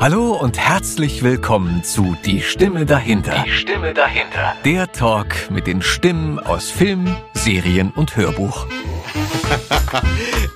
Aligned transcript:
Hallo 0.00 0.32
und 0.32 0.58
herzlich 0.58 1.22
willkommen 1.22 1.84
zu 1.84 2.16
Die 2.24 2.40
Stimme 2.40 2.86
dahinter. 2.86 3.44
Die 3.44 3.50
Stimme 3.50 3.92
dahinter. 3.92 4.54
Der 4.64 4.90
Talk 4.90 5.50
mit 5.50 5.66
den 5.66 5.82
Stimmen 5.82 6.38
aus 6.38 6.70
Film, 6.70 7.14
Serien 7.34 7.90
und 7.90 8.16
Hörbuch. 8.16 8.66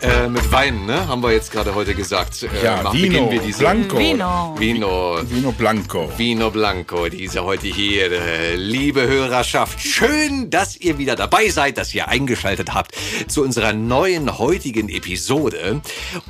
Äh, 0.01 0.29
mit 0.29 0.51
Wein, 0.53 0.87
ne? 0.87 1.07
Haben 1.09 1.23
wir 1.23 1.33
jetzt 1.33 1.51
gerade 1.51 1.75
heute 1.75 1.95
gesagt. 1.95 2.43
Äh, 2.43 2.65
Ja, 2.65 2.93
Vino 2.93 2.93
Beginn 2.93 3.31
wir 3.31 3.41
diese 3.41 3.61
Blanco. 3.61 3.99
Vino. 3.99 4.55
Vino. 4.59 5.19
Vino 5.29 5.53
Blanco. 5.53 6.11
Vino 6.17 6.51
Blanco, 6.51 7.09
diese 7.09 7.45
heute 7.45 7.67
hier. 7.67 8.13
Äh, 8.13 8.57
liebe 8.57 9.07
Hörerschaft, 9.07 9.81
schön, 9.81 10.51
dass 10.51 10.77
ihr 10.77 10.99
wieder 10.99 11.17
dabei 11.17 11.49
seid, 11.49 11.79
dass 11.79 11.95
ihr 11.95 12.09
eingeschaltet 12.09 12.75
habt 12.75 12.95
zu 13.29 13.43
unserer 13.43 13.73
neuen 13.73 14.39
heutigen 14.39 14.89
Episode. 14.89 15.81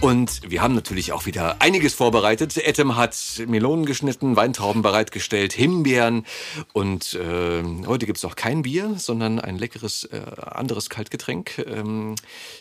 Und 0.00 0.40
wir 0.48 0.62
haben 0.62 0.75
natürlich 0.75 1.12
auch 1.12 1.26
wieder 1.26 1.57
einiges 1.61 1.94
vorbereitet. 1.94 2.57
Etem 2.57 2.96
hat 2.96 3.16
Melonen 3.46 3.86
geschnitten, 3.86 4.36
Weintrauben 4.36 4.82
bereitgestellt, 4.82 5.52
Himbeeren. 5.52 6.26
Und 6.72 7.14
äh, 7.14 7.62
heute 7.86 8.07
gibt's 8.07 8.25
auch 8.25 8.36
kein 8.36 8.62
Bier, 8.62 8.94
sondern 8.96 9.39
ein 9.40 9.57
leckeres 9.58 10.04
äh, 10.04 10.21
anderes 10.40 10.90
Kaltgetränk. 10.90 11.58
Ähm, 11.66 12.14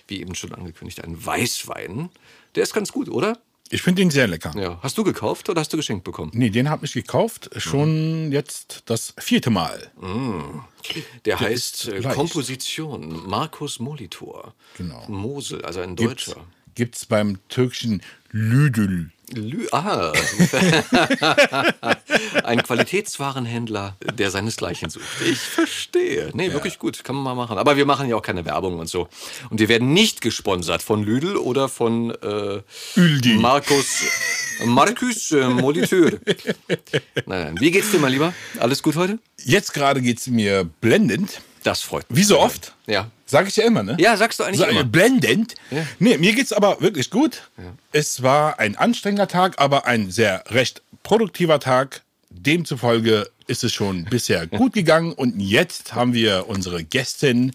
wie 0.07 0.21
eben 0.21 0.32
schon 0.35 0.53
angekündigt, 0.53 1.03
ein 1.03 1.25
Weißwein. 1.25 2.09
Der 2.55 2.63
ist 2.63 2.73
ganz 2.73 2.91
gut, 2.91 3.09
oder? 3.09 3.37
Ich 3.69 3.81
finde 3.81 4.01
ihn 4.01 4.11
sehr 4.11 4.27
lecker. 4.27 4.53
Ja. 4.55 4.77
Hast 4.83 4.97
du 4.97 5.03
gekauft 5.03 5.49
oder 5.49 5.61
hast 5.61 5.73
du 5.73 5.77
geschenkt 5.77 6.03
bekommen? 6.03 6.31
Nee, 6.35 6.49
den 6.49 6.69
habe 6.69 6.85
ich 6.85 6.93
gekauft, 6.93 7.49
schon 7.57 8.31
jetzt 8.31 8.83
das 8.85 9.13
vierte 9.17 9.49
Mal. 9.49 9.91
Der 11.25 11.39
heißt 11.39 11.87
ist 11.87 12.05
äh. 12.05 12.13
Komposition 12.13 13.27
Markus 13.27 13.79
Molitor. 13.79 14.53
Genau. 14.77 15.05
Mosel, 15.07 15.63
also 15.63 15.79
ein 15.79 15.95
Gibt's, 15.95 16.25
Deutscher. 16.25 16.45
gibt's 16.75 17.05
beim 17.05 17.39
türkischen 17.47 18.03
Lüdül. 18.31 19.12
Lü 19.31 19.67
ah. 19.71 20.11
ein 22.43 22.61
Qualitätswarenhändler, 22.61 23.95
der 24.13 24.31
seinesgleichen 24.31 24.89
sucht. 24.89 25.05
Ich 25.25 25.39
verstehe. 25.39 26.31
Nee, 26.33 26.51
wirklich 26.53 26.79
gut. 26.79 27.03
Kann 27.03 27.15
man 27.15 27.23
mal 27.23 27.35
machen. 27.35 27.57
Aber 27.57 27.77
wir 27.77 27.85
machen 27.85 28.09
ja 28.09 28.15
auch 28.15 28.21
keine 28.21 28.45
Werbung 28.45 28.79
und 28.79 28.87
so. 28.87 29.07
Und 29.49 29.59
wir 29.59 29.69
werden 29.69 29.93
nicht 29.93 30.21
gesponsert 30.21 30.83
von 30.83 31.03
Lüdel 31.03 31.37
oder 31.37 31.69
von 31.69 32.11
äh. 32.11 32.61
Markus 33.37 34.03
Markus 34.65 35.31
äh, 35.31 35.47
Molitor. 35.47 36.11
Nein, 37.25 37.25
nein. 37.25 37.59
Wie 37.59 37.71
geht's 37.71 37.91
dir, 37.91 37.99
mein 37.99 38.11
Lieber? 38.11 38.33
Alles 38.59 38.83
gut 38.83 38.95
heute? 38.95 39.19
Jetzt 39.43 39.73
gerade 39.73 40.01
geht's 40.01 40.27
mir 40.27 40.69
blendend. 40.81 41.41
Das 41.63 41.81
freut 41.81 42.09
mich. 42.09 42.19
Wie 42.19 42.23
so 42.23 42.39
oft. 42.39 42.73
Ja. 42.87 43.09
Sag 43.25 43.47
ich 43.47 43.55
ja 43.55 43.65
immer, 43.65 43.83
ne? 43.83 43.95
Ja, 43.99 44.15
sagst 44.17 44.39
du 44.39 44.43
eigentlich 44.43 44.59
Sag, 44.59 44.69
immer. 44.71 44.83
Blendend. 44.83 45.55
Ja. 45.71 45.85
Nee, 45.99 46.17
mir 46.17 46.33
geht's 46.33 46.53
aber 46.53 46.81
wirklich 46.81 47.09
gut. 47.09 47.49
Es 47.91 48.21
war 48.21 48.59
ein 48.59 48.75
anstrengender 48.77 49.27
Tag, 49.27 49.59
aber 49.59 49.85
ein 49.87 50.11
sehr 50.11 50.43
recht 50.49 50.81
produktiver 51.03 51.59
Tag. 51.59 52.01
Demzufolge 52.29 53.29
ist 53.47 53.63
es 53.63 53.73
schon 53.73 54.05
bisher 54.05 54.45
gut 54.47 54.73
gegangen 54.73 55.13
und 55.13 55.39
jetzt 55.39 55.93
haben 55.95 56.13
wir 56.13 56.45
unsere 56.47 56.83
Gästin, 56.83 57.53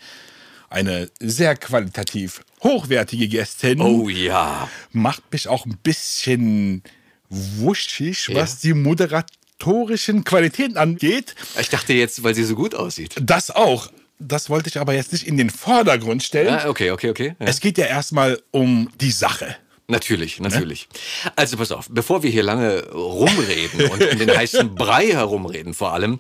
eine 0.71 1.11
sehr 1.21 1.57
qualitativ 1.57 2.43
hochwertige 2.63 3.29
Gästin. 3.29 3.81
Oh 3.81 4.09
ja. 4.09 4.69
macht 4.93 5.23
mich 5.33 5.49
auch 5.49 5.65
ein 5.65 5.79
bisschen 5.83 6.83
wuschig, 7.31 8.29
Ja. 8.29 8.37
was 8.37 8.59
die 8.61 8.75
moderatorischen 8.75 10.25
Qualitäten 10.25 10.77
angeht. 10.77 11.35
Ich 11.61 11.69
dachte 11.71 11.93
jetzt, 11.93 12.23
weil 12.23 12.35
sie 12.35 12.45
so 12.45 12.55
gut 12.55 12.75
aussieht. 12.75 13.15
Das 13.21 13.51
auch. 13.51 13.91
Das 14.19 14.51
wollte 14.51 14.69
ich 14.69 14.79
aber 14.79 14.95
jetzt 14.95 15.13
nicht 15.13 15.27
in 15.27 15.37
den 15.37 15.51
Vordergrund 15.51 16.23
stellen. 16.23 16.49
Ja, 16.49 16.69
okay, 16.69 16.91
okay, 16.91 17.11
okay. 17.11 17.37
Ja. 17.39 17.47
Es 17.47 17.61
geht 17.61 17.79
ja 17.79 17.87
erstmal 17.87 18.41
um 18.51 18.91
die 19.01 19.13
Sache. 19.13 19.57
Natürlich, 19.91 20.39
natürlich. 20.39 20.87
Also 21.35 21.57
pass 21.57 21.73
auf, 21.73 21.89
bevor 21.91 22.23
wir 22.23 22.31
hier 22.31 22.43
lange 22.43 22.85
rumreden 22.93 23.89
und 23.91 24.03
in 24.03 24.19
den 24.19 24.37
heißen 24.37 24.75
Brei 24.75 25.07
herumreden 25.07 25.73
vor 25.73 25.95
allem, 25.95 26.19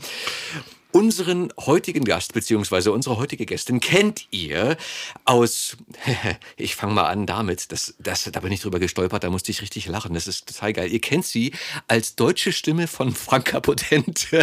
unseren 0.92 1.52
heutigen 1.58 2.04
Gast 2.04 2.32
beziehungsweise 2.32 2.92
unsere 2.92 3.18
heutige 3.18 3.46
Gästin 3.46 3.80
kennt 3.80 4.26
ihr 4.30 4.76
aus, 5.24 5.76
ich 6.56 6.76
fange 6.76 6.94
mal 6.94 7.06
an 7.06 7.26
damit, 7.26 7.72
das, 7.72 7.94
das, 7.98 8.24
da 8.24 8.40
bin 8.40 8.52
ich 8.52 8.60
drüber 8.60 8.78
gestolpert, 8.78 9.24
da 9.24 9.30
musste 9.30 9.50
ich 9.50 9.60
richtig 9.62 9.86
lachen, 9.86 10.14
das 10.14 10.26
ist 10.26 10.48
total 10.48 10.72
geil. 10.72 10.90
Ihr 10.90 11.00
kennt 11.00 11.26
sie 11.26 11.52
als 11.86 12.16
deutsche 12.16 12.52
Stimme 12.52 12.86
von 12.86 13.14
Franka 13.14 13.60
Potent. 13.60 14.28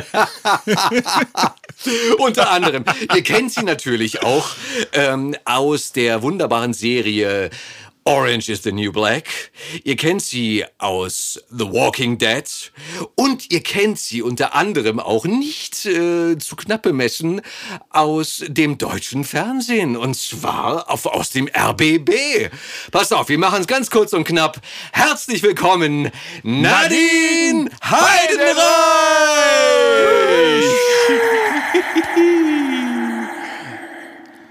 Unter 2.19 2.51
anderem. 2.51 2.85
Ihr 3.13 3.23
kennt 3.23 3.51
sie 3.51 3.63
natürlich 3.63 4.23
auch 4.23 4.49
ähm, 4.93 5.35
aus 5.45 5.91
der 5.91 6.21
wunderbaren 6.21 6.73
Serie 6.73 7.49
Orange 8.07 8.49
is 8.49 8.61
the 8.61 8.71
New 8.71 8.91
Black. 8.91 9.51
Ihr 9.83 9.95
kennt 9.95 10.21
sie 10.21 10.63
aus 10.77 11.43
The 11.49 11.65
Walking 11.65 12.19
Dead. 12.19 12.43
Und 13.15 13.51
ihr 13.51 13.63
kennt 13.63 13.97
sie 13.97 14.21
unter 14.21 14.53
anderem 14.53 14.99
auch 14.99 15.25
nicht 15.25 15.87
äh, 15.87 16.37
zu 16.37 16.55
knapp 16.55 16.83
bemessen 16.83 17.41
aus 17.89 18.43
dem 18.47 18.77
deutschen 18.77 19.23
Fernsehen. 19.23 19.97
Und 19.97 20.15
zwar 20.15 20.91
auf, 20.91 21.07
aus 21.07 21.31
dem 21.31 21.47
RBB. 21.47 22.51
Passt 22.91 23.11
auf, 23.11 23.27
wir 23.27 23.39
machen 23.39 23.61
es 23.61 23.67
ganz 23.67 23.89
kurz 23.89 24.13
und 24.13 24.23
knapp. 24.23 24.61
Herzlich 24.91 25.41
willkommen, 25.41 26.11
Nadine 26.43 27.71
Heidenreich! 27.83 28.55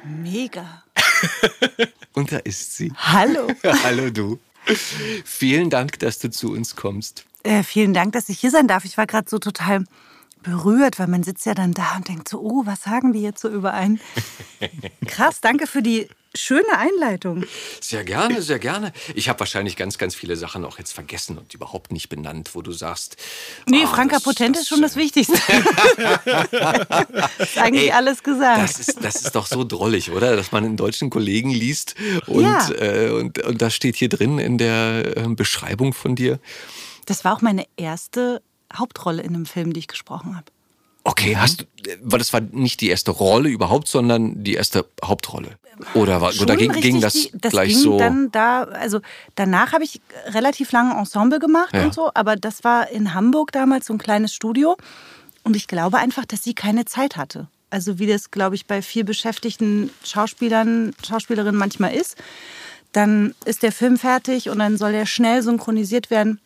Mega. 0.04 0.83
Und 2.12 2.32
da 2.32 2.38
ist 2.38 2.76
sie. 2.76 2.92
Hallo. 2.96 3.48
Hallo 3.84 4.10
du. 4.10 4.38
Vielen 5.24 5.70
Dank, 5.70 5.98
dass 5.98 6.18
du 6.18 6.30
zu 6.30 6.52
uns 6.52 6.76
kommst. 6.76 7.26
Äh, 7.42 7.62
vielen 7.62 7.92
Dank, 7.92 8.12
dass 8.12 8.28
ich 8.28 8.38
hier 8.38 8.50
sein 8.50 8.68
darf. 8.68 8.84
Ich 8.84 8.96
war 8.96 9.06
gerade 9.06 9.28
so 9.28 9.38
total 9.38 9.84
berührt, 10.42 10.98
weil 10.98 11.08
man 11.08 11.22
sitzt 11.22 11.44
ja 11.46 11.54
dann 11.54 11.72
da 11.72 11.96
und 11.96 12.08
denkt 12.08 12.28
so, 12.28 12.40
oh, 12.40 12.62
was 12.64 12.82
sagen 12.82 13.12
die 13.12 13.20
jetzt 13.20 13.40
so 13.40 13.48
über 13.48 13.74
einen? 13.74 14.00
Krass, 15.06 15.40
danke 15.40 15.66
für 15.66 15.82
die 15.82 16.08
schöne 16.36 16.76
Einleitung. 16.76 17.44
Sehr 17.80 18.04
gerne, 18.04 18.42
sehr 18.42 18.58
gerne. 18.58 18.92
Ich 19.14 19.28
habe 19.28 19.40
wahrscheinlich 19.40 19.76
ganz, 19.76 19.98
ganz 19.98 20.14
viele 20.14 20.36
Sachen 20.36 20.64
auch 20.64 20.78
jetzt 20.78 20.92
vergessen 20.92 21.38
und 21.38 21.54
überhaupt 21.54 21.92
nicht 21.92 22.08
benannt, 22.08 22.50
wo 22.54 22.62
du 22.62 22.72
sagst. 22.72 23.16
Nee, 23.68 23.82
ah, 23.84 23.88
Franka 23.88 24.16
das- 24.16 24.24
Potent 24.24 24.56
das, 24.56 24.62
ist 24.62 24.68
schon 24.68 24.82
das 24.82 24.96
äh, 24.96 25.00
Wichtigste. 25.00 25.34
ist 27.38 27.58
eigentlich 27.58 27.84
Ey, 27.86 27.92
alles 27.92 28.22
gesagt. 28.22 28.62
Das 28.62 28.80
ist, 28.80 29.02
das 29.04 29.16
ist 29.16 29.34
doch 29.34 29.46
so 29.46 29.64
drollig, 29.64 30.10
oder? 30.10 30.36
Dass 30.36 30.52
man 30.52 30.64
einen 30.64 30.76
deutschen 30.76 31.10
Kollegen 31.10 31.50
liest 31.50 31.94
und, 32.26 32.42
Ja. 32.42 32.68
äh, 32.70 33.10
und, 33.10 33.42
und 33.42 33.62
das 33.62 33.74
steht 33.74 33.96
hier 33.96 34.08
drin 34.08 34.38
in 34.38 34.58
der 34.58 35.16
äh, 35.16 35.28
Beschreibung 35.28 35.92
von 35.92 36.16
dir. 36.16 36.38
Das 37.06 37.24
war 37.24 37.34
auch 37.36 37.42
meine 37.42 37.66
erste 37.76 38.42
Hauptrolle 38.74 39.22
in 39.22 39.34
einem 39.34 39.46
Film, 39.46 39.72
die 39.72 39.80
ich 39.80 39.88
gesprochen 39.88 40.36
habe. 40.36 40.46
Okay, 41.06 41.36
hast 41.36 41.60
du, 41.60 41.64
weil 42.02 42.18
das 42.18 42.32
war 42.32 42.40
nicht 42.40 42.80
die 42.80 42.88
erste 42.88 43.10
Rolle 43.10 43.50
überhaupt, 43.50 43.88
sondern 43.88 44.42
die 44.42 44.54
erste 44.54 44.86
Hauptrolle. 45.04 45.58
Oder, 45.92 46.20
war, 46.20 46.28
oder 46.40 46.54
Schon 46.54 46.56
ging, 46.56 46.72
ging 46.72 46.96
richtig 46.96 47.00
das, 47.02 47.12
die- 47.12 47.30
das 47.40 47.52
gleich 47.52 47.68
ging 47.70 47.78
so? 47.78 47.98
Dann 47.98 48.30
da, 48.32 48.62
also 48.62 49.00
danach 49.34 49.72
habe 49.72 49.84
ich 49.84 50.00
relativ 50.28 50.72
lange 50.72 50.94
Ensemble 50.98 51.38
gemacht 51.40 51.74
Ja. 51.74 51.84
und 51.84 51.92
so, 51.94 52.10
aber 52.14 52.36
das 52.36 52.64
war 52.64 52.88
in 52.90 53.12
Hamburg 53.12 53.52
damals 53.52 53.86
so 53.86 53.92
ein 53.92 53.98
kleines 53.98 54.32
Studio. 54.34 54.76
Und 55.42 55.56
ich 55.56 55.66
glaube 55.66 55.98
einfach, 55.98 56.24
dass 56.24 56.42
sie 56.42 56.54
keine 56.54 56.86
Zeit 56.86 57.16
hatte. 57.16 57.48
Also 57.68 57.98
wie 57.98 58.06
das, 58.06 58.30
glaube 58.30 58.54
ich, 58.54 58.66
bei 58.66 58.80
viel 58.80 59.04
beschäftigten 59.04 59.90
Schauspielern, 60.04 60.94
Schauspielerinnen 61.06 61.58
manchmal 61.58 61.92
ist. 61.94 62.16
Dann 62.92 63.34
ist 63.44 63.62
der 63.62 63.72
Film 63.72 63.98
fertig 63.98 64.48
und 64.48 64.60
dann 64.60 64.78
soll 64.78 64.92
der 64.92 65.04
schnell 65.06 65.42
synchronisiert 65.42 66.08
werden. 66.10 66.40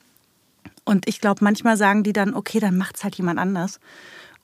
Und 0.85 1.07
ich 1.07 1.21
glaube, 1.21 1.45
manchmal 1.45 1.77
sagen 1.77 2.03
die 2.03 2.15
dann, 2.15 2.35
okay, 2.35 2.59
dann 2.61 2.77
macht's 2.79 3.05
halt 3.05 3.15
jemand 3.17 3.39
anders. 3.39 3.79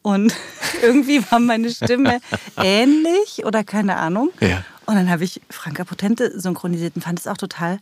Und 0.05 0.35
irgendwie 0.83 1.25
war 1.31 1.41
meine 1.41 1.71
Stimme 1.71 2.21
ähnlich 2.59 3.47
oder 3.47 3.65
keine 3.65 3.97
Ahnung. 3.97 4.31
Ja. 4.39 4.63
Und 4.85 4.97
dann 4.97 5.09
habe 5.11 5.25
ich 5.25 5.41
Franka 5.49 5.85
Potente 5.85 6.39
synchronisiert 6.39 6.95
und 6.95 7.03
fand 7.03 7.19
es 7.19 7.27
auch 7.27 7.39
total 7.39 7.79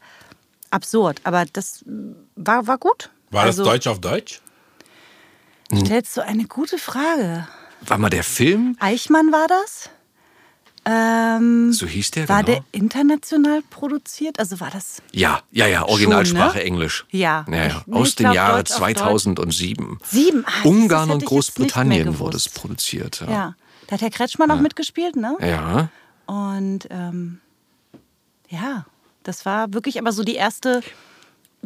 absurd. 0.70 1.20
Aber 1.24 1.44
das 1.52 1.84
war, 2.36 2.68
war 2.68 2.78
gut. 2.78 3.10
War 3.32 3.42
also, 3.42 3.64
das 3.64 3.72
Deutsch 3.72 3.86
auf 3.88 4.00
Deutsch? 4.00 4.40
Stellst 5.74 6.16
du 6.16 6.20
eine 6.24 6.44
gute 6.44 6.78
Frage. 6.78 7.48
War 7.80 7.98
mal 7.98 8.10
der 8.10 8.22
Film? 8.22 8.76
Eichmann 8.78 9.32
war 9.32 9.48
das? 9.48 9.90
Ähm, 10.84 11.72
So 11.72 11.86
hieß 11.86 12.10
der, 12.10 12.28
war 12.28 12.42
genau. 12.42 12.58
der 12.58 12.64
international 12.80 13.62
produziert? 13.70 14.38
Also 14.40 14.58
war 14.60 14.70
das. 14.70 15.00
Ja, 15.12 15.40
ja, 15.52 15.66
ja, 15.66 15.84
Originalsprache 15.86 16.58
ne? 16.58 16.64
Englisch. 16.64 17.04
Ja. 17.10 17.44
ja, 17.48 17.56
ja. 17.56 17.84
Ich- 17.86 17.92
Aus 17.94 18.08
ich 18.08 18.14
dem 18.16 18.24
glaub, 18.24 18.34
Jahre 18.34 18.56
Deutsch 18.58 18.72
auf 18.72 18.78
Deutsch. 18.80 18.98
2007. 18.98 19.98
Sieben? 20.04 20.44
Das 20.44 20.64
Ungarn 20.64 21.10
und 21.10 21.24
Großbritannien 21.24 22.18
wurde 22.18 22.36
es 22.36 22.48
produziert. 22.48 23.20
Ja. 23.20 23.30
Ja. 23.30 23.54
Da 23.86 23.94
hat 23.94 24.00
Herr 24.02 24.10
Kretschmann 24.10 24.50
auch 24.50 24.60
mitgespielt, 24.60 25.16
ne? 25.16 25.36
ja. 25.40 25.88
Und 26.26 26.86
ähm, 26.90 27.40
ja, 28.48 28.86
das 29.22 29.44
war 29.44 29.72
wirklich 29.74 29.98
aber 29.98 30.12
so 30.12 30.22
die 30.24 30.34
erste 30.36 30.82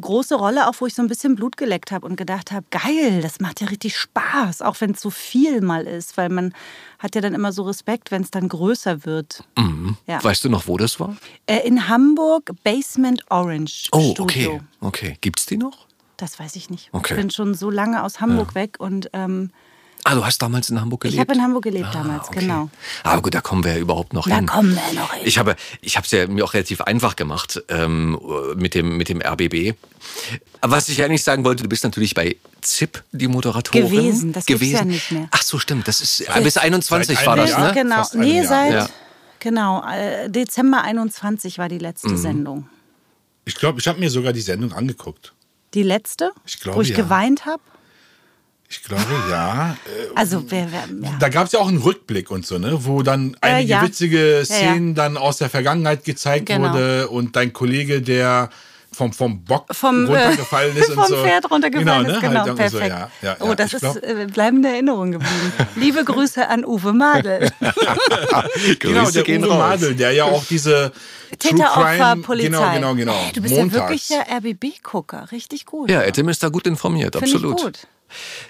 große 0.00 0.34
Rolle, 0.34 0.68
auch 0.68 0.74
wo 0.80 0.86
ich 0.86 0.94
so 0.94 1.02
ein 1.02 1.08
bisschen 1.08 1.36
Blut 1.36 1.56
geleckt 1.56 1.90
habe 1.90 2.06
und 2.06 2.16
gedacht 2.16 2.52
habe, 2.52 2.66
geil, 2.70 3.20
das 3.22 3.40
macht 3.40 3.60
ja 3.60 3.68
richtig 3.68 3.96
Spaß, 3.96 4.62
auch 4.62 4.80
wenn 4.80 4.90
es 4.92 5.00
so 5.00 5.10
viel 5.10 5.60
mal 5.60 5.86
ist, 5.86 6.16
weil 6.16 6.28
man 6.28 6.52
hat 6.98 7.14
ja 7.14 7.20
dann 7.20 7.34
immer 7.34 7.52
so 7.52 7.62
Respekt, 7.62 8.10
wenn 8.10 8.22
es 8.22 8.30
dann 8.30 8.48
größer 8.48 9.04
wird. 9.04 9.42
Ja. 10.06 10.22
Weißt 10.22 10.44
du 10.44 10.48
noch, 10.50 10.66
wo 10.66 10.76
das 10.76 11.00
war? 11.00 11.16
Äh, 11.46 11.66
in 11.66 11.88
Hamburg 11.88 12.52
Basement 12.62 13.22
Orange 13.30 13.88
Oh, 13.92 14.12
Studio. 14.12 14.22
okay. 14.54 14.60
Okay. 14.80 15.16
Gibt's 15.20 15.46
die 15.46 15.56
noch? 15.56 15.86
Das 16.16 16.38
weiß 16.38 16.56
ich 16.56 16.70
nicht. 16.70 16.88
Okay. 16.92 17.14
Ich 17.14 17.20
bin 17.20 17.30
schon 17.30 17.54
so 17.54 17.70
lange 17.70 18.02
aus 18.02 18.20
Hamburg 18.20 18.54
weg 18.54 18.76
und 18.78 19.10
ähm, 19.12 19.50
Ah, 20.08 20.14
du 20.14 20.24
hast 20.24 20.40
damals 20.40 20.70
in 20.70 20.80
Hamburg 20.80 21.00
gelebt? 21.00 21.14
ich 21.14 21.20
habe 21.20 21.32
in 21.34 21.42
Hamburg 21.42 21.64
gelebt 21.64 21.88
Ah, 21.88 21.92
damals, 21.94 22.28
okay. 22.28 22.38
genau. 22.40 22.68
Aber 23.02 23.22
gut, 23.22 23.34
da 23.34 23.40
kommen 23.40 23.64
wir 23.64 23.72
ja 23.72 23.78
überhaupt 23.78 24.12
noch 24.12 24.28
Da 24.28 24.36
hin. 24.36 24.46
kommen 24.46 24.74
wir 24.76 25.00
noch 25.00 25.12
hin. 25.14 25.22
Ich 25.26 25.36
habe 25.38 25.56
ich 25.80 25.96
es 25.98 26.10
ja 26.12 26.28
mir 26.28 26.44
auch 26.44 26.54
relativ 26.54 26.80
einfach 26.82 27.16
gemacht 27.16 27.60
ähm, 27.68 28.16
mit, 28.54 28.74
dem, 28.74 28.96
mit 28.96 29.08
dem 29.08 29.20
RBB. 29.20 29.74
Was 30.62 30.88
ich 30.88 31.02
eigentlich 31.02 31.24
sagen 31.24 31.44
wollte, 31.44 31.64
du 31.64 31.68
bist 31.68 31.82
natürlich 31.82 32.14
bei 32.14 32.36
ZIP 32.60 33.02
die 33.10 33.26
Moderatorin. 33.26 33.90
Gewesen, 33.90 34.32
das 34.32 34.46
gibt's 34.46 34.60
gewesen. 34.60 34.76
ja 34.76 34.84
nicht 34.84 35.10
mehr. 35.10 35.28
Ach 35.32 35.42
so, 35.42 35.58
stimmt. 35.58 35.88
Das 35.88 36.00
ist 36.00 36.20
äh, 36.20 36.40
bis 36.40 36.56
21 36.56 37.16
Seit 37.18 37.26
war 37.26 37.34
das, 37.36 37.58
ne? 37.58 37.72
Genau, 37.74 37.96
Fast 37.96 38.14
nee, 38.14 38.42
seit 38.44 38.72
Ja. 38.74 38.88
genau 39.40 39.84
äh, 39.90 40.30
Dezember 40.30 40.82
21 40.82 41.58
war 41.58 41.68
die 41.68 41.78
letzte 41.78 42.10
Mhm. 42.10 42.16
Sendung. 42.16 42.68
Ich 43.44 43.56
glaube, 43.56 43.80
ich 43.80 43.88
habe 43.88 43.98
mir 43.98 44.10
sogar 44.10 44.32
die 44.32 44.40
Sendung 44.40 44.72
angeguckt. 44.72 45.32
Die 45.74 45.82
letzte, 45.82 46.30
Ich 46.46 46.60
glaube, 46.60 46.78
wo 46.78 46.82
ich 46.82 46.90
ja. 46.90 46.96
geweint 46.96 47.44
habe. 47.44 47.62
Ich 48.68 48.82
glaube, 48.82 49.04
ja. 49.30 49.76
Äh, 49.86 50.08
Also 50.16 50.42
wer, 50.50 50.66
wer 50.72 51.10
ja. 51.10 51.16
Da 51.20 51.28
gab 51.28 51.46
es 51.46 51.52
ja 51.52 51.60
auch 51.60 51.68
einen 51.68 51.78
Rückblick 51.82 52.30
und 52.30 52.44
so, 52.46 52.58
ne? 52.58 52.84
Wo 52.84 53.02
dann 53.02 53.36
einige 53.40 53.70
ja. 53.70 53.82
witzige 53.82 54.38
Ja, 54.38 54.44
Szenen 54.44 54.94
dann 54.94 55.16
aus 55.16 55.38
der 55.38 55.48
Vergangenheit 55.50 56.04
gezeigt 56.04 56.46
Genau. 56.46 56.70
wurde 56.72 57.08
und 57.08 57.36
dein 57.36 57.52
Kollege, 57.52 58.02
der 58.02 58.50
vom, 58.92 59.12
vom 59.12 59.44
Bock 59.44 59.66
vom, 59.74 60.06
runtergefallen 60.06 60.74
ist 60.76 60.90
vom 60.92 60.98
und 61.04 61.08
so. 61.08 61.16
Pferd 61.22 61.50
runtergefallen 61.50 62.06
ist. 62.06 62.20
Genau, 62.20 62.40
Halt 62.46 62.56
perfekt. 62.56 62.72
So, 62.72 62.78
ja, 62.80 63.10
ja, 63.22 63.36
oh, 63.40 63.48
ja. 63.48 63.54
das 63.54 63.74
ist 63.74 63.80
glaub- 63.82 64.02
äh, 64.02 64.26
bleibende 64.32 64.68
Erinnerung 64.70 65.12
geblieben. 65.12 65.52
Liebe 65.76 66.02
Grüße 66.04 66.48
an 66.48 66.64
Uwe 66.64 66.92
Madel. 66.92 67.50
Genau, 68.80 69.00
Grüße 69.02 69.12
der 69.12 69.22
gehen 69.22 69.42
Uwe 69.44 69.50
raus. 69.50 69.58
Madel, 69.58 69.94
der 69.94 70.12
ja 70.12 70.24
auch 70.24 70.44
diese 70.44 70.92
True 71.38 71.50
Täteropfer, 71.52 71.96
Crime, 72.12 72.22
Polizei. 72.22 72.48
genau, 72.48 72.72
genau, 72.72 72.94
genau. 72.94 73.14
Ey, 73.26 73.32
du 73.32 73.42
bist 73.42 73.54
Montags. 73.54 73.74
ja 73.74 73.82
wirklich 73.82 74.08
der 74.08 74.36
RBB-Gucker. 74.38 75.28
Richtig 75.32 75.66
gut. 75.66 75.90
Ja, 75.90 76.02
Etim 76.02 76.28
ist 76.28 76.42
da 76.42 76.48
gut 76.48 76.66
informiert, 76.66 77.14
Finde 77.16 77.32
absolut. 77.34 77.58
Ich 77.58 77.64
gut. 77.64 77.78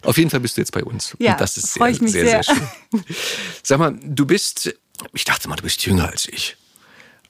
Auf 0.02 0.18
jeden 0.18 0.30
Fall 0.30 0.40
bist 0.40 0.56
du 0.56 0.60
jetzt 0.60 0.72
bei 0.72 0.84
uns. 0.84 1.16
Ja, 1.18 1.32
Und 1.32 1.40
das 1.40 1.56
ist 1.56 1.74
sehr, 1.74 1.88
ich 1.88 2.00
mich 2.00 2.12
sehr, 2.12 2.26
sehr, 2.26 2.42
sehr. 2.42 2.54
schön. 2.54 3.04
Sag 3.62 3.78
mal, 3.78 3.98
du 4.02 4.26
bist, 4.26 4.74
ich 5.12 5.24
dachte 5.24 5.48
mal, 5.48 5.56
du 5.56 5.62
bist 5.62 5.84
jünger 5.84 6.08
als 6.08 6.28
ich. 6.28 6.56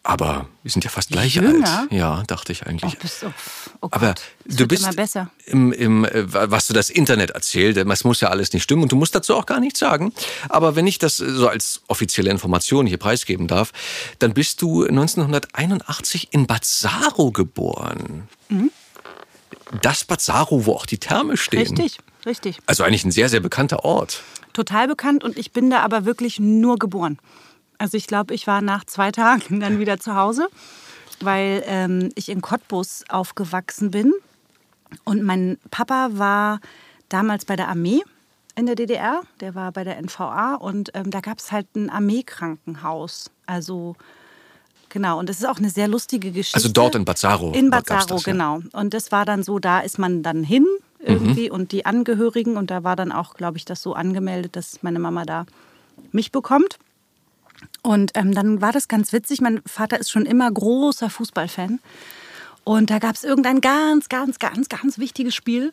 Aber 0.06 0.46
wir 0.62 0.70
sind 0.70 0.84
ja 0.84 0.90
fast 0.90 1.08
gleich 1.08 1.34
Jünger? 1.34 1.80
alt. 1.80 1.90
Ja, 1.90 2.22
dachte 2.28 2.52
ich 2.52 2.64
eigentlich. 2.64 2.94
Oh, 2.94 3.02
bist 3.02 3.24
oh 3.24 3.32
Gott, 3.80 3.92
Aber 3.92 4.14
du 4.44 4.68
bist 4.68 4.84
immer 4.84 4.92
besser. 4.92 5.30
Im, 5.46 5.72
im, 5.72 6.04
äh, 6.04 6.32
was 6.32 6.68
du 6.68 6.74
das 6.74 6.90
Internet 6.90 7.30
erzählt, 7.30 7.76
das 7.76 8.04
muss 8.04 8.20
ja 8.20 8.28
alles 8.28 8.52
nicht 8.52 8.62
stimmen 8.62 8.84
und 8.84 8.92
du 8.92 8.96
musst 8.96 9.16
dazu 9.16 9.34
auch 9.34 9.46
gar 9.46 9.58
nichts 9.58 9.80
sagen. 9.80 10.12
Aber 10.48 10.76
wenn 10.76 10.86
ich 10.86 11.00
das 11.00 11.18
äh, 11.18 11.28
so 11.28 11.48
als 11.48 11.80
offizielle 11.88 12.30
Information 12.30 12.86
hier 12.86 12.98
preisgeben 12.98 13.48
darf, 13.48 13.72
dann 14.20 14.32
bist 14.32 14.62
du 14.62 14.84
1981 14.84 16.28
in 16.30 16.46
Bad 16.46 16.64
Saro 16.64 17.32
geboren. 17.32 18.28
Das 19.82 20.04
Bad 20.04 20.20
Saro, 20.20 20.66
wo 20.66 20.74
auch 20.74 20.86
die 20.86 20.98
Therme 20.98 21.36
stehen. 21.36 21.76
Richtig, 21.76 21.98
richtig. 22.26 22.58
Also 22.66 22.84
eigentlich 22.84 23.04
ein 23.04 23.10
sehr, 23.10 23.28
sehr 23.28 23.40
bekannter 23.40 23.84
Ort. 23.84 24.22
Total 24.52 24.88
bekannt 24.88 25.24
und 25.24 25.38
ich 25.38 25.52
bin 25.52 25.70
da 25.70 25.80
aber 25.80 26.04
wirklich 26.04 26.40
nur 26.40 26.78
geboren. 26.78 27.18
Also 27.78 27.96
ich 27.96 28.06
glaube, 28.06 28.34
ich 28.34 28.46
war 28.46 28.60
nach 28.60 28.84
zwei 28.84 29.12
Tagen 29.12 29.60
dann 29.60 29.78
wieder 29.78 29.98
zu 29.98 30.14
Hause, 30.14 30.48
weil 31.20 31.62
ähm, 31.66 32.10
ich 32.14 32.28
in 32.28 32.40
Cottbus 32.40 33.04
aufgewachsen 33.08 33.90
bin. 33.90 34.12
Und 35.04 35.22
mein 35.22 35.58
Papa 35.70 36.10
war 36.12 36.60
damals 37.08 37.44
bei 37.44 37.56
der 37.56 37.68
Armee 37.68 38.02
in 38.54 38.66
der 38.66 38.74
DDR. 38.74 39.22
Der 39.40 39.54
war 39.54 39.72
bei 39.72 39.84
der 39.84 40.00
NVA 40.00 40.54
und 40.54 40.90
ähm, 40.94 41.10
da 41.10 41.20
gab 41.20 41.38
es 41.38 41.52
halt 41.52 41.74
ein 41.76 41.90
Armeekrankenhaus. 41.90 43.30
Also 43.46 43.96
genau, 44.88 45.18
und 45.18 45.28
das 45.28 45.38
ist 45.38 45.44
auch 45.46 45.58
eine 45.58 45.70
sehr 45.70 45.88
lustige 45.88 46.30
Geschichte. 46.30 46.56
Also 46.56 46.68
dort 46.68 46.94
in 46.94 47.04
Bad 47.04 47.18
Saro 47.18 47.52
In 47.52 47.70
Saro, 47.70 47.82
das, 47.84 48.08
ja. 48.26 48.32
genau. 48.32 48.60
Und 48.72 48.94
das 48.94 49.12
war 49.12 49.24
dann 49.24 49.42
so, 49.42 49.58
da 49.58 49.80
ist 49.80 49.98
man 49.98 50.22
dann 50.22 50.42
hin 50.42 50.66
irgendwie 51.06 51.50
und 51.50 51.72
die 51.72 51.86
Angehörigen 51.86 52.56
und 52.56 52.70
da 52.70 52.84
war 52.84 52.96
dann 52.96 53.12
auch, 53.12 53.34
glaube 53.34 53.58
ich, 53.58 53.64
das 53.64 53.82
so 53.82 53.94
angemeldet, 53.94 54.56
dass 54.56 54.82
meine 54.82 54.98
Mama 54.98 55.24
da 55.24 55.46
mich 56.12 56.32
bekommt. 56.32 56.78
Und 57.82 58.12
ähm, 58.14 58.34
dann 58.34 58.60
war 58.60 58.72
das 58.72 58.88
ganz 58.88 59.12
witzig. 59.12 59.40
Mein 59.40 59.62
Vater 59.64 59.98
ist 59.98 60.10
schon 60.10 60.26
immer 60.26 60.50
großer 60.50 61.08
Fußballfan. 61.08 61.80
Und 62.64 62.90
da 62.90 62.98
gab 62.98 63.14
es 63.14 63.24
irgendein 63.24 63.60
ganz, 63.60 64.08
ganz, 64.08 64.38
ganz, 64.38 64.68
ganz 64.68 64.98
wichtiges 64.98 65.34
Spiel, 65.34 65.72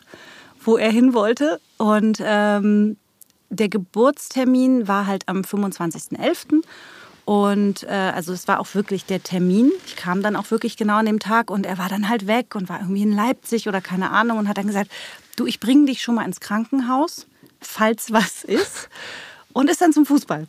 wo 0.64 0.78
er 0.78 0.92
hin 0.92 1.14
wollte. 1.14 1.60
Und 1.78 2.20
ähm, 2.24 2.98
der 3.50 3.70
Geburtstermin 3.70 4.88
war 4.88 5.08
halt 5.08 5.28
am 5.28 5.42
25.11. 5.42 6.64
Und 7.26 7.84
äh, 7.84 7.88
also 7.88 8.34
es 8.34 8.48
war 8.48 8.60
auch 8.60 8.76
wirklich 8.76 9.06
der 9.06 9.24
Termin. 9.24 9.72
Ich 9.86 9.96
kam 9.96 10.22
dann 10.22 10.36
auch 10.36 10.52
wirklich 10.52 10.76
genau 10.76 10.98
an 10.98 11.06
dem 11.06 11.20
Tag 11.20 11.50
und 11.50 11.66
er 11.66 11.78
war 11.78 11.88
dann 11.88 12.10
halt 12.10 12.28
weg 12.28 12.54
und 12.56 12.68
war 12.68 12.82
irgendwie 12.82 13.04
in 13.04 13.14
Leipzig 13.14 13.68
oder 13.68 13.80
keine 13.80 14.12
Ahnung 14.12 14.38
und 14.40 14.50
hat 14.50 14.58
dann 14.58 14.68
gesagt, 14.68 14.92
du, 15.36 15.46
ich 15.46 15.60
bringe 15.60 15.86
dich 15.88 16.02
schon 16.02 16.16
mal 16.16 16.26
ins 16.26 16.40
Krankenhaus, 16.40 17.28
falls 17.62 18.12
was 18.12 18.44
ist. 18.44 18.90
Und 19.54 19.70
ist 19.70 19.82
dann 19.82 19.94
zum 19.94 20.06
Fußball. 20.08 20.48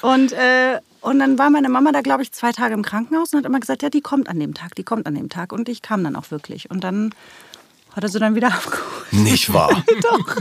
Und, 0.00 0.32
äh, 0.32 0.80
und 1.00 1.20
dann 1.20 1.38
war 1.38 1.48
meine 1.50 1.68
Mama 1.68 1.92
da, 1.92 2.00
glaube 2.00 2.22
ich, 2.24 2.32
zwei 2.32 2.50
Tage 2.50 2.74
im 2.74 2.82
Krankenhaus 2.82 3.32
und 3.32 3.38
hat 3.38 3.46
immer 3.46 3.60
gesagt, 3.60 3.82
ja, 3.82 3.90
die 3.90 4.00
kommt 4.00 4.28
an 4.28 4.40
dem 4.40 4.52
Tag, 4.54 4.74
die 4.74 4.82
kommt 4.82 5.06
an 5.06 5.14
dem 5.14 5.28
Tag. 5.28 5.52
Und 5.52 5.68
ich 5.68 5.80
kam 5.80 6.02
dann 6.02 6.16
auch 6.16 6.30
wirklich. 6.32 6.68
Und 6.70 6.82
dann 6.82 7.14
hat 7.94 8.02
er 8.02 8.08
sie 8.08 8.18
dann 8.18 8.34
wieder 8.34 8.48
abgeholt. 8.54 9.12
Nicht 9.12 9.52
wahr? 9.52 9.84
Doch. 10.02 10.36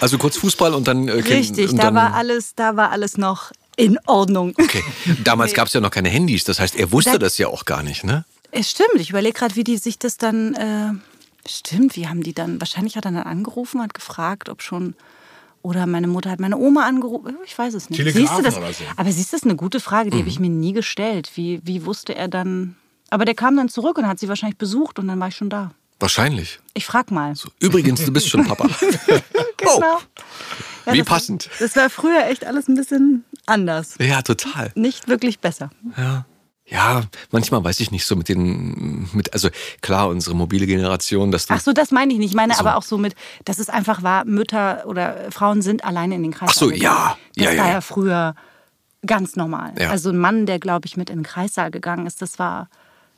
Also 0.00 0.18
kurz 0.18 0.38
Fußball 0.38 0.74
und 0.74 0.88
dann... 0.88 1.06
Äh, 1.06 1.12
Richtig, 1.12 1.70
und 1.70 1.76
da 1.78 1.84
dann, 1.84 1.94
war 1.94 2.14
alles, 2.14 2.54
da 2.56 2.74
war 2.76 2.90
alles 2.90 3.16
noch 3.16 3.52
in 3.76 3.96
Ordnung. 4.06 4.52
Okay. 4.60 4.82
Damals 5.22 5.54
gab 5.54 5.68
es 5.68 5.72
ja 5.72 5.80
noch 5.80 5.90
keine 5.92 6.08
Handys, 6.08 6.42
das 6.44 6.58
heißt, 6.58 6.74
er 6.74 6.90
wusste 6.90 7.12
Da- 7.12 7.18
das 7.18 7.38
ja 7.38 7.46
auch 7.46 7.64
gar 7.64 7.82
nicht, 7.84 8.02
ne? 8.02 8.24
Es 8.50 8.70
stimmt, 8.72 8.96
ich 8.96 9.10
überlege 9.10 9.38
gerade, 9.38 9.54
wie 9.54 9.62
die 9.62 9.76
sich 9.76 9.98
das 10.00 10.16
dann. 10.16 10.54
Äh, 10.54 10.94
stimmt, 11.48 11.96
wie 11.96 12.08
haben 12.08 12.22
die 12.22 12.32
dann. 12.34 12.60
Wahrscheinlich 12.60 12.96
hat 12.96 13.04
er 13.04 13.12
dann 13.12 13.22
angerufen, 13.22 13.80
hat 13.82 13.94
gefragt, 13.94 14.48
ob 14.48 14.62
schon. 14.62 14.94
Oder 15.62 15.84
meine 15.86 16.06
Mutter 16.06 16.30
hat 16.30 16.40
meine 16.40 16.56
Oma 16.56 16.86
angerufen. 16.86 17.36
Ich 17.44 17.56
weiß 17.58 17.74
es 17.74 17.90
nicht. 17.90 18.02
Siehst 18.02 18.32
du 18.38 18.42
das? 18.42 18.54
so. 18.54 18.60
Aber 18.96 19.12
siehst 19.12 19.30
du, 19.32 19.36
das 19.36 19.42
ist 19.42 19.44
eine 19.44 19.56
gute 19.56 19.78
Frage, 19.78 20.08
die 20.10 20.18
habe 20.18 20.28
ich 20.28 20.40
mir 20.40 20.48
nie 20.48 20.72
gestellt. 20.72 21.32
Wie, 21.34 21.60
wie 21.64 21.84
wusste 21.84 22.14
er 22.14 22.28
dann. 22.28 22.76
Aber 23.10 23.26
der 23.26 23.34
kam 23.34 23.56
dann 23.56 23.68
zurück 23.68 23.98
und 23.98 24.06
hat 24.06 24.18
sie 24.18 24.28
wahrscheinlich 24.28 24.56
besucht 24.56 24.98
und 24.98 25.08
dann 25.08 25.20
war 25.20 25.28
ich 25.28 25.36
schon 25.36 25.50
da. 25.50 25.72
Wahrscheinlich. 25.98 26.60
Ich 26.72 26.86
frag 26.86 27.10
mal. 27.10 27.34
Übrigens, 27.58 28.02
du 28.06 28.10
bist 28.12 28.28
schon 28.30 28.46
Papa. 28.46 28.68
Genau. 29.58 29.98
Ja, 30.86 30.92
Wie 30.94 30.98
das- 31.00 31.06
passend. 31.06 31.50
Das 31.58 31.76
war 31.76 31.90
früher 31.90 32.24
echt 32.28 32.46
alles 32.46 32.66
ein 32.68 32.74
bisschen 32.74 33.24
anders. 33.44 33.96
Ja, 34.00 34.22
total. 34.22 34.72
Nicht 34.74 35.06
wirklich 35.08 35.38
besser. 35.40 35.68
Ja. 35.98 36.24
Ja, 36.70 37.02
manchmal 37.32 37.64
weiß 37.64 37.80
ich 37.80 37.90
nicht 37.90 38.06
so 38.06 38.14
mit 38.16 38.28
den, 38.28 39.08
mit, 39.12 39.32
also 39.32 39.48
klar, 39.80 40.08
unsere 40.08 40.36
mobile 40.36 40.66
Generation, 40.66 41.32
dass 41.32 41.46
du. 41.46 41.54
Ach 41.54 41.60
so, 41.60 41.72
das 41.72 41.90
meine 41.90 42.12
ich 42.12 42.18
nicht. 42.20 42.30
Ich 42.30 42.36
meine 42.36 42.54
So. 42.54 42.60
aber 42.60 42.76
auch 42.76 42.82
so 42.84 42.96
mit, 42.96 43.14
dass 43.44 43.58
es 43.58 43.68
einfach 43.68 44.02
war, 44.04 44.24
Mütter 44.24 44.84
oder 44.86 45.30
Frauen 45.32 45.62
sind 45.62 45.84
alleine 45.84 46.14
in 46.14 46.22
den 46.22 46.32
Kreißsaal. 46.32 46.48
Ach 46.50 46.54
so, 46.54 46.70
ja. 46.70 47.16
Das 47.34 47.44
Ja, 47.46 47.52
ja, 47.52 47.58
war 47.60 47.66
ja. 47.66 47.72
ja 47.74 47.80
früher 47.80 48.34
ganz 49.04 49.34
normal. 49.34 49.72
Ja. 49.78 49.90
Also 49.90 50.10
ein 50.10 50.18
Mann, 50.18 50.46
der, 50.46 50.58
glaube 50.60 50.86
ich, 50.86 50.96
mit 50.96 51.10
in 51.10 51.18
den 51.20 51.24
Kreissaal 51.24 51.70
gegangen 51.70 52.06
ist, 52.06 52.22
das 52.22 52.38
war 52.38 52.68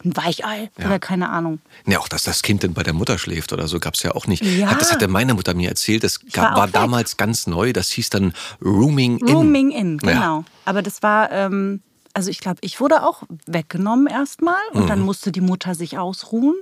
ein 0.05 0.17
Weichei 0.17 0.71
oder 0.79 0.99
keine 0.99 1.29
Ahnung. 1.29 1.61
Ja, 1.87 1.99
auch 2.01 2.09
dass 2.09 2.23
das 2.25 2.43
Kind 2.43 2.65
dann 2.65 2.73
bei 2.75 2.83
der 2.83 2.93
Mutter 2.95 3.19
schläft 3.19 3.53
oder 3.53 3.69
so 3.69 3.79
gab's 3.79 4.03
ja 4.03 4.13
auch 4.13 4.27
nicht. 4.27 4.43
Ja. 4.45 4.69
Hat- 4.71 4.81
Das 4.81 4.91
hatte 4.93 5.07
meine 5.09 5.35
Mutter 5.35 5.55
mir 5.55 5.69
erzählt. 5.69 6.03
Das 6.05 6.19
war 6.35 6.45
gab, 6.49 6.57
war 6.57 6.67
weg. 6.69 6.73
damals 6.75 7.17
ganz 7.17 7.47
neu. 7.47 7.73
Das 7.73 7.91
hieß 7.91 8.11
dann 8.11 8.33
Rooming 8.65 9.19
In. 9.19 9.29
Rooming 9.29 9.71
in, 9.71 9.99
Ja. 10.03 10.13
genau. 10.13 10.45
Aber 10.65 10.83
das 10.83 11.03
war, 11.05 11.31
ähm, 11.31 11.83
also 12.15 12.31
ich 12.31 12.41
glaube, 12.41 12.59
ich 12.63 12.81
wurde 12.81 13.03
auch 13.07 13.23
weggenommen 13.47 14.07
erstmal 14.07 14.61
und 14.73 14.85
Mhm. 14.85 14.89
dann 14.89 15.01
musste 15.01 15.33
die 15.33 15.41
Mutter 15.41 15.75
sich 15.75 15.99
ausruhen. 15.99 16.55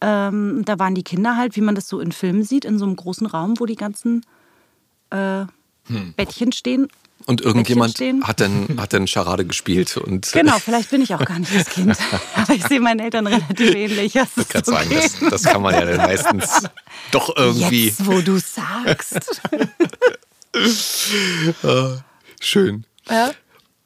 Ähm, 0.00 0.62
da 0.64 0.78
waren 0.78 0.94
die 0.94 1.02
Kinder 1.02 1.36
halt, 1.36 1.56
wie 1.56 1.60
man 1.60 1.74
das 1.74 1.88
so 1.88 2.00
in 2.00 2.12
Filmen 2.12 2.42
sieht, 2.42 2.64
in 2.64 2.78
so 2.78 2.84
einem 2.86 2.96
großen 2.96 3.26
Raum, 3.26 3.58
wo 3.60 3.66
die 3.66 3.76
ganzen 3.76 4.24
äh, 5.10 5.44
Hm. 5.86 6.14
Bettchen 6.16 6.52
stehen. 6.52 6.88
Und 7.26 7.42
irgendjemand 7.42 7.92
stehen. 7.92 8.24
hat 8.26 8.40
dann, 8.40 8.80
hat 8.80 8.92
dann 8.94 9.06
Charade 9.06 9.44
gespielt 9.44 9.96
und. 9.98 10.30
Genau, 10.32 10.58
vielleicht 10.58 10.88
bin 10.90 11.02
ich 11.02 11.14
auch 11.14 11.22
gar 11.24 11.38
nicht 11.38 11.54
das 11.54 11.68
Kind. 11.68 11.94
Aber 12.34 12.54
ich 12.54 12.64
sehe 12.66 12.80
meinen 12.80 13.00
Eltern 13.00 13.26
relativ 13.26 13.74
ähnlich. 13.74 14.14
Das 14.14 14.28
Ich 14.38 14.48
kann 14.48 14.64
sagen, 14.64 14.88
okay. 14.90 15.10
das, 15.20 15.30
das 15.30 15.42
kann 15.42 15.60
man 15.60 15.74
ja 15.74 15.84
dann 15.84 15.96
meistens 15.98 16.62
doch 17.10 17.34
irgendwie. 17.36 17.88
Jetzt, 17.88 18.06
wo 18.06 18.20
du 18.22 18.38
sagst. 18.38 19.42
Schön. 22.40 22.84
Ja. 23.08 23.32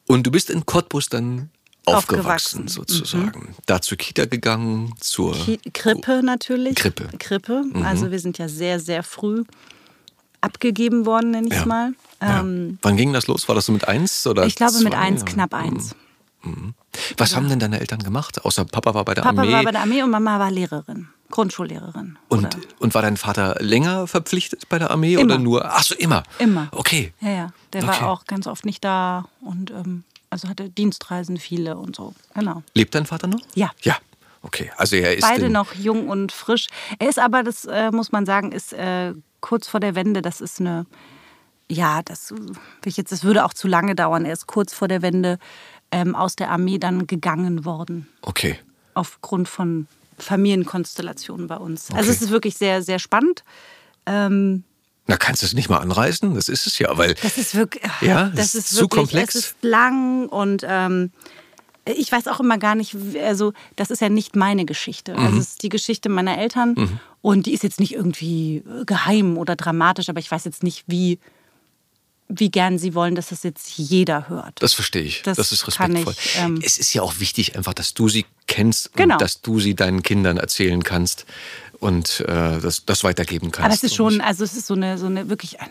Und 0.07 0.25
du 0.27 0.31
bist 0.31 0.49
in 0.49 0.65
Cottbus 0.65 1.09
dann 1.09 1.49
aufgewachsen, 1.85 2.19
Aufgewachsen. 2.19 2.61
Mhm. 2.63 2.67
sozusagen. 2.67 3.55
Da 3.65 3.81
zur 3.81 3.97
Kita 3.97 4.25
gegangen, 4.25 4.93
zur. 4.99 5.33
Ki- 5.33 5.59
Krippe 5.73 6.21
natürlich. 6.23 6.75
Krippe. 6.75 7.09
Krippe. 7.19 7.63
Also 7.83 8.11
wir 8.11 8.19
sind 8.19 8.37
ja 8.37 8.47
sehr, 8.47 8.79
sehr 8.79 9.03
früh 9.03 9.43
abgegeben 10.41 11.05
worden, 11.05 11.31
nenne 11.31 11.47
ich 11.47 11.53
es 11.53 11.59
Ja. 11.59 11.65
mal. 11.65 11.93
Ja. 12.21 12.39
Ähm, 12.41 12.77
Wann 12.81 12.97
ging 12.97 13.13
das 13.13 13.27
los? 13.27 13.47
War 13.47 13.55
das 13.55 13.65
so 13.65 13.71
mit 13.71 13.87
eins 13.87 14.25
oder? 14.27 14.45
ich 14.45 14.55
glaube 14.55 14.79
mit 14.79 14.93
zwei? 14.93 14.99
eins, 14.99 15.21
Ja. 15.21 15.25
knapp 15.27 15.53
eins. 15.53 15.95
Was 17.17 17.35
haben 17.35 17.49
denn 17.49 17.57
deine 17.59 17.79
Eltern 17.79 17.99
gemacht? 18.03 18.45
Außer 18.45 18.65
Papa 18.65 18.93
war 18.93 19.03
bei 19.03 19.15
der 19.15 19.23
Papa 19.23 19.41
Armee. 19.41 19.51
war 19.51 19.63
bei 19.63 19.71
der 19.71 19.81
Armee 19.81 20.03
und 20.03 20.11
Mama 20.11 20.37
war 20.39 20.51
Lehrerin, 20.51 21.07
Grundschullehrerin. 21.31 22.17
und, 22.29 22.39
Oder- 22.45 22.49
und 22.79 22.93
war 22.93 23.01
dein 23.01 23.17
Vater 23.17 23.55
länger 23.59 24.07
verpflichtet 24.07 24.69
bei 24.69 24.79
der 24.79 24.91
Armee 24.91 25.17
oder 25.17 25.35
Immer. 25.35 25.43
nur? 25.43 25.65
Ach 25.65 25.83
so, 25.83 25.95
immer. 25.95 26.23
Immer. 26.39 26.67
Okay. 26.71 27.13
Ja, 27.19 27.29
ja. 27.29 27.53
Der 27.73 27.83
Okay. 27.83 28.01
war 28.01 28.09
auch 28.09 28.25
ganz 28.25 28.47
oft 28.47 28.65
nicht 28.65 28.83
da 28.83 29.25
und 29.41 29.71
ähm, 29.71 30.03
also 30.29 30.47
hatte 30.49 30.69
Dienstreisen 30.69 31.37
viele 31.37 31.77
und 31.77 31.95
so. 31.95 32.13
Genau. 32.33 32.63
Lebt 32.73 32.93
dein 32.95 33.05
Vater 33.05 33.27
noch? 33.27 33.39
Ja. 33.55 33.71
Ja. 33.81 33.97
Okay, 34.41 34.71
also 34.77 34.95
er 34.95 35.15
ist 35.17 35.21
Beide 35.27 35.49
noch 35.49 35.73
jung 35.73 36.07
und 36.07 36.31
frisch. 36.31 36.67
Er 36.99 37.09
ist 37.09 37.17
aber, 37.17 37.41
das 37.41 37.65
äh, 37.65 37.89
muss 37.91 38.11
man 38.11 38.27
sagen, 38.27 38.51
ist 38.51 38.73
äh, 38.73 39.13
kurz 39.41 39.67
vor 39.67 39.79
der 39.79 39.95
Wende. 39.95 40.21
Das 40.21 40.39
ist 40.39 40.59
eine, 40.59 40.85
ja, 41.67 42.03
das, 42.03 42.31
ich 42.85 42.95
jetzt, 42.95 43.11
das 43.11 43.23
würde 43.23 43.43
auch 43.43 43.53
zu 43.55 43.67
lange 43.67 43.95
dauern. 43.95 44.23
Er 44.23 44.33
ist 44.33 44.45
kurz 44.45 44.71
vor 44.73 44.87
der 44.87 45.01
Wende 45.01 45.39
ähm, 45.91 46.13
aus 46.15 46.35
der 46.35 46.51
Armee 46.51 46.77
dann 46.77 47.07
gegangen 47.07 47.65
worden. 47.65 48.07
Okay. 48.21 48.59
Aufgrund 48.93 49.49
von 49.49 49.87
Familienkonstellationen 50.17 51.47
bei 51.47 51.57
uns. 51.57 51.91
Also 51.91 51.99
Okay. 52.01 52.09
es 52.09 52.21
ist 52.21 52.29
wirklich 52.31 52.55
sehr, 52.57 52.81
sehr 52.81 52.99
spannend. 52.99 53.43
Ähm, 54.05 54.63
Na, 55.07 55.17
kannst 55.17 55.41
du 55.41 55.45
es 55.45 55.53
nicht 55.53 55.69
mal 55.69 55.77
anreißen? 55.79 56.33
Das 56.35 56.49
ist 56.49 56.67
es 56.67 56.79
ja, 56.79 56.97
weil 56.97 57.15
Das 57.21 57.37
ist 57.37 57.55
wirklich, 57.55 57.83
Ja, 58.01 58.29
das 58.29 58.47
es 58.47 58.55
ist 58.55 58.65
ist 58.65 58.69
zu 58.75 58.81
wirklich, 58.81 58.99
komplex. 59.01 59.35
Es 59.35 59.45
ist 59.47 59.55
lang 59.61 60.27
und 60.29 60.65
ähm, 60.67 61.11
ich 61.85 62.11
weiß 62.11 62.27
auch 62.27 62.39
immer 62.39 62.57
gar 62.57 62.73
nicht, 62.73 62.95
also 63.23 63.53
das 63.75 63.91
ist 63.91 64.01
ja 64.01 64.09
nicht 64.09 64.35
meine 64.35 64.65
Geschichte. 64.65 65.13
Mhm. 65.13 65.19
Also 65.19 65.37
es 65.39 65.47
ist 65.49 65.63
die 65.63 65.69
Geschichte 65.69 66.09
meiner 66.09 66.37
Eltern 66.37 66.99
und 67.21 67.45
die 67.45 67.53
ist 67.53 67.61
jetzt 67.63 67.79
nicht 67.79 67.93
irgendwie 67.93 68.57
äh, 68.57 68.85
geheim 68.85 69.37
oder 69.37 69.55
dramatisch, 69.55 70.09
aber 70.09 70.19
ich 70.19 70.31
weiß 70.31 70.45
jetzt 70.45 70.63
nicht, 70.63 70.83
wie, 70.87 71.19
wie 72.27 72.49
gern 72.49 72.77
sie 72.79 72.95
wollen, 72.95 73.13
dass 73.15 73.29
das 73.29 73.43
jetzt 73.43 73.77
jeder 73.77 74.29
hört. 74.29 74.61
das 74.61 74.73
verstehe 74.73 75.03
ich. 75.03 75.21
Das, 75.21 75.37
Das 75.37 75.51
ist 75.51 75.67
respektvoll. 75.67 76.13
ich, 76.17 76.37
ähm, 76.39 76.59
es 76.63 76.77
ist 76.79 76.93
ja 76.93 77.01
auch 77.03 77.19
wichtig, 77.19 77.55
einfach, 77.55 77.73
dass 77.73 77.93
du 77.93 78.09
sie 78.09 78.25
kennst 78.47 78.93
Genau. 78.93 79.15
und 79.15 79.21
dass 79.21 79.41
du 79.41 79.59
sie 79.59 79.75
deinen 79.75 80.01
Kindern 80.01 80.37
erzählen 80.37 80.83
kannst 80.83 81.25
und 81.79 82.21
äh, 82.21 82.59
das, 82.59 82.85
das 82.85 83.03
weitergeben 83.03 83.51
kannst. 83.51 83.65
aber 83.65 83.73
es 83.75 83.83
ist 83.83 83.95
schon, 83.95 84.21
also 84.21 84.43
es 84.43 84.53
ist 84.55 84.65
so 84.67 84.73
eine, 84.73 84.97
so 84.97 85.05
eine 85.05 85.29
wirklich 85.29 85.59
eine, 85.61 85.69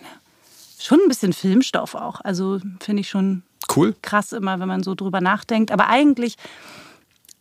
schon 0.78 1.00
ein 1.00 1.08
bisschen 1.08 1.32
Filmstoff 1.32 1.94
auch. 1.96 2.20
Also 2.20 2.60
finde 2.80 3.00
ich 3.00 3.08
schon 3.08 3.42
cool. 3.74 3.96
krass 4.02 4.32
immer, 4.32 4.60
wenn 4.60 4.68
man 4.68 4.82
so 4.84 4.94
drüber 4.94 5.20
nachdenkt. 5.20 5.72
Aber 5.72 5.88
eigentlich, 5.88 6.36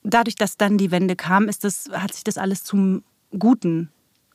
dadurch, 0.04 0.36
dass 0.36 0.58
dann 0.58 0.78
die 0.80 0.90
Wende 0.92 1.16
kam, 1.16 1.48
ist 1.50 1.64
das, 1.64 1.86
hat 1.92 2.14
sich 2.14 2.24
das 2.24 2.38
alles 2.40 2.64
zum 2.64 3.04
Guten 3.38 3.90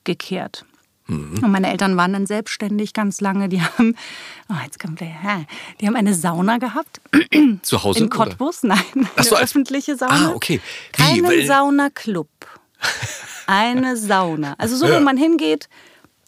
gekehrt. 0.05 0.65
Mhm. 1.09 1.43
Und 1.43 1.51
meine 1.51 1.71
Eltern 1.71 1.97
waren 1.97 2.13
dann 2.13 2.27
selbstständig 2.27 2.93
ganz 2.93 3.21
lange. 3.21 3.49
Die 3.49 3.61
haben, 3.63 3.97
oh, 4.51 4.55
jetzt 4.65 4.79
kommt 4.79 5.01
der, 5.01 5.09
die 5.81 5.87
haben 5.87 5.97
eine 5.97 6.15
Sauna 6.15 6.59
gehabt 6.59 7.01
Zu 7.63 7.83
Hause? 7.83 8.01
in 8.01 8.07
oder? 8.07 8.17
Cottbus. 8.17 8.63
Nein, 8.63 8.79
eine 8.95 9.07
Ach 9.17 9.25
so, 9.25 9.35
als- 9.37 9.51
öffentliche 9.51 9.97
Sauna. 9.97 10.29
Ah, 10.29 10.33
okay. 10.35 10.61
Wie, 10.97 11.03
Keinen 11.03 11.25
weil- 11.25 11.47
Saunaclub. 11.47 12.29
Eine 13.47 13.97
Sauna. 13.97 14.55
Also 14.59 14.77
so, 14.77 14.87
Ja. 14.87 14.97
wo 14.97 15.01
man 15.05 15.17
hingeht 15.17 15.69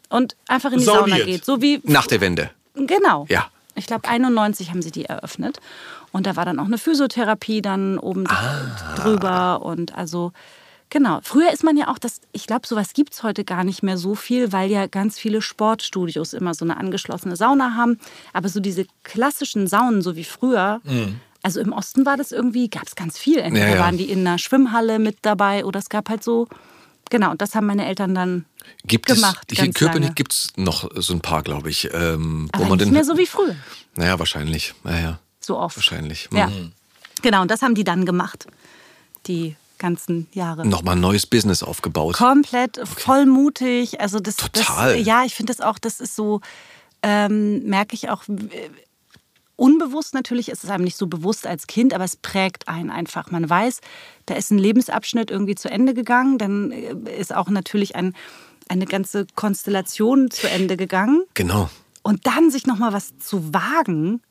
und 0.08 0.36
einfach 0.48 0.72
in 0.72 0.78
die 0.78 0.84
Sauna 0.84 1.00
Sauniert. 1.08 1.26
geht. 1.26 1.44
So 1.44 1.60
wie 1.60 1.80
Nach 1.84 2.06
der 2.06 2.20
Wende. 2.20 2.50
Genau. 2.74 3.26
Ja. 3.28 3.48
Ich 3.74 3.86
glaube, 3.86 4.08
91 4.08 4.70
haben 4.70 4.82
sie 4.82 4.90
die 4.90 5.04
eröffnet. 5.04 5.58
Und 6.12 6.26
da 6.26 6.34
war 6.36 6.44
dann 6.44 6.58
auch 6.58 6.64
eine 6.64 6.78
Physiotherapie 6.78 7.62
dann 7.62 7.98
oben 7.98 8.26
Ah. 8.26 8.94
drüber. 8.96 9.62
Und 9.62 9.94
also, 9.94 10.32
genau. 10.90 11.20
Früher 11.22 11.50
ist 11.52 11.64
man 11.64 11.76
ja 11.76 11.88
auch, 11.88 11.98
das, 11.98 12.20
ich 12.32 12.46
glaube, 12.46 12.66
sowas 12.66 12.92
gibt 12.92 13.14
es 13.14 13.22
heute 13.22 13.44
gar 13.44 13.64
nicht 13.64 13.82
mehr 13.82 13.96
so 13.96 14.14
viel, 14.14 14.52
weil 14.52 14.70
ja 14.70 14.86
ganz 14.86 15.18
viele 15.18 15.40
Sportstudios 15.40 16.32
immer 16.34 16.52
so 16.54 16.64
eine 16.64 16.76
angeschlossene 16.76 17.36
Sauna 17.36 17.74
haben. 17.76 17.98
Aber 18.32 18.48
so 18.48 18.60
diese 18.60 18.86
klassischen 19.04 19.66
Saunen, 19.66 20.02
so 20.02 20.16
wie 20.16 20.24
früher, 20.24 20.80
also 21.42 21.60
im 21.60 21.72
Osten 21.72 22.04
war 22.04 22.16
das 22.16 22.32
irgendwie, 22.32 22.68
gab 22.68 22.86
es 22.86 22.94
ganz 22.96 23.16
viel. 23.18 23.38
Entweder 23.38 23.68
Ja, 23.68 23.74
ja. 23.76 23.80
waren 23.80 23.96
die 23.96 24.10
in 24.10 24.26
einer 24.26 24.38
Schwimmhalle 24.38 24.98
mit 24.98 25.18
dabei 25.22 25.64
oder 25.64 25.78
es 25.78 25.88
gab 25.88 26.08
halt 26.10 26.22
so, 26.22 26.48
genau, 27.08 27.30
und 27.30 27.40
das 27.40 27.54
haben 27.54 27.66
meine 27.66 27.86
Eltern 27.86 28.14
dann 28.14 28.44
Gibt 28.84 29.06
gemacht. 29.06 29.46
es, 29.50 29.56
hier 29.58 29.64
in 29.66 29.72
Köpenick 29.72 30.14
gibt 30.16 30.32
es 30.32 30.48
noch 30.56 30.90
so 30.96 31.14
ein 31.14 31.20
paar, 31.20 31.42
glaube 31.42 31.70
ich. 31.70 31.88
Ähm, 31.94 32.48
Aber 32.52 32.64
wo 32.64 32.68
man 32.68 32.78
nicht 32.78 32.88
den, 32.88 32.92
mehr 32.92 33.04
so 33.04 33.16
wie 33.16 33.26
früher. 33.26 33.56
Naja, 33.96 34.18
wahrscheinlich. 34.18 34.74
Naja, 34.84 35.18
So 35.40 35.56
oft. 35.58 35.76
wahrscheinlich. 35.76 36.28
Ja. 36.32 36.48
Mhm. 36.48 36.72
Genau, 37.22 37.42
und 37.42 37.50
das 37.50 37.62
haben 37.62 37.74
die 37.74 37.84
dann 37.84 38.04
gemacht. 38.06 38.46
Die 39.26 39.56
ganzen 39.80 40.28
Jahre. 40.32 40.64
Nochmal 40.64 40.94
ein 40.94 41.00
neues 41.00 41.26
Business 41.26 41.64
aufgebaut. 41.64 42.14
Komplett 42.14 42.80
voll 42.84 43.26
mutig. 43.26 44.00
Also 44.00 44.20
das, 44.20 44.36
Total. 44.36 44.96
Das, 44.96 45.06
ja, 45.06 45.24
ich 45.24 45.34
finde 45.34 45.52
das 45.52 45.60
auch, 45.60 45.80
das 45.80 45.98
ist 45.98 46.14
so, 46.14 46.40
ähm, 47.02 47.64
merke 47.64 47.94
ich 47.94 48.08
auch, 48.10 48.28
äh, 48.28 48.70
unbewusst 49.56 50.14
natürlich, 50.14 50.48
ist 50.48 50.62
es 50.62 50.70
einem 50.70 50.84
nicht 50.84 50.96
so 50.96 51.08
bewusst 51.08 51.46
als 51.46 51.66
Kind, 51.66 51.92
aber 51.92 52.04
es 52.04 52.16
prägt 52.16 52.68
einen 52.68 52.90
einfach. 52.90 53.32
Man 53.32 53.50
weiß, 53.50 53.80
da 54.26 54.34
ist 54.34 54.52
ein 54.52 54.58
Lebensabschnitt 54.58 55.30
irgendwie 55.30 55.56
zu 55.56 55.68
Ende 55.68 55.94
gegangen, 55.94 56.38
dann 56.38 56.70
äh, 56.70 56.94
ist 57.18 57.34
auch 57.34 57.48
natürlich 57.48 57.96
ein, 57.96 58.14
eine 58.68 58.86
ganze 58.86 59.26
Konstellation 59.34 60.30
zu 60.30 60.48
Ende 60.48 60.76
gegangen. 60.76 61.24
Genau. 61.34 61.68
Und 62.02 62.26
dann 62.26 62.50
sich 62.50 62.66
nochmal 62.66 62.92
was 62.92 63.18
zu 63.18 63.52
wagen, 63.52 64.22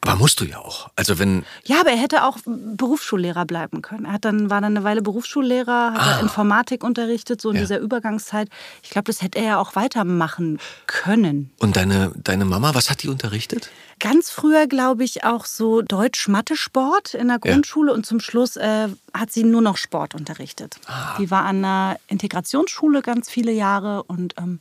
Aber 0.00 0.16
musst 0.16 0.40
du 0.40 0.44
ja 0.44 0.58
auch. 0.58 0.88
Also 0.96 1.18
wenn, 1.18 1.44
Ja, 1.64 1.80
aber 1.80 1.90
er 1.90 1.96
hätte 1.96 2.24
auch 2.24 2.38
Berufsschullehrer 2.46 3.44
bleiben 3.44 3.82
können. 3.82 4.04
Er 4.04 4.12
hat 4.12 4.24
dann, 4.24 4.48
war 4.48 4.60
dann 4.60 4.76
eine 4.76 4.84
Weile 4.84 5.02
Berufsschullehrer, 5.02 5.94
hat 5.94 6.16
er 6.16 6.20
Informatik 6.20 6.84
unterrichtet, 6.84 7.40
so 7.40 7.50
in 7.50 7.56
Ah. 7.56 7.58
Ja. 7.58 7.64
dieser 7.64 7.78
Übergangszeit. 7.80 8.48
Ich 8.82 8.90
glaube, 8.90 9.04
das 9.06 9.22
hätte 9.22 9.38
er 9.38 9.44
ja 9.44 9.58
auch 9.58 9.74
weitermachen 9.76 10.58
können. 10.86 11.50
und 11.58 11.76
deine, 11.76 12.12
deine 12.16 12.44
Mama, 12.44 12.74
was 12.74 12.90
hat 12.90 13.02
die 13.02 13.08
unterrichtet? 13.08 13.70
Ganz 14.00 14.30
früher, 14.30 14.68
glaube 14.68 15.02
ich, 15.02 15.24
auch 15.24 15.44
so 15.44 15.82
Deutsch-Mathe-Sport 15.82 17.14
in 17.14 17.28
der 17.28 17.40
Ja. 17.44 17.52
Grundschule 17.52 17.92
und 17.92 18.06
zum 18.06 18.20
Schluss 18.20 18.56
äh, 18.56 18.88
hat 19.12 19.32
sie 19.32 19.42
nur 19.42 19.60
noch 19.62 19.76
Sport 19.76 20.14
unterrichtet. 20.14 20.76
Ah. 20.86 21.16
Die 21.18 21.30
war 21.30 21.44
an 21.44 21.64
einer 21.64 21.96
Integrationsschule 22.06 23.02
ganz 23.02 23.28
viele 23.28 23.50
Jahre 23.52 24.04
und 24.04 24.34
ähm, 24.38 24.60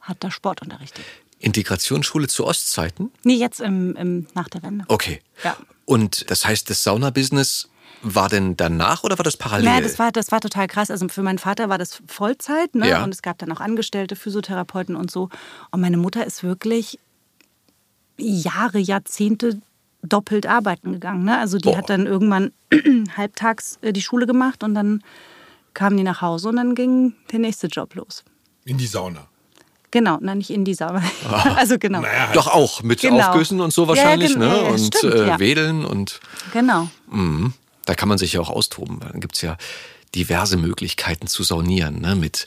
hat 0.00 0.18
da 0.20 0.30
Sport 0.30 0.62
unterrichtet. 0.62 1.04
Integrationsschule 1.40 2.28
zu 2.28 2.46
Ostzeiten? 2.46 3.10
Nee, 3.24 3.34
jetzt 3.34 3.60
im, 3.60 3.96
im, 3.96 4.26
nach 4.34 4.48
der 4.48 4.62
Wende. 4.62 4.84
Okay. 4.88 5.20
Ja. 5.42 5.56
Und 5.86 6.30
das 6.30 6.46
heißt, 6.46 6.70
das 6.70 6.84
Saunabusiness 6.84 7.68
war 8.02 8.28
denn 8.28 8.56
danach 8.56 9.04
oder 9.04 9.18
war 9.18 9.24
das 9.24 9.36
parallel? 9.36 9.66
Ja, 9.66 9.80
das 9.80 9.98
war, 9.98 10.12
das 10.12 10.30
war 10.32 10.40
total 10.40 10.68
krass. 10.68 10.90
Also 10.90 11.08
für 11.08 11.22
meinen 11.22 11.38
Vater 11.38 11.68
war 11.68 11.78
das 11.78 12.02
Vollzeit, 12.06 12.74
ne? 12.74 12.88
Ja. 12.88 13.04
Und 13.04 13.12
es 13.12 13.22
gab 13.22 13.38
dann 13.38 13.50
auch 13.52 13.60
Angestellte, 13.60 14.16
Physiotherapeuten 14.16 14.96
und 14.96 15.10
so. 15.10 15.28
Und 15.70 15.80
meine 15.80 15.96
Mutter 15.96 16.24
ist 16.24 16.42
wirklich 16.42 16.98
Jahre, 18.16 18.78
Jahrzehnte 18.78 19.60
doppelt 20.02 20.46
arbeiten 20.46 20.92
gegangen. 20.92 21.24
Ne? 21.24 21.38
Also 21.38 21.58
die 21.58 21.68
Boah. 21.68 21.78
hat 21.78 21.90
dann 21.90 22.06
irgendwann 22.06 22.52
halbtags 23.16 23.78
äh, 23.82 23.92
die 23.92 24.02
Schule 24.02 24.26
gemacht 24.26 24.62
und 24.62 24.74
dann 24.74 25.02
kam 25.74 25.96
die 25.96 26.02
nach 26.02 26.20
Hause 26.20 26.48
und 26.48 26.56
dann 26.56 26.74
ging 26.74 27.14
der 27.32 27.38
nächste 27.38 27.66
Job 27.66 27.94
los. 27.94 28.24
In 28.64 28.78
die 28.78 28.86
Sauna. 28.86 29.29
Genau, 29.92 30.18
na 30.20 30.34
nicht 30.34 30.50
in 30.50 30.64
dieser. 30.64 31.02
Also 31.56 31.78
genau. 31.78 32.00
Naja, 32.00 32.26
halt. 32.28 32.36
Doch 32.36 32.46
auch 32.46 32.82
mit 32.82 33.00
Genau. 33.00 33.26
Aufgüssen 33.28 33.60
und 33.60 33.72
so 33.72 33.82
Ja, 33.82 33.88
wahrscheinlich, 33.88 34.34
genau, 34.34 34.46
ne? 34.46 34.56
ja, 34.56 34.62
ja, 34.62 34.68
und 34.70 34.94
stimmt, 34.94 35.14
äh, 35.14 35.26
ja. 35.26 35.38
Wedeln 35.40 35.84
und 35.84 36.20
Genau. 36.52 36.88
mhm. 37.10 37.52
da 37.86 37.94
kann 37.94 38.08
man 38.08 38.18
sich 38.18 38.34
ja 38.34 38.40
auch 38.40 38.50
austoben. 38.50 39.00
weil 39.00 39.10
Dann 39.10 39.20
gibt 39.20 39.34
es 39.36 39.42
ja 39.42 39.56
diverse 40.14 40.56
Möglichkeiten 40.56 41.26
zu 41.26 41.42
saunieren, 41.42 42.00
ne? 42.00 42.14
Mit 42.16 42.46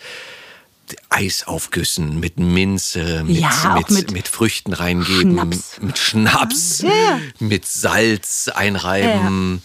Eisaufgüssen, 1.09 2.19
mit 2.19 2.37
Minze, 2.39 3.23
mit, 3.23 3.37
Ja, 3.37 3.75
auch 3.77 3.89
mit, 3.89 4.11
mit 4.11 4.27
Früchten 4.27 4.73
reingeben, 4.73 5.31
Schnaps. 5.33 5.77
mit 5.81 5.97
Schnaps, 5.97 6.81
Ja, 6.81 6.89
ja. 6.89 7.19
mit 7.39 7.65
Salz 7.65 8.49
einreiben. 8.53 9.61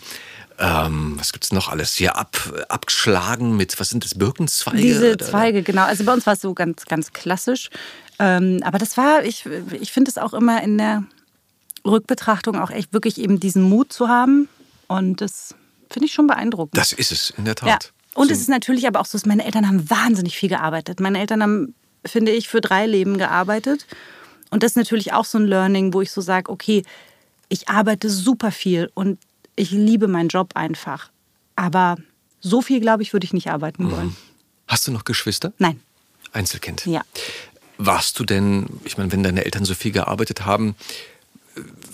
Ähm, 0.58 1.14
was 1.16 1.32
gibt's 1.32 1.52
noch 1.52 1.68
alles? 1.68 1.94
Hier 1.94 2.16
ab, 2.16 2.36
abgeschlagen 2.68 3.56
mit, 3.56 3.78
was 3.78 3.90
sind 3.90 4.04
das, 4.04 4.14
Birkenzweige? 4.14 4.78
Diese 4.78 5.16
Zweige, 5.16 5.62
genau. 5.62 5.84
Also 5.84 6.04
bei 6.04 6.12
uns 6.12 6.26
war 6.26 6.32
es 6.32 6.40
so 6.40 6.52
ganz, 6.52 6.84
ganz 6.86 7.12
klassisch. 7.12 7.70
Ähm, 8.18 8.60
aber 8.64 8.78
das 8.78 8.96
war, 8.96 9.24
ich, 9.24 9.46
ich 9.80 9.92
finde 9.92 10.10
es 10.10 10.18
auch 10.18 10.34
immer 10.34 10.62
in 10.62 10.78
der 10.78 11.04
Rückbetrachtung 11.84 12.58
auch 12.58 12.70
echt 12.70 12.92
wirklich 12.92 13.18
eben 13.18 13.38
diesen 13.38 13.62
Mut 13.62 13.92
zu 13.92 14.08
haben. 14.08 14.48
Und 14.88 15.20
das 15.20 15.54
finde 15.90 16.06
ich 16.06 16.12
schon 16.12 16.26
beeindruckend. 16.26 16.76
Das 16.76 16.92
ist 16.92 17.12
es, 17.12 17.30
in 17.36 17.44
der 17.44 17.54
Tat. 17.54 17.68
ja. 17.68 17.78
Und 18.14 18.32
es 18.32 18.40
ist 18.40 18.48
natürlich 18.48 18.88
aber 18.88 18.98
auch 18.98 19.06
so, 19.06 19.16
dass 19.16 19.26
meine 19.26 19.44
Eltern 19.44 19.68
haben 19.68 19.88
wahnsinnig 19.88 20.36
viel 20.36 20.48
gearbeitet. 20.48 20.98
Meine 20.98 21.20
Eltern 21.20 21.40
haben, 21.40 21.74
finde 22.04 22.32
ich, 22.32 22.48
für 22.48 22.60
drei 22.60 22.84
Leben 22.84 23.16
gearbeitet. 23.16 23.86
Und 24.50 24.64
das 24.64 24.72
ist 24.72 24.76
natürlich 24.76 25.12
auch 25.12 25.24
so 25.24 25.38
ein 25.38 25.46
Learning, 25.46 25.94
wo 25.94 26.00
ich 26.00 26.10
so 26.10 26.20
sage, 26.20 26.50
okay, 26.50 26.82
ich 27.48 27.68
arbeite 27.68 28.10
super 28.10 28.50
viel 28.50 28.90
und 28.94 29.18
ich 29.58 29.70
liebe 29.70 30.08
meinen 30.08 30.28
Job 30.28 30.52
einfach. 30.54 31.10
Aber 31.56 31.96
so 32.40 32.62
viel, 32.62 32.80
glaube 32.80 33.02
ich, 33.02 33.12
würde 33.12 33.24
ich 33.24 33.32
nicht 33.32 33.50
arbeiten 33.50 33.90
wollen. 33.90 34.16
Hast 34.66 34.86
du 34.86 34.92
noch 34.92 35.04
Geschwister? 35.04 35.52
Nein. 35.58 35.80
Einzelkind. 36.32 36.86
Ja. 36.86 37.02
Warst 37.78 38.18
du 38.18 38.24
denn, 38.24 38.66
ich 38.84 38.98
meine, 38.98 39.12
wenn 39.12 39.22
deine 39.22 39.44
Eltern 39.44 39.64
so 39.64 39.74
viel 39.74 39.92
gearbeitet 39.92 40.44
haben, 40.44 40.76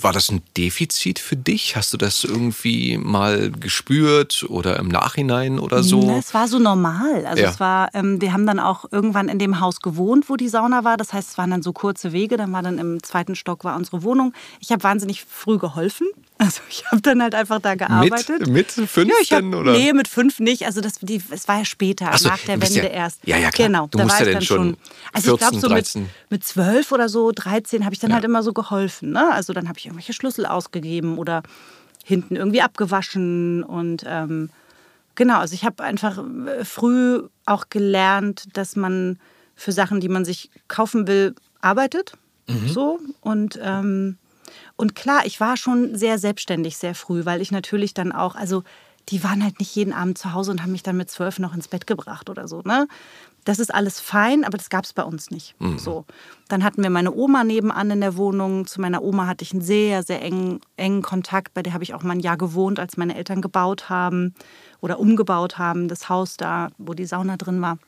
war 0.01 0.13
das 0.13 0.31
ein 0.31 0.43
Defizit 0.57 1.19
für 1.19 1.37
dich? 1.37 1.77
Hast 1.77 1.93
du 1.93 1.97
das 1.97 2.25
irgendwie 2.25 2.99
mal 2.99 3.51
gespürt 3.51 4.45
oder 4.49 4.79
im 4.79 4.89
Nachhinein 4.89 5.59
oder 5.59 5.83
so? 5.83 6.11
Es 6.19 6.35
war 6.35 6.49
so 6.49 6.59
normal. 6.59 7.27
Also 7.27 7.43
Ja. 7.43 7.51
es 7.51 7.61
war, 7.61 7.89
ähm, 7.95 8.21
wir 8.21 8.33
haben 8.33 8.47
dann 8.47 8.61
auch 8.61 8.85
irgendwann 8.91 9.29
in 9.29 9.39
dem 9.39 9.61
Haus 9.61 9.81
gewohnt, 9.81 10.29
wo 10.29 10.37
die 10.37 10.49
Sauna 10.49 10.85
war. 10.85 10.97
Das 10.97 11.13
heißt, 11.13 11.31
es 11.31 11.39
waren 11.39 11.51
dann 11.51 11.63
so 11.63 11.73
kurze 11.73 12.13
Wege. 12.13 12.37
Dann 12.37 12.53
war 12.53 12.63
dann 12.63 12.79
im 12.79 13.03
zweiten 13.03 13.35
Stock 13.35 13.65
war 13.65 13.77
unsere 13.77 14.03
Wohnung. 14.03 14.33
Ich 14.61 14.71
habe 14.73 14.83
wahnsinnig 14.83 15.25
früh 15.29 15.59
geholfen. 15.59 16.07
Also 16.37 16.61
ich 16.69 16.85
habe 16.87 17.01
dann 17.01 17.23
halt 17.23 17.33
einfach 17.37 17.61
da 17.61 17.77
gearbeitet. 17.77 18.49
mit 18.49 18.71
fünf 18.73 18.97
ja, 18.97 19.15
ich 19.23 19.33
hab, 19.33 19.39
denn, 19.39 19.55
oder? 19.55 19.71
Nee, 19.73 19.93
mit 19.93 20.09
fünf 20.09 20.41
nicht. 20.41 20.67
Also 20.67 20.81
das, 20.81 20.95
die, 21.01 21.23
es 21.31 21.47
war 21.47 21.59
ja 21.59 21.65
später, 21.65 22.11
so, 22.19 22.29
nach 22.29 22.41
der 22.41 22.61
Wende 22.61 22.81
ja- 22.83 22.85
erst. 22.89 23.21
ja, 23.25 23.37
ja, 23.39 23.51
klar. 23.53 23.69
Genau, 23.69 23.87
Du 23.87 23.99
da 23.99 24.05
musst 24.05 24.17
war 24.19 24.23
ja 24.27 24.33
ich 24.33 24.35
dann 24.39 24.43
schon 24.45 24.57
schon. 24.57 24.77
Also 25.13 25.35
ich 25.37 25.41
14, 25.41 25.61
glaube 25.61 25.61
so 25.61 25.69
13. 25.69 26.03
mit, 26.03 26.11
mit 26.31 26.45
zwölf 26.45 26.91
oder 26.91 27.09
so, 27.09 27.31
13 27.33 27.85
habe 27.85 27.95
ich 27.95 28.01
dann 28.01 28.13
halt 28.13 28.25
immer 28.25 28.43
so 28.43 28.53
geholfen. 28.53 29.13
Ne? 29.13 29.33
Also 29.33 29.53
dann 29.53 29.69
habe 29.69 29.79
ich 29.79 29.87
irgendwelche 29.95 30.13
Schlüssel 30.13 30.47
ausgegeben 30.47 31.19
oder 31.19 31.43
hinten 32.05 32.37
irgendwie 32.37 32.63
abgewaschen 32.63 33.63
und 33.63 34.05
ähm, 34.07 34.51
Genau, 35.15 35.39
also 35.39 35.55
ich 35.55 35.65
habe 35.65 35.83
einfach 35.83 36.19
äh, 36.19 36.65
früh 36.65 37.23
auch 37.47 37.69
gelernt, 37.71 38.57
dass 38.57 38.77
man 38.77 39.19
für 39.55 39.73
Sachen, 39.73 40.01
die 40.01 40.09
man 40.09 40.25
sich 40.25 40.51
kaufen 40.67 41.07
will, 41.07 41.35
arbeitet. 41.61 42.15
So. 42.67 42.99
Und, 43.21 43.59
ähm, 43.63 44.19
und 44.77 44.95
klar, 44.95 45.25
ich 45.25 45.41
war 45.41 45.57
schon 45.57 45.97
sehr 45.97 46.19
selbstständig 46.19 46.77
sehr 46.77 46.95
früh, 46.95 47.25
weil 47.25 47.41
ich 47.41 47.53
natürlich 47.53 47.95
dann 47.95 48.13
auch, 48.13 48.35
also 48.35 48.65
die 49.11 49.23
waren 49.23 49.43
halt 49.43 49.59
nicht 49.59 49.75
jeden 49.75 49.93
Abend 49.93 50.17
zu 50.19 50.33
Hause 50.33 50.51
und 50.51 50.63
haben 50.63 50.73
mich 50.73 50.83
dann 50.83 50.97
mit 50.97 51.11
zwölf 51.11 51.39
noch 51.39 51.55
ins 51.55 51.69
Bett 51.69 51.87
gebracht 51.87 52.31
oder 52.31 52.49
so. 52.49 52.63
Ne? 52.63 52.89
Das 53.45 53.59
ist 53.59 53.75
alles 53.75 54.01
fein, 54.01 54.45
aber 54.45 54.57
das 54.57 54.71
gab 54.71 54.85
es 54.85 54.95
bei 54.95 55.03
uns 55.03 55.31
nicht. 55.31 55.55
So. 55.77 56.07
Dann 56.49 56.65
hatten 56.65 56.83
wir 56.83 56.89
meine 56.89 57.13
Oma 57.13 57.45
nebenan 57.45 57.91
in 57.91 58.01
der 58.01 58.17
Wohnung. 58.17 58.67
Zu 58.67 58.81
meiner 58.81 59.03
Oma 59.03 59.27
hatte 59.27 59.45
ich 59.45 59.53
einen 59.53 59.61
sehr, 59.61 60.03
sehr 60.03 60.23
engen, 60.23 60.61
engen 60.77 61.03
Kontakt. 61.03 61.53
Bei 61.53 61.63
der 61.63 61.75
habe 61.75 61.85
ich 61.85 61.93
auch 61.93 62.03
mal 62.03 62.15
ein 62.15 62.21
Jahr 62.21 62.39
gewohnt, 62.39 62.81
als 62.81 62.97
meine 62.97 63.15
Eltern 63.15 63.43
gebaut 63.43 63.91
haben 63.91 64.35
oder 64.81 64.99
umgebaut 64.99 65.59
haben, 65.59 65.89
das 65.89 66.09
Haus 66.09 66.39
da, 66.39 66.71
wo 66.79 66.95
die 66.95 67.07
Sauna 67.07 67.37
drin 67.37 67.61
war. 67.61 67.79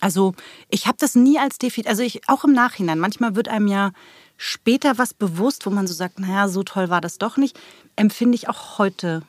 Also 0.00 0.34
ich 0.68 0.86
habe 0.86 0.96
das 0.98 1.14
nie 1.14 1.38
als 1.38 1.58
Defizit, 1.58 1.86
also 1.86 2.02
ich 2.02 2.28
auch 2.28 2.44
im 2.44 2.52
Nachhinein. 2.52 2.98
Manchmal 2.98 3.36
wird 3.36 3.48
einem 3.48 3.68
ja 3.68 3.92
später 4.36 4.98
was 4.98 5.14
bewusst, 5.14 5.66
wo 5.66 5.70
man 5.70 5.86
so 5.86 5.94
sagt, 5.94 6.18
naja, 6.18 6.48
so 6.48 6.62
toll 6.64 6.88
war 6.88 7.00
das 7.00 7.18
doch 7.18 7.36
nicht. 7.36 7.60
Empfinde 7.96 8.34
ich 8.34 8.48
auch 8.48 8.78
heute 8.78 9.22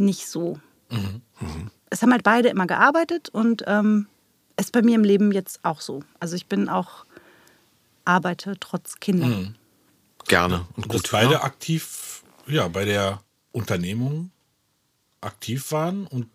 nicht 0.00 0.26
so. 0.28 0.58
Es 1.90 2.02
haben 2.02 2.12
halt 2.12 2.22
beide 2.22 2.48
immer 2.48 2.66
gearbeitet 2.66 3.28
und 3.28 3.64
ähm, 3.66 4.06
ist 4.58 4.72
bei 4.72 4.82
mir 4.82 4.94
im 4.94 5.04
Leben 5.04 5.32
jetzt 5.32 5.64
auch 5.64 5.80
so. 5.80 6.02
Also 6.20 6.36
ich 6.36 6.46
bin 6.46 6.68
auch 6.68 7.04
arbeite 8.04 8.56
trotz 8.60 9.00
Kinder. 9.00 9.52
Gerne 10.28 10.66
und 10.76 10.86
Dass 10.86 11.02
gut. 11.02 11.10
beide 11.12 11.42
aktiv 11.42 12.22
ja, 12.46 12.68
bei 12.68 12.84
der 12.84 13.20
Unternehmung 13.52 14.30
aktiv 15.20 15.72
waren 15.72 16.06
und 16.06 16.28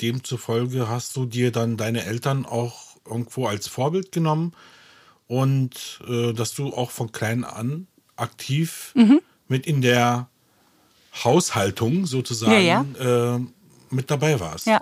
demzufolge 0.00 0.88
hast 0.88 1.14
du 1.16 1.26
dir 1.26 1.52
dann 1.52 1.76
deine 1.76 2.04
Eltern 2.06 2.46
auch 2.46 2.96
irgendwo 3.06 3.46
als 3.46 3.68
Vorbild 3.68 4.12
genommen 4.12 4.54
und 5.26 6.00
äh, 6.08 6.32
dass 6.32 6.54
du 6.54 6.72
auch 6.72 6.90
von 6.90 7.12
klein 7.12 7.44
an 7.44 7.86
aktiv 8.16 8.92
Mhm. 8.94 9.20
mit 9.48 9.66
in 9.66 9.82
der 9.82 10.28
Haushaltung 11.24 12.06
sozusagen 12.06 12.64
Ja, 12.64 12.84
Äh, 13.36 13.40
mit 13.90 14.10
dabei 14.10 14.38
warst. 14.40 14.66
Ja. 14.66 14.80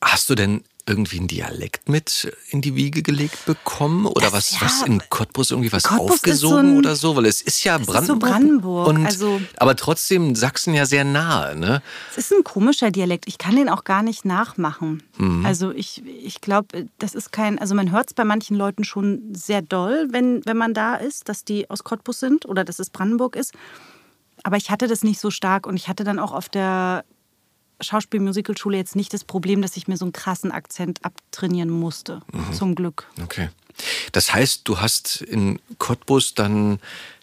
Hast 0.00 0.30
du 0.30 0.34
denn 0.34 0.62
irgendwie 0.86 1.18
einen 1.18 1.28
Dialekt 1.28 1.90
mit 1.90 2.32
in 2.48 2.62
die 2.62 2.74
Wiege 2.74 3.02
gelegt 3.02 3.44
bekommen? 3.44 4.06
Oder 4.06 4.22
Das- 4.30 4.32
was, 4.32 4.50
ja, 4.52 4.58
was 4.62 4.82
in 4.84 5.02
Cottbus 5.10 5.50
irgendwie 5.50 5.70
was 5.70 5.82
Cottbus 5.82 6.12
aufgesogen 6.12 6.54
so 6.54 6.56
ein- 6.72 6.78
oder 6.78 6.96
so? 6.96 7.14
Weil 7.14 7.26
es 7.26 7.42
ist 7.42 7.62
ja 7.62 7.76
ist 7.76 7.84
so 7.84 7.92
Brandenburg. 7.92 8.30
Brandenburg, 8.30 8.88
Und, 8.88 9.04
also- 9.04 9.38
aber 9.58 9.76
trotzdem 9.76 10.34
Sachsen 10.34 10.72
ja 10.72 10.86
sehr 10.86 11.04
nahe, 11.04 11.54
ne? 11.56 11.82
Es 12.12 12.16
ist 12.16 12.32
ein 12.32 12.42
komischer 12.42 12.90
Dialekt. 12.90 13.28
Ich 13.28 13.36
kann 13.36 13.54
den 13.56 13.68
auch 13.68 13.84
gar 13.84 14.02
nicht 14.02 14.24
nachmachen. 14.24 15.02
Also 15.44 15.72
ich, 15.72 16.02
ich 16.06 16.40
glaube, 16.40 16.86
das 16.98 17.14
ist 17.14 17.32
kein, 17.32 17.58
also 17.58 17.74
man 17.74 17.90
hört 17.92 18.06
es 18.08 18.14
bei 18.14 18.24
manchen 18.24 18.56
Leuten 18.56 18.84
schon 18.84 19.34
sehr 19.34 19.60
doll, 19.60 20.08
wenn, 20.10 20.40
wenn 20.46 20.56
man 20.56 20.72
da 20.72 20.94
ist, 20.94 21.28
dass 21.28 21.44
die 21.44 21.68
aus 21.68 21.84
Cottbus 21.84 22.18
sind 22.18 22.46
oder 22.46 22.64
dass 22.64 22.78
es 22.78 22.88
Brandenburg 22.88 23.36
ist. 23.36 23.52
Aber 24.48 24.56
ich 24.56 24.70
hatte 24.70 24.86
das 24.86 25.02
nicht 25.04 25.20
so 25.20 25.30
stark 25.30 25.66
und 25.66 25.76
ich 25.76 25.88
hatte 25.88 26.04
dann 26.04 26.18
auch 26.18 26.32
auf 26.32 26.48
der 26.48 27.04
Schauspiel-Musical-Schule 27.82 28.78
jetzt 28.78 28.96
nicht 28.96 29.12
das 29.12 29.22
Problem, 29.22 29.60
dass 29.60 29.76
ich 29.76 29.88
mir 29.88 29.98
so 29.98 30.06
einen 30.06 30.12
krassen 30.14 30.52
Akzent 30.52 31.04
abtrainieren 31.04 31.68
musste. 31.68 32.22
Zum 32.56 32.74
Glück. 32.74 33.06
Okay. 33.22 33.50
Das 34.12 34.32
heißt, 34.32 34.62
du 34.64 34.80
hast 34.80 35.20
in 35.20 35.60
Cottbus 35.76 36.32
dann 36.32 36.78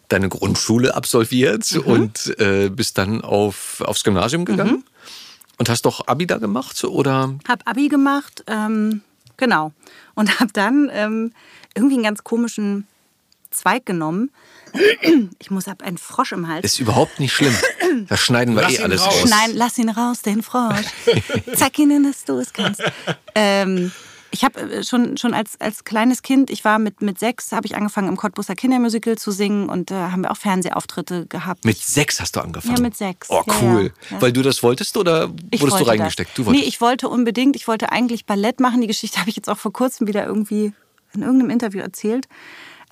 deine 0.08 0.30
Grundschule 0.30 0.94
absolviert 0.94 1.72
Mhm. 1.72 1.82
und 1.82 2.40
äh, 2.40 2.70
bist 2.70 3.00
dann 3.00 3.22
auf, 3.22 3.82
aufs 3.82 4.04
Gymnasium 4.04 4.46
gegangen? 4.46 4.84
Und 5.58 5.68
hast 5.68 5.82
doch 5.88 6.06
Abi 6.08 6.28
da 6.28 6.38
gemacht? 6.38 6.84
Oder? 6.84 7.34
Hab 7.48 7.68
Abi 7.68 7.88
gemacht, 7.88 8.44
ähm, 8.46 9.02
genau. 9.38 9.72
Und 10.14 10.40
hab 10.40 10.54
dann 10.54 10.92
ähm, 10.94 11.34
irgendwie 11.74 11.96
einen 11.96 12.04
ganz 12.04 12.24
komischen 12.24 12.86
Zweig 13.56 13.86
genommen. 13.86 14.32
Ich 15.40 15.52
muss 15.52 15.68
ab 15.68 15.82
einen 15.84 15.98
Frosch 15.98 16.34
im 16.34 16.48
Hals. 16.48 16.66
Ist 16.66 16.80
überhaupt 16.80 17.20
nicht 17.20 17.34
schlimm. 17.34 17.56
Das 18.08 18.20
schneiden 18.20 18.56
wir 18.56 18.64
Lass 18.64 18.74
eh 18.80 18.84
alles 18.84 19.02
raus. 19.02 19.24
raus. 19.24 19.30
Nein, 19.30 19.52
lass 19.54 19.78
ihn 19.78 19.90
raus, 19.90 20.22
den 20.22 20.44
Frosch. 20.44 20.86
Zeig 21.56 21.80
ihnen, 21.80 22.04
dass 22.04 22.26
du 22.26 22.40
es 22.40 22.52
kannst. 22.52 22.84
Ähm, 23.36 23.92
ich 24.32 24.44
habe 24.44 24.84
schon, 24.84 25.16
schon 25.16 25.34
als, 25.34 25.60
als 25.62 25.86
kleines 25.86 26.22
Kind, 26.22 26.50
ich 26.50 26.66
war 26.66 26.78
mit, 26.78 27.02
mit 27.02 27.18
sechs, 27.20 27.54
habe 27.54 27.66
ich 27.68 27.76
angefangen 27.78 28.10
im 28.10 28.18
Cottbuser 28.18 28.54
Kindermusical 28.54 29.18
zu 29.18 29.32
singen 29.32 29.70
und 29.70 29.92
da 29.92 30.12
haben 30.12 30.24
wir 30.24 30.32
auch 30.32 30.36
Fernsehauftritte 30.38 31.26
gehabt. 31.28 31.64
Mit 31.64 31.78
sechs 31.78 32.20
hast 32.20 32.36
du 32.36 32.42
angefangen? 32.42 32.76
Ja, 32.76 32.82
mit 32.82 32.98
sechs. 32.98 33.30
Oh, 33.30 33.44
cool. 33.62 33.94
ja, 34.10 34.16
ja. 34.16 34.22
Weil 34.22 34.34
du 34.34 34.42
das 34.42 34.62
wolltest 34.62 34.98
oder 34.98 35.32
Ich 35.52 35.62
wurdest 35.62 35.80
du 35.80 35.86
wollte 35.86 35.88
reingesteckt? 35.88 36.32
Das. 36.32 36.36
Du 36.36 36.46
wolltest. 36.48 36.64
nee, 36.64 36.68
ich 36.68 36.82
wollte 36.82 37.08
unbedingt, 37.08 37.56
ich 37.56 37.68
wollte 37.70 37.94
eigentlich 37.94 38.26
Ballett 38.26 38.60
machen. 38.60 38.82
Die 38.82 38.88
Geschichte 38.88 39.18
habe 39.22 39.30
ich 39.30 39.38
jetzt 39.38 39.50
auch 39.50 39.58
vor 39.58 39.72
kurzem 39.72 40.06
wieder 40.08 40.26
irgendwie 40.26 40.74
in 41.14 41.22
irgendeinem 41.22 41.52
Interview 41.52 41.80
erzählt. 41.80 42.28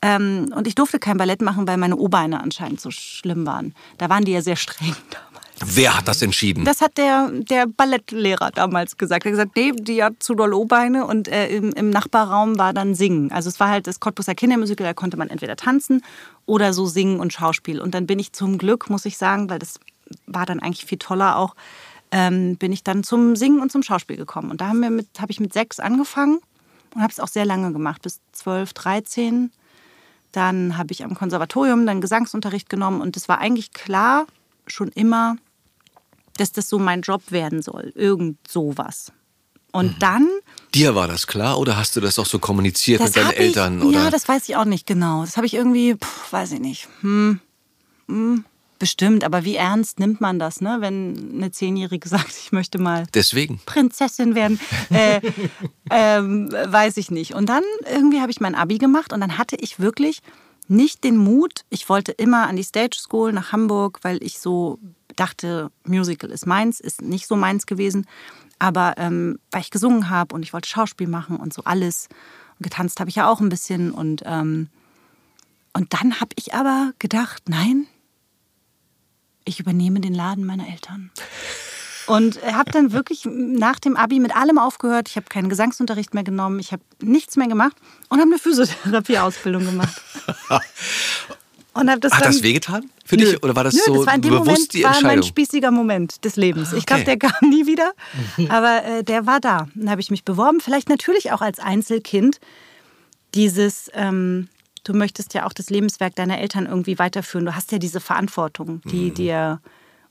Ähm, 0.03 0.51
und 0.53 0.67
ich 0.67 0.75
durfte 0.75 0.99
kein 0.99 1.17
Ballett 1.17 1.41
machen, 1.41 1.65
weil 1.65 1.77
meine 1.77 1.95
O-Beine 1.95 2.41
anscheinend 2.41 2.81
so 2.81 2.91
schlimm 2.91 3.45
waren. 3.45 3.73
Da 3.97 4.09
waren 4.09 4.25
die 4.25 4.33
ja 4.33 4.41
sehr 4.41 4.57
streng 4.57 4.93
damals. 5.09 5.75
Wer 5.77 5.95
hat 5.95 6.09
das 6.09 6.21
entschieden? 6.21 6.65
Das 6.65 6.81
hat 6.81 6.97
der, 6.97 7.29
der 7.31 7.67
Ballettlehrer 7.67 8.51
damals 8.51 8.97
gesagt. 8.97 9.23
Er 9.23 9.31
hat 9.31 9.37
gesagt, 9.37 9.55
nee, 9.55 9.71
die 9.71 10.03
hat 10.03 10.15
zu 10.19 10.35
doll 10.35 10.53
O-Beine 10.53 11.05
und 11.05 11.29
äh, 11.29 11.47
im, 11.47 11.71
im 11.71 11.89
Nachbarraum 11.89 12.57
war 12.57 12.73
dann 12.73 12.95
Singen. 12.95 13.31
Also 13.31 13.47
es 13.47 13.61
war 13.61 13.69
halt 13.69 13.87
das 13.87 14.01
Cottbuser 14.01 14.35
Kindermusical, 14.35 14.85
da 14.85 14.93
konnte 14.93 15.15
man 15.15 15.29
entweder 15.29 15.55
tanzen 15.55 16.03
oder 16.45 16.73
so 16.73 16.85
singen 16.85 17.21
und 17.21 17.31
Schauspiel. 17.31 17.79
Und 17.79 17.93
dann 17.93 18.05
bin 18.05 18.19
ich 18.19 18.33
zum 18.33 18.57
Glück, 18.57 18.89
muss 18.89 19.05
ich 19.05 19.17
sagen, 19.17 19.49
weil 19.49 19.59
das 19.59 19.79
war 20.27 20.45
dann 20.45 20.59
eigentlich 20.59 20.85
viel 20.85 20.97
toller 20.97 21.37
auch, 21.37 21.55
ähm, 22.11 22.57
bin 22.57 22.73
ich 22.73 22.83
dann 22.83 23.05
zum 23.05 23.37
Singen 23.37 23.61
und 23.61 23.71
zum 23.71 23.83
Schauspiel 23.83 24.17
gekommen. 24.17 24.51
Und 24.51 24.59
da 24.59 24.67
habe 24.67 25.31
ich 25.31 25.39
mit 25.39 25.53
sechs 25.53 25.79
angefangen 25.79 26.39
und 26.93 27.01
habe 27.01 27.13
es 27.13 27.21
auch 27.21 27.29
sehr 27.29 27.45
lange 27.45 27.71
gemacht, 27.71 28.01
bis 28.01 28.19
zwölf, 28.33 28.73
dreizehn. 28.73 29.51
Dann 30.33 30.77
habe 30.77 30.91
ich 30.91 31.03
am 31.05 31.15
Konservatorium 31.15 31.85
dann 31.85 32.01
Gesangsunterricht 32.01 32.69
genommen 32.69 32.99
und 32.99 33.15
es 33.15 33.29
war 33.29 33.37
eigentlich 33.37 33.71
klar 33.71 34.25
schon 34.67 34.89
immer, 34.89 35.37
dass 36.37 36.51
das 36.51 36.67
so 36.67 36.79
mein 36.79 37.01
Job 37.01 37.21
werden 37.31 37.61
soll. 37.61 37.93
Irgend 37.95 38.37
sowas. 38.47 39.13
Und 39.71 40.01
dann. 40.01 40.27
Dir 40.75 40.93
war 40.93 41.07
das 41.07 41.25
klar 41.25 41.57
oder 41.57 41.77
hast 41.77 41.95
du 41.95 42.01
das 42.01 42.19
auch 42.19 42.25
so 42.25 42.37
kommuniziert 42.39 43.01
mit 43.01 43.15
deinen 43.15 43.27
hab 43.27 43.39
Eltern? 43.39 43.79
Ich, 43.79 43.85
oder? 43.85 44.03
Ja, 44.03 44.09
das 44.11 44.27
weiß 44.27 44.47
ich 44.49 44.55
auch 44.55 44.65
nicht 44.65 44.85
genau. 44.85 45.21
Das 45.21 45.37
habe 45.37 45.47
ich 45.47 45.53
irgendwie, 45.53 45.95
pff, 45.95 46.33
weiß 46.33 46.51
ich 46.53 46.59
nicht. 46.59 46.87
Hm, 47.01 47.39
hm, 48.07 48.45
bestimmt, 48.79 49.23
aber 49.23 49.45
wie 49.45 49.55
ernst 49.55 49.99
nimmt 49.99 50.21
man 50.21 50.39
das, 50.39 50.62
ne? 50.62 50.77
wenn 50.79 51.31
eine 51.36 51.51
Zehnjährige 51.51 52.07
sagt, 52.09 52.31
ich 52.31 52.51
möchte 52.51 52.79
mal 52.79 53.05
Deswegen. 53.13 53.59
Prinzessin 53.65 54.36
werden, 54.36 54.59
äh, 54.89 55.21
ähm, 55.89 56.51
weiß 56.51 56.97
ich 56.97 57.12
nicht. 57.12 57.33
Und 57.33 57.47
dann 57.47 57.63
irgendwie 57.91 58.21
habe 58.21 58.31
ich 58.31 58.41
mein 58.41 58.55
Abi 58.55 58.77
gemacht 58.77 59.13
und 59.13 59.21
dann 59.21 59.38
hatte 59.38 59.55
ich 59.55 59.79
wirklich 59.79 60.21
nicht 60.67 61.03
den 61.03 61.17
Mut. 61.17 61.65
Ich 61.69 61.89
wollte 61.89 62.12
immer 62.12 62.47
an 62.47 62.55
die 62.55 62.63
Stage 62.63 62.97
School 62.97 63.33
nach 63.33 63.51
Hamburg, 63.51 63.99
weil 64.03 64.21
ich 64.23 64.39
so 64.39 64.79
dachte, 65.15 65.71
Musical 65.86 66.31
ist 66.31 66.47
meins, 66.47 66.79
ist 66.79 67.01
nicht 67.01 67.27
so 67.27 67.36
meins 67.36 67.65
gewesen. 67.65 68.07
Aber 68.59 68.95
ähm, 68.97 69.39
weil 69.51 69.62
ich 69.62 69.71
gesungen 69.71 70.09
habe 70.09 70.33
und 70.33 70.43
ich 70.43 70.53
wollte 70.53 70.69
Schauspiel 70.69 71.07
machen 71.07 71.38
und 71.38 71.53
so 71.53 71.63
alles. 71.65 72.07
Und 72.59 72.63
getanzt 72.63 72.99
habe 72.99 73.09
ich 73.09 73.15
ja 73.15 73.29
auch 73.29 73.41
ein 73.41 73.49
bisschen. 73.49 73.91
Und, 73.91 74.23
ähm, 74.25 74.69
und 75.73 75.93
dann 75.93 76.19
habe 76.19 76.31
ich 76.38 76.53
aber 76.53 76.93
gedacht, 76.99 77.43
nein, 77.49 77.88
ich 79.45 79.60
übernehme 79.60 79.99
den 79.99 80.13
Laden 80.13 80.45
meiner 80.45 80.67
Eltern. 80.67 81.12
Und 82.06 82.41
habe 82.43 82.69
dann 82.71 82.91
wirklich 82.91 83.25
nach 83.25 83.79
dem 83.79 83.95
Abi 83.95 84.19
mit 84.19 84.36
allem 84.36 84.58
aufgehört. 84.58 85.08
Ich 85.10 85.15
habe 85.15 85.27
keinen 85.29 85.47
Gesangsunterricht 85.47 86.13
mehr 86.13 86.23
genommen. 86.25 86.60
Ich 86.60 86.73
habe 86.73 86.84
nichts 87.01 87.38
mehr 87.38 87.47
gemacht 87.47 87.77
und 88.10 88.19
habe 88.19 88.29
eine 88.29 88.39
Physiotherapie-Ausbildung 88.39 89.63
gemacht. 89.65 90.01
Und 91.75 91.89
hab 91.89 92.01
das 92.01 92.13
Hat 92.13 92.25
das 92.25 92.43
wehgetan 92.43 92.89
für 93.03 93.15
Nö. 93.17 93.25
dich? 93.25 93.41
Oder 93.43 93.56
war 93.56 93.63
das 93.63 93.73
Nö, 93.73 93.79
so 93.86 93.95
das 93.95 94.06
war 94.06 94.15
in 94.15 94.21
dem 94.21 94.32
bewusst 94.32 94.47
Moment 94.47 94.73
die 94.73 94.84
war 94.84 94.91
mein 94.91 94.97
Entscheidung? 94.99 95.23
spießiger 95.23 95.71
Moment 95.71 96.23
des 96.25 96.36
Lebens. 96.36 96.71
Ich 96.73 96.86
glaube, 96.86 97.01
Okay. 97.01 97.17
der 97.17 97.29
kam 97.29 97.49
nie 97.49 97.65
wieder, 97.65 97.93
aber 98.49 98.84
äh, 98.84 99.03
der 99.03 99.25
war 99.25 99.39
da. 99.39 99.67
Dann 99.73 99.89
habe 99.89 99.99
ich 100.01 100.12
mich 100.12 100.23
beworben, 100.23 100.60
vielleicht 100.62 100.89
natürlich 100.89 101.32
auch 101.32 101.41
als 101.41 101.58
Einzelkind. 101.60 102.39
Dieses, 103.34 103.89
ähm, 103.95 104.49
du 104.83 104.93
möchtest 104.93 105.33
ja 105.33 105.45
auch 105.45 105.53
das 105.53 105.69
Lebenswerk 105.69 106.15
deiner 106.15 106.39
Eltern 106.39 106.65
irgendwie 106.65 106.99
weiterführen. 106.99 107.45
Du 107.45 107.55
hast 107.55 107.71
ja 107.71 107.77
diese 107.77 107.99
Verantwortung, 107.99 108.81
die 108.85 109.09
Mhm. 109.09 109.13
dir 109.13 109.61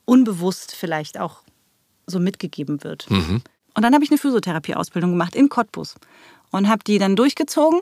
unbewusst 0.05 0.75
vielleicht 0.75 1.19
auch 1.19 1.43
so 2.07 2.19
mitgegeben 2.19 2.83
wird. 2.85 3.09
Mhm. 3.11 3.43
Und 3.75 3.83
dann 3.83 3.95
habe 3.95 4.05
ich 4.05 4.11
eine 4.11 4.19
Physiotherapie-Ausbildung 4.19 5.11
gemacht 5.13 5.35
in 5.35 5.49
Cottbus 5.49 5.95
und 6.51 6.69
habe 6.69 6.83
die 6.85 6.99
dann 6.99 7.17
durchgezogen. 7.17 7.81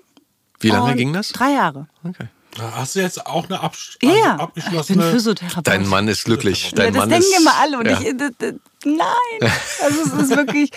Wie 0.60 0.68
lange 0.68 0.94
ging 0.94 1.12
das? 1.12 1.28
Drei 1.30 1.52
Jahre. 1.52 1.88
Okay. 2.04 2.26
Hast 2.58 2.96
du 2.96 3.00
jetzt 3.00 3.26
auch 3.26 3.44
eine 3.48 3.60
Absch 3.60 3.96
Ja, 4.02 4.10
also 4.10 4.18
ja. 4.18 4.24
Ich 4.26 4.32
bin 4.32 4.40
abgeschlossene 4.40 5.10
Physiotherapeut. 5.10 5.66
Dein 5.66 5.88
Mann 5.88 6.08
ist 6.08 6.24
glücklich. 6.24 6.72
Dein 6.74 6.86
ja, 6.86 6.90
das 6.90 6.98
Mann 7.00 7.08
denken 7.10 7.26
ist, 7.30 7.40
immer 7.40 7.54
alle. 7.60 7.78
Und 7.78 7.86
ja. 7.86 7.92
ich, 8.00 8.16
d- 8.16 8.30
d- 8.40 8.54
nein. 8.84 8.98
Also 9.82 10.00
es 10.02 10.12
ist 10.24 10.36
wirklich, 10.36 10.70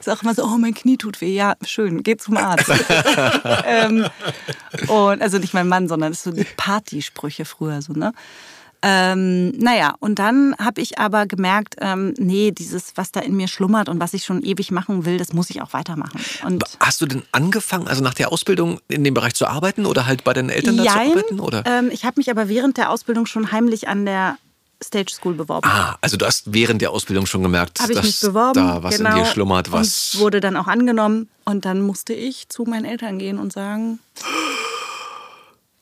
ist 0.00 0.08
auch 0.08 0.22
immer 0.22 0.34
so, 0.34 0.44
oh, 0.44 0.58
mein 0.58 0.74
Knie 0.74 0.96
tut 0.96 1.20
weh. 1.20 1.34
Ja, 1.34 1.54
schön, 1.64 2.02
geh 2.02 2.16
zum 2.16 2.36
Arzt. 2.36 2.70
ähm, 3.64 4.06
und 4.88 5.22
also 5.22 5.38
nicht 5.38 5.54
mein 5.54 5.68
Mann, 5.68 5.88
sondern 5.88 6.12
es 6.12 6.22
sind 6.22 6.36
so 6.36 6.42
die 6.42 6.48
Partysprüche 6.56 7.44
früher 7.44 7.82
so, 7.82 7.92
ne? 7.92 8.12
Ähm, 8.82 9.50
naja, 9.58 9.94
und 10.00 10.18
dann 10.18 10.54
habe 10.58 10.80
ich 10.80 10.98
aber 10.98 11.26
gemerkt, 11.26 11.76
ähm, 11.80 12.14
nee, 12.16 12.50
dieses, 12.50 12.96
was 12.96 13.12
da 13.12 13.20
in 13.20 13.36
mir 13.36 13.46
schlummert 13.46 13.90
und 13.90 14.00
was 14.00 14.14
ich 14.14 14.24
schon 14.24 14.42
ewig 14.42 14.70
machen 14.70 15.04
will, 15.04 15.18
das 15.18 15.34
muss 15.34 15.50
ich 15.50 15.60
auch 15.60 15.74
weitermachen. 15.74 16.18
Und 16.46 16.64
Hast 16.80 17.02
du 17.02 17.06
denn 17.06 17.22
angefangen, 17.30 17.88
also 17.88 18.02
nach 18.02 18.14
der 18.14 18.32
Ausbildung 18.32 18.80
in 18.88 19.04
dem 19.04 19.12
Bereich 19.12 19.34
zu 19.34 19.46
arbeiten 19.46 19.84
oder 19.84 20.06
halt 20.06 20.24
bei 20.24 20.32
deinen 20.32 20.48
Eltern 20.48 20.78
da 20.78 20.84
zu 20.84 20.90
arbeiten? 20.90 21.40
Oder? 21.40 21.62
Ähm, 21.66 21.90
ich 21.92 22.06
habe 22.06 22.14
mich 22.18 22.30
aber 22.30 22.48
während 22.48 22.78
der 22.78 22.90
Ausbildung 22.90 23.26
schon 23.26 23.52
heimlich 23.52 23.86
an 23.86 24.06
der 24.06 24.38
Stage 24.82 25.12
School 25.12 25.34
beworben. 25.34 25.68
Ah, 25.68 25.96
also 26.00 26.16
du 26.16 26.26
hast 26.26 26.52
während 26.52 26.80
der 26.80 26.90
Ausbildung 26.90 27.26
schon 27.26 27.42
gemerkt, 27.42 27.78
ich 27.80 27.94
dass 27.94 28.04
mich 28.04 28.20
beworben. 28.20 28.54
da 28.54 28.82
was 28.82 28.96
genau, 28.96 29.10
in 29.10 29.16
dir 29.16 29.24
schlummert, 29.26 29.72
was. 29.72 30.14
Und 30.14 30.20
wurde 30.20 30.40
dann 30.40 30.56
auch 30.56 30.66
angenommen. 30.66 31.28
Und 31.44 31.64
dann 31.64 31.82
musste 31.82 32.14
ich 32.14 32.48
zu 32.48 32.64
meinen 32.64 32.84
Eltern 32.84 33.18
gehen 33.18 33.38
und 33.38 33.52
sagen. 33.52 33.98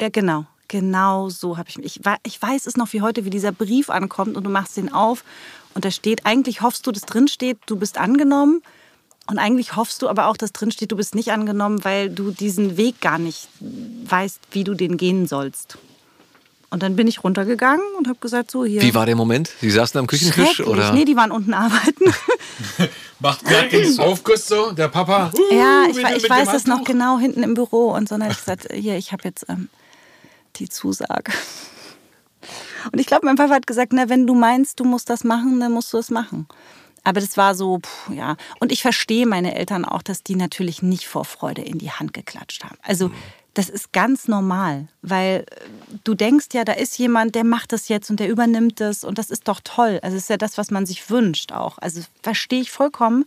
Ja, 0.00 0.08
genau. 0.08 0.46
Genau 0.68 1.30
so 1.30 1.56
habe 1.56 1.68
ich 1.70 1.78
mich. 1.78 2.00
Ich 2.24 2.42
weiß 2.42 2.66
es 2.66 2.76
noch 2.76 2.92
wie 2.92 3.00
heute, 3.00 3.24
wie 3.24 3.30
dieser 3.30 3.52
Brief 3.52 3.88
ankommt 3.88 4.36
und 4.36 4.44
du 4.44 4.50
machst 4.50 4.76
den 4.76 4.92
auf 4.92 5.24
und 5.74 5.84
da 5.84 5.90
steht, 5.90 6.26
eigentlich 6.26 6.60
hoffst 6.60 6.86
du, 6.86 6.92
dass 6.92 7.02
drin 7.02 7.28
steht, 7.28 7.58
du 7.66 7.76
bist 7.76 7.98
angenommen. 7.98 8.62
Und 9.28 9.38
eigentlich 9.38 9.76
hoffst 9.76 10.00
du 10.02 10.08
aber 10.08 10.26
auch, 10.26 10.36
dass 10.36 10.52
drin 10.52 10.70
steht, 10.70 10.90
du 10.90 10.96
bist 10.96 11.14
nicht 11.14 11.32
angenommen, 11.32 11.84
weil 11.84 12.08
du 12.08 12.30
diesen 12.30 12.76
Weg 12.78 13.00
gar 13.00 13.18
nicht 13.18 13.48
weißt, 13.60 14.40
wie 14.52 14.64
du 14.64 14.74
den 14.74 14.96
gehen 14.96 15.26
sollst. 15.26 15.78
Und 16.70 16.82
dann 16.82 16.96
bin 16.96 17.06
ich 17.06 17.24
runtergegangen 17.24 17.84
und 17.96 18.08
habe 18.08 18.18
gesagt, 18.18 18.50
so 18.50 18.64
hier. 18.64 18.82
Wie 18.82 18.94
war 18.94 19.06
der 19.06 19.16
Moment? 19.16 19.50
Sie 19.60 19.70
saßen 19.70 19.98
am 19.98 20.06
Küchentisch 20.06 20.60
oder? 20.60 20.92
Nee, 20.92 21.06
die 21.06 21.16
waren 21.16 21.30
unten 21.30 21.54
arbeiten. 21.54 22.12
Macht 23.20 23.44
gerade 23.44 23.68
den 23.68 23.98
Aufguss 24.00 24.46
so, 24.46 24.72
der 24.72 24.88
Papa. 24.88 25.30
Uh, 25.34 25.54
Ja, 25.54 25.84
ich, 25.90 25.96
ich 25.96 26.28
weiß 26.28 26.52
das 26.52 26.66
noch 26.66 26.84
genau 26.84 27.18
hinten 27.18 27.42
im 27.42 27.54
Büro. 27.54 27.92
Und 27.94 28.08
so 28.08 28.16
dann 28.16 28.24
habe 28.24 28.32
ich 28.32 28.38
gesagt, 28.38 28.68
hier, 28.72 28.96
ich 28.96 29.12
habe 29.12 29.22
jetzt 29.24 29.46
ähm, 29.48 29.70
die 30.56 30.68
Zusage. 30.68 31.32
Und 32.92 32.98
ich 32.98 33.06
glaube, 33.06 33.24
mein 33.26 33.36
Papa 33.36 33.54
hat 33.54 33.66
gesagt, 33.66 33.92
na, 33.94 34.08
wenn 34.10 34.26
du 34.26 34.34
meinst, 34.34 34.78
du 34.78 34.84
musst 34.84 35.08
das 35.08 35.24
machen, 35.24 35.60
dann 35.60 35.72
musst 35.72 35.92
du 35.92 35.98
es 35.98 36.10
machen. 36.10 36.46
Aber 37.02 37.20
das 37.20 37.36
war 37.36 37.54
so, 37.54 37.78
puh, 37.78 38.12
ja. 38.12 38.36
Und 38.60 38.72
ich 38.72 38.82
verstehe 38.82 39.26
meine 39.26 39.54
Eltern 39.54 39.86
auch, 39.86 40.02
dass 40.02 40.22
die 40.22 40.36
natürlich 40.36 40.82
nicht 40.82 41.08
vor 41.08 41.24
Freude 41.24 41.62
in 41.62 41.78
die 41.78 41.90
Hand 41.90 42.12
geklatscht 42.12 42.64
haben. 42.64 42.76
Also 42.82 43.10
das 43.58 43.68
ist 43.68 43.92
ganz 43.92 44.28
normal, 44.28 44.86
weil 45.02 45.44
äh, 45.50 45.98
du 46.04 46.14
denkst 46.14 46.46
ja, 46.52 46.64
da 46.64 46.74
ist 46.74 46.96
jemand, 46.96 47.34
der 47.34 47.42
macht 47.42 47.72
das 47.72 47.88
jetzt 47.88 48.08
und 48.08 48.20
der 48.20 48.28
übernimmt 48.28 48.78
das 48.78 49.02
und 49.02 49.18
das 49.18 49.32
ist 49.32 49.48
doch 49.48 49.60
toll. 49.64 49.98
Also 50.00 50.16
ist 50.16 50.30
ja 50.30 50.36
das, 50.36 50.58
was 50.58 50.70
man 50.70 50.86
sich 50.86 51.10
wünscht 51.10 51.50
auch. 51.50 51.76
Also 51.78 52.02
verstehe 52.22 52.60
ich 52.60 52.70
vollkommen. 52.70 53.24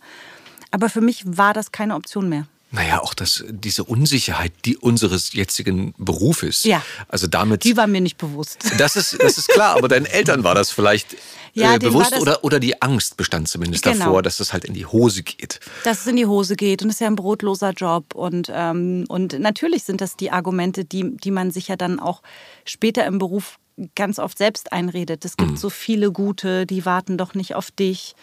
Aber 0.72 0.88
für 0.88 1.02
mich 1.02 1.24
war 1.26 1.54
das 1.54 1.74
keine 1.74 1.96
Option 1.96 2.30
mehr. 2.30 2.48
Naja, 2.72 3.02
auch 3.02 3.14
das, 3.14 3.44
diese 3.50 3.84
Unsicherheit, 3.84 4.54
die 4.66 4.78
unseres 4.78 5.34
jetzigen 5.34 5.94
Berufes. 5.98 6.64
Ja. 6.64 6.82
Also 7.10 7.28
damit. 7.28 7.64
Die 7.66 7.76
war 7.76 7.88
mir 7.88 8.00
nicht 8.02 8.18
bewusst. 8.18 8.58
das 8.78 8.96
ist, 8.96 9.18
das 9.22 9.38
ist 9.38 9.50
klar, 9.50 9.76
aber 9.78 9.88
deinen 9.90 10.06
Eltern 10.06 10.44
war 10.44 10.56
das 10.56 10.72
vielleicht 10.72 11.16
Ja, 11.54 11.76
äh, 11.76 11.80
bewusst 11.80 12.14
das- 12.14 12.22
oder, 12.22 12.46
oder 12.46 12.62
die 12.62 12.82
Angst 12.82 13.18
bestand 13.18 13.50
zumindest 13.50 13.84
Genau. 13.84 13.98
davor, 14.06 14.22
dass 14.24 14.38
das 14.38 14.54
halt 14.54 14.64
in 14.64 14.74
die 14.74 14.86
Hose 14.86 15.22
geht. 15.22 15.60
dass 15.84 16.00
es 16.02 16.08
in 16.08 16.16
die 16.16 16.26
Hose 16.26 16.56
geht 16.56 16.82
und 16.82 16.88
es 16.88 16.96
ist 16.96 17.00
ja 17.02 17.08
ein 17.08 17.18
brotloser 17.18 17.72
Job. 17.72 18.16
Und, 18.16 18.50
ähm, 18.54 19.04
und 19.10 19.38
natürlich 19.38 19.84
sind 19.84 20.00
das 20.00 20.16
die 20.16 20.32
Argumente, 20.32 20.86
die, 20.86 21.18
die 21.18 21.32
man 21.32 21.52
sich 21.52 21.68
ja 21.68 21.76
dann 21.76 22.00
auch 22.00 22.22
später 22.64 23.06
im 23.06 23.18
Beruf 23.18 23.60
ganz 23.96 24.18
oft 24.18 24.38
selbst 24.38 24.72
einredet. 24.72 25.26
Es 25.26 25.36
gibt 25.36 25.60
so 25.60 25.70
viele 25.70 26.12
gute, 26.14 26.66
die 26.66 26.86
warten 26.86 27.18
doch 27.18 27.34
nicht 27.34 27.54
auf 27.56 27.70
dich. 27.72 28.16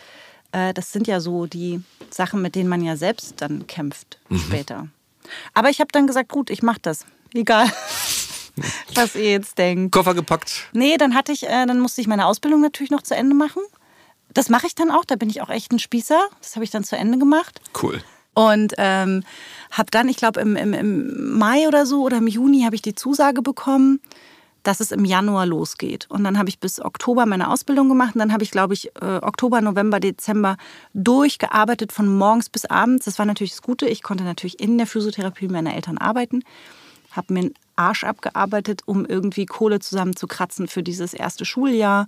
Äh, 0.53 0.75
das 0.75 0.93
sind 0.93 1.07
ja 1.07 1.21
so 1.21 1.47
die 1.47 1.83
Sachen, 2.11 2.43
mit 2.43 2.55
denen 2.55 2.69
man 2.69 2.83
ja 2.83 2.97
selbst 2.97 3.35
dann 3.39 3.67
kämpft 3.67 4.19
später. 4.47 4.89
Aber 5.55 5.71
ich 5.71 5.81
habe 5.81 5.89
dann 5.93 6.07
gesagt, 6.07 6.31
gut, 6.31 6.51
ich 6.51 6.63
mache 6.63 6.81
das. 6.81 7.05
Egal, 7.35 7.71
was 8.95 9.15
ihr 9.15 9.31
jetzt 9.31 9.59
denkt. 9.59 9.93
Koffer 9.93 10.15
gepackt. 10.15 10.69
Nee, 10.73 10.97
dann 10.97 11.15
hatte 11.15 11.33
ich, 11.33 11.45
äh, 11.45 11.67
dann 11.67 11.81
musste 11.81 12.01
ich 12.01 12.07
meine 12.07 12.27
Ausbildung 12.27 12.61
natürlich 12.61 12.91
noch 12.91 13.03
zu 13.03 13.15
Ende 13.15 13.35
machen. 13.35 13.63
Das 14.33 14.49
mache 14.49 14.67
ich 14.67 14.75
dann 14.75 14.91
auch. 14.91 15.05
Da 15.05 15.17
bin 15.17 15.31
ich 15.31 15.43
auch 15.43 15.51
echt 15.51 15.73
ein 15.73 15.79
Spießer. 15.79 16.29
Das 16.41 16.55
habe 16.55 16.65
ich 16.65 16.71
dann 16.71 16.85
zu 16.85 16.97
Ende 16.97 17.19
gemacht. 17.19 17.61
Cool. 17.83 18.03
Und 18.35 18.75
ähm, 18.79 19.25
habe 19.73 19.91
dann, 19.91 20.09
ich 20.09 20.17
glaube, 20.17 20.41
im, 20.41 20.55
im, 20.55 20.73
im 20.73 21.39
Mai 21.39 21.67
oder 21.67 21.87
so 21.87 22.03
oder 22.03 22.19
im 22.19 22.29
Juni 22.29 22.63
habe 22.63 22.77
ich 22.77 22.83
die 22.83 22.95
Zusage 22.95 23.43
bekommen, 23.43 24.01
dass 24.69 24.81
es 24.81 24.93
im 24.93 25.07
Januar 25.07 25.47
losgeht. 25.47 26.05
Und 26.11 26.25
dann 26.25 26.37
habe 26.39 26.51
ich 26.51 26.59
bis 26.61 26.79
Oktober 26.79 27.25
meine 27.25 27.49
Ausbildung 27.51 27.89
gemacht. 27.89 28.15
Und 28.15 28.19
dann 28.19 28.35
habe 28.35 28.45
ich, 28.45 28.51
glaube 28.51 28.75
ich, 28.75 28.95
äh, 29.01 29.17
Oktober, 29.23 29.63
November, 29.63 29.99
Dezember 29.99 30.59
durchgearbeitet 30.93 31.91
von 31.91 32.07
morgens 32.19 32.51
bis 32.51 32.67
abends. 32.67 33.07
Das 33.07 33.19
war 33.19 33.25
natürlich 33.25 33.53
das 33.53 33.63
Gute. 33.63 33.89
Ich 33.89 34.03
konnte 34.03 34.25
natürlich 34.25 34.61
in 34.61 34.77
der 34.77 34.87
Physiotherapie 34.87 35.49
meiner 35.49 35.75
Eltern 35.75 35.97
arbeiten. 35.97 36.43
Habe 37.13 37.33
mir 37.33 37.41
den 37.45 37.55
Arsch 37.77 38.05
abgearbeitet, 38.05 38.83
um 38.85 39.07
irgendwie 39.07 39.47
Kohle 39.47 39.81
zusammenzukratzen 39.81 40.69
für 40.69 40.83
dieses 40.83 41.15
erste 41.15 41.47
Schuljahr. 41.47 42.07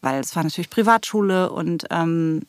Weil 0.00 0.20
es 0.20 0.34
war 0.34 0.42
natürlich 0.44 0.70
Privatschule 0.70 1.50
und 1.52 1.84
ähm, 1.90 2.40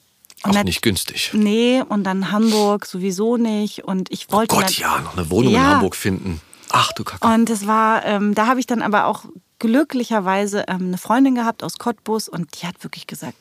Auch 0.43 0.63
nicht 0.63 0.81
günstig. 0.81 1.31
Nee, 1.33 1.83
und 1.87 2.05
dann 2.05 2.31
Hamburg 2.31 2.85
sowieso 2.85 3.35
nicht. 3.35 3.83
Und 3.83 4.09
ich 4.09 4.31
wollte. 4.31 4.55
Oh 4.55 4.59
Gott, 4.59 4.71
ja, 4.77 5.01
noch 5.01 5.17
eine 5.17 5.29
Wohnung 5.29 5.51
in 5.51 5.59
Ja. 5.59 5.73
Hamburg 5.73 5.97
finden. 5.97 6.39
Ach 6.73 6.91
du 6.91 7.03
Kacke. 7.03 7.25
Und 7.25 7.49
es 7.51 7.67
war, 7.67 8.03
ähm, 8.03 8.33
da 8.33 8.47
habe 8.47 8.59
ich 8.59 8.65
dann 8.65 8.81
aber 8.81 9.05
auch 9.05 9.25
glücklicherweise 9.59 10.65
ähm, 10.67 10.87
eine 10.87 10.97
Freundin 10.97 11.35
gehabt 11.35 11.63
aus 11.63 11.77
Cottbus 11.77 12.27
und 12.27 12.61
die 12.61 12.67
hat 12.67 12.83
wirklich 12.83 13.05
gesagt, 13.05 13.37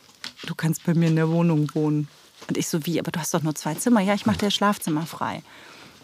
du 0.47 0.55
kannst 0.55 0.85
bei 0.85 0.95
mir 0.95 1.09
in 1.09 1.17
der 1.17 1.31
Wohnung 1.31 1.69
wohnen. 1.75 2.09
Und 2.49 2.59
ich 2.59 2.69
so, 2.69 2.85
wie, 2.85 3.01
aber 3.01 3.11
du 3.11 3.19
hast 3.19 3.33
doch 3.33 3.43
nur 3.43 3.55
zwei 3.55 3.75
Zimmer. 3.75 4.01
Ja, 4.01 4.15
ich 4.15 4.27
mache 4.27 4.37
dir 4.37 4.47
das 4.47 4.55
Schlafzimmer 4.55 5.07
frei. 5.07 5.43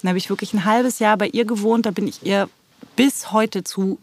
Dann 0.00 0.08
habe 0.08 0.18
ich 0.18 0.30
wirklich 0.30 0.54
ein 0.54 0.64
halbes 0.64 1.00
Jahr 1.00 1.16
bei 1.18 1.28
ihr 1.28 1.44
gewohnt. 1.44 1.84
Da 1.84 1.90
bin 1.90 2.06
ich 2.06 2.24
ihr 2.24 2.48
bis 2.96 3.30
heute 3.30 3.62
zu 3.62 3.98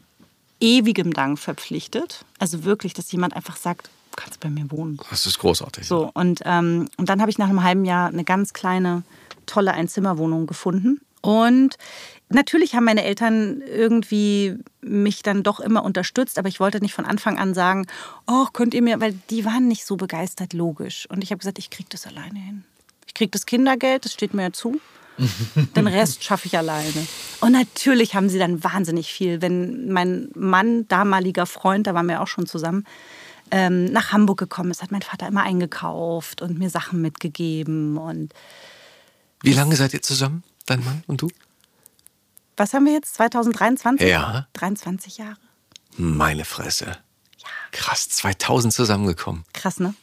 ewigem 0.59 1.11
Dank 1.11 1.39
verpflichtet. 1.39 2.25
Also 2.37 2.63
wirklich, 2.63 2.93
dass 2.93 3.11
jemand 3.11 3.35
einfach 3.35 3.57
sagt, 3.57 3.89
du 4.11 4.21
kannst 4.21 4.39
bei 4.39 4.49
mir 4.49 4.69
wohnen. 4.69 4.99
Das 5.09 5.25
ist 5.25 5.39
großartig. 5.39 5.87
So, 5.87 6.11
und, 6.13 6.41
ähm, 6.45 6.89
und 6.97 7.09
dann 7.09 7.21
habe 7.21 7.31
ich 7.31 7.39
nach 7.39 7.49
einem 7.49 7.63
halben 7.63 7.85
Jahr 7.85 8.09
eine 8.09 8.23
ganz 8.23 8.53
kleine, 8.53 9.01
tolle 9.47 9.73
Einzimmerwohnung 9.73 10.45
gefunden. 10.45 11.01
Und 11.21 11.77
natürlich 12.29 12.75
haben 12.75 12.85
meine 12.85 13.03
Eltern 13.03 13.61
irgendwie 13.61 14.57
mich 14.81 15.23
dann 15.23 15.43
doch 15.43 15.59
immer 15.59 15.83
unterstützt, 15.83 16.39
aber 16.39 16.47
ich 16.47 16.59
wollte 16.59 16.81
nicht 16.81 16.93
von 16.93 17.05
Anfang 17.05 17.37
an 17.37 17.53
sagen, 17.53 17.87
oh, 18.27 18.45
könnt 18.53 18.73
ihr 18.73 18.81
mir, 18.81 18.99
weil 18.99 19.13
die 19.29 19.45
waren 19.45 19.67
nicht 19.67 19.85
so 19.85 19.95
begeistert, 19.95 20.53
logisch. 20.53 21.07
Und 21.09 21.23
ich 21.23 21.31
habe 21.31 21.39
gesagt, 21.39 21.59
ich 21.59 21.69
kriege 21.69 21.89
das 21.89 22.07
alleine 22.07 22.39
hin. 22.39 22.63
Ich 23.07 23.13
kriege 23.13 23.31
das 23.31 23.45
Kindergeld, 23.45 24.05
das 24.05 24.13
steht 24.13 24.33
mir 24.33 24.43
ja 24.43 24.51
zu. 24.51 24.79
Den 25.75 25.87
Rest 25.87 26.23
schaffe 26.23 26.47
ich 26.47 26.57
alleine. 26.57 27.07
Und 27.39 27.53
natürlich 27.53 28.15
haben 28.15 28.29
sie 28.29 28.39
dann 28.39 28.63
wahnsinnig 28.63 29.13
viel. 29.13 29.41
Wenn 29.41 29.91
mein 29.91 30.29
Mann, 30.35 30.87
damaliger 30.87 31.45
Freund, 31.45 31.87
da 31.87 31.93
waren 31.93 32.07
wir 32.07 32.21
auch 32.21 32.27
schon 32.27 32.47
zusammen, 32.47 32.85
ähm, 33.51 33.85
nach 33.85 34.11
Hamburg 34.11 34.39
gekommen 34.39 34.71
ist, 34.71 34.81
hat 34.81 34.91
mein 34.91 35.03
Vater 35.03 35.27
immer 35.27 35.43
eingekauft 35.43 36.41
und 36.41 36.57
mir 36.57 36.69
Sachen 36.69 37.01
mitgegeben. 37.01 37.97
Und 37.97 38.33
Wie 39.41 39.53
lange 39.53 39.75
seid 39.75 39.93
ihr 39.93 40.01
zusammen, 40.01 40.43
dein 40.65 40.83
Mann 40.83 41.03
und 41.07 41.21
du? 41.21 41.29
Was 42.57 42.73
haben 42.73 42.85
wir 42.85 42.93
jetzt? 42.93 43.15
2023? 43.15 44.07
Ja. 44.07 44.47
23 44.53 45.17
Jahre. 45.17 45.37
Meine 45.97 46.45
Fresse. 46.45 46.97
Krass, 47.71 48.09
2000 48.09 48.73
zusammengekommen. 48.73 49.43
Krass, 49.53 49.79
ne? 49.79 49.93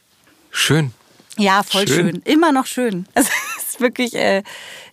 Schön. 0.51 0.93
Ja, 1.39 1.63
voll 1.63 1.89
Schön. 1.89 2.11
schön. 2.11 2.23
Immer 2.25 2.53
noch 2.53 2.67
schön. 2.67 3.07
Also, 3.15 3.31
es 3.59 3.69
ist 3.71 3.81
wirklich, 3.81 4.15
äh, 4.15 4.43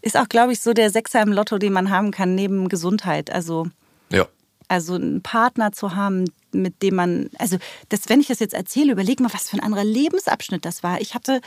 ist 0.01 0.15
auch, 0.17 0.29
glaube 0.29 0.53
ich, 0.53 0.61
so 0.61 0.73
der 0.73 0.89
Sechser 0.89 1.21
im 1.21 1.33
Lotto, 1.33 1.57
den 1.57 1.73
man 1.73 1.89
haben 1.89 2.11
kann, 2.11 2.35
neben 2.35 2.69
Gesundheit. 2.69 3.29
Also, 3.29 3.67
Ja. 4.09 4.25
also 4.69 4.95
einen 4.95 5.21
Partner 5.21 5.71
zu 5.73 5.95
haben, 5.95 6.25
mit 6.53 6.81
dem 6.81 6.95
man, 6.95 7.29
also 7.37 7.57
das, 7.89 8.01
wenn 8.07 8.21
ich 8.21 8.27
das 8.27 8.39
jetzt 8.39 8.53
erzähle, 8.53 8.93
überleg 8.93 9.19
mal, 9.19 9.33
was 9.33 9.49
für 9.49 9.57
ein 9.57 9.63
anderer 9.63 9.83
Lebensabschnitt 9.83 10.63
das 10.63 10.81
war. 10.81 11.01
Ich 11.01 11.13
hatte, 11.13 11.41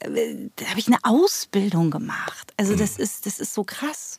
äh, 0.00 0.34
da 0.56 0.66
habe 0.66 0.80
ich 0.80 0.88
eine 0.88 0.98
Ausbildung 1.04 1.90
gemacht. 1.92 2.52
Also 2.56 2.72
Mhm. 2.72 2.78
das 2.78 2.98
ist, 2.98 3.26
das 3.26 3.38
ist 3.38 3.54
so 3.54 3.62
krass. 3.64 4.18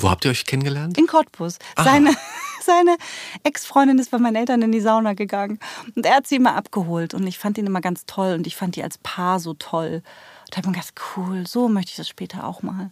Wo 0.00 0.10
habt 0.10 0.24
ihr 0.24 0.30
euch 0.30 0.44
kennengelernt? 0.44 0.96
In 0.96 1.06
Cottbus. 1.06 1.58
Seine, 1.76 2.14
seine 2.64 2.96
Ex-Freundin 3.42 3.98
ist 3.98 4.10
bei 4.10 4.18
meinen 4.18 4.36
Eltern 4.36 4.62
in 4.62 4.72
die 4.72 4.80
Sauna 4.80 5.14
gegangen. 5.14 5.58
Und 5.96 6.06
er 6.06 6.16
hat 6.16 6.26
sie 6.26 6.36
immer 6.36 6.54
abgeholt. 6.54 7.14
Und 7.14 7.26
ich 7.26 7.38
fand 7.38 7.58
ihn 7.58 7.66
immer 7.66 7.80
ganz 7.80 8.06
toll. 8.06 8.34
Und 8.34 8.46
ich 8.46 8.56
fand 8.56 8.76
die 8.76 8.82
als 8.82 8.98
Paar 8.98 9.40
so 9.40 9.54
toll. 9.54 10.02
Und 10.44 10.50
da 10.50 10.58
habe 10.58 10.66
ich 10.66 10.66
mir 10.66 10.80
gedacht, 10.80 10.94
cool, 11.16 11.46
so 11.46 11.68
möchte 11.68 11.90
ich 11.90 11.96
das 11.96 12.08
später 12.08 12.46
auch 12.46 12.62
mal. 12.62 12.90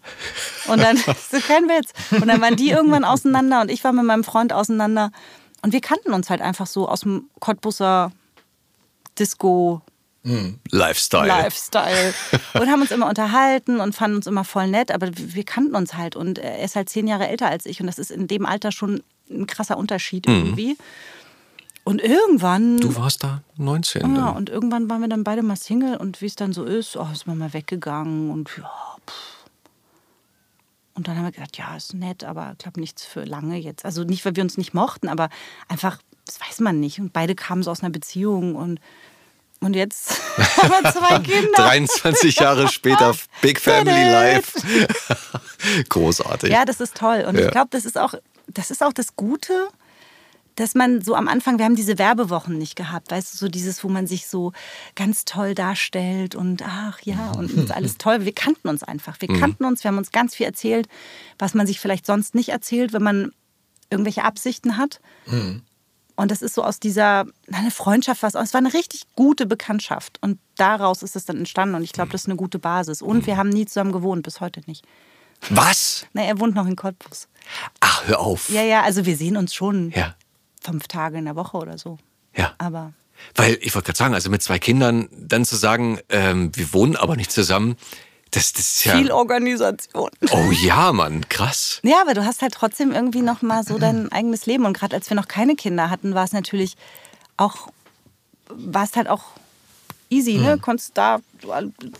Und 0.66 0.80
dann, 0.80 0.96
so 1.30 1.38
kein 1.40 1.68
Witz. 1.68 1.92
Und 2.10 2.26
dann 2.26 2.40
waren 2.40 2.56
die 2.56 2.70
irgendwann 2.70 3.04
auseinander 3.04 3.60
und 3.60 3.70
ich 3.70 3.84
war 3.84 3.92
mit 3.92 4.04
meinem 4.04 4.24
Freund 4.24 4.52
auseinander. 4.52 5.12
Und 5.62 5.72
wir 5.72 5.80
kannten 5.80 6.12
uns 6.12 6.28
halt 6.28 6.40
einfach 6.40 6.66
so 6.66 6.88
aus 6.88 7.00
dem 7.00 7.30
Cottbuser 7.40 8.12
Disco 9.18 9.80
Lifestyle. 10.70 11.28
Lifestyle. 11.28 12.14
Und 12.54 12.68
haben 12.68 12.80
uns 12.80 12.90
immer 12.90 13.08
unterhalten 13.08 13.80
und 13.80 13.94
fanden 13.94 14.16
uns 14.16 14.26
immer 14.26 14.44
voll 14.44 14.66
nett, 14.66 14.90
aber 14.90 15.10
wir 15.14 15.44
kannten 15.44 15.74
uns 15.74 15.94
halt. 15.94 16.16
Und 16.16 16.38
er 16.38 16.62
ist 16.62 16.76
halt 16.76 16.88
zehn 16.88 17.06
Jahre 17.06 17.28
älter 17.28 17.48
als 17.48 17.66
ich 17.66 17.80
und 17.80 17.86
das 17.86 17.98
ist 17.98 18.10
in 18.10 18.26
dem 18.26 18.44
Alter 18.44 18.72
schon 18.72 19.02
ein 19.30 19.46
krasser 19.46 19.76
Unterschied 19.76 20.26
irgendwie. 20.26 20.76
Und 21.84 22.02
irgendwann. 22.02 22.78
Du 22.78 22.96
warst 22.96 23.22
da 23.22 23.42
19. 23.58 24.02
ja, 24.02 24.08
dann. 24.08 24.36
und 24.36 24.50
irgendwann 24.50 24.90
waren 24.90 25.00
wir 25.00 25.08
dann 25.08 25.22
beide 25.22 25.42
mal 25.44 25.54
Single 25.54 25.96
und 25.96 26.20
wie 26.20 26.26
es 26.26 26.34
dann 26.34 26.52
so 26.52 26.64
ist, 26.64 26.96
oh, 26.96 27.06
ist 27.12 27.28
man 27.28 27.38
mal 27.38 27.52
weggegangen 27.52 28.30
und 28.30 28.50
ja, 28.58 28.68
pff. 29.08 29.36
Und 30.94 31.06
dann 31.06 31.16
haben 31.16 31.24
wir 31.24 31.32
gedacht, 31.32 31.56
ja, 31.58 31.76
ist 31.76 31.94
nett, 31.94 32.24
aber 32.24 32.52
ich 32.52 32.58
glaube 32.58 32.80
nichts 32.80 33.04
für 33.04 33.24
lange 33.24 33.56
jetzt. 33.58 33.84
Also 33.84 34.02
nicht, 34.02 34.24
weil 34.24 34.34
wir 34.34 34.42
uns 34.42 34.56
nicht 34.56 34.72
mochten, 34.72 35.08
aber 35.08 35.28
einfach, 35.68 36.00
das 36.24 36.40
weiß 36.40 36.60
man 36.60 36.80
nicht. 36.80 36.98
Und 36.98 37.12
beide 37.12 37.34
kamen 37.34 37.62
so 37.62 37.70
aus 37.70 37.82
einer 37.82 37.90
Beziehung 37.90 38.56
und, 38.56 38.80
und 39.60 39.74
jetzt 39.74 40.10
haben 40.58 40.70
wir 40.70 40.92
zwei 40.92 41.18
Kinder. 41.20 41.52
23 41.56 42.36
Jahre 42.36 42.68
später, 42.68 43.14
Big 43.42 43.60
Family 43.60 44.10
Life. 44.10 44.58
Großartig. 45.88 46.50
Ja, 46.50 46.64
das 46.64 46.80
ist 46.80 46.94
toll. 46.96 47.24
Und 47.26 47.36
Ja. 47.38 47.46
ich 47.46 47.50
glaube, 47.50 47.68
das 47.70 47.84
ist 47.84 47.98
auch, 47.98 48.14
das 48.48 48.70
ist 48.70 48.82
auch 48.82 48.92
das 48.92 49.16
Gute, 49.16 49.68
dass 50.56 50.74
man 50.74 51.02
so 51.02 51.14
am 51.14 51.28
Anfang, 51.28 51.58
wir 51.58 51.66
haben 51.66 51.76
diese 51.76 51.98
Werbewochen 51.98 52.56
nicht 52.56 52.76
gehabt, 52.76 53.10
weißt 53.10 53.34
du, 53.34 53.36
so 53.38 53.48
dieses, 53.48 53.84
wo 53.84 53.88
man 53.88 54.06
sich 54.06 54.26
so 54.26 54.52
ganz 54.94 55.26
toll 55.26 55.54
darstellt 55.54 56.34
und 56.34 56.62
ach 56.66 56.98
ja, 57.02 57.32
und 57.32 57.50
ist 57.52 57.70
alles 57.72 57.98
toll. 57.98 58.24
Wir 58.24 58.32
kannten 58.32 58.68
uns 58.68 58.82
einfach. 58.82 59.20
Wir 59.20 59.28
kannten 59.28 59.64
uns, 59.66 59.84
wir 59.84 59.88
haben 59.90 59.98
uns 59.98 60.12
ganz 60.12 60.34
viel 60.34 60.46
erzählt, 60.46 60.88
was 61.38 61.52
man 61.52 61.66
sich 61.66 61.78
vielleicht 61.78 62.06
sonst 62.06 62.34
nicht 62.34 62.48
erzählt, 62.48 62.94
wenn 62.94 63.02
man 63.02 63.32
irgendwelche 63.90 64.24
Absichten 64.24 64.78
hat. 64.78 65.00
Und 66.16 66.30
das 66.30 66.40
ist 66.42 66.54
so 66.54 66.64
aus 66.64 66.80
dieser, 66.80 67.26
eine 67.52 67.70
Freundschaft 67.70 68.22
was, 68.22 68.34
es 68.34 68.54
war 68.54 68.58
eine 68.58 68.72
richtig 68.72 69.02
gute 69.14 69.46
Bekanntschaft. 69.46 70.18
Und 70.22 70.38
daraus 70.56 71.02
ist 71.02 71.14
es 71.14 71.26
dann 71.26 71.36
entstanden. 71.36 71.74
Und 71.74 71.82
ich 71.82 71.92
glaube, 71.92 72.10
das 72.10 72.22
ist 72.22 72.26
eine 72.28 72.36
gute 72.36 72.58
Basis. 72.58 73.02
Und 73.02 73.26
wir 73.26 73.36
haben 73.36 73.50
nie 73.50 73.66
zusammen 73.66 73.92
gewohnt, 73.92 74.22
bis 74.22 74.40
heute 74.40 74.62
nicht. 74.66 74.84
Was? 75.50 76.06
Na, 76.14 76.22
er 76.22 76.40
wohnt 76.40 76.54
noch 76.54 76.66
in 76.66 76.76
Cottbus. 76.76 77.28
Ach, 77.80 78.06
hör 78.06 78.20
auf. 78.20 78.48
Ja, 78.48 78.62
ja, 78.62 78.82
also 78.82 79.04
wir 79.04 79.16
sehen 79.16 79.36
uns 79.36 79.54
schon 79.54 79.90
Ja. 79.90 80.14
fünf 80.62 80.88
Tage 80.88 81.18
in 81.18 81.26
der 81.26 81.36
Woche 81.36 81.58
oder 81.58 81.76
so. 81.76 81.98
Ja. 82.34 82.54
Aber 82.58 82.94
Weil 83.34 83.58
ich 83.60 83.74
wollte 83.74 83.86
gerade 83.86 83.98
sagen, 83.98 84.14
also 84.14 84.30
mit 84.30 84.42
zwei 84.42 84.58
Kindern 84.58 85.08
dann 85.12 85.44
zu 85.44 85.56
sagen, 85.56 85.98
ähm, 86.08 86.50
wir 86.56 86.72
wohnen 86.72 86.96
aber 86.96 87.16
nicht 87.16 87.30
zusammen, 87.30 87.76
das, 88.30 88.52
das 88.52 88.76
ist 88.76 88.84
ja. 88.84 88.96
viel 88.96 89.10
Organisation. 89.10 90.10
Oh 90.30 90.50
ja, 90.50 90.92
Mann, 90.92 91.28
krass. 91.28 91.80
Ja, 91.82 92.00
aber 92.00 92.14
du 92.14 92.24
hast 92.24 92.42
halt 92.42 92.54
trotzdem 92.54 92.92
irgendwie 92.92 93.22
noch 93.22 93.42
mal 93.42 93.64
so 93.64 93.78
dein 93.78 94.10
eigenes 94.12 94.46
Leben. 94.46 94.66
Und 94.66 94.76
gerade 94.76 94.94
als 94.94 95.08
wir 95.08 95.14
noch 95.14 95.28
keine 95.28 95.54
Kinder 95.54 95.90
hatten, 95.90 96.14
war 96.14 96.24
es 96.24 96.32
natürlich 96.32 96.76
auch, 97.36 97.68
war 98.48 98.84
es 98.84 98.96
halt 98.96 99.08
auch 99.08 99.24
easy, 100.10 100.34
ne? 100.34 100.58
Konntest 100.58 100.92
da, 100.98 101.20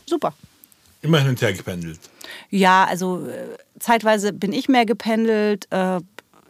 super. 0.04 0.34
Immer 1.02 1.20
hin 1.20 1.30
und 1.30 1.40
her 1.40 1.52
gependelt. 1.52 2.00
Ja, 2.50 2.84
also 2.84 3.26
äh, 3.26 3.56
zeitweise 3.78 4.32
bin 4.32 4.52
ich 4.52 4.68
mehr 4.68 4.86
gependelt. 4.86 5.70
Äh, 5.70 6.00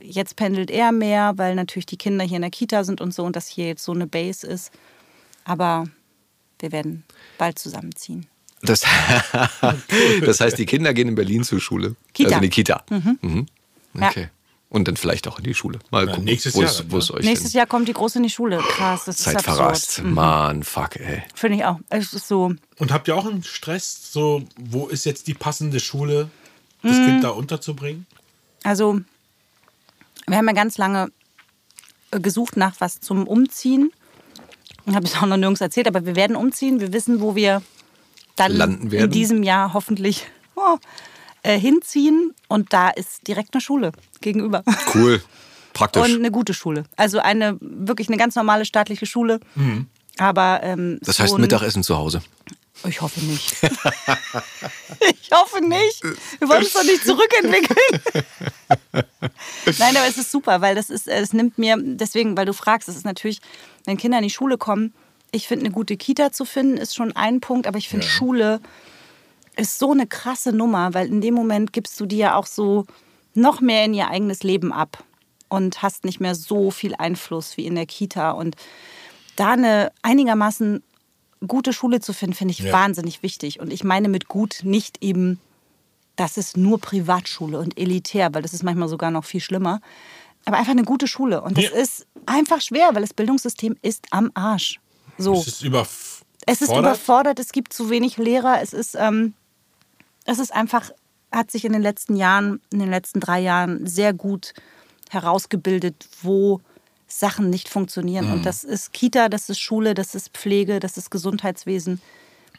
jetzt 0.00 0.36
pendelt 0.36 0.70
er 0.70 0.92
mehr, 0.92 1.34
weil 1.36 1.54
natürlich 1.54 1.86
die 1.86 1.98
Kinder 1.98 2.24
hier 2.24 2.36
in 2.36 2.42
der 2.42 2.50
Kita 2.50 2.84
sind 2.84 3.00
und 3.00 3.12
so 3.12 3.24
und 3.24 3.36
das 3.36 3.48
hier 3.48 3.66
jetzt 3.66 3.84
so 3.84 3.92
eine 3.92 4.06
Base 4.06 4.46
ist. 4.46 4.70
Aber 5.44 5.84
wir 6.58 6.72
werden 6.72 7.04
bald 7.38 7.58
zusammenziehen. 7.58 8.26
Das, 8.66 8.82
das 10.24 10.40
heißt, 10.40 10.58
die 10.58 10.66
Kinder 10.66 10.92
gehen 10.94 11.08
in 11.08 11.14
Berlin 11.14 11.44
zur 11.44 11.60
Schule. 11.60 11.96
Kita. 12.12 12.28
Also 12.28 12.36
in 12.36 12.42
die 12.42 12.48
Kita. 12.50 12.84
Mhm. 12.90 13.46
Ja. 13.94 14.08
Okay. 14.08 14.28
Und 14.68 14.88
dann 14.88 14.96
vielleicht 14.96 15.28
auch 15.28 15.38
in 15.38 15.44
die 15.44 15.54
Schule. 15.54 15.78
Mal 15.90 16.04
Ja, 16.06 16.10
gucken, 16.10 16.24
nächstes 16.24 16.54
wo 16.54 16.60
Jahr 16.60 16.70
es, 16.70 16.78
dann, 16.78 16.90
wo 16.90 16.98
es 16.98 17.08
ne? 17.08 17.14
euch 17.16 17.24
Nächstes 17.24 17.52
Jahr 17.52 17.66
kommt 17.66 17.88
die 17.88 17.92
Große 17.92 18.18
in 18.18 18.24
die 18.24 18.30
Schule. 18.30 18.58
Krass, 18.58 19.04
das 19.04 19.18
Zeit 19.18 19.36
ist 19.36 19.44
verrast. 19.44 20.02
Mhm. 20.02 20.14
Mann, 20.14 20.62
fuck, 20.64 20.96
ey. 20.96 21.22
Finde 21.34 21.58
ich 21.58 21.64
auch. 21.64 21.78
Es 21.88 22.12
ist 22.12 22.26
so, 22.28 22.52
Und 22.78 22.92
habt 22.92 23.06
ihr 23.08 23.16
auch 23.16 23.26
einen 23.26 23.44
Stress? 23.44 24.12
So, 24.12 24.42
wo 24.58 24.86
ist 24.88 25.06
jetzt 25.06 25.28
die 25.28 25.34
passende 25.34 25.78
Schule, 25.80 26.28
das 26.82 26.96
Kind 26.96 27.24
da 27.24 27.30
unterzubringen? 27.30 28.06
also 28.64 29.00
wir 30.26 30.36
haben 30.36 30.46
ja 30.48 30.54
ganz 30.54 30.76
lange 30.76 31.12
äh, 32.10 32.18
gesucht 32.20 32.56
nach 32.56 32.74
was 32.80 33.00
zum 33.00 33.28
Umziehen. 33.28 33.92
Ich 34.86 34.94
habe 34.94 35.06
es 35.06 35.16
auch 35.16 35.26
noch 35.26 35.36
nirgends 35.36 35.60
erzählt, 35.60 35.86
aber 35.86 36.04
wir 36.04 36.16
werden 36.16 36.36
umziehen. 36.36 36.80
Wir 36.80 36.92
wissen, 36.92 37.20
wo 37.20 37.36
wir 37.36 37.62
dann 38.36 38.52
Landen 38.52 38.90
werden. 38.92 39.04
in 39.06 39.10
diesem 39.10 39.42
Jahr 39.42 39.72
hoffentlich 39.74 40.26
oh, 40.54 40.76
äh, 41.42 41.58
hinziehen. 41.58 42.34
Und 42.48 42.72
da 42.72 42.90
ist 42.90 43.26
direkt 43.26 43.54
eine 43.54 43.60
Schule 43.60 43.92
gegenüber. 44.20 44.62
Cool. 44.94 45.22
Praktisch. 45.72 46.02
Und 46.02 46.14
eine 46.14 46.30
gute 46.30 46.54
Schule. 46.54 46.84
Also 46.96 47.18
eine 47.18 47.58
wirklich 47.60 48.08
eine 48.08 48.16
ganz 48.16 48.34
normale 48.34 48.64
staatliche 48.64 49.04
Schule. 49.06 49.40
Aber 50.18 50.60
ähm, 50.62 50.92
Mhm. 50.92 50.98
das 51.02 51.16
so 51.16 51.22
heißt 51.24 51.34
ein- 51.34 51.40
Mittagessen 51.42 51.82
zu 51.82 51.96
Hause. 51.96 52.22
Ich 52.86 53.00
hoffe 53.00 53.20
nicht. 53.20 53.54
ich 53.62 55.30
hoffe 55.32 55.60
nicht. 55.62 56.02
Wir 56.38 56.48
wollen 56.48 56.62
uns 56.62 56.72
doch 56.72 56.84
nicht 56.84 57.04
zurückentwickeln. 57.04 58.00
Nein, 59.78 59.96
aber 59.96 60.06
es 60.06 60.18
ist 60.18 60.30
super, 60.30 60.60
weil 60.60 60.74
das 60.74 60.90
ist, 60.90 61.08
es 61.08 61.32
nimmt 61.32 61.58
mir, 61.58 61.76
deswegen, 61.78 62.36
weil 62.36 62.46
du 62.46 62.52
fragst, 62.52 62.88
es 62.88 62.96
ist 62.96 63.04
natürlich, 63.04 63.40
wenn 63.84 63.96
Kinder 63.96 64.18
in 64.18 64.24
die 64.24 64.30
Schule 64.30 64.58
kommen, 64.58 64.94
ich 65.32 65.48
finde, 65.48 65.66
eine 65.66 65.74
gute 65.74 65.96
Kita 65.96 66.32
zu 66.32 66.44
finden, 66.44 66.76
ist 66.76 66.94
schon 66.94 67.14
ein 67.14 67.40
Punkt, 67.40 67.66
aber 67.66 67.78
ich 67.78 67.88
finde, 67.88 68.06
Schule 68.06 68.60
ist 69.56 69.78
so 69.78 69.92
eine 69.92 70.06
krasse 70.06 70.52
Nummer, 70.52 70.94
weil 70.94 71.08
in 71.08 71.20
dem 71.20 71.34
Moment 71.34 71.72
gibst 71.72 71.98
du 72.00 72.06
dir 72.06 72.18
ja 72.18 72.34
auch 72.36 72.46
so 72.46 72.84
noch 73.34 73.60
mehr 73.60 73.84
in 73.84 73.94
ihr 73.94 74.08
eigenes 74.08 74.42
Leben 74.42 74.72
ab 74.72 75.02
und 75.48 75.82
hast 75.82 76.04
nicht 76.04 76.20
mehr 76.20 76.34
so 76.34 76.70
viel 76.70 76.94
Einfluss 76.94 77.56
wie 77.56 77.66
in 77.66 77.74
der 77.74 77.86
Kita. 77.86 78.30
Und 78.32 78.56
da 79.36 79.52
eine 79.52 79.92
einigermaßen 80.02 80.82
gute 81.46 81.72
Schule 81.72 82.00
zu 82.00 82.12
finden, 82.12 82.34
finde 82.34 82.52
ich 82.52 82.60
Ja. 82.60 82.72
wahnsinnig 82.72 83.22
wichtig. 83.22 83.60
Und 83.60 83.72
ich 83.72 83.84
meine 83.84 84.08
mit 84.08 84.28
gut 84.28 84.60
nicht 84.62 85.02
eben, 85.02 85.38
das 86.16 86.38
ist 86.38 86.56
nur 86.56 86.78
Privatschule 86.80 87.58
und 87.58 87.78
elitär, 87.78 88.32
weil 88.34 88.42
das 88.42 88.54
ist 88.54 88.62
manchmal 88.62 88.88
sogar 88.88 89.10
noch 89.10 89.24
viel 89.24 89.40
schlimmer. 89.40 89.80
Aber 90.46 90.56
einfach 90.56 90.72
eine 90.72 90.84
gute 90.84 91.06
Schule. 91.08 91.42
Und 91.42 91.58
das 91.58 91.64
Ja. 91.64 91.70
ist 91.72 92.06
einfach 92.24 92.60
schwer, 92.62 92.90
weil 92.94 93.02
das 93.02 93.12
Bildungssystem 93.12 93.76
ist 93.82 94.06
am 94.10 94.30
Arsch. 94.34 94.80
So. 95.18 95.34
Es 95.34 95.46
ist 95.46 95.62
über 95.62 95.86
Es 96.46 96.60
ist 96.60 96.72
überfordert, 96.72 97.38
es 97.38 97.52
gibt 97.52 97.72
zu 97.72 97.90
wenig 97.90 98.16
Lehrer, 98.16 98.60
es 98.62 98.72
ist, 98.72 98.94
ähm, 98.94 99.34
es 100.24 100.38
ist 100.38 100.52
einfach, 100.52 100.90
hat 101.32 101.50
sich 101.50 101.64
in 101.64 101.72
den 101.72 101.82
letzten 101.82 102.16
Jahren, 102.16 102.60
in 102.70 102.78
den 102.78 102.90
letzten 102.90 103.20
drei 103.20 103.40
Jahren 103.40 103.86
sehr 103.86 104.12
gut 104.12 104.54
herausgebildet, 105.10 106.08
wo 106.22 106.60
Sachen 107.08 107.50
nicht 107.50 107.68
funktionieren. 107.68 108.32
Und 108.32 108.46
das 108.46 108.64
ist 108.64 108.92
Kita, 108.92 109.28
das 109.28 109.48
ist 109.48 109.60
Schule, 109.60 109.94
das 109.94 110.14
ist 110.14 110.30
Pflege, 110.30 110.80
das 110.80 110.96
ist 110.96 111.10
Gesundheitswesen. 111.10 112.00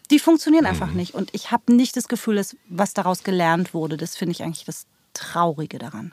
Die 0.09 0.19
funktionieren 0.19 0.65
einfach 0.65 0.91
nicht. 0.91 1.13
Und 1.13 1.33
ich 1.33 1.51
habe 1.51 1.73
nicht 1.73 1.97
das 1.97 2.07
Gefühl, 2.07 2.35
dass 2.35 2.55
was 2.69 2.93
daraus 2.93 3.23
gelernt 3.23 3.73
wurde. 3.73 3.97
Das 3.97 4.15
finde 4.15 4.31
ich 4.31 4.43
eigentlich 4.43 4.63
das 4.63 4.85
Traurige 5.17 5.77
daran. 5.77 6.11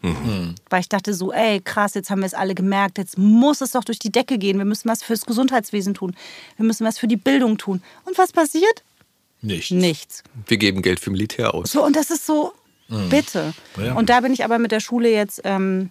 Weil 0.70 0.80
ich 0.80 0.88
dachte 0.88 1.14
so, 1.14 1.32
ey, 1.32 1.60
krass, 1.60 1.94
jetzt 1.94 2.10
haben 2.10 2.20
wir 2.20 2.26
es 2.26 2.34
alle 2.34 2.54
gemerkt, 2.54 2.98
jetzt 2.98 3.18
muss 3.18 3.60
es 3.60 3.72
doch 3.72 3.84
durch 3.84 3.98
die 3.98 4.10
Decke 4.10 4.38
gehen. 4.38 4.58
Wir 4.58 4.64
müssen 4.64 4.88
was 4.88 5.02
fürs 5.02 5.24
Gesundheitswesen 5.26 5.94
tun. 5.94 6.14
Wir 6.56 6.66
müssen 6.66 6.86
was 6.86 6.98
für 6.98 7.08
die 7.08 7.16
Bildung 7.16 7.58
tun. 7.58 7.82
Und 8.04 8.18
was 8.18 8.32
passiert? 8.32 8.82
Nichts. 9.40 9.70
Nichts. 9.70 10.22
Wir 10.46 10.56
geben 10.56 10.82
Geld 10.82 11.00
für 11.00 11.10
Militär 11.10 11.54
aus. 11.54 11.72
So, 11.72 11.84
und 11.84 11.96
das 11.96 12.10
ist 12.10 12.26
so, 12.26 12.52
bitte. 13.10 13.52
Ja. 13.76 13.94
Und 13.94 14.08
da 14.08 14.20
bin 14.20 14.32
ich 14.32 14.44
aber 14.44 14.58
mit 14.58 14.72
der 14.72 14.80
Schule 14.80 15.10
jetzt, 15.10 15.40
ähm, 15.44 15.90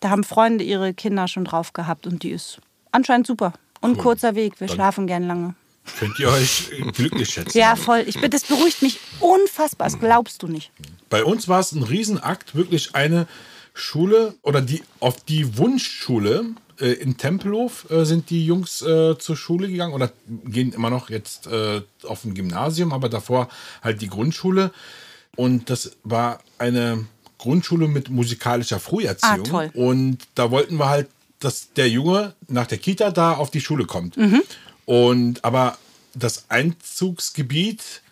da 0.00 0.10
haben 0.10 0.24
Freunde 0.24 0.64
ihre 0.64 0.94
Kinder 0.94 1.28
schon 1.28 1.44
drauf 1.44 1.72
gehabt 1.72 2.06
und 2.06 2.22
die 2.22 2.30
ist 2.30 2.60
anscheinend 2.92 3.26
super. 3.26 3.52
Und 3.80 3.96
kurzer 3.96 4.34
Weg, 4.34 4.60
wir 4.60 4.68
schlafen 4.68 5.06
gern 5.06 5.26
lange. 5.26 5.54
Könnt 5.98 6.18
ihr 6.18 6.28
euch 6.28 6.70
äh, 6.72 6.82
glücklich 6.92 7.30
schätzen. 7.30 7.58
Ja, 7.58 7.76
voll. 7.76 8.04
Ich, 8.06 8.20
bin- 8.20 8.30
das 8.30 8.44
beruhigt 8.44 8.82
mich 8.82 8.98
unfassbar, 9.20 9.88
das 9.90 9.98
glaubst 9.98 10.42
du 10.42 10.46
nicht. 10.48 10.70
Bei 11.08 11.24
uns 11.24 11.48
war 11.48 11.60
es 11.60 11.72
ein 11.72 11.82
Riesenakt, 11.82 12.54
wirklich 12.54 12.94
eine 12.94 13.26
Schule 13.74 14.34
oder 14.42 14.60
die 14.60 14.82
auf 15.00 15.22
die 15.24 15.56
Wunschschule 15.58 16.44
äh, 16.80 16.92
in 16.92 17.16
Tempelhof 17.16 17.90
äh, 17.90 18.04
sind 18.04 18.30
die 18.30 18.44
Jungs 18.44 18.82
äh, 18.82 19.16
zur 19.18 19.36
Schule 19.36 19.68
gegangen 19.68 19.92
oder 19.94 20.10
gehen 20.44 20.72
immer 20.72 20.90
noch 20.90 21.10
jetzt 21.10 21.46
äh, 21.46 21.82
auf 22.04 22.24
ein 22.24 22.34
Gymnasium, 22.34 22.92
aber 22.92 23.08
davor 23.08 23.48
halt 23.82 24.00
die 24.02 24.08
Grundschule. 24.08 24.70
Und 25.36 25.70
das 25.70 25.92
war 26.02 26.40
eine 26.58 27.06
Grundschule 27.38 27.88
mit 27.88 28.10
musikalischer 28.10 28.80
Früherziehung. 28.80 29.40
Ah, 29.46 29.50
toll. 29.50 29.70
Und 29.74 30.18
da 30.34 30.50
wollten 30.50 30.76
wir 30.76 30.88
halt, 30.88 31.08
dass 31.38 31.72
der 31.72 31.88
Junge 31.88 32.34
nach 32.48 32.66
der 32.66 32.76
Kita 32.78 33.10
da 33.12 33.32
auf 33.34 33.50
die 33.50 33.60
Schule 33.62 33.86
kommt. 33.86 34.16
Und 34.90 35.44
aber 35.44 35.78
das 36.14 36.46
Einzugsgebiet 36.48 38.02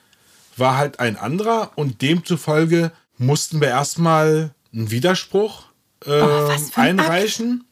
war 0.56 0.76
halt 0.76 1.00
ein 1.00 1.16
anderer 1.16 1.72
und 1.74 2.02
demzufolge 2.02 2.92
mussten 3.16 3.60
wir 3.60 3.66
erstmal 3.66 4.54
einen 4.72 4.92
Widerspruch 4.92 5.64
äh, 6.04 6.06
für 6.06 6.52
ein 6.76 7.00
einreichen 7.00 7.64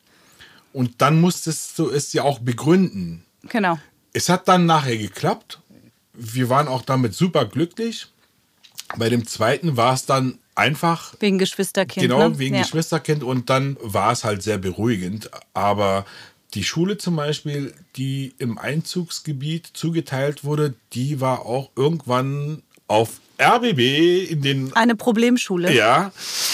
und 0.73 1.03
dann 1.03 1.21
musstest 1.21 1.79
du 1.79 1.88
es 1.88 2.12
ja 2.14 2.25
auch 2.25 2.40
begründen. 2.40 3.25
Genau. 3.45 3.79
Es 4.12 4.29
hat 4.29 4.49
dann 4.49 4.66
nachher 4.66 4.97
geklappt. 4.97 5.61
Wir 6.12 6.49
waren 6.49 6.66
auch 6.66 6.83
damit 6.83 7.14
super 7.14 7.45
glücklich. 7.45 8.09
Bei 8.97 9.09
dem 9.09 9.25
zweiten 9.25 9.77
war 9.77 9.95
es 9.95 10.07
dann 10.07 10.40
einfach 10.57 11.14
Wegen 11.21 11.38
Geschwisterkind. 11.38 12.03
Genau, 12.03 12.31
ne? 12.31 12.38
wegen 12.40 12.57
ja. 12.57 12.62
Geschwisterkind 12.62 13.23
und 13.23 13.51
dann 13.51 13.77
war 13.81 14.11
es 14.11 14.25
halt 14.25 14.42
sehr 14.42 14.59
beruhigend. 14.59 15.31
Aber 15.55 16.05
die 16.57 16.64
Schule 16.64 16.97
zum 16.99 17.16
Beispiel, 17.16 17.73
die 17.97 18.35
im 18.38 18.59
Einzugsgebiet 18.59 19.71
zugeteilt 19.75 20.42
wurde, 20.42 20.75
die 20.92 21.21
war 21.21 21.47
auch 21.47 21.71
irgendwann 21.77 22.62
auf 22.88 23.21
RBB 23.40 24.31
in 24.31 24.40
den 24.42 24.73
Eine 24.75 24.97
Problemschule. 24.97 25.73
ja, 25.73 26.11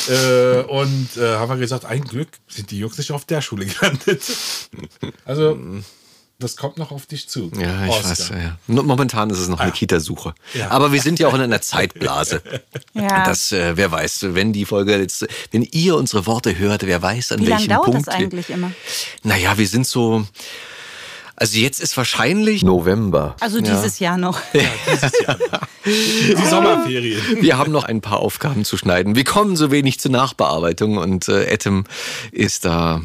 äh, 0.08 0.62
und 0.62 1.16
äh, 1.16 1.36
haben 1.36 1.50
wir 1.50 1.56
gesagt, 1.56 1.84
ein 1.84 2.02
Glück 2.02 2.28
sind 2.48 2.70
die 2.72 2.78
Jungs 2.78 2.98
nicht 2.98 3.12
auf 3.12 3.24
der 3.24 3.40
Schule 3.40 3.66
gelandet. 3.66 4.22
Also, 5.24 5.58
Das 6.42 6.56
kommt 6.56 6.76
noch 6.76 6.90
auf 6.90 7.06
dich 7.06 7.28
zu. 7.28 7.50
Ja, 7.56 7.84
ich 7.84 7.90
Oscar. 7.90 8.10
weiß. 8.10 8.28
Ja. 8.30 8.58
Momentan 8.66 9.30
ist 9.30 9.38
es 9.38 9.48
noch 9.48 9.60
eine 9.60 9.70
Kita-Suche. 9.72 10.34
Ja. 10.54 10.70
Aber 10.70 10.92
wir 10.92 11.00
sind 11.00 11.18
ja 11.20 11.28
auch 11.28 11.34
in 11.34 11.40
einer 11.40 11.60
Zeitblase. 11.60 12.42
Ja. 12.94 13.24
Das, 13.24 13.52
äh, 13.52 13.76
wer 13.76 13.90
weiß, 13.90 14.26
wenn 14.30 14.52
die 14.52 14.64
Folge 14.66 14.96
jetzt, 14.96 15.26
wenn 15.50 15.62
ihr 15.62 15.96
unsere 15.96 16.26
Worte 16.26 16.58
hört, 16.58 16.86
wer 16.86 17.00
weiß, 17.00 17.32
an 17.32 17.40
Wie 17.40 17.46
lange 17.46 17.60
welchem 17.60 17.70
dauert 17.70 17.84
Punkt. 17.86 18.06
das 18.06 18.14
eigentlich 18.14 18.50
immer? 18.50 18.70
Naja, 19.22 19.56
wir 19.56 19.66
sind 19.66 19.86
so. 19.86 20.26
Also 21.36 21.58
jetzt 21.58 21.80
ist 21.80 21.96
wahrscheinlich 21.96 22.62
November. 22.62 23.36
Also 23.40 23.60
dieses 23.62 23.98
Jahr 23.98 24.18
noch. 24.18 24.38
Die 24.52 26.46
Sommerferien. 26.48 27.20
Wir 27.40 27.56
haben 27.56 27.72
noch 27.72 27.84
ein 27.84 28.00
paar 28.00 28.20
Aufgaben 28.20 28.64
zu 28.64 28.76
schneiden. 28.76 29.16
Wir 29.16 29.24
kommen 29.24 29.56
so 29.56 29.70
wenig 29.70 29.98
zur 29.98 30.10
Nachbearbeitung 30.10 30.98
und 30.98 31.28
äh, 31.28 31.46
Etem 31.46 31.84
ist 32.30 32.64
da 32.64 33.00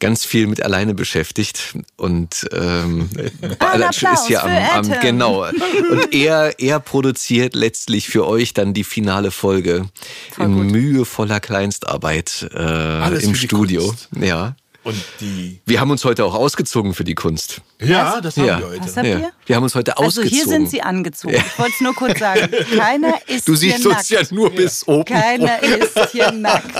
ganz 0.00 0.24
viel 0.24 0.46
mit 0.46 0.62
alleine 0.62 0.94
beschäftigt 0.94 1.74
und 1.96 2.48
ähm, 2.52 3.08
Applaus 3.58 4.02
ist 4.22 4.26
hier 4.26 4.42
am, 4.42 4.50
am 4.50 5.00
genau 5.00 5.44
und 5.90 6.12
er 6.12 6.58
er 6.58 6.80
produziert 6.80 7.54
letztlich 7.54 8.08
für 8.08 8.26
euch 8.26 8.54
dann 8.54 8.74
die 8.74 8.84
finale 8.84 9.30
Folge 9.30 9.88
Voll 10.32 10.46
in 10.46 10.54
gut. 10.54 10.70
mühevoller 10.72 11.40
Kleinstarbeit 11.40 12.50
äh, 12.54 13.22
im 13.22 13.34
Studio. 13.34 13.94
Ja, 14.18 14.56
Und 14.82 14.96
die. 15.20 15.60
wir 15.66 15.78
haben 15.80 15.90
uns 15.90 16.04
heute 16.06 16.24
auch 16.24 16.34
ausgezogen 16.34 16.94
für 16.94 17.04
die 17.04 17.14
Kunst. 17.14 17.60
Ja, 17.82 18.20
das 18.22 18.36
haben 18.38 18.46
Ja. 18.46 18.58
wir 18.60 18.68
heute. 18.68 18.80
Was 18.84 18.96
habt 18.96 19.06
Ja. 19.06 19.18
ihr? 19.18 19.32
Wir 19.46 19.56
haben 19.56 19.62
uns 19.62 19.74
heute 19.74 19.98
Also 19.98 20.20
ausgezogen. 20.22 20.30
hier 20.30 20.46
sind 20.46 20.70
sie 20.70 20.80
angezogen. 20.82 21.34
Ich 21.34 21.58
wollte 21.58 21.72
es 21.74 21.80
nur 21.82 21.94
kurz 21.94 22.18
sagen. 22.18 22.48
Keiner 22.78 23.18
ist 23.26 23.46
Du 23.46 23.52
hier 23.52 23.58
siehst 23.74 23.84
nackt. 23.84 23.98
uns 23.98 24.08
ja 24.08 24.20
nur 24.30 24.50
bis 24.50 24.88
oben. 24.88 25.04
Keiner 25.04 25.62
ist 25.62 25.98
hier 26.12 26.32
nackt. 26.32 26.74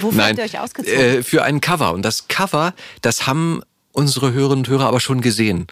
Wofür 0.00 0.24
habt 0.26 0.38
ihr 0.38 0.44
euch 0.44 0.58
ausgezogen? 0.58 0.98
Äh, 0.98 1.22
für 1.22 1.42
ein 1.44 1.60
Cover. 1.60 1.92
Und 1.92 2.02
das 2.02 2.28
Cover, 2.28 2.74
das 3.00 3.26
haben 3.26 3.62
unsere 3.92 4.32
Hörerinnen 4.32 4.64
und 4.64 4.68
Hörer 4.68 4.86
aber 4.86 5.00
schon 5.00 5.20
gesehen. 5.20 5.66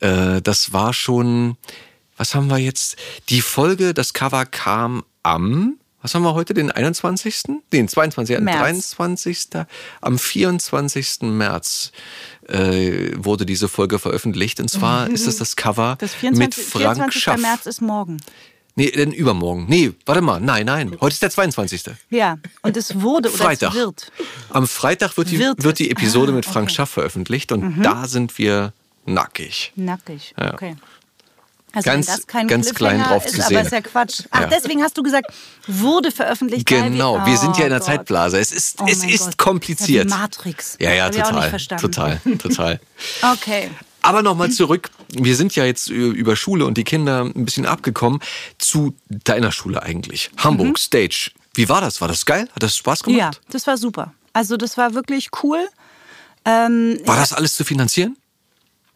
Äh, 0.00 0.40
das 0.42 0.72
war 0.72 0.92
schon, 0.92 1.56
was 2.16 2.34
haben 2.34 2.48
wir 2.48 2.58
jetzt? 2.58 2.96
Die 3.28 3.40
Folge, 3.40 3.94
das 3.94 4.12
Cover 4.12 4.46
kam 4.46 5.04
am, 5.22 5.78
was 6.02 6.14
haben 6.14 6.22
wir 6.22 6.34
heute, 6.34 6.54
den 6.54 6.70
21., 6.70 7.42
den 7.72 7.88
22., 7.88 8.38
März. 8.40 8.58
23., 8.96 9.38
am 10.00 10.18
24. 10.18 11.22
März 11.22 11.92
äh, 12.48 13.10
wurde 13.16 13.44
diese 13.44 13.68
Folge 13.68 13.98
veröffentlicht. 13.98 14.60
Und 14.60 14.68
zwar 14.68 15.08
ist 15.10 15.26
es 15.26 15.38
das 15.38 15.56
Cover 15.56 15.96
das 15.98 16.12
mit 16.22 16.54
24, 16.54 16.64
Frank 16.64 17.12
24. 17.12 17.22
Schaff. 17.22 17.40
März 17.40 17.66
ist 17.66 17.80
morgen. 17.80 18.18
Nee, 18.76 18.92
denn 18.92 19.10
übermorgen. 19.10 19.66
Nee, 19.68 19.90
warte 20.06 20.22
mal. 20.22 20.38
Nein, 20.38 20.66
nein. 20.66 20.96
Heute 21.00 21.14
ist 21.14 21.22
der 21.22 21.30
22. 21.30 21.82
Ja, 22.10 22.38
und 22.62 22.76
es 22.76 23.00
wurde 23.00 23.28
oder 23.28 23.36
Freitag. 23.38 23.70
es 23.70 23.74
wird. 23.74 24.12
Am 24.50 24.68
Freitag 24.68 25.16
wird 25.16 25.32
die, 25.32 25.38
Wird 25.40 25.64
wird 25.64 25.80
die. 25.80 25.90
Episode 25.90 26.30
Ah, 26.30 26.36
mit 26.36 26.44
Frank 26.44 26.56
okay. 26.56 26.72
Mhm. 26.72 26.74
Schaff 26.76 26.90
veröffentlicht 26.90 27.50
und 27.50 27.82
da 27.82 28.06
sind 28.06 28.38
wir 28.38 28.72
nackig. 29.04 29.72
Nackig. 29.74 30.32
Ja. 30.38 30.54
Okay. 30.54 30.76
Also 31.72 31.84
Ganz- 31.90 32.06
wenn 32.08 32.14
das 32.16 32.26
kein 32.26 32.48
ganz 32.48 32.74
klein 32.74 33.02
drauf 33.02 33.26
ist, 33.26 33.34
zu 33.36 33.40
aber 33.42 33.48
sehen. 33.48 33.66
ist 33.66 33.72
ja 33.72 33.80
Quatsch. 33.82 34.22
Ach, 34.30 34.40
Ja. 34.40 34.46
deswegen 34.46 34.82
hast 34.82 34.96
du 34.96 35.02
gesagt, 35.02 35.26
wurde 35.66 36.10
veröffentlicht. 36.10 36.66
Genau, 36.66 37.24
wir 37.26 37.36
sind 37.36 37.56
ja 37.58 37.64
in 37.64 37.70
der 37.70 37.80
Oh 37.82 37.84
Zeitblase. 37.84 38.38
Es 38.38 38.52
ist, 38.52 38.80
Oh 38.80 38.86
es 38.88 39.04
ist 39.04 39.24
Gott. 39.24 39.36
kompliziert. 39.38 40.08
Ja, 40.10 40.16
Matrix. 40.16 40.76
Ja, 40.80 40.92
ja, 40.92 41.10
total. 41.10 41.50
verstanden. 41.50 41.82
Total, 41.82 42.20
total. 42.38 42.80
Okay. 43.34 43.70
Aber 44.00 44.22
nochmal 44.22 44.50
zurück. 44.50 44.90
Wir 45.08 45.36
sind 45.36 45.54
ja 45.56 45.64
jetzt 45.64 45.88
über 45.88 46.36
Schule 46.36 46.64
und 46.64 46.78
die 46.78 46.84
Kinder 46.84 47.22
ein 47.24 47.44
bisschen 47.44 47.66
abgekommen 47.66 48.20
zu 48.56 48.94
deiner 49.10 49.52
Schule 49.52 49.82
eigentlich. 49.82 50.30
Hamburg 50.38 50.78
Stage. 50.78 51.32
Wie 51.54 51.68
war 51.68 51.80
das? 51.80 52.00
War 52.00 52.08
das 52.08 52.24
geil? 52.24 52.48
Hat 52.54 52.62
das 52.62 52.76
Spaß 52.76 53.02
gemacht? 53.02 53.14
Mhm. 53.14 53.18
Ja, 53.20 53.30
das 53.50 53.66
war 53.66 53.76
super. 53.76 54.14
Also 54.32 54.56
das 54.56 54.76
war 54.78 54.94
wirklich 54.94 55.28
cool. 55.42 55.68
Ähm, 56.44 57.00
War 57.04 57.16
das 57.16 57.32
alles 57.32 57.56
zu 57.56 57.64
finanzieren? 57.64 58.16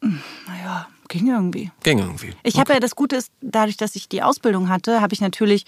naja, 0.01 0.87
ging 1.07 1.27
irgendwie. 1.27 1.71
Ging 1.83 1.99
irgendwie. 1.99 2.33
Ich 2.43 2.59
habe 2.59 2.73
ja 2.73 2.79
das 2.79 2.95
Gute 2.95 3.15
ist, 3.15 3.31
dadurch, 3.41 3.77
dass 3.77 3.95
ich 3.95 4.09
die 4.09 4.21
Ausbildung 4.23 4.69
hatte, 4.69 5.01
habe 5.01 5.13
ich 5.13 5.21
natürlich 5.21 5.65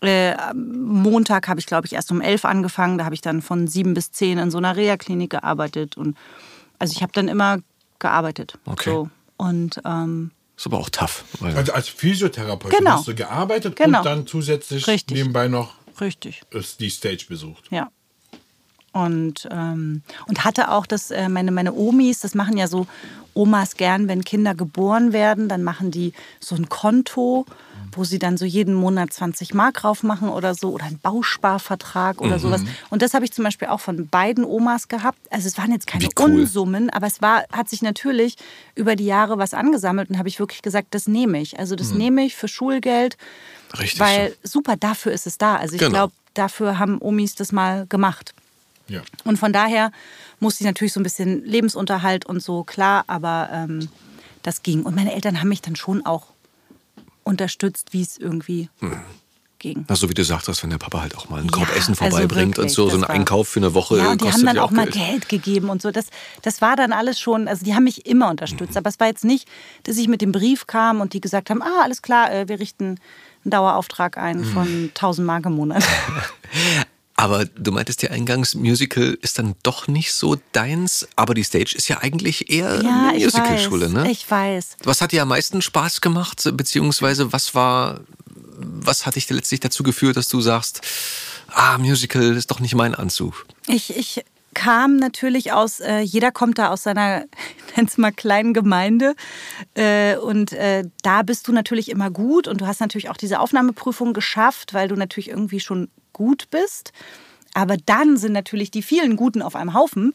äh, 0.00 0.34
Montag 0.54 1.46
habe 1.48 1.60
ich, 1.60 1.66
glaube 1.66 1.86
ich, 1.86 1.92
erst 1.92 2.10
um 2.10 2.20
elf 2.20 2.44
angefangen. 2.44 2.98
Da 2.98 3.04
habe 3.04 3.14
ich 3.14 3.20
dann 3.20 3.40
von 3.42 3.68
sieben 3.68 3.94
bis 3.94 4.10
zehn 4.10 4.38
in 4.38 4.50
so 4.50 4.58
einer 4.58 4.74
Reha-Klinik 4.76 5.30
gearbeitet. 5.30 5.96
Und 5.96 6.16
also 6.78 6.92
ich 6.96 7.02
habe 7.02 7.12
dann 7.12 7.28
immer 7.28 7.58
gearbeitet. 8.00 8.58
Okay. 8.64 8.90
So. 8.90 9.10
Und 9.36 9.80
ähm, 9.84 10.32
Ist 10.56 10.66
aber 10.66 10.78
auch 10.78 10.90
tough. 10.90 11.24
weil- 11.40 11.56
Also 11.56 11.72
als 11.72 11.88
Physiotherapeutin 11.88 12.78
Genau. 12.80 12.90
hast 12.92 13.06
du 13.08 13.14
gearbeitet 13.14 13.76
Genau. 13.76 13.98
und 13.98 14.04
dann 14.04 14.26
zusätzlich 14.26 14.86
Richtig. 14.88 15.16
nebenbei 15.16 15.46
noch 15.48 15.74
richtig. 16.00 16.42
ist 16.50 16.80
die 16.80 16.90
Stage 16.90 17.26
besucht. 17.28 17.64
Ja. 17.70 17.90
Und, 18.92 19.48
ähm, 19.50 20.02
und 20.28 20.44
hatte 20.44 20.70
auch 20.70 20.86
das, 20.86 21.10
äh, 21.10 21.28
meine, 21.28 21.50
meine 21.50 21.72
Omis, 21.72 22.20
das 22.20 22.34
machen 22.34 22.56
ja 22.58 22.66
so 22.68 22.86
Omas 23.34 23.76
gern, 23.76 24.08
wenn 24.08 24.22
Kinder 24.24 24.54
geboren 24.54 25.14
werden, 25.14 25.48
dann 25.48 25.62
machen 25.62 25.90
die 25.90 26.12
so 26.40 26.54
ein 26.54 26.68
Konto, 26.68 27.46
wo 27.92 28.04
sie 28.04 28.18
dann 28.18 28.36
so 28.36 28.44
jeden 28.44 28.74
Monat 28.74 29.12
20 29.12 29.54
Mark 29.54 29.74
drauf 29.74 30.02
machen 30.02 30.28
oder 30.28 30.54
so 30.54 30.70
oder 30.70 30.84
einen 30.84 30.98
Bausparvertrag 30.98 32.20
oder 32.20 32.38
sowas. 32.38 32.62
Und 32.90 33.02
das 33.02 33.14
habe 33.14 33.24
ich 33.24 33.32
zum 33.32 33.44
Beispiel 33.44 33.68
auch 33.68 33.80
von 33.80 34.08
beiden 34.08 34.44
Omas 34.44 34.88
gehabt. 34.88 35.18
Also 35.30 35.48
es 35.48 35.56
waren 35.58 35.72
jetzt 35.72 35.86
keine 35.86 36.08
cool. 36.18 36.40
Unsummen, 36.40 36.90
aber 36.90 37.06
es 37.06 37.22
war, 37.22 37.44
hat 37.52 37.68
sich 37.70 37.80
natürlich 37.82 38.36
über 38.74 38.96
die 38.96 39.06
Jahre 39.06 39.38
was 39.38 39.54
angesammelt 39.54 40.10
und 40.10 40.18
habe 40.18 40.28
ich 40.28 40.38
wirklich 40.38 40.62
gesagt, 40.62 40.88
das 40.90 41.06
nehme 41.06 41.40
ich. 41.40 41.58
Also 41.58 41.76
das 41.76 41.92
nehme 41.92 42.24
ich 42.24 42.36
für 42.36 42.48
Schulgeld, 42.48 43.16
Richtig 43.78 44.00
weil 44.00 44.34
super, 44.42 44.76
dafür 44.76 45.12
ist 45.12 45.26
es 45.26 45.38
da. 45.38 45.56
Also 45.56 45.74
ich 45.74 45.80
Genau. 45.80 45.90
glaube, 45.92 46.12
dafür 46.34 46.78
haben 46.78 46.98
Omis 47.00 47.34
das 47.34 47.52
mal 47.52 47.86
gemacht. 47.88 48.34
Ja. 48.92 49.02
Und 49.24 49.38
von 49.38 49.52
daher 49.52 49.90
musste 50.40 50.62
ich 50.62 50.66
natürlich 50.66 50.92
so 50.92 51.00
ein 51.00 51.04
bisschen 51.04 51.44
Lebensunterhalt 51.44 52.26
und 52.26 52.40
so, 52.42 52.62
klar, 52.64 53.04
aber 53.06 53.48
ähm, 53.52 53.88
das 54.42 54.62
ging. 54.62 54.82
Und 54.82 54.94
meine 54.96 55.12
Eltern 55.14 55.40
haben 55.40 55.48
mich 55.48 55.62
dann 55.62 55.76
schon 55.76 56.04
auch 56.06 56.26
unterstützt, 57.24 57.92
wie 57.92 58.02
es 58.02 58.18
irgendwie 58.18 58.68
ging. 59.60 59.84
Na, 59.88 59.94
so 59.94 60.08
wie 60.10 60.14
du 60.14 60.24
sagtest, 60.24 60.60
wenn 60.64 60.70
der 60.70 60.78
Papa 60.78 61.00
halt 61.02 61.16
auch 61.16 61.28
mal 61.28 61.38
einen 61.38 61.50
Korb 61.52 61.68
Ja, 61.68 61.76
Essen 61.76 61.92
also 61.92 62.04
vorbeibringt 62.16 62.58
und 62.58 62.64
wirklich, 62.64 62.72
so, 62.74 62.88
so 62.88 62.96
das 62.96 62.96
ein 62.96 63.02
war- 63.02 63.10
Einkauf 63.10 63.48
für 63.48 63.60
eine 63.60 63.74
Woche 63.74 63.98
Ja, 63.98 64.10
und 64.10 64.20
die 64.20 64.32
haben 64.32 64.44
dann 64.44 64.56
ja 64.56 64.62
auch 64.64 64.72
mal 64.72 64.86
Geld. 64.86 64.94
Geld 65.06 65.28
gegeben 65.28 65.68
und 65.70 65.80
so. 65.80 65.92
Das, 65.92 66.06
das 66.42 66.60
war 66.60 66.74
dann 66.74 66.92
alles 66.92 67.20
schon, 67.20 67.46
also 67.46 67.64
die 67.64 67.74
haben 67.76 67.84
mich 67.84 68.04
immer 68.06 68.28
unterstützt. 68.28 68.76
Aber 68.76 68.88
es 68.90 68.98
war 68.98 69.06
jetzt 69.06 69.24
nicht, 69.24 69.46
dass 69.84 69.96
ich 69.98 70.08
mit 70.08 70.20
dem 70.20 70.32
Brief 70.32 70.66
kam 70.66 71.00
und 71.00 71.12
die 71.12 71.20
gesagt 71.20 71.48
haben, 71.50 71.62
ah, 71.62 71.82
alles 71.84 72.02
klar, 72.02 72.32
äh, 72.32 72.48
wir 72.48 72.58
richten 72.58 72.98
einen 73.44 73.50
Dauerauftrag 73.50 74.18
ein 74.18 74.40
Mhm. 74.40 74.44
von 74.46 74.90
1000 74.94 75.24
Mark 75.26 75.46
im 75.46 75.52
Monat. 75.54 75.84
Aber 77.14 77.44
du 77.44 77.72
meintest 77.72 78.02
ja 78.02 78.10
eingangs, 78.10 78.54
Musical 78.54 79.16
ist 79.20 79.38
dann 79.38 79.54
doch 79.62 79.86
nicht 79.86 80.12
so 80.12 80.36
deins, 80.52 81.06
aber 81.14 81.34
die 81.34 81.44
Stage 81.44 81.74
ist 81.76 81.88
ja 81.88 81.98
eigentlich 82.00 82.50
eher 82.50 82.82
ja, 82.82 83.08
eine 83.10 83.24
Musicalschule, 83.24 83.90
ne? 83.90 84.10
ich 84.10 84.28
weiß. 84.28 84.76
Was 84.84 85.00
hat 85.00 85.12
dir 85.12 85.22
am 85.22 85.28
meisten 85.28 85.62
Spaß 85.62 86.00
gemacht, 86.00 86.42
beziehungsweise 86.54 87.32
was 87.32 87.54
war, 87.54 88.00
was 88.56 89.04
hat 89.06 89.16
dich 89.16 89.28
letztlich 89.28 89.60
dazu 89.60 89.82
geführt, 89.82 90.16
dass 90.16 90.28
du 90.28 90.40
sagst, 90.40 90.80
ah, 91.48 91.78
Musical 91.78 92.36
ist 92.36 92.50
doch 92.50 92.60
nicht 92.60 92.74
mein 92.74 92.94
Anzug? 92.94 93.46
Ich, 93.66 93.94
ich 93.96 94.24
kam 94.54 94.96
natürlich 94.96 95.52
aus, 95.52 95.80
äh, 95.80 96.00
jeder 96.00 96.30
kommt 96.30 96.58
da 96.58 96.68
aus 96.68 96.82
seiner, 96.82 97.24
ich 97.68 97.76
nenn's 97.76 97.98
mal, 97.98 98.12
kleinen 98.12 98.54
Gemeinde. 98.54 99.14
Äh, 99.74 100.16
und 100.16 100.52
äh, 100.52 100.84
da 101.02 101.22
bist 101.22 101.48
du 101.48 101.52
natürlich 101.52 101.90
immer 101.90 102.10
gut 102.10 102.48
und 102.48 102.60
du 102.60 102.66
hast 102.66 102.80
natürlich 102.80 103.10
auch 103.10 103.16
diese 103.16 103.40
Aufnahmeprüfung 103.40 104.12
geschafft, 104.12 104.74
weil 104.74 104.88
du 104.88 104.96
natürlich 104.96 105.28
irgendwie 105.28 105.60
schon 105.60 105.88
gut 106.12 106.50
bist. 106.50 106.92
Aber 107.54 107.76
dann 107.76 108.16
sind 108.16 108.32
natürlich 108.32 108.70
die 108.70 108.82
vielen 108.82 109.16
Guten 109.16 109.42
auf 109.42 109.56
einem 109.56 109.74
Haufen 109.74 110.14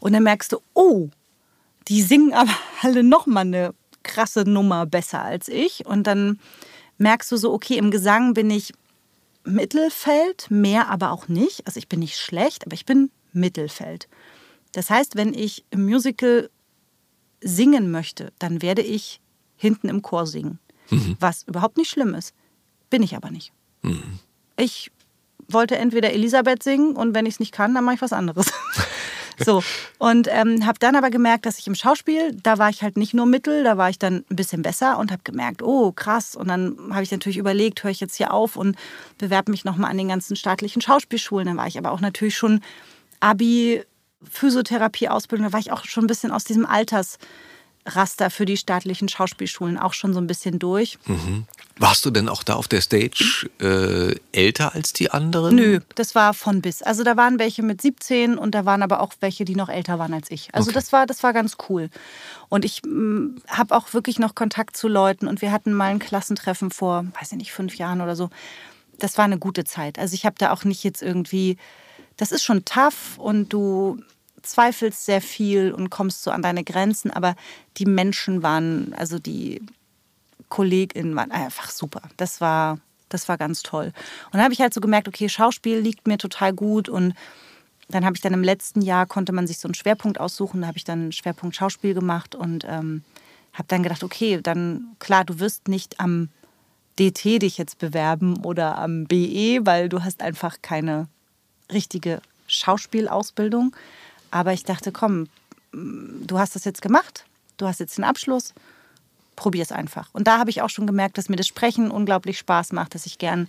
und 0.00 0.12
dann 0.12 0.22
merkst 0.22 0.52
du, 0.52 0.58
oh, 0.74 1.08
die 1.88 2.02
singen 2.02 2.32
aber 2.32 2.52
alle 2.82 3.02
noch 3.02 3.26
mal 3.26 3.40
eine 3.40 3.74
krasse 4.02 4.42
Nummer 4.42 4.86
besser 4.86 5.22
als 5.22 5.48
ich. 5.48 5.86
Und 5.86 6.06
dann 6.06 6.40
merkst 6.96 7.30
du 7.30 7.36
so, 7.36 7.52
okay, 7.52 7.76
im 7.76 7.90
Gesang 7.90 8.34
bin 8.34 8.50
ich 8.50 8.72
Mittelfeld, 9.44 10.50
mehr 10.50 10.88
aber 10.88 11.10
auch 11.12 11.28
nicht. 11.28 11.66
Also 11.66 11.78
ich 11.78 11.88
bin 11.88 12.00
nicht 12.00 12.16
schlecht, 12.16 12.66
aber 12.66 12.74
ich 12.74 12.86
bin 12.86 13.10
Mittelfeld. 13.32 14.08
Das 14.72 14.90
heißt, 14.90 15.16
wenn 15.16 15.34
ich 15.34 15.64
im 15.70 15.84
Musical 15.84 16.50
singen 17.40 17.90
möchte, 17.90 18.32
dann 18.38 18.62
werde 18.62 18.82
ich 18.82 19.20
hinten 19.56 19.88
im 19.88 20.02
Chor 20.02 20.26
singen. 20.26 20.58
Was 21.20 21.42
überhaupt 21.42 21.76
nicht 21.76 21.90
schlimm 21.90 22.14
ist. 22.14 22.34
Bin 22.90 23.02
ich 23.02 23.14
aber 23.14 23.30
nicht. 23.30 23.52
Ich 24.56 24.90
wollte 25.48 25.76
entweder 25.76 26.12
Elisabeth 26.12 26.62
singen 26.62 26.94
und 26.94 27.14
wenn 27.14 27.26
ich 27.26 27.34
es 27.34 27.40
nicht 27.40 27.52
kann, 27.52 27.74
dann 27.74 27.84
mache 27.84 27.96
ich 27.96 28.02
was 28.02 28.12
anderes. 28.12 28.46
so. 29.38 29.62
Und 29.98 30.28
ähm, 30.30 30.66
habe 30.66 30.78
dann 30.78 30.96
aber 30.96 31.10
gemerkt, 31.10 31.46
dass 31.46 31.58
ich 31.58 31.66
im 31.66 31.74
Schauspiel, 31.74 32.34
da 32.42 32.58
war 32.58 32.68
ich 32.70 32.82
halt 32.82 32.96
nicht 32.96 33.14
nur 33.14 33.26
Mittel, 33.26 33.64
da 33.64 33.76
war 33.76 33.88
ich 33.90 33.98
dann 33.98 34.24
ein 34.30 34.36
bisschen 34.36 34.62
besser 34.62 34.98
und 34.98 35.10
habe 35.10 35.22
gemerkt, 35.24 35.62
oh 35.62 35.92
krass. 35.92 36.36
Und 36.36 36.48
dann 36.48 36.76
habe 36.90 37.02
ich 37.02 37.10
natürlich 37.10 37.38
überlegt, 37.38 37.82
höre 37.82 37.90
ich 37.90 38.00
jetzt 38.00 38.16
hier 38.16 38.32
auf 38.32 38.56
und 38.56 38.76
bewerbe 39.16 39.50
mich 39.50 39.64
nochmal 39.64 39.90
an 39.90 39.98
den 39.98 40.08
ganzen 40.08 40.36
staatlichen 40.36 40.82
Schauspielschulen. 40.82 41.46
Dann 41.46 41.56
war 41.56 41.66
ich 41.66 41.78
aber 41.78 41.92
auch 41.92 42.00
natürlich 42.00 42.36
schon 42.36 42.60
Abi, 43.20 43.82
Physiotherapie-Ausbildung, 44.22 45.46
da 45.46 45.52
war 45.52 45.60
ich 45.60 45.72
auch 45.72 45.84
schon 45.84 46.04
ein 46.04 46.08
bisschen 46.08 46.32
aus 46.32 46.44
diesem 46.44 46.66
Alters 46.66 47.18
Raster 47.88 48.30
für 48.30 48.44
die 48.44 48.56
staatlichen 48.56 49.08
Schauspielschulen 49.08 49.78
auch 49.78 49.92
schon 49.94 50.12
so 50.14 50.20
ein 50.20 50.26
bisschen 50.26 50.58
durch. 50.58 50.98
Warst 51.78 52.04
du 52.04 52.10
denn 52.10 52.28
auch 52.28 52.42
da 52.42 52.54
auf 52.54 52.66
der 52.68 52.80
Stage 52.80 53.48
äh, 53.60 54.14
älter 54.32 54.74
als 54.74 54.92
die 54.92 55.10
anderen? 55.10 55.54
Nö, 55.54 55.80
das 55.94 56.14
war 56.14 56.34
von 56.34 56.60
bis. 56.60 56.82
Also 56.82 57.04
da 57.04 57.16
waren 57.16 57.38
welche 57.38 57.62
mit 57.62 57.80
17 57.80 58.36
und 58.36 58.54
da 58.54 58.64
waren 58.64 58.82
aber 58.82 59.00
auch 59.00 59.12
welche, 59.20 59.44
die 59.44 59.54
noch 59.54 59.68
älter 59.68 59.98
waren 59.98 60.12
als 60.12 60.30
ich. 60.30 60.54
Also 60.54 60.70
Okay. 60.70 60.74
das 60.74 60.92
war 60.92 61.06
das 61.06 61.22
war 61.22 61.32
ganz 61.32 61.56
cool. 61.68 61.88
Und 62.48 62.64
ich 62.64 62.82
habe 63.48 63.76
auch 63.76 63.92
wirklich 63.94 64.18
noch 64.18 64.34
Kontakt 64.34 64.76
zu 64.76 64.88
Leuten 64.88 65.28
und 65.28 65.40
wir 65.40 65.52
hatten 65.52 65.72
mal 65.72 65.90
ein 65.90 65.98
Klassentreffen 66.00 66.70
vor, 66.70 67.04
weiß 67.20 67.32
ich 67.32 67.38
nicht, 67.38 67.52
fünf 67.52 67.76
Jahren 67.76 68.00
oder 68.00 68.16
so. 68.16 68.28
Das 68.98 69.16
war 69.16 69.24
eine 69.24 69.38
gute 69.38 69.62
Zeit. 69.64 69.98
Also 69.98 70.14
ich 70.14 70.26
habe 70.26 70.34
da 70.38 70.52
auch 70.52 70.64
nicht 70.64 70.82
jetzt 70.82 71.02
irgendwie, 71.02 71.56
das 72.16 72.32
ist 72.32 72.42
schon 72.42 72.64
tough 72.64 73.16
und 73.18 73.52
du 73.52 74.02
zweifelst 74.42 75.04
sehr 75.04 75.20
viel 75.20 75.72
und 75.72 75.90
kommst 75.90 76.22
so 76.22 76.30
an 76.30 76.42
deine 76.42 76.64
Grenzen, 76.64 77.10
aber 77.10 77.34
die 77.76 77.86
Menschen 77.86 78.42
waren, 78.42 78.94
also 78.94 79.18
die 79.18 79.62
KollegInnen 80.48 81.14
waren 81.16 81.30
einfach 81.30 81.70
super. 81.70 82.02
Das 82.16 82.40
war, 82.40 82.78
das 83.08 83.28
war 83.28 83.38
ganz 83.38 83.62
toll. 83.62 83.92
Und 84.26 84.34
dann 84.34 84.42
habe 84.42 84.54
ich 84.54 84.60
halt 84.60 84.74
so 84.74 84.80
gemerkt, 84.80 85.08
okay, 85.08 85.28
Schauspiel 85.28 85.78
liegt 85.78 86.06
mir 86.06 86.18
total 86.18 86.52
gut 86.52 86.88
und 86.88 87.14
dann 87.88 88.04
habe 88.04 88.16
ich 88.16 88.20
dann 88.20 88.34
im 88.34 88.44
letzten 88.44 88.82
Jahr 88.82 89.06
konnte 89.06 89.32
man 89.32 89.46
sich 89.46 89.58
so 89.58 89.66
einen 89.66 89.74
Schwerpunkt 89.74 90.20
aussuchen. 90.20 90.60
Da 90.60 90.66
habe 90.66 90.76
ich 90.76 90.84
dann 90.84 91.00
einen 91.00 91.12
Schwerpunkt 91.12 91.56
Schauspiel 91.56 91.94
gemacht 91.94 92.34
und 92.34 92.64
ähm, 92.68 93.02
habe 93.54 93.68
dann 93.68 93.82
gedacht, 93.82 94.04
okay, 94.04 94.40
dann 94.42 94.94
klar, 94.98 95.24
du 95.24 95.40
wirst 95.40 95.68
nicht 95.68 95.98
am 95.98 96.28
DT 96.98 97.40
dich 97.42 97.56
jetzt 97.56 97.78
bewerben 97.78 98.44
oder 98.44 98.76
am 98.76 99.06
BE, 99.06 99.60
weil 99.64 99.88
du 99.88 100.04
hast 100.04 100.20
einfach 100.20 100.58
keine 100.60 101.08
richtige 101.72 102.20
Schauspielausbildung. 102.46 103.74
Aber 104.30 104.52
ich 104.52 104.64
dachte, 104.64 104.92
komm, 104.92 105.28
du 105.72 106.38
hast 106.38 106.54
das 106.54 106.64
jetzt 106.64 106.82
gemacht, 106.82 107.24
du 107.56 107.66
hast 107.66 107.80
jetzt 107.80 107.96
den 107.98 108.04
Abschluss, 108.04 108.54
probier 109.36 109.62
es 109.62 109.72
einfach. 109.72 110.08
Und 110.12 110.26
da 110.26 110.38
habe 110.38 110.50
ich 110.50 110.62
auch 110.62 110.70
schon 110.70 110.86
gemerkt, 110.86 111.18
dass 111.18 111.28
mir 111.28 111.36
das 111.36 111.46
Sprechen 111.46 111.90
unglaublich 111.90 112.38
Spaß 112.38 112.72
macht, 112.72 112.94
dass 112.94 113.06
ich 113.06 113.18
gern 113.18 113.48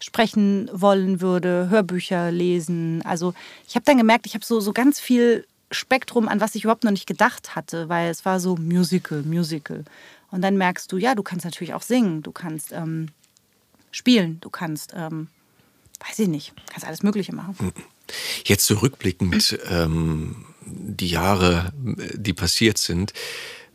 sprechen 0.00 0.68
wollen 0.72 1.20
würde, 1.20 1.68
Hörbücher 1.70 2.30
lesen. 2.30 3.02
Also 3.04 3.34
ich 3.66 3.74
habe 3.74 3.84
dann 3.84 3.98
gemerkt, 3.98 4.26
ich 4.26 4.34
habe 4.34 4.44
so, 4.44 4.60
so 4.60 4.72
ganz 4.72 5.00
viel 5.00 5.46
Spektrum, 5.70 6.28
an 6.28 6.40
was 6.40 6.54
ich 6.54 6.64
überhaupt 6.64 6.84
noch 6.84 6.90
nicht 6.90 7.06
gedacht 7.06 7.56
hatte, 7.56 7.88
weil 7.88 8.10
es 8.10 8.24
war 8.24 8.40
so 8.40 8.56
Musical, 8.56 9.22
Musical. 9.22 9.84
Und 10.30 10.42
dann 10.42 10.56
merkst 10.56 10.90
du, 10.92 10.96
ja, 10.96 11.14
du 11.14 11.22
kannst 11.22 11.44
natürlich 11.44 11.74
auch 11.74 11.82
singen, 11.82 12.22
du 12.22 12.32
kannst 12.32 12.72
ähm, 12.72 13.08
spielen, 13.90 14.38
du 14.40 14.50
kannst, 14.50 14.92
ähm, 14.94 15.28
weiß 16.06 16.18
ich 16.18 16.28
nicht, 16.28 16.52
kannst 16.68 16.86
alles 16.86 17.02
Mögliche 17.02 17.34
machen. 17.34 17.72
Jetzt 18.44 18.66
zurückblickend, 18.66 19.58
ähm, 19.68 20.46
die 20.64 21.08
Jahre, 21.08 21.72
die 21.74 22.32
passiert 22.32 22.78
sind, 22.78 23.12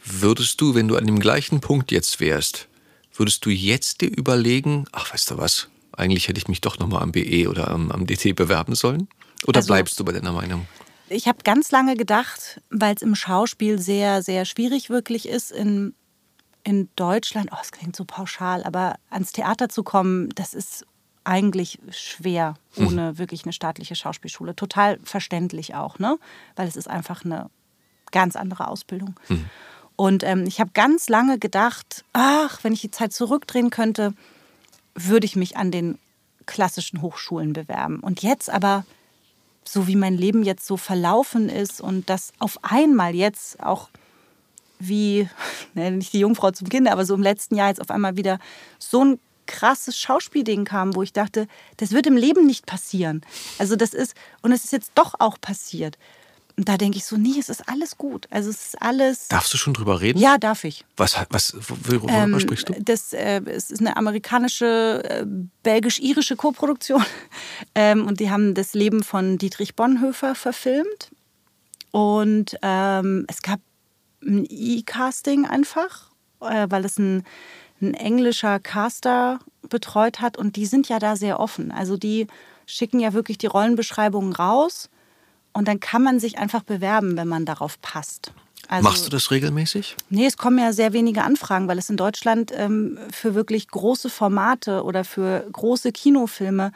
würdest 0.03 0.59
du, 0.61 0.75
wenn 0.75 0.88
du 0.88 0.95
an 0.97 1.05
dem 1.05 1.19
gleichen 1.19 1.61
Punkt 1.61 1.91
jetzt 1.91 2.19
wärst, 2.19 2.67
würdest 3.13 3.45
du 3.45 3.49
jetzt 3.49 4.01
dir 4.01 4.09
überlegen, 4.09 4.86
ach, 4.91 5.13
weißt 5.13 5.32
du 5.32 5.38
was, 5.38 5.69
eigentlich 5.93 6.27
hätte 6.27 6.39
ich 6.39 6.47
mich 6.47 6.61
doch 6.61 6.79
nochmal 6.79 7.03
am 7.03 7.11
BE 7.11 7.47
oder 7.49 7.69
am, 7.69 7.91
am 7.91 8.07
DT 8.07 8.36
bewerben 8.36 8.75
sollen? 8.75 9.07
Oder 9.47 9.57
Also- 9.59 9.67
bleibst 9.73 9.99
du 9.99 10.05
bei 10.05 10.11
deiner 10.11 10.32
Meinung? 10.32 10.67
Ich 11.09 11.27
habe 11.27 11.39
ganz 11.43 11.71
lange 11.71 11.97
gedacht, 11.97 12.61
weil 12.69 12.95
es 12.95 13.01
im 13.01 13.15
Schauspiel 13.15 13.79
sehr, 13.79 14.23
sehr 14.23 14.45
schwierig 14.45 14.89
wirklich 14.89 15.27
ist, 15.27 15.51
in, 15.51 15.93
in 16.63 16.88
Deutschland, 16.95 17.49
oh, 17.51 17.57
es 17.61 17.73
klingt 17.73 17.97
so 17.97 18.05
pauschal, 18.05 18.63
aber 18.63 18.95
ans 19.09 19.34
Theater 19.34 19.67
zu 19.67 19.84
kommen, 19.84 20.29
das 20.36 20.53
ist 20.53 20.86
eigentlich 21.24 21.80
schwer 21.89 22.55
ohne 22.76 23.17
wirklich 23.17 23.43
eine 23.43 23.53
staatliche 23.53 23.95
Schauspielschule. 23.95 24.55
Total 24.55 24.99
verständlich 25.03 25.76
auch, 25.76 25.99
ne? 25.99 26.17
Weil 26.55 26.67
es 26.67 26.76
ist 26.76 26.88
einfach 26.88 27.24
eine 27.26 27.49
ganz 28.11 28.36
andere 28.36 28.67
Ausbildung. 28.67 29.15
Und 29.95 30.24
ähm, 30.24 30.45
ich 30.47 30.59
habe 30.59 30.72
ganz 30.74 31.09
lange 31.09 31.38
gedacht, 31.38 32.03
ach, 32.13 32.63
wenn 32.63 32.74
ich 32.74 32.82
die 32.82 32.91
Zeit 32.91 33.13
zurückdrehen 33.13 33.69
könnte, 33.69 34.13
würde 34.95 35.26
ich 35.26 35.36
mich 35.36 35.57
an 35.57 35.72
den 35.72 35.97
klassischen 36.45 37.01
Hochschulen 37.01 37.53
bewerben. 37.53 37.99
Und 37.99 38.24
jetzt 38.24 38.49
aber 38.49 38.86
so 39.63 39.88
wie 39.88 39.95
mein 39.95 40.17
Leben 40.17 40.43
jetzt 40.43 40.65
so 40.65 40.76
verlaufen 40.76 41.49
ist 41.49 41.82
und 41.82 42.09
das 42.09 42.34
auf 42.39 42.57
einmal 42.63 43.15
jetzt 43.15 43.61
auch 43.61 43.89
wie, 44.80 45.30
ne, 45.76 45.91
nicht 45.91 46.13
die 46.13 46.19
Jungfrau 46.19 46.51
zum 46.51 46.67
Kind, 46.69 46.88
aber 46.88 47.05
so 47.05 47.13
im 47.13 47.22
letzten 47.22 47.55
Jahr 47.55 47.69
jetzt 47.69 47.82
auf 47.82 47.91
einmal 47.91 48.17
wieder 48.17 48.39
so 48.80 49.03
ein 49.03 49.19
krasses 49.45 49.97
Schauspielding 49.97 50.65
kam, 50.65 50.95
wo 50.95 51.03
ich 51.03 51.13
dachte, 51.13 51.47
das 51.77 51.91
wird 51.91 52.07
im 52.07 52.17
Leben 52.17 52.45
nicht 52.45 52.65
passieren. 52.65 53.21
Also 53.57 53.75
das 53.75 53.93
ist, 53.93 54.15
und 54.41 54.51
es 54.51 54.63
ist 54.63 54.71
jetzt 54.71 54.91
doch 54.95 55.15
auch 55.19 55.39
passiert. 55.39 55.97
Und 56.57 56.67
da 56.69 56.77
denke 56.77 56.97
ich 56.97 57.05
so, 57.05 57.17
nee, 57.17 57.39
es 57.39 57.49
ist 57.49 57.67
alles 57.67 57.97
gut. 57.97 58.27
Also 58.29 58.49
es 58.49 58.67
ist 58.67 58.81
alles. 58.81 59.27
Darfst 59.29 59.53
du 59.53 59.57
schon 59.57 59.73
drüber 59.73 60.01
reden? 60.01 60.19
Ja, 60.19 60.37
darf 60.37 60.63
ich. 60.63 60.85
Was, 60.97 61.15
was, 61.29 61.55
worüber 61.67 62.11
Ähm, 62.11 62.39
sprichst 62.39 62.69
du? 62.69 62.73
Das 62.79 63.13
äh, 63.13 63.41
es 63.45 63.71
ist 63.71 63.79
eine 63.79 63.97
amerikanische, 63.97 65.01
äh, 65.03 65.25
belgisch-irische 65.63 66.35
Koproduktion. 66.35 67.03
Ähm, 67.73 68.05
und 68.05 68.19
die 68.19 68.29
haben 68.29 68.53
das 68.53 68.73
Leben 68.73 69.01
von 69.01 69.37
Dietrich 69.37 69.75
Bonhoeffer 69.75 70.35
verfilmt. 70.35 71.11
Und 71.91 72.57
ähm, 72.61 73.25
es 73.29 73.41
gab 73.41 73.59
ein 74.23 74.45
E-Casting 74.49 75.45
einfach, 75.45 76.09
äh, 76.41 76.67
weil 76.69 76.83
es 76.83 76.97
ein, 76.97 77.23
ein 77.82 77.93
englischer 77.93 78.59
Caster 78.59 79.39
betreut 79.69 80.21
hat. 80.21 80.38
Und 80.38 80.55
die 80.55 80.65
sind 80.65 80.89
ja 80.89 80.99
da 80.99 81.15
sehr 81.15 81.39
offen. 81.39 81.71
Also 81.71 81.97
die 81.97 82.27
schicken 82.65 82.99
ja 82.99 83.13
wirklich 83.13 83.38
die 83.38 83.47
Rollenbeschreibungen 83.47 84.34
raus. 84.34 84.89
Und 85.53 85.67
dann 85.67 85.79
kann 85.79 86.01
man 86.01 86.19
sich 86.19 86.38
einfach 86.38 86.63
bewerben, 86.63 87.17
wenn 87.17 87.27
man 87.27 87.45
darauf 87.45 87.82
passt. 87.82 88.32
Also, 88.67 88.88
Machst 88.88 89.05
du 89.05 89.09
das 89.09 89.32
regelmäßig? 89.32 89.97
Nee, 90.09 90.25
es 90.25 90.38
kommen 90.38 90.57
ja 90.57 90.71
sehr 90.71 90.93
wenige 90.93 91.23
Anfragen, 91.23 91.67
weil 91.67 91.77
es 91.77 91.89
in 91.89 91.97
Deutschland 91.97 92.53
ähm, 92.55 92.97
für 93.11 93.36
wirklich 93.36 93.67
große 93.67 94.09
Formate 94.09 94.84
oder 94.84 95.03
für 95.03 95.45
große 95.51 95.91
Kinofilme 95.91 96.71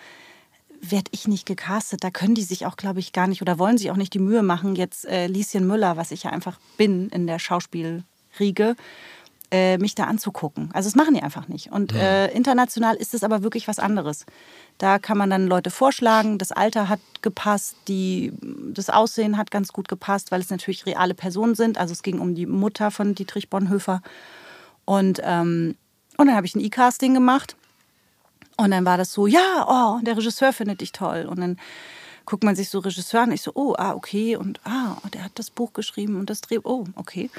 werde 0.81 1.09
ich 1.11 1.27
nicht 1.27 1.45
gecastet. 1.45 2.03
Da 2.03 2.11
können 2.11 2.35
die 2.35 2.43
sich 2.43 2.65
auch, 2.65 2.75
glaube 2.75 2.99
ich, 2.99 3.13
gar 3.13 3.27
nicht 3.27 3.41
oder 3.41 3.59
wollen 3.59 3.77
sich 3.77 3.91
auch 3.91 3.95
nicht 3.95 4.13
die 4.13 4.19
Mühe 4.19 4.43
machen, 4.43 4.75
jetzt 4.75 5.05
äh, 5.05 5.27
Lieschen 5.27 5.67
Müller, 5.67 5.97
was 5.97 6.11
ich 6.11 6.23
ja 6.23 6.31
einfach 6.31 6.59
bin 6.77 7.09
in 7.09 7.27
der 7.27 7.39
Schauspielriege, 7.39 8.75
äh, 9.51 9.77
mich 9.77 9.95
da 9.95 10.05
anzugucken. 10.05 10.69
Also 10.73 10.87
das 10.87 10.95
machen 10.95 11.13
die 11.13 11.21
einfach 11.21 11.47
nicht. 11.47 11.71
Und 11.71 11.93
äh, 11.93 12.27
international 12.31 12.95
ist 12.95 13.13
es 13.13 13.23
aber 13.23 13.43
wirklich 13.43 13.67
was 13.67 13.79
anderes. 13.79 14.25
Da 14.77 14.99
kann 14.99 15.17
man 15.17 15.29
dann 15.29 15.47
Leute 15.47 15.69
vorschlagen, 15.69 16.37
das 16.37 16.51
Alter 16.51 16.89
hat 16.89 16.99
gepasst, 17.21 17.75
die, 17.87 18.33
das 18.73 18.89
Aussehen 18.89 19.37
hat 19.37 19.51
ganz 19.51 19.71
gut 19.71 19.87
gepasst, 19.87 20.31
weil 20.31 20.41
es 20.41 20.49
natürlich 20.49 20.85
reale 20.85 21.13
Personen 21.13 21.55
sind. 21.55 21.77
Also 21.77 21.93
es 21.93 22.03
ging 22.03 22.19
um 22.19 22.35
die 22.35 22.45
Mutter 22.45 22.91
von 22.91 23.15
Dietrich 23.15 23.49
Bonhoeffer. 23.49 24.01
Und, 24.85 25.21
ähm, 25.23 25.75
und 26.17 26.27
dann 26.27 26.35
habe 26.35 26.47
ich 26.47 26.55
ein 26.55 26.61
E-Casting 26.61 27.13
gemacht. 27.13 27.55
Und 28.57 28.71
dann 28.71 28.85
war 28.85 28.97
das 28.97 29.11
so, 29.11 29.27
ja, 29.27 29.65
oh, 29.67 29.99
der 30.03 30.17
Regisseur 30.17 30.53
findet 30.53 30.81
dich 30.81 30.91
toll. 30.91 31.27
Und 31.29 31.39
dann 31.39 31.57
guckt 32.25 32.43
man 32.43 32.55
sich 32.55 32.69
so 32.69 32.79
Regisseur 32.79 33.21
an. 33.21 33.31
Ich 33.31 33.41
so, 33.41 33.51
oh, 33.53 33.75
ah, 33.77 33.93
okay. 33.93 34.35
Und 34.35 34.59
ah, 34.65 34.97
der 35.13 35.23
hat 35.23 35.33
das 35.35 35.49
Buch 35.49 35.73
geschrieben 35.73 36.17
und 36.17 36.29
das 36.29 36.41
Dreh, 36.41 36.59
oh, 36.63 36.85
okay. 36.95 37.29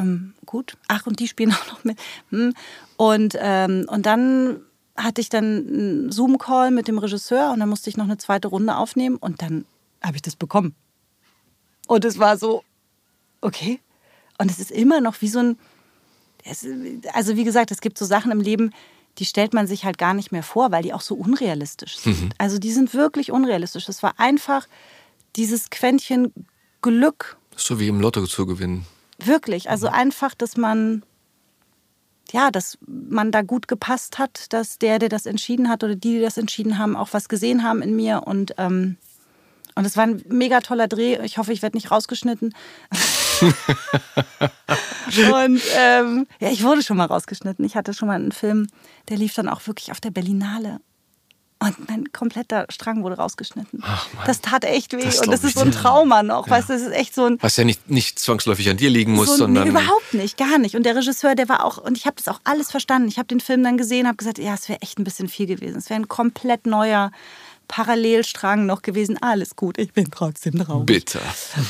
Ähm, 0.00 0.34
gut. 0.46 0.76
Ach, 0.88 1.06
und 1.06 1.20
die 1.20 1.28
spielen 1.28 1.52
auch 1.54 1.66
noch 1.68 1.84
mit. 1.84 1.98
Hm. 2.30 2.54
Und, 2.96 3.36
ähm, 3.38 3.86
und 3.88 4.06
dann 4.06 4.60
hatte 4.96 5.20
ich 5.20 5.28
dann 5.28 5.44
einen 5.44 6.12
Zoom-Call 6.12 6.70
mit 6.70 6.88
dem 6.88 6.98
Regisseur 6.98 7.52
und 7.52 7.60
dann 7.60 7.68
musste 7.68 7.88
ich 7.90 7.96
noch 7.96 8.04
eine 8.04 8.18
zweite 8.18 8.48
Runde 8.48 8.76
aufnehmen 8.76 9.16
und 9.16 9.42
dann 9.42 9.64
habe 10.02 10.16
ich 10.16 10.22
das 10.22 10.36
bekommen. 10.36 10.74
Und 11.86 12.04
es 12.04 12.18
war 12.18 12.36
so, 12.36 12.62
okay. 13.40 13.80
Und 14.38 14.50
es 14.50 14.58
ist 14.58 14.70
immer 14.70 15.00
noch 15.00 15.20
wie 15.20 15.28
so 15.28 15.38
ein, 15.40 15.58
es, 16.44 16.66
also 17.12 17.36
wie 17.36 17.44
gesagt, 17.44 17.70
es 17.70 17.80
gibt 17.80 17.98
so 17.98 18.04
Sachen 18.04 18.30
im 18.30 18.40
Leben, 18.40 18.72
die 19.18 19.24
stellt 19.24 19.52
man 19.52 19.66
sich 19.66 19.84
halt 19.84 19.98
gar 19.98 20.14
nicht 20.14 20.32
mehr 20.32 20.42
vor, 20.42 20.70
weil 20.70 20.82
die 20.82 20.94
auch 20.94 21.00
so 21.00 21.14
unrealistisch 21.14 21.98
sind. 21.98 22.34
Also 22.38 22.58
die 22.58 22.72
sind 22.72 22.94
wirklich 22.94 23.32
unrealistisch. 23.32 23.88
Es 23.88 24.02
war 24.02 24.18
einfach 24.18 24.66
dieses 25.36 25.68
Quäntchen 25.70 26.32
Glück, 26.80 27.36
So 27.56 27.78
wie 27.78 27.88
im 27.88 28.00
Lotto 28.00 28.26
zu 28.26 28.46
gewinnen. 28.46 28.86
Wirklich. 29.26 29.70
Also 29.70 29.88
einfach, 29.88 30.34
dass 30.34 30.56
man, 30.56 31.02
ja, 32.32 32.50
dass 32.50 32.78
man 32.86 33.32
da 33.32 33.42
gut 33.42 33.68
gepasst 33.68 34.18
hat, 34.18 34.52
dass 34.52 34.78
der, 34.78 34.98
der 34.98 35.08
das 35.08 35.26
entschieden 35.26 35.68
hat 35.68 35.84
oder 35.84 35.94
die, 35.94 36.14
die 36.14 36.20
das 36.20 36.38
entschieden 36.38 36.78
haben, 36.78 36.96
auch 36.96 37.08
was 37.12 37.28
gesehen 37.28 37.62
haben 37.62 37.82
in 37.82 37.96
mir 37.96 38.22
und 38.26 38.54
ähm, 38.58 38.96
und 39.76 39.86
es 39.86 39.96
war 39.96 40.04
ein 40.04 40.22
mega 40.28 40.60
toller 40.60 40.88
Dreh. 40.88 41.18
Ich 41.24 41.38
hoffe, 41.38 41.52
ich 41.52 41.62
werde 41.62 41.76
nicht 41.76 41.90
rausgeschnitten. 41.90 42.54
und 45.32 45.62
ähm, 45.76 46.26
ja, 46.40 46.50
ich 46.50 46.64
wurde 46.64 46.82
schon 46.82 46.96
mal 46.96 47.06
rausgeschnitten. 47.06 47.64
Ich 47.64 47.76
hatte 47.76 47.94
schon 47.94 48.08
mal 48.08 48.16
einen 48.16 48.32
Film, 48.32 48.66
der 49.08 49.16
lief 49.16 49.32
dann 49.32 49.48
auch 49.48 49.66
wirklich 49.66 49.92
auf 49.92 50.00
der 50.00 50.10
Berlinale. 50.10 50.80
Und 51.62 51.90
mein 51.90 52.10
kompletter 52.10 52.64
Strang 52.70 53.02
wurde 53.02 53.16
rausgeschnitten. 53.16 53.84
das 54.24 54.40
tat 54.40 54.64
echt 54.64 54.94
weh. 54.94 55.04
Das 55.04 55.20
und 55.20 55.30
das 55.30 55.44
ist 55.44 55.58
so 55.58 55.60
ein. 55.60 55.72
Trauma 55.72 56.22
noch. 56.22 56.48
Weißt 56.48 56.70
du, 56.70 56.72
das 56.72 56.82
ist 56.82 56.92
echt 56.92 57.14
so 57.14 57.26
ein. 57.26 57.38
Was 57.42 57.58
ja 57.58 57.64
nicht, 57.64 57.90
nicht 57.90 58.18
zwangsläufig 58.18 58.70
an 58.70 58.78
dir 58.78 58.88
liegen 58.88 59.12
muss, 59.12 59.28
so, 59.28 59.36
sondern. 59.36 59.64
Nee, 59.64 59.70
überhaupt 59.70 60.14
nicht, 60.14 60.38
gar 60.38 60.56
nicht. 60.56 60.74
Und 60.74 60.84
der 60.84 60.96
Regisseur, 60.96 61.34
der 61.34 61.50
war 61.50 61.66
auch, 61.66 61.76
und 61.76 61.98
ich 61.98 62.06
habe 62.06 62.16
das 62.16 62.28
auch 62.28 62.40
alles 62.44 62.70
verstanden. 62.70 63.08
Ich 63.08 63.18
habe 63.18 63.28
den 63.28 63.40
Film 63.40 63.62
dann 63.62 63.76
gesehen, 63.76 64.06
habe 64.06 64.16
gesagt, 64.16 64.38
ja, 64.38 64.54
es 64.54 64.70
wäre 64.70 64.80
echt 64.80 64.98
ein 64.98 65.04
bisschen 65.04 65.28
viel 65.28 65.46
gewesen. 65.46 65.76
Es 65.76 65.90
wäre 65.90 66.00
ein 66.00 66.08
komplett 66.08 66.64
neuer 66.64 67.12
Parallelstrang 67.68 68.64
noch 68.64 68.80
gewesen. 68.80 69.18
Alles 69.20 69.54
gut, 69.54 69.76
ich 69.76 69.92
bin 69.92 70.10
trotzdem 70.10 70.64
traurig. 70.64 70.86
Bitter. 70.86 71.20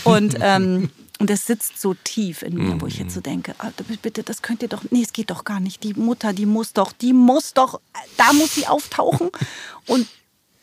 Und, 0.05 0.37
ähm, 0.41 0.91
Und 1.21 1.29
das 1.29 1.47
sitzt 1.47 1.79
so 1.79 1.95
tief 2.03 2.43
in 2.43 2.55
mir, 2.57 2.81
wo 2.81 2.87
ich 2.87 2.99
jetzt 2.99 3.13
so 3.13 3.21
denke, 3.21 3.55
ah, 3.59 3.71
bitte, 4.01 4.23
das 4.23 4.41
könnt 4.41 4.63
ihr 4.63 4.69
doch, 4.69 4.83
nee, 4.91 5.03
es 5.03 5.13
geht 5.13 5.31
doch 5.31 5.45
gar 5.45 5.61
nicht. 5.61 5.85
Die 5.85 5.93
Mutter, 5.93 6.33
die 6.33 6.47
muss 6.47 6.73
doch, 6.73 6.93
die 6.93 7.13
muss 7.13 7.53
doch, 7.53 7.79
da 8.17 8.33
muss 8.33 8.55
sie 8.55 8.67
auftauchen 8.67 9.31
und 9.87 10.09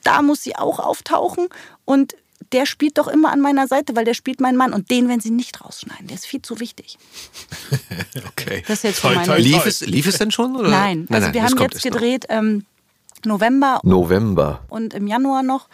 da 0.03 0.23
muss 0.23 0.41
sie 0.41 0.55
auch 0.55 0.79
auftauchen 0.79 1.47
und 1.85 2.15
der 2.51 2.65
spielt 2.65 2.97
doch 2.97 3.07
immer 3.07 3.31
an 3.31 3.39
meiner 3.39 3.67
Seite, 3.67 3.95
weil 3.95 4.05
der 4.05 4.15
spielt 4.15 4.41
meinen 4.41 4.57
Mann 4.57 4.73
und 4.73 4.89
den 4.89 5.07
werden 5.09 5.21
sie 5.21 5.29
nicht 5.29 5.63
rausschneiden. 5.63 6.07
Der 6.07 6.15
ist 6.15 6.25
viel 6.25 6.41
zu 6.41 6.59
wichtig. 6.59 6.97
Okay. 8.29 8.63
Das 8.67 8.77
ist 8.79 8.83
jetzt 8.83 9.01
so 9.01 9.09
meine 9.09 9.25
toll, 9.25 9.39
Lief 9.39 9.65
es, 9.65 9.81
lief 9.81 10.07
es 10.07 10.17
denn 10.17 10.31
schon? 10.31 10.55
Oder? 10.55 10.69
Nein, 10.69 11.07
also 11.09 11.27
wir 11.27 11.41
das 11.41 11.43
haben 11.43 11.57
kommt 11.57 11.73
jetzt 11.73 11.83
gedreht 11.83 12.25
ähm, 12.29 12.65
November 13.25 13.79
November. 13.83 14.63
und 14.69 14.93
im 14.93 15.07
Januar 15.07 15.43
noch. 15.43 15.67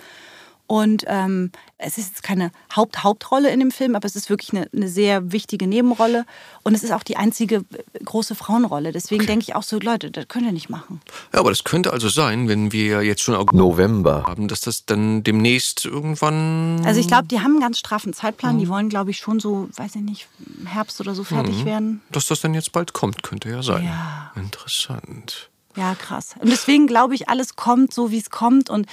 Und 0.65 1.03
ähm, 1.07 1.51
es 1.77 1.97
ist 1.97 2.07
jetzt 2.09 2.23
keine 2.23 2.51
Haupt 2.75 3.03
Hauptrolle 3.03 3.49
in 3.51 3.59
dem 3.59 3.69
Film, 3.69 3.95
aber 3.95 4.05
es 4.05 4.15
ist 4.15 4.29
wirklich 4.29 4.53
eine, 4.53 4.67
eine 4.73 4.87
sehr 4.87 5.31
wichtige 5.33 5.67
Nebenrolle. 5.67 6.25
Und 6.63 6.73
es 6.73 6.83
ist 6.83 6.91
auch 6.91 7.03
die 7.03 7.17
einzige 7.17 7.57
äh, 7.57 8.03
große 8.03 8.33
Frauenrolle. 8.33 8.91
Deswegen 8.93 9.25
denke 9.25 9.43
ich 9.43 9.55
auch 9.55 9.63
so, 9.63 9.77
Leute, 9.77 10.09
das 10.09 10.27
könnt 10.29 10.45
ihr 10.45 10.53
nicht 10.53 10.69
machen. 10.69 11.01
Ja, 11.33 11.39
aber 11.41 11.49
das 11.49 11.63
könnte 11.65 11.91
also 11.91 12.07
sein, 12.09 12.47
wenn 12.47 12.71
wir 12.71 13.03
jetzt 13.03 13.21
schon 13.21 13.35
August 13.35 13.53
November. 13.57 14.23
haben, 14.25 14.47
dass 14.47 14.61
das 14.61 14.85
dann 14.85 15.21
demnächst 15.23 15.85
irgendwann. 15.85 16.81
Also 16.85 16.99
ich 17.01 17.07
glaube, 17.07 17.27
die 17.27 17.39
haben 17.41 17.51
einen 17.51 17.59
ganz 17.59 17.77
straffen 17.79 18.13
Zeitplan. 18.13 18.55
Mhm. 18.55 18.59
Die 18.59 18.69
wollen, 18.69 18.89
glaube 18.89 19.11
ich, 19.11 19.17
schon 19.17 19.39
so, 19.41 19.67
weiß 19.75 19.95
ich 19.95 20.01
nicht, 20.01 20.27
im 20.59 20.65
Herbst 20.67 20.99
oder 21.01 21.13
so 21.13 21.23
fertig 21.25 21.57
Mhm. 21.59 21.65
werden. 21.65 22.01
Dass 22.11 22.27
das 22.27 22.39
dann 22.41 22.53
jetzt 22.53 22.71
bald 22.71 22.93
kommt, 22.93 23.21
könnte 23.21 23.49
ja 23.49 23.61
sein. 23.61 23.83
Ja. 23.85 24.31
Interessant. 24.35 25.49
Ja, 25.75 25.95
krass. 25.95 26.35
Und 26.39 26.49
deswegen 26.51 26.87
glaube 26.87 27.15
ich, 27.15 27.29
alles 27.29 27.55
kommt 27.55 27.93
so, 27.93 28.11
wie 28.11 28.19
es 28.19 28.29
kommt. 28.29 28.69
Und 28.69 28.85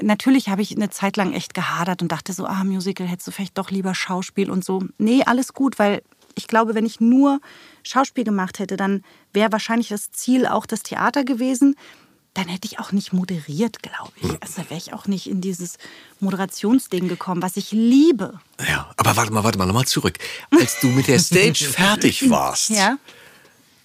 natürlich 0.00 0.48
habe 0.48 0.62
ich 0.62 0.74
eine 0.74 0.90
Zeit 0.90 1.16
lang 1.16 1.32
echt 1.32 1.54
gehadert 1.54 2.02
und 2.02 2.08
dachte 2.12 2.32
so, 2.32 2.46
ah, 2.46 2.64
Musical 2.64 3.06
hättest 3.06 3.28
du 3.28 3.30
vielleicht 3.32 3.58
doch 3.58 3.70
lieber 3.70 3.94
Schauspiel 3.94 4.50
und 4.50 4.64
so. 4.64 4.82
Nee, 4.98 5.22
alles 5.24 5.52
gut, 5.52 5.78
weil 5.78 6.02
ich 6.34 6.46
glaube, 6.46 6.74
wenn 6.74 6.86
ich 6.86 7.00
nur 7.00 7.40
Schauspiel 7.82 8.24
gemacht 8.24 8.58
hätte, 8.58 8.76
dann 8.76 9.04
wäre 9.32 9.52
wahrscheinlich 9.52 9.88
das 9.88 10.10
Ziel 10.12 10.46
auch 10.46 10.64
das 10.66 10.82
Theater 10.82 11.24
gewesen. 11.24 11.76
Dann 12.34 12.48
hätte 12.48 12.66
ich 12.66 12.78
auch 12.78 12.92
nicht 12.92 13.12
moderiert, 13.12 13.82
glaube 13.82 14.12
ich. 14.22 14.30
Also 14.42 14.62
wäre 14.70 14.78
ich 14.78 14.94
auch 14.94 15.06
nicht 15.06 15.28
in 15.28 15.42
dieses 15.42 15.76
Moderationsding 16.20 17.06
gekommen, 17.08 17.42
was 17.42 17.58
ich 17.58 17.72
liebe. 17.72 18.40
Ja, 18.66 18.90
aber 18.96 19.16
warte 19.16 19.32
mal, 19.34 19.44
warte 19.44 19.58
mal, 19.58 19.66
nochmal 19.66 19.84
zurück. 19.86 20.16
Als 20.50 20.80
du 20.80 20.86
mit 20.88 21.08
der 21.08 21.18
Stage 21.18 21.66
fertig 21.66 22.30
warst, 22.30 22.70
Ja. 22.70 22.96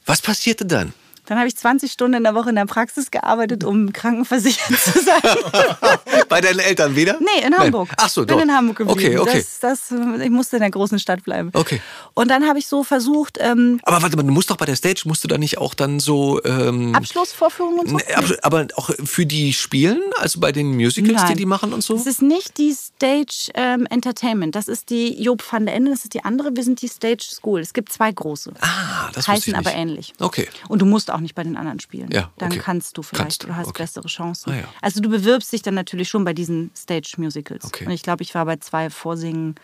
was 0.06 0.22
passierte 0.22 0.66
dann? 0.66 0.94
Dann 1.28 1.38
habe 1.38 1.48
ich 1.48 1.58
20 1.58 1.92
Stunden 1.92 2.16
in 2.18 2.24
der 2.24 2.36
Woche 2.36 2.50
in 2.50 2.56
der 2.56 2.66
Praxis 2.66 3.12
gearbeitet, 3.12 3.64
um 3.66 3.92
krankenversichert 3.92 4.80
zu 4.80 4.92
sein. 5.00 5.22
Bei 6.30 6.40
deinen 6.42 6.60
Eltern 6.60 6.96
wieder? 6.96 7.18
Nee, 7.20 7.46
in 7.46 7.58
Hamburg. 7.58 7.90
Ach 7.98 8.10
so, 8.10 8.26
Bin 8.26 8.38
doch. 8.38 8.44
in 8.44 8.52
Hamburg 8.52 8.78
geblieben. 8.78 9.00
Okay, 9.00 9.18
okay. 9.18 9.46
Das, 9.60 9.90
das, 9.90 10.22
ich 10.22 10.30
musste 10.30 10.56
in 10.56 10.62
der 10.62 10.72
großen 10.72 11.00
Stadt 11.00 11.24
bleiben. 11.24 11.52
Okay. 11.54 11.82
Und 12.14 12.30
dann 12.30 12.48
habe 12.48 12.60
ich 12.60 12.68
so 12.68 12.84
versucht, 12.84 13.38
ähm, 13.42 13.80
Aber 13.84 14.02
warte 14.02 14.16
mal, 14.16 14.24
du 14.24 14.32
musst 14.32 14.50
doch 14.50 14.58
bei 14.58 14.66
der 14.66 14.78
Stage, 14.78 15.04
musst 15.06 15.24
du 15.24 15.28
da 15.28 15.38
nicht 15.38 15.58
auch 15.58 15.74
dann 15.74 16.00
so. 16.00 16.42
Ähm, 16.46 16.96
Abschlussvorführungen 16.96 17.80
und 17.80 17.90
so. 17.90 17.96
ne, 17.98 18.04
aber 18.42 18.68
auch 18.76 18.90
für 19.04 19.26
die 19.26 19.52
spielen, 19.54 20.02
also 20.20 20.40
bei 20.40 20.54
den 20.54 20.76
Musicals, 20.76 21.24
die 21.24 21.28
Nein. 21.28 21.38
die 21.38 21.46
machen 21.46 21.74
und 21.74 21.84
so? 21.84 21.96
Das 21.96 22.08
ist 22.08 22.22
nicht 22.22 22.58
die 22.58 22.74
Stage 22.74 23.52
ähm, 23.54 23.86
Entertainment. 23.90 24.56
Das 24.56 24.68
ist 24.68 24.90
die 24.90 25.22
Job 25.22 25.44
van 25.50 25.66
der 25.66 25.76
Ende, 25.76 25.92
das 25.92 26.04
ist 26.04 26.14
die 26.14 26.24
andere. 26.24 26.56
Wir 26.56 26.64
sind 26.64 26.82
die 26.82 26.88
Stage 26.88 27.24
School. 27.30 27.60
Es 27.60 27.74
gibt 27.74 27.92
zwei 27.92 28.12
große. 28.12 28.54
ah, 28.62 29.10
das 29.14 29.28
heißen 29.28 29.56
aber 29.56 29.74
ähnlich. 29.74 30.14
Okay. 30.20 30.48
Und 30.70 30.82
du 30.82 30.86
musst 30.86 31.12
auch 31.12 31.17
nicht 31.20 31.36
bei 31.36 31.44
den 31.44 31.58
anderen 31.58 31.80
spielen. 31.80 32.10
Ja, 32.12 32.32
Dann 32.38 32.52
okay. 32.52 32.62
kannst 32.64 32.98
du 32.98 33.04
vielleicht 33.04 33.24
Kannst 33.24 33.44
du, 33.44 33.48
oder 33.48 33.58
hast 33.58 33.68
okay. 33.68 33.84
bessere 33.84 34.08
Chancen. 34.08 34.54
Ah, 34.54 34.58
ja. 34.58 34.64
Also 34.82 35.02
du 35.02 35.10
bewirbst 35.10 35.52
dich 35.52 35.62
dann 35.62 35.76
natürlich 35.76 36.10
schon 36.10 36.24
bei 36.24 36.34
diesen 36.34 36.72
Stage 36.76 37.14
Musicals. 37.18 37.66
Okay. 37.66 37.86
Und 37.86 37.92
ich 37.92 38.04
glaube, 38.04 38.24
ich 38.24 38.34
war 38.36 38.46
bei 38.46 38.58
zwei 38.58 38.90
Vorsingen. 38.90 39.56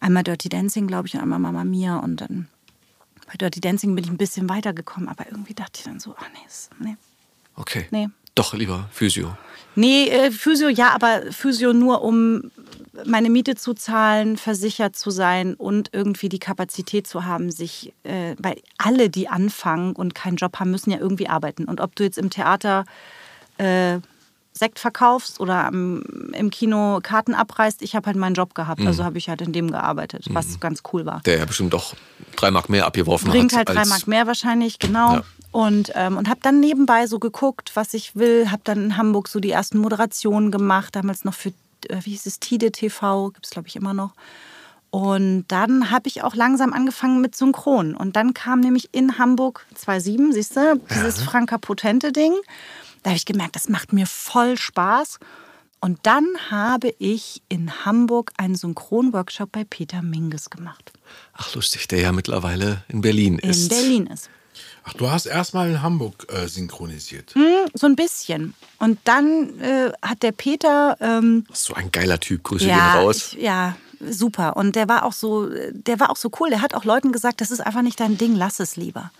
Einmal 0.00 0.22
Dirty 0.22 0.48
Dancing, 0.48 0.86
glaube 0.86 1.08
ich, 1.08 1.14
und 1.14 1.20
einmal 1.20 1.38
Mama 1.38 1.64
Mia. 1.64 1.98
Und 1.98 2.20
dann 2.20 2.48
bei 3.26 3.34
Dirty 3.34 3.60
Dancing 3.60 3.94
bin 3.94 4.04
ich 4.04 4.10
ein 4.10 4.18
bisschen 4.18 4.48
weitergekommen. 4.48 5.08
Aber 5.08 5.26
irgendwie 5.26 5.54
dachte 5.54 5.78
ich 5.78 5.84
dann 5.84 6.00
so, 6.00 6.14
ach 6.18 6.28
nee, 6.32 6.86
nee. 6.86 6.96
Okay. 7.56 7.86
Nee. 7.90 8.08
Doch, 8.34 8.52
lieber 8.52 8.88
Physio. 8.92 9.36
Nee, 9.74 10.08
äh, 10.08 10.30
Physio 10.30 10.68
ja, 10.68 10.90
aber 10.94 11.32
Physio 11.32 11.72
nur, 11.72 12.02
um 12.02 12.50
meine 13.04 13.30
Miete 13.30 13.54
zu 13.54 13.74
zahlen, 13.74 14.36
versichert 14.36 14.96
zu 14.96 15.10
sein 15.10 15.54
und 15.54 15.90
irgendwie 15.92 16.28
die 16.28 16.38
Kapazität 16.38 17.06
zu 17.06 17.24
haben, 17.24 17.50
sich, 17.50 17.92
äh, 18.04 18.34
weil 18.38 18.56
alle, 18.78 19.10
die 19.10 19.28
anfangen 19.28 19.94
und 19.94 20.14
keinen 20.14 20.36
Job 20.36 20.58
haben, 20.58 20.70
müssen 20.70 20.90
ja 20.90 20.98
irgendwie 20.98 21.28
arbeiten. 21.28 21.64
Und 21.64 21.80
ob 21.80 21.94
du 21.96 22.04
jetzt 22.04 22.18
im 22.18 22.30
Theater 22.30 22.84
äh, 23.58 23.98
Sekt 24.52 24.78
verkaufst 24.78 25.38
oder 25.38 25.66
am, 25.66 26.02
im 26.32 26.48
Kino 26.48 27.00
Karten 27.02 27.34
abreißt, 27.34 27.82
ich 27.82 27.94
habe 27.94 28.06
halt 28.06 28.16
meinen 28.16 28.34
Job 28.34 28.54
gehabt. 28.54 28.80
Also 28.86 29.04
habe 29.04 29.18
ich 29.18 29.28
halt 29.28 29.42
in 29.42 29.52
dem 29.52 29.70
gearbeitet, 29.70 30.24
was 30.30 30.58
ganz 30.60 30.82
cool 30.92 31.04
war. 31.04 31.20
Der 31.26 31.38
ja 31.38 31.44
bestimmt 31.44 31.74
doch 31.74 31.94
drei 32.36 32.50
Mark 32.50 32.70
mehr 32.70 32.86
abgeworfen 32.86 33.28
Bringt 33.30 33.52
hat. 33.52 33.68
halt 33.68 33.76
drei 33.76 33.84
Mark 33.84 34.06
mehr 34.06 34.26
wahrscheinlich, 34.26 34.78
genau. 34.78 35.16
Ja. 35.16 35.24
Und, 35.52 35.92
ähm, 35.94 36.16
und 36.16 36.28
habe 36.28 36.40
dann 36.42 36.60
nebenbei 36.60 37.06
so 37.06 37.18
geguckt, 37.18 37.72
was 37.74 37.92
ich 37.92 38.16
will. 38.16 38.50
Habe 38.50 38.62
dann 38.64 38.84
in 38.84 38.96
Hamburg 38.96 39.28
so 39.28 39.40
die 39.40 39.50
ersten 39.50 39.78
Moderationen 39.78 40.50
gemacht, 40.50 40.96
damals 40.96 41.24
noch 41.24 41.34
für, 41.34 41.52
wie 41.88 42.10
hieß 42.10 42.26
es, 42.26 42.40
Tide 42.40 42.72
TV, 42.72 43.30
gibt 43.30 43.46
es 43.46 43.50
glaube 43.50 43.68
ich 43.68 43.76
immer 43.76 43.94
noch. 43.94 44.12
Und 44.90 45.44
dann 45.48 45.90
habe 45.90 46.08
ich 46.08 46.22
auch 46.22 46.34
langsam 46.34 46.72
angefangen 46.72 47.20
mit 47.20 47.36
Synchron. 47.36 47.94
Und 47.94 48.16
dann 48.16 48.34
kam 48.34 48.60
nämlich 48.60 48.94
in 48.94 49.18
Hamburg 49.18 49.66
2007, 49.74 50.32
siehst 50.32 50.56
du, 50.56 50.80
dieses 50.90 51.22
Franka 51.22 51.58
Potente 51.58 52.12
Ding. 52.12 52.32
Da 53.02 53.10
habe 53.10 53.16
ich 53.16 53.26
gemerkt, 53.26 53.56
das 53.56 53.68
macht 53.68 53.92
mir 53.92 54.06
voll 54.06 54.56
Spaß. 54.56 55.18
Und 55.80 55.98
dann 56.04 56.26
habe 56.50 56.94
ich 56.98 57.42
in 57.48 57.84
Hamburg 57.84 58.32
einen 58.38 58.54
Synchronworkshop 58.54 59.52
bei 59.52 59.64
Peter 59.64 60.02
Minges 60.02 60.50
gemacht. 60.50 60.92
Ach, 61.34 61.54
lustig, 61.54 61.86
der 61.88 62.00
ja 62.00 62.12
mittlerweile 62.12 62.82
in 62.88 63.02
Berlin 63.02 63.38
In 63.38 63.50
ist. 63.50 63.68
Berlin 63.68 64.06
ist. 64.06 64.30
Ach, 64.88 64.92
du 64.92 65.10
hast 65.10 65.26
erstmal 65.26 65.68
in 65.68 65.82
Hamburg 65.82 66.26
äh, 66.32 66.46
synchronisiert. 66.46 67.34
So 67.74 67.86
ein 67.86 67.96
bisschen. 67.96 68.54
Und 68.78 69.00
dann 69.02 69.58
äh, 69.60 69.90
hat 70.00 70.22
der 70.22 70.30
Peter, 70.30 70.96
ähm, 71.00 71.44
So 71.52 71.74
ein 71.74 71.90
geiler 71.90 72.20
Typ, 72.20 72.44
Grüße 72.44 72.66
ja, 72.68 72.92
gehen 72.92 73.02
raus. 73.02 73.32
ich, 73.32 73.42
ja, 73.42 73.76
super. 74.08 74.56
Und 74.56 74.76
der 74.76 74.88
war 74.88 75.04
auch 75.04 75.12
so, 75.12 75.48
der 75.72 75.98
war 75.98 76.10
auch 76.10 76.16
so 76.16 76.30
cool. 76.38 76.50
Der 76.50 76.62
hat 76.62 76.72
auch 76.74 76.84
Leuten 76.84 77.10
gesagt, 77.10 77.40
das 77.40 77.50
ist 77.50 77.60
einfach 77.60 77.82
nicht 77.82 77.98
dein 77.98 78.16
Ding, 78.16 78.36
lass 78.36 78.60
es 78.60 78.76
lieber. 78.76 79.10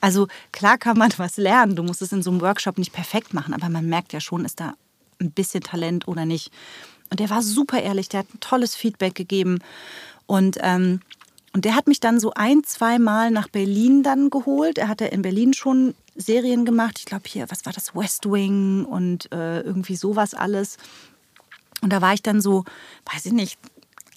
Also 0.00 0.28
klar 0.52 0.78
kann 0.78 0.96
man 0.96 1.12
was 1.16 1.36
lernen. 1.36 1.74
Du 1.74 1.82
musst 1.82 2.02
es 2.02 2.12
in 2.12 2.22
so 2.22 2.30
einem 2.30 2.40
Workshop 2.40 2.78
nicht 2.78 2.92
perfekt 2.92 3.34
machen, 3.34 3.52
aber 3.52 3.68
man 3.68 3.86
merkt 3.86 4.12
ja 4.12 4.20
schon, 4.20 4.44
ist 4.44 4.60
da 4.60 4.74
ein 5.20 5.32
bisschen 5.32 5.62
Talent 5.64 6.06
oder 6.06 6.24
nicht. 6.24 6.52
Und 7.10 7.18
der 7.18 7.30
war 7.30 7.42
super 7.42 7.82
ehrlich, 7.82 8.08
der 8.08 8.20
hat 8.20 8.32
ein 8.32 8.38
tolles 8.38 8.76
Feedback 8.76 9.16
gegeben. 9.16 9.58
Und, 10.26 10.58
ähm, 10.60 11.00
und 11.52 11.64
der 11.64 11.74
hat 11.74 11.88
mich 11.88 11.98
dann 12.00 12.20
so 12.20 12.32
ein, 12.34 12.62
zwei 12.64 12.98
Mal 12.98 13.30
nach 13.30 13.48
Berlin 13.48 14.02
dann 14.02 14.30
geholt. 14.30 14.78
Er 14.78 14.88
hatte 14.88 15.06
in 15.06 15.22
Berlin 15.22 15.52
schon 15.52 15.94
Serien 16.14 16.64
gemacht. 16.64 16.98
Ich 16.98 17.06
glaube 17.06 17.24
hier, 17.26 17.50
was 17.50 17.66
war 17.66 17.72
das? 17.72 17.94
West 17.94 18.30
Wing 18.30 18.84
und 18.84 19.30
äh, 19.32 19.60
irgendwie 19.60 19.96
sowas 19.96 20.34
alles. 20.34 20.76
Und 21.82 21.92
da 21.92 22.00
war 22.00 22.14
ich 22.14 22.22
dann 22.22 22.40
so, 22.40 22.64
weiß 23.12 23.26
ich 23.26 23.32
nicht, 23.32 23.58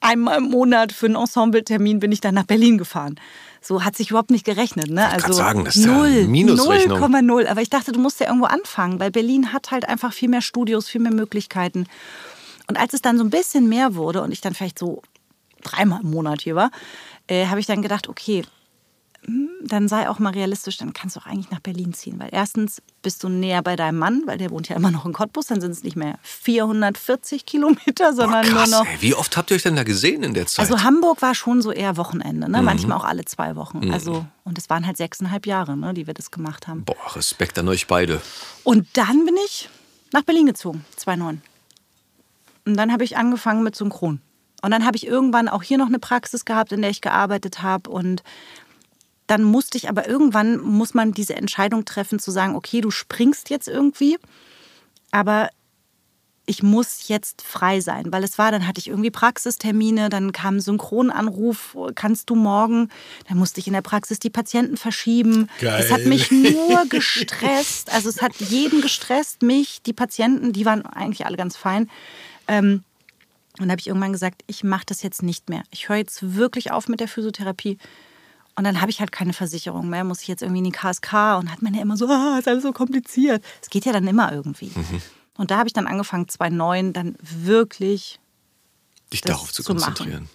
einmal 0.02 0.38
im 0.38 0.50
Monat 0.50 0.92
für 0.92 1.08
einen 1.08 1.16
Ensembletermin 1.16 2.00
bin 2.00 2.12
ich 2.12 2.22
dann 2.22 2.36
nach 2.36 2.46
Berlin 2.46 2.78
gefahren. 2.78 3.20
So 3.62 3.84
hat 3.84 3.96
sich 3.96 4.10
überhaupt 4.10 4.30
nicht 4.30 4.46
gerechnet. 4.46 4.90
Ne? 4.90 5.02
wollte 5.02 5.24
grad 5.24 5.34
sagen, 5.34 5.66
das 5.66 5.78
ist 5.78 5.86
ja 5.86 5.94
null, 5.94 6.08
eine 6.08 6.28
Minusrechnung. 6.28 7.00
0,0. 7.00 7.48
Aber 7.48 7.62
ich 7.62 7.70
dachte, 7.70 7.94
du 7.94 8.00
musst 8.00 8.20
ja 8.20 8.28
irgendwo 8.28 8.46
anfangen, 8.46 9.00
weil 9.00 9.10
Berlin 9.10 9.54
hat 9.54 9.72
halt 9.72 9.88
einfach 9.88 10.14
viel 10.14 10.30
mehr 10.30 10.42
Studios, 10.42 10.90
viel 10.90 11.02
mehr 11.02 11.14
Möglichkeiten. 11.14 11.88
Und 12.68 12.78
als 12.78 12.94
es 12.94 13.02
dann 13.02 13.18
so 13.18 13.24
ein 13.24 13.30
bisschen 13.30 13.70
mehr 13.70 13.96
wurde 13.96 14.22
und 14.22 14.32
ich 14.32 14.42
dann 14.42 14.54
vielleicht 14.54 14.78
so 14.78 15.02
dreimal 15.64 16.02
im 16.02 16.12
Monat 16.12 16.42
hier 16.42 16.56
war, 16.56 16.72
äh, 17.28 17.48
habe 17.48 17.60
ich 17.60 17.66
dann 17.66 17.82
gedacht, 17.82 18.08
okay, 18.10 18.44
hm, 19.26 19.50
dann 19.66 19.88
sei 19.88 20.10
auch 20.10 20.20
mal 20.20 20.34
realistisch, 20.34 20.76
dann 20.76 20.92
kannst 20.92 21.16
du 21.16 21.22
auch 21.22 21.26
eigentlich 21.26 21.50
nach 21.50 21.62
Berlin 21.62 21.94
ziehen. 21.94 22.20
Weil 22.20 22.28
erstens 22.34 22.82
bist 23.02 23.24
du 23.24 23.30
näher 23.30 23.62
bei 23.62 23.78
deinem 23.78 23.98
Mann, 23.98 24.24
weil 24.26 24.38
der 24.38 24.50
wohnt 24.52 24.68
ja 24.68 24.76
immer 24.76 24.92
noch 24.92 25.06
in 25.06 25.14
Cottbus, 25.14 25.46
dann 25.48 25.62
sind 25.62 25.72
es 25.72 25.84
nicht 25.84 25.96
mehr 25.96 26.20
440 26.24 27.46
Kilometer, 27.46 28.10
Boah, 28.10 28.14
sondern 28.14 28.46
krass, 28.46 28.70
nur 28.70 28.80
noch. 28.80 28.86
ey. 28.86 28.98
Wie 29.02 29.14
oft 29.16 29.38
habt 29.38 29.50
ihr 29.52 29.56
euch 29.56 29.64
denn 29.64 29.78
da 29.78 29.84
gesehen 29.84 30.24
in 30.24 30.34
der 30.34 30.48
Zeit? 30.48 30.70
Also 30.70 30.84
Hamburg 30.84 31.22
war 31.22 31.34
schon 31.36 31.62
so 31.62 31.72
eher 31.72 31.96
Wochenende, 31.96 32.48
Mhm. 32.48 32.54
ne? 32.54 32.62
manchmal 32.62 32.98
auch 32.98 33.06
alle 33.06 33.24
zwei 33.24 33.56
Wochen. 33.56 33.92
Also, 33.94 34.26
und 34.44 34.58
es 34.58 34.70
waren 34.70 34.86
halt 34.86 34.98
sechseinhalb 34.98 35.46
Jahre, 35.48 35.78
ne, 35.78 35.94
die 35.94 36.06
wir 36.08 36.14
das 36.14 36.30
gemacht 36.32 36.68
haben. 36.68 36.84
Boah, 36.84 37.16
Respekt 37.16 37.58
an 37.58 37.70
euch 37.70 37.88
beide. 37.88 38.22
Und 38.66 38.86
dann 38.98 39.26
bin 39.26 39.36
ich 39.46 39.70
nach 40.12 40.24
Berlin 40.24 40.48
gezogen, 40.48 40.84
2009. 40.98 41.42
Und 42.66 42.76
dann 42.78 42.92
habe 42.92 43.04
ich 43.06 43.16
angefangen 43.18 43.64
mit 43.64 43.76
Synchron. 43.76 44.20
Und 44.64 44.72
dann 44.72 44.86
habe 44.86 44.96
ich 44.96 45.06
irgendwann 45.06 45.50
auch 45.50 45.62
hier 45.62 45.78
noch 45.78 45.88
eine 45.88 46.00
Praxis 46.00 46.46
gehabt, 46.46 46.72
in 46.72 46.82
der 46.82 46.90
ich 46.90 47.02
gearbeitet 47.02 47.62
habe. 47.62 47.90
Und 47.90 48.24
dann 49.28 49.44
musste 49.44 49.78
ich 49.78 49.90
aber 49.90 50.08
irgendwann, 50.08 50.58
muss 50.58 50.94
man 50.94 51.12
diese 51.12 51.36
Entscheidung 51.36 51.84
treffen, 51.84 52.18
zu 52.18 52.32
sagen, 52.32 52.56
okay, 52.56 52.80
du 52.80 52.90
springst 52.90 53.50
jetzt 53.50 53.68
irgendwie, 53.68 54.18
aber 55.12 55.50
ich 56.46 56.64
muss 56.64 57.10
jetzt 57.10 57.42
frei 57.42 57.82
sein, 57.82 58.12
weil 58.12 58.24
es 58.24 58.38
war, 58.38 58.52
dann 58.52 58.66
hatte 58.66 58.80
ich 58.80 58.88
irgendwie 58.88 59.12
Praxistermine, 59.12 60.10
dann 60.10 60.32
kam 60.32 60.58
ein 60.58 60.62
Synchronanruf, 60.62 61.78
kannst 61.96 62.30
du 62.30 62.36
morgen, 62.36 62.90
dann 63.28 63.38
musste 63.38 63.60
ich 63.60 63.68
in 63.68 63.74
der 63.74 63.82
Praxis 63.82 64.20
die 64.20 64.30
Patienten 64.30 64.78
verschieben. 64.78 65.50
Geil. 65.60 65.82
Es 65.84 65.92
hat 65.92 66.06
mich 66.06 66.32
nur 66.32 66.86
gestresst, 66.88 67.94
also 67.94 68.08
es 68.08 68.22
hat 68.22 68.36
jeden 68.36 68.82
gestresst, 68.82 69.42
mich, 69.42 69.82
die 69.84 69.94
Patienten, 69.94 70.54
die 70.54 70.66
waren 70.66 70.86
eigentlich 70.86 71.26
alle 71.26 71.38
ganz 71.38 71.58
fein. 71.58 71.90
Ähm, 72.48 72.84
Und 73.60 73.68
da 73.68 73.72
habe 73.72 73.80
ich 73.80 73.88
irgendwann 73.88 74.12
gesagt, 74.14 74.44
ich 74.48 74.64
mache 74.64 74.86
das 74.88 75.04
jetzt 75.04 75.22
nicht 75.22 75.50
mehr. 75.50 75.64
Ich 75.70 75.90
höre 75.90 75.98
jetzt 75.98 76.36
wirklich 76.36 76.72
auf 76.72 76.88
mit 76.88 77.00
der 77.00 77.08
Physiotherapie. 77.08 77.78
Und 78.56 78.64
dann 78.66 78.82
habe 78.82 78.92
ich 78.92 79.00
halt 79.00 79.12
keine 79.12 79.34
Versicherung 79.34 79.90
mehr, 79.90 80.04
muss 80.04 80.22
ich 80.22 80.28
jetzt 80.28 80.42
irgendwie 80.42 80.60
in 80.60 80.66
die 80.66 80.72
KSK 80.72 81.38
und 81.40 81.52
hat 81.52 81.62
man 81.62 81.74
ja 81.74 81.82
immer 81.82 81.98
so, 81.98 82.08
ah, 82.08 82.38
ist 82.38 82.48
alles 82.48 82.64
so 82.64 82.72
kompliziert. 82.72 83.44
Es 83.62 83.70
geht 83.70 83.86
ja 83.86 83.92
dann 83.92 84.08
immer 84.08 84.32
irgendwie. 84.32 84.72
Mhm. 84.76 85.02
Und 85.38 85.50
da 85.52 85.58
habe 85.58 85.68
ich 85.68 85.74
dann 85.74 85.88
angefangen, 85.88 86.28
2009 86.28 86.94
dann 86.94 87.16
wirklich 87.22 88.20
Dich 89.12 89.22
darauf 89.22 89.52
zu 89.52 89.64
zu 89.64 89.74
machen. 89.74 89.86
konzentrieren. 89.86 90.30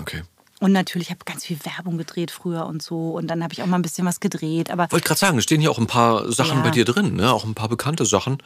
Okay. 0.00 0.22
Und 0.60 0.72
natürlich 0.72 1.10
habe 1.10 1.18
ich 1.20 1.24
ganz 1.24 1.44
viel 1.44 1.58
Werbung 1.64 1.98
gedreht 1.98 2.30
früher 2.30 2.66
und 2.66 2.82
so. 2.82 3.10
Und 3.12 3.28
dann 3.28 3.42
habe 3.44 3.52
ich 3.52 3.62
auch 3.62 3.66
mal 3.66 3.76
ein 3.76 3.82
bisschen 3.82 4.06
was 4.06 4.18
gedreht. 4.20 4.70
Aber 4.70 4.90
Wollte 4.90 5.06
gerade 5.06 5.20
sagen, 5.20 5.38
es 5.38 5.44
stehen 5.44 5.60
hier 5.60 5.70
auch 5.70 5.78
ein 5.78 5.86
paar 5.86 6.30
Sachen 6.32 6.58
Ja. 6.58 6.62
bei 6.64 6.70
dir 6.70 6.84
drin, 6.84 7.14
ne? 7.14 7.32
auch 7.32 7.44
ein 7.44 7.54
paar 7.54 7.68
bekannte 7.68 8.04
Sachen, 8.06 8.38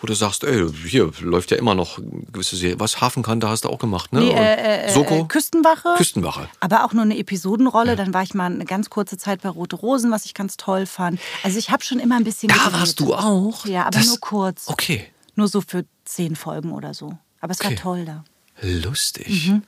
wo 0.00 0.06
du 0.06 0.14
sagst, 0.14 0.44
ey, 0.44 0.66
hier 0.86 1.10
läuft 1.20 1.50
ja 1.50 1.58
immer 1.58 1.74
noch 1.74 1.98
gewisse 2.32 2.56
Serien. 2.56 2.80
Was, 2.80 3.00
Hafenkante 3.00 3.48
hast 3.48 3.64
du 3.64 3.68
auch 3.68 3.78
gemacht, 3.78 4.12
ne? 4.12 4.20
nee, 4.20 4.30
Und 4.30 4.36
äh, 4.36 4.86
äh, 4.86 4.92
Soko? 4.92 5.14
äh, 5.20 5.24
Küstenwache. 5.24 5.94
Küstenwache. 5.96 6.48
Aber 6.60 6.84
auch 6.84 6.92
nur 6.94 7.02
eine 7.02 7.18
Episodenrolle. 7.18 7.94
Dann 7.96 8.14
war 8.14 8.22
ich 8.22 8.32
mal 8.34 8.46
eine 8.52 8.64
ganz 8.64 8.88
kurze 8.88 9.18
Zeit 9.18 9.42
bei 9.42 9.48
Rote 9.50 9.76
Rosen, 9.76 10.10
was 10.10 10.24
ich 10.24 10.32
ganz 10.34 10.56
toll 10.56 10.86
fand. 10.86 11.20
Also 11.42 11.58
ich 11.58 11.70
habe 11.70 11.82
schon 11.84 11.98
immer 11.98 12.16
ein 12.16 12.24
bisschen 12.24 12.48
Da 12.48 12.54
gedreht. 12.54 12.72
warst 12.80 13.00
du 13.00 13.14
auch? 13.14 13.66
Ja, 13.66 13.82
aber 13.82 13.90
Das- 13.98 14.06
nur 14.06 14.18
kurz. 14.20 14.64
Okay, 14.68 15.06
Nur 15.36 15.48
so 15.48 15.60
für 15.60 15.84
zehn 16.04 16.36
Folgen 16.36 16.72
oder 16.72 16.92
so. 16.94 17.16
Aber 17.40 17.52
es 17.52 17.60
Okay. 17.60 17.70
war 17.70 17.76
toll 17.76 18.04
da. 18.04 18.24
lustig. 18.62 19.48
Mhm. 19.48 19.62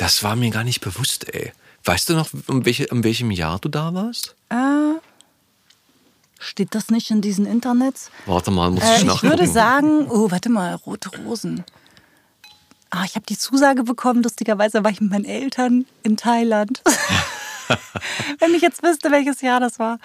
Das 0.00 0.22
war 0.22 0.34
mir 0.34 0.50
gar 0.50 0.64
nicht 0.64 0.80
bewusst, 0.80 1.28
ey. 1.34 1.52
Weißt 1.84 2.08
du 2.08 2.14
noch, 2.14 2.30
um 2.46 2.64
welche, 2.64 2.84
in 2.84 3.04
welchem 3.04 3.30
Jahr 3.30 3.58
du 3.58 3.68
da 3.68 3.92
warst? 3.92 4.34
Äh, 4.48 4.94
steht 6.38 6.74
das 6.74 6.88
nicht 6.88 7.10
in 7.10 7.20
diesen 7.20 7.44
Internets? 7.44 8.10
Warte 8.24 8.50
mal, 8.50 8.70
muss 8.70 8.82
Äh, 8.82 8.92
ich 8.94 8.98
ich 9.00 9.04
nachgucken. 9.04 9.28
würde 9.28 9.46
sagen, 9.46 10.06
oh, 10.10 10.30
warte 10.30 10.48
mal, 10.48 10.74
Rote 10.74 11.10
Rosen. 11.18 11.64
Ah, 12.88 13.04
ich 13.04 13.14
habe 13.14 13.26
die 13.26 13.36
Zusage 13.36 13.82
bekommen, 13.84 14.22
lustigerweise 14.22 14.82
war 14.82 14.90
ich 14.90 15.02
mit 15.02 15.10
meinen 15.10 15.26
Eltern 15.26 15.84
in 16.02 16.16
Thailand. 16.16 16.82
Wenn 18.38 18.54
ich 18.54 18.62
jetzt 18.62 18.82
wüsste, 18.82 19.10
welches 19.10 19.42
Jahr 19.42 19.60
das 19.60 19.78
war. 19.78 19.98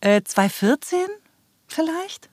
Äh, 0.00 0.22
2014 0.24 0.98
vielleicht? 1.68 2.28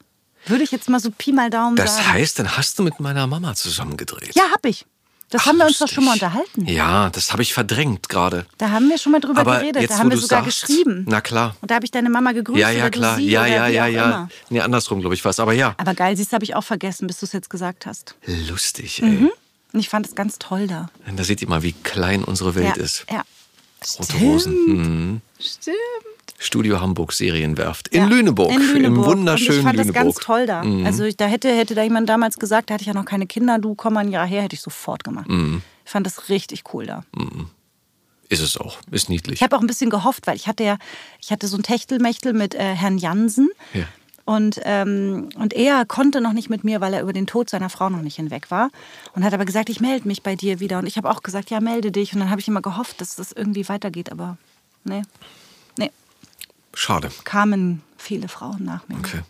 Würde 0.48 0.64
ich 0.64 0.72
jetzt 0.72 0.90
mal 0.90 1.00
so 1.00 1.12
Pi 1.12 1.32
mal 1.32 1.52
Daumen 1.52 1.76
Das 1.76 1.96
sagen. 1.98 2.12
heißt, 2.14 2.40
dann 2.40 2.58
hast 2.58 2.80
du 2.80 2.84
mit 2.84 3.00
meiner 3.00 3.28
Mama 3.28 3.54
zusammen 3.54 3.98
gedreht. 3.98 4.36
ja, 4.36 4.44
hab 4.52 4.66
ich. 4.66 4.86
Das 5.34 5.42
Ach, 5.42 5.46
haben 5.48 5.58
wir 5.58 5.66
uns 5.66 5.80
doch 5.80 5.86
lustig. 5.86 5.96
schon 5.96 6.06
mal 6.06 6.14
unterhalten. 6.14 6.68
Ja, 6.68 7.10
das 7.10 7.32
habe 7.32 7.42
ich 7.42 7.56
verdrängt 7.56 8.08
gerade. 8.08 8.46
Da 8.60 8.70
haben 8.70 8.88
wir 8.88 9.00
schon 9.00 9.14
mal 9.14 9.20
drüber 9.20 9.42
Aber 9.42 9.58
geredet. 9.58 9.82
jetzt, 9.82 9.92
da 9.92 9.98
haben 9.98 10.12
wir 10.12 10.18
sogar 10.18 10.44
sagst, 10.44 10.68
geschrieben. 10.68 11.06
Na 11.10 11.22
klar. 11.22 11.56
Und 11.60 11.72
da 11.72 11.76
habe 11.76 11.86
ich 11.86 11.90
deine 11.90 12.12
Mama 12.12 12.34
gegrüßt 12.34 12.60
Ja, 12.60 12.70
ja, 12.70 12.84
oder 12.84 12.92
klar. 12.92 13.18
Ja, 13.18 13.48
ja, 13.48 13.66
ja, 13.66 13.88
ja. 13.88 14.04
Immer. 14.06 14.30
Nee, 14.50 14.60
andersrum, 14.62 15.00
glaube 15.02 15.16
ich, 15.16 15.26
was. 15.26 15.40
Aber 15.40 15.54
ja. 15.54 15.74
Aber 15.78 15.96
geil, 15.96 16.16
siehst 16.16 16.32
du, 16.32 16.36
habe 16.36 16.46
ich 16.46 16.54
auch 16.54 16.64
vergessen, 16.64 17.08
bis 17.08 17.20
du 17.20 17.26
es 17.26 17.32
jetzt 17.32 17.50
gesagt 17.50 17.88
hast. 17.88 18.14
Lustig, 18.48 19.02
ey. 19.02 19.10
Mhm. 19.10 19.32
Und 19.74 19.80
ich 19.80 19.90
fand 19.90 20.06
es 20.06 20.14
ganz 20.14 20.38
toll 20.38 20.68
da. 20.68 20.92
Da 21.16 21.24
seht 21.24 21.42
ihr 21.42 21.50
mal, 21.50 21.64
wie 21.64 21.74
klein 21.74 22.24
unsere 22.24 22.54
Welt 22.54 22.78
ja, 22.78 22.84
ist. 22.84 23.08
Ja. 23.10 23.24
Rote 23.98 24.18
Rosen. 24.18 24.54
Mhm. 24.68 25.22
Stimmt. 25.40 25.76
Studio 26.44 26.82
Hamburg 26.82 27.14
Serienwerft. 27.14 27.88
In 27.90 28.04
Ja, 28.04 28.08
Lüneburg. 28.08 28.52
In 28.52 28.62
Lüneburg. 28.62 28.86
Im 28.86 28.98
Und 28.98 29.06
wunderschönen 29.06 29.60
ich 29.60 29.64
fand 29.66 29.80
das 29.80 29.88
Lüneburg. 29.88 30.04
Mhm. 30.06 30.10
ganz 30.12 30.26
toll 30.26 30.46
da. 30.46 30.62
Also 30.86 31.04
ich, 31.04 31.18
da 31.18 31.26
hätte, 31.26 31.50
hätte 31.56 31.76
da 31.76 31.84
jemand 31.84 32.10
damals 32.10 32.38
gesagt, 32.38 32.70
da 32.70 32.76
hatte 32.76 32.82
ich 32.82 32.88
ja 32.88 32.94
noch 32.94 33.06
keine 33.06 33.28
Kinder, 33.28 33.60
du 33.60 33.76
komm 33.76 33.94
mal 33.94 34.02
ein 34.02 34.12
Jahr 34.12 34.28
her, 34.28 34.42
hätte 34.42 34.56
ich 34.56 34.62
sofort 34.62 35.04
gemacht. 35.04 35.30
Mhm. 35.30 35.62
Ich 35.86 35.92
fand 35.92 36.06
das 36.06 36.30
richtig 36.30 36.64
cool 36.74 36.86
da. 36.86 37.04
Ist 38.30 38.42
es 38.42 38.58
auch. 38.58 38.78
Ist 38.92 39.10
niedlich. 39.10 39.36
Ich 39.36 39.44
habe 39.44 39.56
auch 39.56 39.62
ein 39.62 39.68
bisschen 39.68 39.90
gehofft, 39.90 40.28
weil 40.28 40.36
ich 40.36 40.48
hatte 40.48 40.64
ja, 40.64 40.78
ich 41.22 41.32
hatte 41.32 41.48
so 41.48 41.58
ein 41.58 41.64
Techtelmechtel 41.64 42.34
mit 42.34 42.56
äh, 42.56 42.60
Herrn 42.76 42.98
Jansen. 42.98 43.50
Ja. 43.74 43.84
Und, 44.26 44.62
ähm, 44.64 45.28
und 45.36 45.54
er 45.54 45.86
konnte 45.86 46.22
noch 46.22 46.32
nicht 46.32 46.50
mit 46.50 46.64
mir, 46.64 46.80
weil 46.80 46.94
er 46.94 47.02
über 47.02 47.12
den 47.12 47.28
Tod 47.28 47.50
seiner 47.50 47.70
Frau 47.70 47.90
noch 47.90 48.02
nicht 48.02 48.16
hinweg 48.16 48.50
war. 48.52 48.70
Und 49.14 49.26
hat 49.26 49.34
aber 49.34 49.44
gesagt, 49.44 49.70
ich 49.70 49.82
melde 49.82 50.08
mich 50.08 50.24
bei 50.24 50.36
dir 50.36 50.62
wieder. 50.62 50.80
Und 50.80 50.88
ich 50.88 50.96
habe 50.96 51.10
auch 51.10 51.24
gesagt, 51.24 51.50
ja, 51.50 51.60
melde 51.60 51.92
dich. 51.92 52.14
Und 52.14 52.22
dann 52.22 52.30
habe 52.30 52.40
ich 52.40 52.48
immer 52.48 52.62
gehofft, 52.62 53.02
dass 53.02 53.16
das 53.18 53.34
irgendwie 53.34 53.68
weitergeht. 53.68 54.12
Aber 54.14 54.38
nee, 54.86 55.02
nee, 55.78 55.92
Schade. 56.74 57.10
kamen 57.24 57.82
viele 57.98 58.28
Frauen 58.28 58.64
nach 58.64 58.88
mir. 58.88 58.98
Okay. 58.98 59.22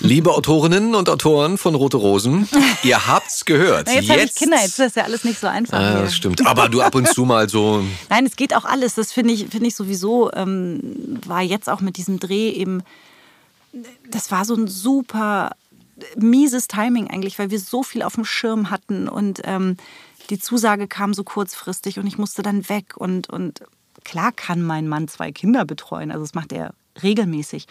Liebe 0.00 0.34
Autorinnen 0.34 0.94
und 0.94 1.08
Autoren 1.08 1.56
von 1.56 1.74
Rote 1.74 1.96
Rosen, 1.96 2.46
ihr 2.82 3.06
habt's 3.06 3.46
gehört. 3.46 3.86
Na, 3.86 3.94
jetzt 3.94 4.10
habe 4.10 4.20
ich 4.20 4.34
Kinder, 4.34 4.58
jetzt 4.58 4.70
ist 4.70 4.78
das 4.78 4.94
ja 4.94 5.04
alles 5.04 5.24
nicht 5.24 5.40
so 5.40 5.46
einfach. 5.46 5.78
Ah, 5.78 5.92
hier. 5.92 6.02
das 6.02 6.14
stimmt. 6.14 6.46
Aber 6.46 6.68
du 6.68 6.82
ab 6.82 6.94
und 6.94 7.08
zu 7.08 7.24
mal 7.24 7.48
so. 7.48 7.82
Nein, 8.10 8.26
es 8.26 8.36
geht 8.36 8.54
auch 8.54 8.66
alles. 8.66 8.94
Das 8.94 9.12
finde 9.12 9.32
ich, 9.32 9.46
finde 9.48 9.68
ich 9.68 9.74
sowieso, 9.74 10.30
ähm, 10.32 11.18
war 11.26 11.40
jetzt 11.40 11.70
auch 11.70 11.80
mit 11.80 11.96
diesem 11.96 12.20
Dreh 12.20 12.50
eben, 12.50 12.82
das 14.10 14.30
war 14.30 14.44
so 14.44 14.54
ein 14.54 14.68
super 14.68 15.52
mieses 16.16 16.68
Timing 16.68 17.08
eigentlich, 17.08 17.38
weil 17.38 17.50
wir 17.50 17.60
so 17.60 17.82
viel 17.82 18.02
auf 18.02 18.14
dem 18.14 18.24
Schirm 18.24 18.70
hatten 18.70 19.08
und 19.08 19.40
ähm, 19.44 19.76
die 20.28 20.38
Zusage 20.38 20.86
kam 20.86 21.12
so 21.14 21.24
kurzfristig 21.24 21.98
und 21.98 22.06
ich 22.06 22.18
musste 22.18 22.42
dann 22.42 22.68
weg 22.68 22.96
und, 22.96 23.28
und 23.28 23.62
klar 24.04 24.32
kann 24.32 24.62
mein 24.62 24.88
Mann 24.88 25.08
zwei 25.08 25.32
Kinder 25.32 25.64
betreuen, 25.64 26.10
also 26.10 26.24
das 26.24 26.34
macht 26.34 26.52
er 26.52 26.74
regelmäßig. 27.02 27.66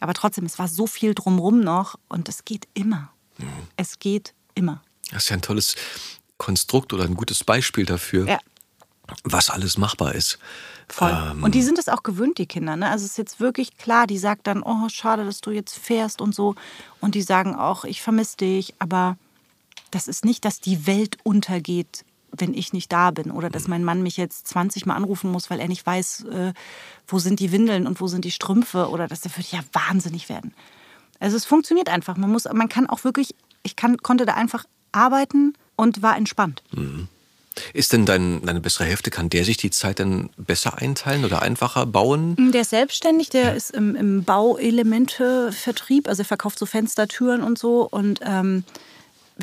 Aber 0.00 0.14
trotzdem, 0.14 0.46
es 0.46 0.58
war 0.58 0.68
so 0.68 0.86
viel 0.86 1.14
drumrum 1.14 1.60
noch 1.60 1.96
und 2.08 2.28
es 2.28 2.44
geht 2.44 2.66
immer. 2.74 3.10
Es 3.76 3.98
geht 3.98 4.34
immer. 4.54 4.82
Das 5.10 5.24
ist 5.24 5.28
ja 5.30 5.36
ein 5.36 5.42
tolles 5.42 5.74
Konstrukt 6.38 6.92
oder 6.92 7.04
ein 7.04 7.14
gutes 7.14 7.44
Beispiel 7.44 7.84
dafür, 7.84 8.26
Ja. 8.26 8.38
was 9.24 9.50
alles 9.50 9.76
machbar 9.76 10.14
ist. 10.14 10.38
Voll. 10.88 11.10
Ähm, 11.10 11.42
und 11.42 11.54
die 11.54 11.62
sind 11.62 11.78
es 11.78 11.88
auch 11.88 12.02
gewöhnt, 12.02 12.38
die 12.38 12.46
Kinder. 12.46 12.76
Ne? 12.76 12.88
Also 12.88 13.04
es 13.04 13.12
ist 13.12 13.18
jetzt 13.18 13.40
wirklich 13.40 13.76
klar, 13.76 14.06
die 14.06 14.18
sagt 14.18 14.46
dann, 14.46 14.62
oh, 14.62 14.88
schade, 14.88 15.24
dass 15.24 15.40
du 15.40 15.50
jetzt 15.50 15.78
fährst 15.78 16.20
und 16.20 16.34
so. 16.34 16.54
Und 17.00 17.14
die 17.14 17.22
sagen 17.22 17.54
auch, 17.54 17.84
ich 17.84 18.02
vermisse 18.02 18.38
dich. 18.38 18.74
Aber 18.78 19.16
das 19.90 20.08
ist 20.08 20.24
nicht, 20.24 20.44
dass 20.44 20.60
die 20.60 20.86
Welt 20.86 21.18
untergeht, 21.24 22.04
wenn 22.36 22.54
ich 22.54 22.72
nicht 22.72 22.90
da 22.92 23.10
bin. 23.10 23.30
Oder 23.30 23.50
dass 23.50 23.68
mein 23.68 23.84
Mann 23.84 24.02
mich 24.02 24.16
jetzt 24.16 24.48
20 24.48 24.86
Mal 24.86 24.96
anrufen 24.96 25.30
muss, 25.30 25.50
weil 25.50 25.60
er 25.60 25.68
nicht 25.68 25.86
weiß, 25.86 26.24
äh, 26.30 26.52
wo 27.06 27.18
sind 27.18 27.40
die 27.40 27.52
Windeln 27.52 27.86
und 27.86 28.00
wo 28.00 28.06
sind 28.06 28.24
die 28.24 28.30
Strümpfe. 28.30 28.88
Oder 28.88 29.08
das 29.08 29.24
würde 29.24 29.48
ja 29.50 29.60
wahnsinnig 29.72 30.28
werden. 30.28 30.54
Also 31.18 31.36
es 31.36 31.44
funktioniert 31.44 31.88
einfach. 31.88 32.16
Man, 32.16 32.30
muss, 32.30 32.44
man 32.52 32.68
kann 32.68 32.88
auch 32.88 33.04
wirklich, 33.04 33.34
ich 33.62 33.76
kann, 33.76 33.98
konnte 33.98 34.26
da 34.26 34.34
einfach 34.34 34.64
arbeiten 34.92 35.54
und 35.76 36.02
war 36.02 36.16
entspannt. 36.16 36.62
Ist 37.72 37.92
denn 37.92 38.06
dein, 38.06 38.44
deine 38.44 38.60
bessere 38.60 38.84
Hälfte, 38.84 39.10
kann 39.10 39.28
der 39.28 39.44
sich 39.44 39.56
die 39.56 39.70
Zeit 39.70 39.98
dann 40.00 40.30
besser 40.36 40.78
einteilen 40.78 41.24
oder 41.24 41.42
einfacher 41.42 41.86
bauen? 41.86 42.52
Der 42.52 42.62
ist 42.62 42.70
selbstständig, 42.70 43.30
der 43.30 43.54
ist 43.54 43.70
im, 43.70 43.94
im 43.96 44.24
Bauelemente-Vertrieb, 44.24 46.08
also 46.08 46.22
er 46.22 46.26
verkauft 46.26 46.58
so 46.58 46.66
Fenster, 46.66 47.08
Türen 47.08 47.42
und 47.42 47.58
so. 47.58 47.86
Und 47.88 48.20
ähm, 48.22 48.64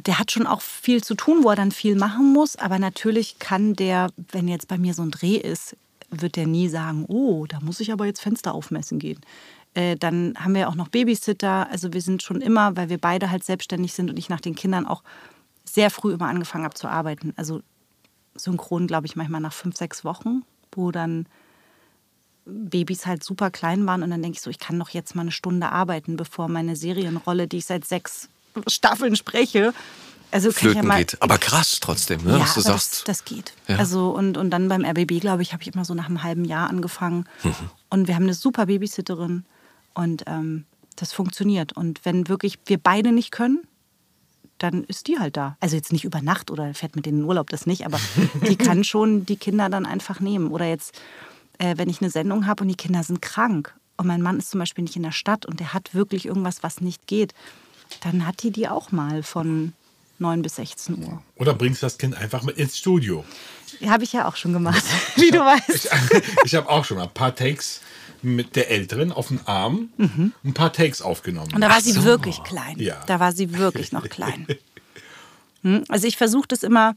der 0.03 0.19
hat 0.19 0.31
schon 0.31 0.47
auch 0.47 0.61
viel 0.61 1.03
zu 1.03 1.15
tun, 1.15 1.43
wo 1.43 1.49
er 1.49 1.55
dann 1.55 1.71
viel 1.71 1.95
machen 1.95 2.33
muss. 2.33 2.55
Aber 2.55 2.79
natürlich 2.79 3.39
kann 3.39 3.75
der, 3.75 4.09
wenn 4.31 4.47
jetzt 4.47 4.67
bei 4.67 4.77
mir 4.77 4.93
so 4.93 5.01
ein 5.01 5.11
Dreh 5.11 5.35
ist, 5.35 5.75
wird 6.09 6.35
der 6.35 6.47
nie 6.47 6.69
sagen, 6.69 7.05
oh, 7.07 7.45
da 7.47 7.59
muss 7.59 7.79
ich 7.79 7.91
aber 7.91 8.05
jetzt 8.05 8.21
Fenster 8.21 8.53
aufmessen 8.53 8.99
gehen. 8.99 9.19
Äh, 9.73 9.95
dann 9.95 10.35
haben 10.39 10.55
wir 10.55 10.69
auch 10.69 10.75
noch 10.75 10.87
Babysitter. 10.87 11.69
Also 11.69 11.93
wir 11.93 12.01
sind 12.01 12.23
schon 12.23 12.41
immer, 12.41 12.75
weil 12.75 12.89
wir 12.89 12.97
beide 12.97 13.29
halt 13.29 13.43
selbstständig 13.43 13.93
sind 13.93 14.09
und 14.09 14.17
ich 14.17 14.29
nach 14.29 14.41
den 14.41 14.55
Kindern 14.55 14.85
auch 14.85 15.03
sehr 15.65 15.89
früh 15.89 16.13
immer 16.13 16.27
angefangen 16.27 16.63
habe 16.63 16.75
zu 16.75 16.87
arbeiten. 16.87 17.33
Also 17.35 17.61
synchron, 18.35 18.87
glaube 18.87 19.07
ich, 19.07 19.15
manchmal 19.15 19.41
nach 19.41 19.53
fünf, 19.53 19.75
sechs 19.75 20.05
Wochen, 20.05 20.43
wo 20.71 20.91
dann 20.91 21.27
Babys 22.45 23.05
halt 23.05 23.23
super 23.23 23.51
klein 23.51 23.85
waren 23.85 24.03
und 24.03 24.09
dann 24.09 24.21
denke 24.21 24.37
ich 24.37 24.41
so, 24.41 24.49
ich 24.49 24.59
kann 24.59 24.79
doch 24.79 24.89
jetzt 24.89 25.15
mal 25.15 25.23
eine 25.23 25.31
Stunde 25.31 25.69
arbeiten, 25.69 26.15
bevor 26.15 26.47
meine 26.47 26.75
Serienrolle, 26.75 27.47
die 27.47 27.57
ich 27.57 27.65
seit 27.65 27.85
sechs 27.85 28.29
Staffeln 28.67 29.15
spreche, 29.15 29.73
also 30.31 30.49
kann 30.49 30.55
ich 30.55 30.59
Flöten 30.59 30.77
ja 30.77 30.83
mal, 30.83 30.97
geht. 30.97 31.21
Aber 31.21 31.37
krass 31.37 31.79
trotzdem, 31.79 32.23
ne? 32.23 32.33
ja, 32.33 32.39
dass 32.39 32.55
du 32.55 32.61
sagst. 32.61 32.93
das, 32.93 33.03
das 33.03 33.25
geht. 33.25 33.53
Ja. 33.67 33.77
Also 33.77 34.09
und, 34.09 34.37
und 34.37 34.49
dann 34.49 34.67
beim 34.67 34.83
RBB, 34.83 35.21
glaube 35.21 35.41
ich, 35.41 35.53
habe 35.53 35.63
ich 35.63 35.73
immer 35.73 35.85
so 35.85 35.93
nach 35.93 36.07
einem 36.07 36.23
halben 36.23 36.45
Jahr 36.45 36.69
angefangen. 36.69 37.25
Mhm. 37.43 37.55
Und 37.89 38.07
wir 38.07 38.15
haben 38.15 38.23
eine 38.23 38.33
super 38.33 38.65
Babysitterin 38.65 39.45
und 39.93 40.23
ähm, 40.27 40.65
das 40.95 41.13
funktioniert. 41.13 41.73
Und 41.73 42.01
wenn 42.03 42.27
wirklich 42.27 42.59
wir 42.65 42.77
beide 42.77 43.11
nicht 43.11 43.31
können, 43.31 43.61
dann 44.57 44.83
ist 44.83 45.07
die 45.07 45.19
halt 45.19 45.37
da. 45.37 45.55
Also 45.59 45.75
jetzt 45.75 45.93
nicht 45.93 46.03
über 46.03 46.21
Nacht 46.21 46.51
oder 46.51 46.73
fährt 46.73 46.95
mit 46.95 47.05
denen 47.05 47.19
in 47.19 47.25
Urlaub, 47.25 47.49
das 47.49 47.65
nicht, 47.65 47.85
aber 47.85 47.99
die 48.47 48.55
kann 48.57 48.83
schon 48.83 49.25
die 49.25 49.37
Kinder 49.37 49.69
dann 49.69 49.85
einfach 49.85 50.19
nehmen. 50.19 50.51
Oder 50.51 50.65
jetzt, 50.65 50.99
äh, 51.57 51.77
wenn 51.77 51.89
ich 51.89 52.01
eine 52.01 52.09
Sendung 52.09 52.47
habe 52.47 52.63
und 52.63 52.67
die 52.67 52.75
Kinder 52.75 53.03
sind 53.03 53.21
krank 53.21 53.73
und 53.97 54.07
mein 54.07 54.21
Mann 54.21 54.39
ist 54.39 54.49
zum 54.49 54.59
Beispiel 54.59 54.83
nicht 54.83 54.95
in 54.95 55.03
der 55.03 55.11
Stadt 55.11 55.45
und 55.45 55.59
der 55.59 55.73
hat 55.73 55.93
wirklich 55.93 56.25
irgendwas, 56.25 56.63
was 56.63 56.81
nicht 56.81 57.07
geht, 57.07 57.33
dann 58.01 58.25
hat 58.25 58.43
die 58.43 58.51
die 58.51 58.67
auch 58.67 58.91
mal 58.91 59.23
von 59.23 59.73
9 60.19 60.41
bis 60.41 60.55
16 60.55 61.03
Uhr. 61.03 61.21
Oder 61.35 61.53
bringst 61.53 61.83
das 61.83 61.97
Kind 61.97 62.15
einfach 62.15 62.43
mit 62.43 62.57
ins 62.57 62.77
Studio. 62.77 63.23
Habe 63.85 64.03
ich 64.03 64.13
ja 64.13 64.27
auch 64.27 64.35
schon 64.35 64.53
gemacht, 64.53 64.83
wie 65.15 65.29
du 65.31 65.39
weißt. 65.39 65.69
Ich, 65.69 65.89
ich 66.45 66.55
habe 66.55 66.69
auch 66.69 66.85
schon 66.85 66.97
mal 66.97 67.03
ein 67.03 67.13
paar 67.13 67.35
Takes 67.35 67.81
mit 68.23 68.55
der 68.55 68.71
Älteren 68.71 69.11
auf 69.11 69.27
den 69.27 69.39
Arm, 69.45 69.89
ein 69.97 70.53
paar 70.55 70.73
Takes 70.73 71.01
aufgenommen. 71.03 71.49
Mhm. 71.49 71.55
Und 71.55 71.61
da 71.61 71.69
war 71.69 71.81
sie 71.81 71.91
so. 71.91 72.03
wirklich 72.03 72.41
klein. 72.43 72.79
Ja. 72.79 72.99
Da 73.05 73.19
war 73.19 73.31
sie 73.31 73.57
wirklich 73.57 73.91
noch 73.91 74.07
klein. 74.09 74.47
Hm, 75.63 75.83
Also 75.89 76.05
ich 76.05 76.17
versuche 76.17 76.47
das 76.47 76.61
immer 76.61 76.95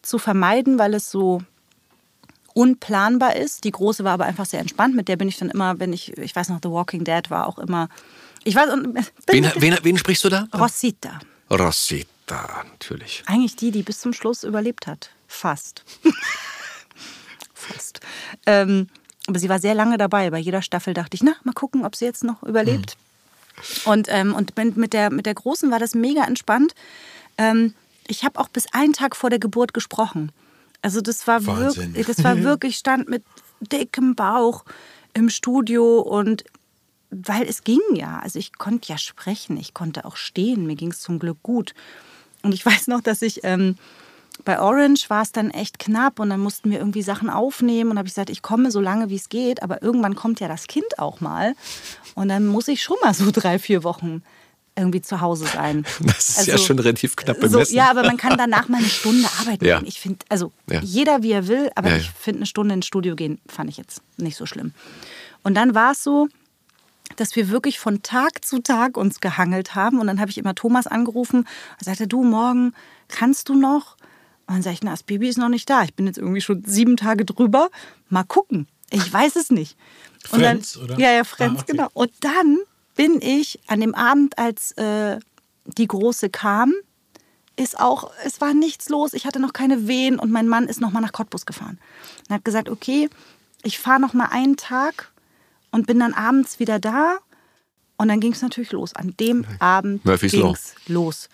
zu 0.00 0.18
vermeiden, 0.18 0.78
weil 0.78 0.94
es 0.94 1.10
so 1.10 1.42
unplanbar 2.54 3.36
ist. 3.36 3.64
Die 3.64 3.70
große 3.70 4.02
war 4.04 4.12
aber 4.12 4.24
einfach 4.24 4.46
sehr 4.46 4.60
entspannt. 4.60 4.94
Mit 4.94 5.08
der 5.08 5.16
bin 5.16 5.28
ich 5.28 5.38
dann 5.38 5.50
immer, 5.50 5.78
wenn 5.78 5.92
ich, 5.92 6.16
ich 6.18 6.34
weiß 6.34 6.48
noch, 6.48 6.60
The 6.62 6.70
Walking 6.70 7.04
Dead 7.04 7.30
war 7.30 7.46
auch 7.46 7.58
immer. 7.58 7.88
Ich 8.44 8.54
weiß, 8.54 8.72
und 8.72 8.94
Wen, 9.26 9.52
wen, 9.56 9.78
wen 9.82 9.98
sprichst 9.98 10.24
du 10.24 10.28
da? 10.28 10.48
Rosita. 10.54 11.20
Rosita. 11.50 12.64
Natürlich. 12.64 13.22
Eigentlich 13.26 13.56
die, 13.56 13.70
die 13.70 13.82
bis 13.82 14.00
zum 14.00 14.12
Schluss 14.12 14.44
überlebt 14.44 14.86
hat. 14.86 15.10
Fast. 15.28 15.84
Fast. 17.54 18.00
Ähm, 18.46 18.88
aber 19.26 19.38
sie 19.38 19.48
war 19.48 19.58
sehr 19.58 19.74
lange 19.74 19.98
dabei. 19.98 20.30
Bei 20.30 20.38
jeder 20.38 20.62
Staffel 20.62 20.94
dachte 20.94 21.14
ich, 21.14 21.22
na, 21.22 21.34
mal 21.44 21.52
gucken, 21.52 21.84
ob 21.84 21.94
sie 21.94 22.04
jetzt 22.04 22.24
noch 22.24 22.42
überlebt. 22.42 22.96
Und, 23.84 24.08
ähm, 24.10 24.34
und 24.34 24.56
mit, 24.76 24.92
der, 24.92 25.10
mit 25.10 25.26
der 25.26 25.34
Großen 25.34 25.70
war 25.70 25.78
das 25.78 25.94
mega 25.94 26.24
entspannt. 26.24 26.74
Ähm, 27.38 27.74
ich 28.08 28.24
habe 28.24 28.40
auch 28.40 28.48
bis 28.48 28.66
einen 28.72 28.92
Tag 28.92 29.14
vor 29.14 29.30
der 29.30 29.38
Geburt 29.38 29.74
gesprochen. 29.74 30.32
Also 30.80 31.00
das 31.00 31.26
war, 31.26 31.46
Wahnsinn. 31.46 31.94
wirklich, 31.94 32.06
das 32.06 32.24
war 32.24 32.38
wirklich, 32.42 32.76
stand 32.76 33.08
mit 33.08 33.22
dickem 33.60 34.14
Bauch 34.16 34.64
im 35.14 35.28
Studio 35.28 36.00
und 36.00 36.44
weil 37.14 37.42
es 37.42 37.62
ging 37.62 37.80
ja. 37.94 38.18
Also 38.20 38.38
ich 38.38 38.56
konnte 38.58 38.88
ja 38.88 38.98
sprechen, 38.98 39.56
ich 39.58 39.74
konnte 39.74 40.04
auch 40.04 40.16
stehen, 40.16 40.66
mir 40.66 40.76
ging 40.76 40.90
es 40.90 41.00
zum 41.00 41.18
Glück 41.18 41.42
gut. 41.42 41.74
Und 42.42 42.52
ich 42.54 42.64
weiß 42.66 42.88
noch, 42.88 43.00
dass 43.02 43.22
ich 43.22 43.40
ähm, 43.44 43.76
bei 44.44 44.58
Orange 44.60 45.08
war 45.10 45.22
es 45.22 45.30
dann 45.30 45.50
echt 45.50 45.78
knapp 45.78 46.18
und 46.18 46.30
dann 46.30 46.40
mussten 46.40 46.70
wir 46.70 46.78
irgendwie 46.78 47.02
Sachen 47.02 47.28
aufnehmen 47.28 47.90
und 47.90 47.98
habe 47.98 48.08
ich 48.08 48.14
gesagt, 48.14 48.30
ich 48.30 48.40
komme 48.42 48.70
so 48.70 48.80
lange 48.80 49.10
wie 49.10 49.16
es 49.16 49.28
geht, 49.28 49.62
aber 49.62 49.82
irgendwann 49.82 50.16
kommt 50.16 50.40
ja 50.40 50.48
das 50.48 50.66
Kind 50.66 50.98
auch 50.98 51.20
mal 51.20 51.54
und 52.14 52.28
dann 52.28 52.46
muss 52.46 52.66
ich 52.68 52.82
schon 52.82 52.96
mal 53.02 53.12
so 53.14 53.30
drei, 53.32 53.58
vier 53.58 53.84
Wochen 53.84 54.22
irgendwie 54.74 55.02
zu 55.02 55.20
Hause 55.20 55.44
sein. 55.44 55.84
Das 56.00 56.30
ist 56.30 56.46
ja 56.46 56.56
schon 56.56 56.78
relativ 56.78 57.14
knapp 57.14 57.36
so, 57.42 57.48
bemessen. 57.50 57.76
ja, 57.76 57.90
aber 57.90 58.04
man 58.04 58.16
kann 58.16 58.38
danach 58.38 58.68
mal 58.68 58.78
eine 58.78 58.88
Stunde 58.88 59.28
arbeiten. 59.38 59.66
Ja. 59.66 59.82
Ich 59.84 60.00
finde, 60.00 60.24
also 60.30 60.50
Ja. 60.70 60.80
jeder 60.80 61.22
wie 61.22 61.32
er 61.32 61.46
will, 61.46 61.70
aber 61.74 61.90
Ja, 61.90 61.96
ich 61.98 62.10
finde 62.10 62.38
eine 62.38 62.46
Stunde 62.46 62.74
ins 62.74 62.86
Studio 62.86 63.14
gehen, 63.14 63.38
fand 63.46 63.68
ich 63.68 63.76
jetzt 63.76 64.00
nicht 64.16 64.36
so 64.38 64.46
schlimm. 64.46 64.72
Und 65.42 65.54
dann 65.56 65.74
war 65.74 65.92
es 65.92 66.02
so, 66.02 66.26
dass 67.16 67.36
wir 67.36 67.48
wirklich 67.50 67.78
von 67.78 68.02
Tag 68.02 68.44
zu 68.44 68.60
Tag 68.60 68.96
uns 68.96 69.20
gehangelt 69.20 69.74
haben. 69.74 69.98
Und 69.98 70.06
dann 70.06 70.20
habe 70.20 70.30
ich 70.30 70.38
immer 70.38 70.54
Thomas 70.54 70.86
angerufen 70.86 71.40
und 71.40 71.84
sagte, 71.84 72.06
du, 72.06 72.22
morgen 72.24 72.74
kannst 73.08 73.48
du 73.48 73.54
noch? 73.54 73.96
Und 74.46 74.56
dann 74.56 74.62
sage 74.62 74.74
ich, 74.74 74.82
na, 74.82 74.90
das 74.90 75.02
Baby 75.02 75.28
ist 75.28 75.38
noch 75.38 75.48
nicht 75.48 75.68
da. 75.70 75.82
Ich 75.84 75.94
bin 75.94 76.06
jetzt 76.06 76.18
irgendwie 76.18 76.40
schon 76.40 76.64
sieben 76.64 76.96
Tage 76.96 77.24
drüber. 77.24 77.70
Mal 78.08 78.24
gucken. 78.24 78.66
Ich 78.90 79.10
weiß 79.12 79.36
es 79.36 79.50
nicht. 79.50 79.76
Und 80.30 80.40
Friends, 80.40 80.74
dann, 80.74 80.84
oder? 80.84 80.98
Ja, 80.98 81.12
ja, 81.12 81.24
Friends, 81.24 81.60
Ah, 81.60 81.62
okay. 81.62 81.72
genau. 81.72 81.88
Und 81.94 82.12
dann 82.20 82.58
bin 82.94 83.20
ich 83.22 83.58
an 83.68 83.80
dem 83.80 83.94
Abend, 83.94 84.36
als 84.38 84.72
äh, 84.72 85.18
die 85.64 85.86
Große 85.86 86.28
kam, 86.28 86.74
ist 87.56 87.78
auch, 87.78 88.10
es 88.24 88.40
war 88.40 88.54
nichts 88.54 88.88
los. 88.88 89.12
Ich 89.14 89.26
hatte 89.26 89.38
noch 89.40 89.52
keine 89.52 89.86
Wehen 89.86 90.18
und 90.18 90.30
mein 90.30 90.48
Mann 90.48 90.66
ist 90.68 90.80
noch 90.80 90.90
mal 90.90 91.00
nach 91.00 91.12
Cottbus 91.12 91.46
gefahren. 91.46 91.78
Und 92.28 92.34
hat 92.34 92.44
gesagt, 92.44 92.68
okay, 92.68 93.08
ich 93.62 93.78
fahre 93.78 94.00
noch 94.00 94.12
mal 94.12 94.26
einen 94.30 94.56
Tag 94.56 95.10
und 95.72 95.86
bin 95.86 95.98
dann 95.98 96.14
abends 96.14 96.60
wieder 96.60 96.78
da. 96.78 97.18
Und 97.96 98.08
dann 98.08 98.20
ging 98.20 98.32
es 98.32 98.42
natürlich 98.42 98.72
los. 98.72 98.94
An 98.94 99.14
dem 99.18 99.44
Abend 99.58 100.04
Murphy's 100.04 100.32
ging 100.32 100.46
es 100.46 100.74
los. 100.86 101.28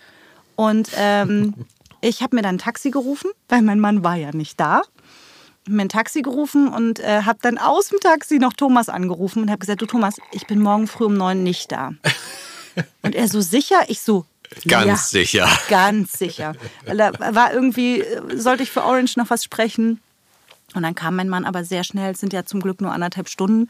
Und 0.55 0.89
ähm, 0.95 1.53
ich 2.01 2.21
habe 2.21 2.35
mir 2.35 2.41
dann 2.41 2.55
ein 2.55 2.59
Taxi 2.59 2.89
gerufen, 2.89 3.29
weil 3.47 3.61
mein 3.61 3.79
Mann 3.79 4.03
war 4.03 4.15
ja 4.15 4.31
nicht 4.31 4.59
da. 4.59 4.77
Hab 4.77 5.67
mir 5.67 5.83
ein 5.83 5.89
Taxi 5.89 6.21
gerufen 6.21 6.67
und 6.67 6.99
äh, 6.99 7.23
habe 7.23 7.39
dann 7.41 7.57
aus 7.57 7.89
dem 7.89 7.99
Taxi 7.99 8.39
noch 8.39 8.53
Thomas 8.53 8.89
angerufen 8.89 9.43
und 9.43 9.49
habe 9.49 9.59
gesagt, 9.59 9.81
du 9.81 9.85
Thomas, 9.85 10.15
ich 10.31 10.47
bin 10.47 10.59
morgen 10.59 10.87
früh 10.87 11.05
um 11.05 11.15
neun 11.15 11.43
nicht 11.43 11.71
da. 11.71 11.93
Und 13.01 13.13
er 13.13 13.27
so 13.27 13.41
sicher, 13.41 13.81
ich 13.89 13.99
so 13.99 14.25
Ganz 14.67 14.85
ja, 14.87 14.95
sicher. 14.95 15.49
Ganz 15.67 16.13
sicher. 16.13 16.53
Weil 16.85 16.97
da 16.97 17.11
war 17.35 17.53
irgendwie, 17.53 18.01
äh, 18.01 18.37
sollte 18.37 18.63
ich 18.63 18.71
für 18.71 18.83
Orange 18.83 19.17
noch 19.17 19.29
was 19.29 19.43
sprechen. 19.43 20.01
Und 20.73 20.83
dann 20.83 20.95
kam 20.95 21.15
mein 21.15 21.29
Mann 21.29 21.45
aber 21.45 21.63
sehr 21.63 21.83
schnell, 21.83 22.13
es 22.13 22.19
sind 22.19 22.33
ja 22.33 22.45
zum 22.45 22.61
Glück 22.61 22.79
nur 22.79 22.91
anderthalb 22.91 23.27
Stunden 23.27 23.69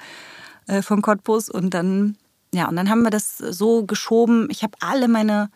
äh, 0.69 0.81
von 0.81 1.01
Cottbus. 1.01 1.49
Und 1.49 1.73
dann, 1.73 2.15
ja, 2.53 2.67
und 2.69 2.75
dann 2.75 2.89
haben 2.89 3.01
wir 3.01 3.09
das 3.09 3.37
so 3.37 3.83
geschoben. 3.85 4.47
Ich 4.51 4.63
habe 4.63 4.73
alle 4.79 5.07
meine, 5.07 5.49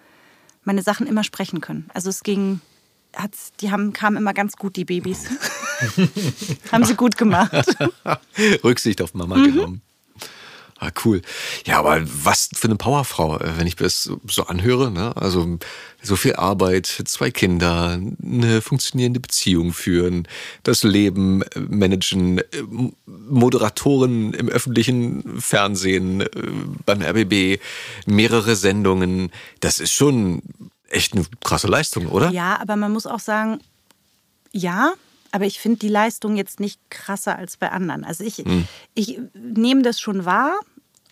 meine 0.63 0.81
Sachen 0.81 1.07
immer 1.07 1.23
sprechen 1.23 1.61
können. 1.61 1.89
Also 1.93 2.09
es 2.09 2.23
ging, 2.23 2.59
hat's, 3.15 3.51
die 3.59 3.71
haben, 3.71 3.93
kamen 3.93 4.17
immer 4.17 4.33
ganz 4.33 4.57
gut, 4.57 4.75
die 4.75 4.85
Babys. 4.85 5.25
haben 6.71 6.83
sie 6.85 6.95
gut 6.95 7.17
gemacht. 7.17 7.51
Rücksicht 8.63 9.01
auf 9.01 9.13
Mama 9.13 9.37
Mhm. 9.37 9.43
genommen. 9.43 9.81
Ah, 10.85 10.91
cool. 11.05 11.21
Ja, 11.65 11.79
aber 11.79 12.01
was 12.03 12.49
für 12.53 12.67
eine 12.67 12.75
Powerfrau, 12.75 13.37
äh, 13.39 13.57
wenn 13.57 13.67
ich 13.67 13.77
das 13.77 14.03
so- 14.27 14.43
anhöre. 14.47 14.91
Ne? 14.91 15.15
Also 15.15 15.57
so 16.01 16.17
viel 16.17 16.35
Arbeit, 16.35 16.85
zwei 17.05 17.31
Kinder, 17.31 17.97
eine 18.21 18.61
funktionierende 18.61 19.21
Beziehung 19.21 19.71
führen, 19.71 20.27
das 20.63 20.83
Leben 20.83 21.41
äh, 21.43 21.59
managen, 21.59 22.39
äh, 22.39 22.43
Moderatoren 23.05 24.33
im 24.33 24.49
öffentlichen 24.49 25.39
Fernsehen, 25.39 26.25
beim 26.85 27.01
RBB, 27.01 27.59
mehrere 28.05 28.55
Sendungen. 28.57 29.31
Das 29.61 29.79
ist 29.79 29.93
schon 29.93 30.41
echt 30.89 31.13
eine 31.13 31.25
krasse 31.43 31.67
Leistung, 31.67 32.07
oder? 32.07 32.29
Ja, 32.31 32.59
aber 32.59 32.75
man 32.75 32.91
muss 32.91 33.07
auch 33.07 33.19
sagen, 33.21 33.61
ja, 34.51 34.93
aber 35.31 35.45
ich 35.45 35.59
finde 35.59 35.79
die 35.79 35.87
Leistung 35.89 36.35
jetzt 36.35 36.59
nicht 36.59 36.79
krasser 36.89 37.37
als 37.37 37.57
bei 37.57 37.71
anderen. 37.71 38.03
Also 38.03 38.23
ich, 38.23 38.43
ich 38.93 39.19
nehme 39.33 39.81
das 39.81 39.99
schon 39.99 40.25
wahr 40.25 40.59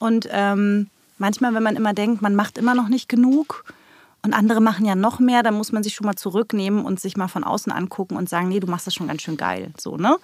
und 0.01 0.27
ähm, 0.31 0.89
manchmal, 1.19 1.53
wenn 1.53 1.61
man 1.61 1.75
immer 1.75 1.93
denkt, 1.93 2.23
man 2.23 2.33
macht 2.33 2.57
immer 2.57 2.73
noch 2.73 2.89
nicht 2.89 3.07
genug 3.07 3.63
und 4.23 4.33
andere 4.33 4.59
machen 4.59 4.83
ja 4.83 4.95
noch 4.95 5.19
mehr, 5.19 5.43
dann 5.43 5.53
muss 5.53 5.71
man 5.71 5.83
sich 5.83 5.93
schon 5.93 6.07
mal 6.07 6.15
zurücknehmen 6.15 6.83
und 6.83 6.99
sich 6.99 7.17
mal 7.17 7.27
von 7.27 7.43
außen 7.43 7.71
angucken 7.71 8.15
und 8.17 8.27
sagen, 8.27 8.47
nee, 8.47 8.59
du 8.59 8.65
machst 8.65 8.87
das 8.87 8.95
schon 8.95 9.07
ganz 9.07 9.21
schön 9.21 9.37
geil. 9.37 9.71
So, 9.79 9.97
ne? 9.97 10.17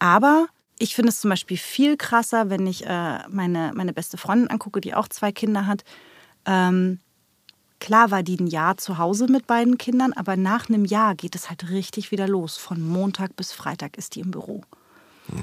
Aber 0.00 0.48
ich 0.80 0.96
finde 0.96 1.10
es 1.10 1.20
zum 1.20 1.30
Beispiel 1.30 1.56
viel 1.56 1.96
krasser, 1.96 2.50
wenn 2.50 2.66
ich 2.66 2.84
äh, 2.84 3.20
meine, 3.28 3.70
meine 3.72 3.92
beste 3.92 4.16
Freundin 4.16 4.50
angucke, 4.50 4.80
die 4.80 4.94
auch 4.94 5.06
zwei 5.06 5.30
Kinder 5.30 5.66
hat. 5.68 5.84
Ähm, 6.44 6.98
klar 7.78 8.10
war 8.10 8.24
die 8.24 8.40
ein 8.40 8.48
Jahr 8.48 8.78
zu 8.78 8.98
Hause 8.98 9.28
mit 9.28 9.46
beiden 9.46 9.78
Kindern, 9.78 10.12
aber 10.12 10.36
nach 10.36 10.68
einem 10.68 10.84
Jahr 10.84 11.14
geht 11.14 11.36
es 11.36 11.50
halt 11.50 11.70
richtig 11.70 12.10
wieder 12.10 12.26
los. 12.26 12.56
Von 12.56 12.82
Montag 12.82 13.36
bis 13.36 13.52
Freitag 13.52 13.96
ist 13.96 14.16
die 14.16 14.20
im 14.20 14.32
Büro. 14.32 14.64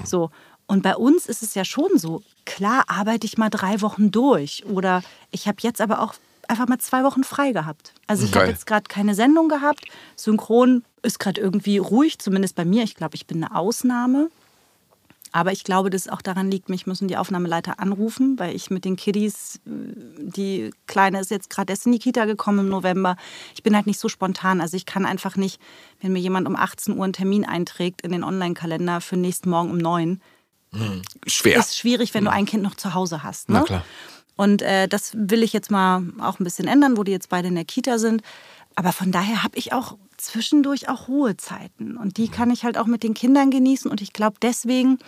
So. 0.04 0.30
Und 0.70 0.82
bei 0.82 0.94
uns 0.94 1.26
ist 1.26 1.42
es 1.42 1.56
ja 1.56 1.64
schon 1.64 1.98
so, 1.98 2.22
klar 2.44 2.84
arbeite 2.86 3.26
ich 3.26 3.36
mal 3.36 3.50
drei 3.50 3.80
Wochen 3.80 4.12
durch 4.12 4.64
oder 4.66 5.02
ich 5.32 5.48
habe 5.48 5.56
jetzt 5.62 5.80
aber 5.80 6.00
auch 6.00 6.14
einfach 6.46 6.68
mal 6.68 6.78
zwei 6.78 7.02
Wochen 7.02 7.24
frei 7.24 7.50
gehabt. 7.50 7.92
Also 8.06 8.24
ich 8.24 8.32
habe 8.36 8.46
jetzt 8.46 8.68
gerade 8.68 8.84
keine 8.84 9.16
Sendung 9.16 9.48
gehabt. 9.48 9.84
Synchron 10.14 10.84
ist 11.02 11.18
gerade 11.18 11.40
irgendwie 11.40 11.78
ruhig, 11.78 12.20
zumindest 12.20 12.54
bei 12.54 12.64
mir. 12.64 12.84
Ich 12.84 12.94
glaube, 12.94 13.16
ich 13.16 13.26
bin 13.26 13.42
eine 13.42 13.56
Ausnahme. 13.56 14.30
Aber 15.32 15.50
ich 15.50 15.64
glaube, 15.64 15.90
dass 15.90 16.02
es 16.02 16.08
auch 16.08 16.22
daran 16.22 16.52
liegt, 16.52 16.68
mich 16.68 16.86
müssen 16.86 17.08
die 17.08 17.16
Aufnahmeleiter 17.16 17.80
anrufen, 17.80 18.38
weil 18.38 18.54
ich 18.54 18.70
mit 18.70 18.84
den 18.84 18.94
Kiddies, 18.94 19.58
die 19.64 20.70
Kleine 20.86 21.18
ist 21.18 21.32
jetzt 21.32 21.50
gerade 21.50 21.72
erst 21.72 21.86
in 21.86 21.92
die 21.92 21.98
Kita 21.98 22.26
gekommen 22.26 22.60
im 22.60 22.68
November. 22.68 23.16
Ich 23.54 23.64
bin 23.64 23.74
halt 23.74 23.88
nicht 23.88 23.98
so 23.98 24.08
spontan. 24.08 24.60
Also 24.60 24.76
ich 24.76 24.86
kann 24.86 25.04
einfach 25.04 25.34
nicht, 25.34 25.60
wenn 26.00 26.12
mir 26.12 26.20
jemand 26.20 26.46
um 26.46 26.54
18 26.54 26.96
Uhr 26.96 27.02
einen 27.02 27.12
Termin 27.12 27.44
einträgt 27.44 28.02
in 28.02 28.12
den 28.12 28.22
Online-Kalender 28.22 29.00
für 29.00 29.16
nächsten 29.16 29.50
Morgen 29.50 29.72
um 29.72 29.78
9, 29.78 30.20
Schwer. 31.26 31.58
ist 31.58 31.76
schwierig, 31.76 32.14
wenn 32.14 32.24
du 32.24 32.30
ein 32.30 32.46
Kind 32.46 32.62
noch 32.62 32.74
zu 32.74 32.94
Hause 32.94 33.22
hast. 33.22 33.48
Ne? 33.48 33.58
Na 33.58 33.64
klar. 33.64 33.84
Und 34.36 34.62
äh, 34.62 34.88
das 34.88 35.12
will 35.14 35.42
ich 35.42 35.52
jetzt 35.52 35.70
mal 35.70 36.02
auch 36.20 36.40
ein 36.40 36.44
bisschen 36.44 36.66
ändern, 36.66 36.96
wo 36.96 37.04
die 37.04 37.12
jetzt 37.12 37.28
beide 37.28 37.48
in 37.48 37.56
der 37.56 37.64
Kita 37.64 37.98
sind. 37.98 38.22
Aber 38.74 38.92
von 38.92 39.12
daher 39.12 39.42
habe 39.42 39.58
ich 39.58 39.72
auch 39.72 39.98
zwischendurch 40.16 40.88
auch 40.88 41.08
Ruhezeiten. 41.08 41.96
Und 41.96 42.16
die 42.16 42.28
kann 42.28 42.50
ich 42.50 42.64
halt 42.64 42.78
auch 42.78 42.86
mit 42.86 43.02
den 43.02 43.14
Kindern 43.14 43.50
genießen. 43.50 43.90
Und 43.90 44.00
ich 44.00 44.12
glaube 44.12 44.36
deswegen, 44.40 44.98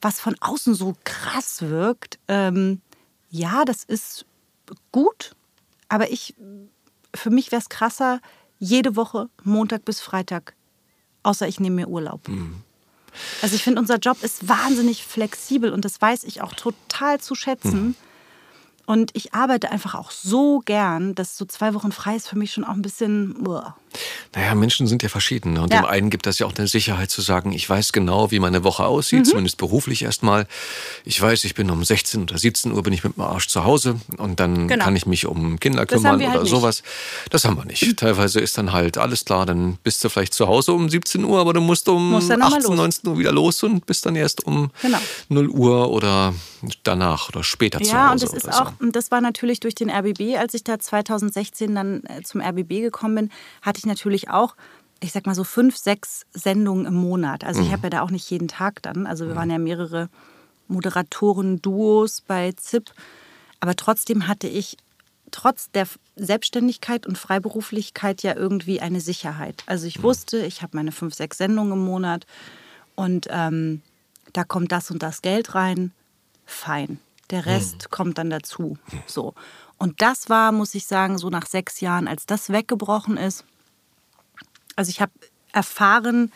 was 0.00 0.20
von 0.20 0.36
außen 0.40 0.74
so 0.74 0.94
krass 1.04 1.62
wirkt, 1.62 2.18
ähm, 2.28 2.80
ja, 3.28 3.64
das 3.64 3.84
ist 3.84 4.24
gut. 4.92 5.34
Aber 5.88 6.10
ich, 6.10 6.34
für 7.14 7.30
mich 7.30 7.52
wäre 7.52 7.60
es 7.60 7.68
krasser, 7.68 8.20
jede 8.58 8.96
Woche, 8.96 9.28
Montag 9.42 9.84
bis 9.84 10.00
Freitag. 10.00 10.54
Außer 11.22 11.46
ich 11.46 11.60
nehme 11.60 11.76
mir 11.76 11.88
Urlaub. 11.88 12.26
Also 13.42 13.54
ich 13.54 13.62
finde, 13.62 13.80
unser 13.80 13.98
Job 13.98 14.22
ist 14.22 14.48
wahnsinnig 14.48 15.04
flexibel 15.04 15.72
und 15.72 15.84
das 15.84 16.00
weiß 16.00 16.24
ich 16.24 16.42
auch 16.42 16.52
total 16.52 17.20
zu 17.20 17.34
schätzen. 17.34 17.94
Und 18.88 19.10
ich 19.12 19.34
arbeite 19.34 19.70
einfach 19.70 19.94
auch 19.94 20.10
so 20.10 20.60
gern, 20.64 21.14
dass 21.14 21.36
so 21.36 21.44
zwei 21.44 21.74
Wochen 21.74 21.92
frei 21.92 22.16
ist 22.16 22.26
für 22.26 22.38
mich 22.38 22.52
schon 22.52 22.64
auch 22.64 22.70
ein 22.72 22.80
bisschen. 22.80 23.36
uah. 23.46 23.76
Naja, 24.34 24.54
Menschen 24.54 24.86
sind 24.86 25.02
ja 25.02 25.08
verschieden. 25.10 25.54
ne? 25.54 25.62
Und 25.62 25.72
Ja. 25.72 25.80
dem 25.80 25.86
einen 25.86 26.08
gibt 26.10 26.24
das 26.26 26.38
ja 26.38 26.46
auch 26.46 26.54
eine 26.56 26.66
Sicherheit 26.68 27.10
zu 27.10 27.20
sagen, 27.22 27.52
ich 27.52 27.68
weiß 27.68 27.92
genau, 27.92 28.30
wie 28.30 28.38
meine 28.38 28.64
Woche 28.64 28.84
aussieht, 28.86 29.20
Mhm. 29.20 29.24
zumindest 29.24 29.56
beruflich 29.58 30.02
erstmal. 30.02 30.46
Ich 31.04 31.20
weiß, 31.20 31.44
ich 31.44 31.54
bin 31.54 31.70
um 31.70 31.84
16 31.84 32.22
oder 32.22 32.38
17 32.38 32.72
Uhr 32.72 32.82
bin 32.82 32.92
ich 32.94 33.04
mit 33.04 33.16
dem 33.16 33.22
Arsch 33.22 33.48
zu 33.48 33.64
Hause 33.64 33.96
und 34.18 34.40
dann 34.40 34.68
Genau. 34.68 34.84
kann 34.84 34.96
ich 34.96 35.04
mich 35.06 35.26
um 35.26 35.58
Kinder 35.60 35.84
kümmern 35.86 36.18
wir 36.18 36.26
oder 36.26 36.32
halt 36.34 36.42
nicht. 36.44 36.50
sowas. 36.50 36.82
Das 37.30 37.44
haben 37.44 37.56
wir 37.56 37.64
nicht. 37.66 37.96
Teilweise 37.98 38.40
ist 38.40 38.56
dann 38.58 38.72
halt 38.72 38.96
alles 38.98 39.24
klar, 39.26 39.44
dann 39.46 39.76
bist 39.82 40.02
du 40.04 40.08
vielleicht 40.08 40.32
zu 40.34 40.46
Hause 40.48 40.72
um 40.72 40.88
17 40.88 41.24
Uhr, 41.24 41.38
aber 41.40 41.52
du 41.54 41.60
musst 41.60 41.88
um 41.88 42.10
Musst 42.10 42.30
dann 42.30 42.40
noch 42.40 42.50
mal 42.50 42.56
18, 42.56 42.70
los. 42.70 42.76
19 43.02 43.10
Uhr 43.10 43.18
wieder 43.18 43.32
los 43.32 43.62
und 43.62 43.84
bist 43.86 44.04
dann 44.06 44.16
erst 44.16 44.44
um 44.46 44.70
Genau. 44.82 44.98
0 45.30 45.48
Uhr 45.48 45.90
oder 45.90 46.34
danach 46.82 47.28
oder 47.30 47.42
später 47.44 47.80
zu 47.80 47.90
Ja, 47.90 48.10
Hause. 48.10 48.12
und 48.12 48.22
das 48.34 48.44
ist 48.44 48.54
so. 48.54 48.62
auch, 48.62 48.72
und 48.80 48.96
das 48.96 49.10
war 49.10 49.20
natürlich 49.20 49.60
durch 49.60 49.74
den 49.74 49.90
RBB, 49.90 50.36
als 50.38 50.54
ich 50.54 50.64
da 50.64 50.78
2016 50.78 51.74
dann 51.74 52.02
äh, 52.04 52.22
zum 52.22 52.40
RBB 52.40 52.80
gekommen 52.82 53.14
bin, 53.14 53.30
hatte 53.62 53.78
ich 53.78 53.86
natürlich 53.86 54.30
auch, 54.30 54.54
ich 55.00 55.12
sag 55.12 55.26
mal 55.26 55.34
so 55.34 55.44
fünf, 55.44 55.76
sechs 55.76 56.26
Sendungen 56.32 56.86
im 56.86 56.94
Monat. 56.94 57.44
Also 57.44 57.60
Mhm. 57.60 57.66
ich 57.66 57.72
habe 57.72 57.82
ja 57.84 57.90
da 57.90 58.02
auch 58.02 58.10
nicht 58.10 58.28
jeden 58.30 58.48
Tag 58.48 58.82
dann. 58.82 59.06
Also 59.06 59.26
wir 59.26 59.36
waren 59.36 59.50
ja 59.50 59.58
mehrere 59.58 60.08
Moderatoren-Duos 60.68 62.22
bei 62.22 62.52
ZIP. 62.52 62.90
Aber 63.60 63.74
trotzdem 63.76 64.28
hatte 64.28 64.46
ich 64.48 64.76
trotz 65.30 65.70
der 65.70 65.86
Selbstständigkeit 66.16 67.06
und 67.06 67.18
Freiberuflichkeit 67.18 68.22
ja 68.22 68.34
irgendwie 68.34 68.80
eine 68.80 69.00
Sicherheit. 69.00 69.62
Also 69.66 69.86
ich 69.86 70.02
wusste, 70.02 70.38
ich 70.38 70.62
habe 70.62 70.76
meine 70.76 70.92
fünf, 70.92 71.14
sechs 71.14 71.38
Sendungen 71.38 71.74
im 71.74 71.84
Monat 71.84 72.26
und 72.94 73.26
ähm, 73.30 73.82
da 74.32 74.44
kommt 74.44 74.72
das 74.72 74.90
und 74.90 75.02
das 75.02 75.22
Geld 75.22 75.54
rein. 75.54 75.92
Fein. 76.46 76.98
Der 77.30 77.46
Rest 77.46 77.90
kommt 77.90 78.18
dann 78.18 78.30
dazu. 78.30 78.78
So. 79.06 79.34
Und 79.76 80.00
das 80.00 80.28
war, 80.28 80.50
muss 80.52 80.74
ich 80.74 80.86
sagen, 80.86 81.18
so 81.18 81.30
nach 81.30 81.46
sechs 81.46 81.80
Jahren, 81.80 82.08
als 82.08 82.26
das 82.26 82.50
weggebrochen 82.50 83.16
ist. 83.16 83.44
Also 84.76 84.90
ich 84.90 85.00
habe 85.00 85.12
erfahren, 85.52 86.32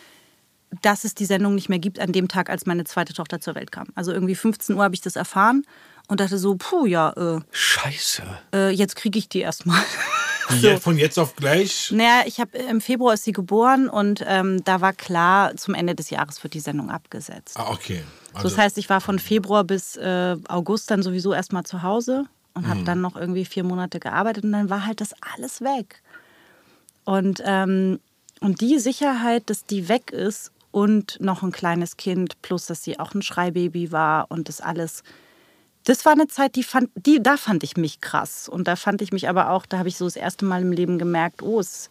dass 0.80 1.05
es 1.05 1.14
die 1.14 1.24
Sendung 1.24 1.55
nicht 1.55 1.68
mehr 1.68 1.78
gibt 1.78 1.99
an 1.99 2.12
dem 2.12 2.28
Tag, 2.28 2.49
als 2.49 2.66
meine 2.66 2.84
zweite 2.84 3.12
Tochter 3.12 3.40
zur 3.40 3.55
Welt 3.55 3.72
kam. 3.72 3.88
Also 3.95 4.12
irgendwie 4.12 4.34
15 4.34 4.76
Uhr 4.76 4.84
habe 4.84 4.95
ich 4.95 5.01
das 5.01 5.16
erfahren 5.16 5.64
und 6.09 6.20
dachte 6.20 6.38
so, 6.38 6.57
puh, 6.57 6.86
ja, 6.86 7.11
äh, 7.12 7.40
Scheiße. 7.51 8.22
äh, 8.55 8.70
jetzt 8.70 8.97
kriege 8.97 9.18
ich 9.18 9.28
die 9.28 9.40
erstmal. 9.40 9.82
Ja, 10.61 10.78
von 10.78 10.98
jetzt 10.98 11.18
auf 11.18 11.36
gleich. 11.36 11.90
Naja, 11.92 12.22
ich 12.26 12.40
habe 12.40 12.57
im 12.59 12.80
Februar 12.80 13.14
ist 13.14 13.24
sie 13.24 13.32
geboren 13.32 13.88
und 13.88 14.22
ähm, 14.26 14.62
da 14.64 14.80
war 14.80 14.92
klar, 14.92 15.57
zum 15.57 15.74
Ende 15.74 15.94
des 15.94 16.11
Jahres 16.11 16.42
wird 16.42 16.55
die 16.55 16.61
Sendung 16.61 16.90
abgesetzt. 16.90 17.57
Ah, 17.59 17.70
okay. 17.70 18.03
So, 18.32 18.36
Also, 18.38 18.48
das 18.50 18.59
heißt, 18.59 18.78
ich 18.78 18.88
war 18.90 19.00
von 19.00 19.18
Februar 19.18 19.64
bis 19.64 19.96
äh, 19.96 20.36
August 20.48 20.90
dann 20.90 21.03
sowieso 21.03 21.32
erstmal 21.32 21.64
zu 21.64 21.82
Hause 21.82 22.24
und 22.55 22.64
Mhm. 22.64 22.68
habe 22.70 22.84
dann 22.84 23.00
noch 23.00 23.16
irgendwie 23.16 23.44
vier 23.44 23.64
Monate 23.64 24.00
gearbeitet 24.00 24.44
und 24.44 24.53
dann 24.53 24.70
war 24.70 24.84
halt 24.86 25.00
das 25.00 25.14
alles 25.36 25.61
weg. 25.61 26.03
Und, 27.05 27.42
ähm, 27.44 28.00
und 28.40 28.61
die 28.61 28.78
Sicherheit, 28.78 29.48
dass 29.50 29.64
die 29.64 29.88
weg 29.88 30.11
ist 30.11 30.53
und 30.70 31.18
noch 31.20 31.42
ein 31.42 31.53
kleines 31.53 31.96
Kind, 31.96 32.40
plus 32.42 32.66
dass 32.66 32.82
sie 32.82 32.98
auch 32.98 33.14
ein 33.14 33.22
Schreibaby 33.22 33.92
war 33.92 34.30
und 34.30 34.48
das 34.48 34.61
alles, 34.61 35.03
das 35.85 36.05
war 36.05 36.12
eine 36.12 36.28
Zeit, 36.28 36.55
die 36.57 36.62
fand, 36.62 36.91
die, 36.95 37.22
da 37.22 37.37
fand 37.37 37.64
ich 37.64 37.76
mich 37.76 38.01
krass. 38.01 38.49
Und 38.49 38.68
da 38.68 38.76
fand 38.76 39.03
ich 39.03 39.12
mich 39.12 39.28
aber 39.28 39.51
auch, 39.51 39.66
da 39.66 39.78
habe 39.78 39.89
ich 39.89 39.97
so 39.97 40.05
das 40.05 40.16
erste 40.16 40.45
Mal 40.45 40.62
im 40.62 40.72
Leben 40.72 40.99
gemerkt, 40.99 41.43
oh, 41.43 41.61
es 41.61 41.72
ist 41.72 41.91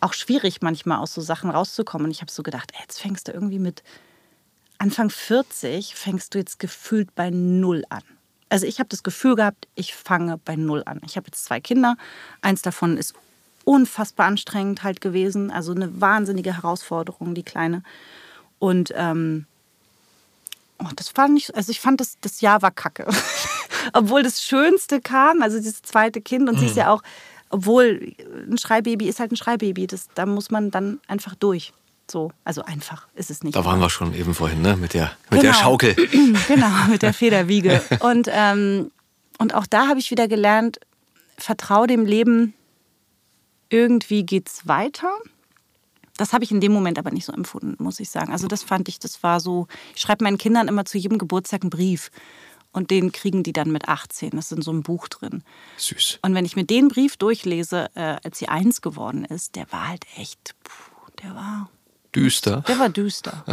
auch 0.00 0.12
schwierig 0.12 0.62
manchmal 0.62 0.98
aus 0.98 1.14
so 1.14 1.20
Sachen 1.20 1.50
rauszukommen. 1.50 2.06
Und 2.06 2.10
ich 2.10 2.20
habe 2.20 2.30
so 2.30 2.42
gedacht, 2.42 2.72
ey, 2.74 2.80
jetzt 2.82 3.00
fängst 3.00 3.28
du 3.28 3.32
irgendwie 3.32 3.58
mit 3.58 3.82
Anfang 4.78 5.10
40 5.10 5.94
fängst 5.94 6.34
du 6.34 6.38
jetzt 6.38 6.58
gefühlt 6.58 7.14
bei 7.14 7.30
Null 7.30 7.84
an. 7.88 8.02
Also 8.48 8.66
ich 8.66 8.78
habe 8.78 8.88
das 8.88 9.02
Gefühl 9.02 9.34
gehabt, 9.34 9.66
ich 9.74 9.94
fange 9.94 10.38
bei 10.44 10.54
Null 10.54 10.82
an. 10.86 11.00
Ich 11.04 11.16
habe 11.16 11.26
jetzt 11.26 11.44
zwei 11.44 11.60
Kinder. 11.60 11.96
Eins 12.42 12.62
davon 12.62 12.96
ist 12.96 13.14
unfassbar 13.64 14.26
anstrengend 14.26 14.82
halt 14.82 15.00
gewesen. 15.00 15.50
Also 15.50 15.72
eine 15.72 16.00
wahnsinnige 16.00 16.56
Herausforderung, 16.56 17.34
die 17.34 17.42
Kleine. 17.42 17.82
Und 18.58 18.92
ähm, 18.94 19.46
oh, 20.78 20.88
das 20.94 21.08
fand 21.08 21.38
ich, 21.38 21.54
also 21.54 21.70
ich 21.70 21.80
fand, 21.80 22.00
das, 22.00 22.16
das 22.20 22.40
Jahr 22.40 22.62
war 22.62 22.70
kacke. 22.70 23.06
obwohl 23.92 24.22
das 24.22 24.42
Schönste 24.42 25.00
kam, 25.00 25.42
also 25.42 25.58
dieses 25.58 25.82
zweite 25.82 26.20
Kind. 26.20 26.48
Und 26.48 26.58
sie 26.58 26.66
ist 26.66 26.76
ja 26.76 26.92
auch, 26.92 27.02
obwohl 27.50 28.14
ein 28.48 28.58
Schreibaby 28.58 29.08
ist 29.08 29.20
halt 29.20 29.32
ein 29.32 29.36
Schreibaby. 29.36 29.86
Das, 29.86 30.08
da 30.14 30.26
muss 30.26 30.50
man 30.50 30.70
dann 30.70 31.00
einfach 31.08 31.34
durch. 31.34 31.72
So, 32.10 32.30
also 32.44 32.62
einfach 32.62 33.08
ist 33.14 33.30
es 33.30 33.42
nicht. 33.42 33.56
Da 33.56 33.64
waren 33.64 33.80
wir 33.80 33.90
schon 33.90 34.14
eben 34.14 34.32
vorhin, 34.32 34.62
ne? 34.62 34.76
Mit 34.76 34.94
der, 34.94 35.12
mit 35.30 35.42
der 35.42 35.50
Genau. 35.52 35.62
Schaukel. 35.62 35.94
genau, 36.48 36.86
mit 36.88 37.02
der 37.02 37.12
Federwiege. 37.12 37.82
Und, 38.00 38.28
ähm, 38.30 38.90
und 39.38 39.54
auch 39.54 39.66
da 39.66 39.88
habe 39.88 39.98
ich 39.98 40.10
wieder 40.10 40.28
gelernt, 40.28 40.80
vertrau 41.36 41.84
dem 41.84 42.06
Leben, 42.06 42.54
irgendwie 43.68 44.24
geht's 44.24 44.66
weiter. 44.66 45.10
Das 46.16 46.32
habe 46.32 46.44
ich 46.44 46.50
in 46.50 46.60
dem 46.60 46.72
Moment 46.72 46.98
aber 46.98 47.10
nicht 47.10 47.24
so 47.26 47.32
empfunden, 47.32 47.76
muss 47.82 48.00
ich 48.00 48.10
sagen. 48.10 48.32
Also 48.32 48.46
das 48.46 48.62
fand 48.62 48.88
ich, 48.88 48.98
das 48.98 49.22
war 49.22 49.40
so, 49.40 49.66
ich 49.94 50.00
schreibe 50.00 50.24
meinen 50.24 50.38
Kindern 50.38 50.68
immer 50.68 50.84
zu 50.84 50.98
jedem 50.98 51.18
Geburtstag 51.18 51.62
einen 51.62 51.70
Brief. 51.70 52.10
Und 52.72 52.90
den 52.90 53.10
kriegen 53.10 53.42
die 53.42 53.54
dann 53.54 53.70
mit 53.72 53.88
18. 53.88 54.30
Das 54.32 54.46
ist 54.46 54.52
in 54.56 54.62
so 54.62 54.70
einem 54.70 54.82
Buch 54.82 55.08
drin. 55.08 55.42
Süß. 55.78 56.18
Und 56.22 56.34
wenn 56.34 56.44
ich 56.44 56.56
mir 56.56 56.64
den 56.64 56.88
Brief 56.88 57.16
durchlese, 57.16 57.88
äh, 57.94 58.16
als 58.22 58.38
sie 58.38 58.48
eins 58.48 58.82
geworden 58.82 59.24
ist, 59.24 59.56
der 59.56 59.70
war 59.72 59.88
halt 59.88 60.04
echt, 60.16 60.54
puh, 60.62 61.10
der 61.22 61.34
war, 61.34 61.70
Düster. 62.14 62.62
der 62.68 62.78
war 62.78 62.88
düster. 62.90 63.44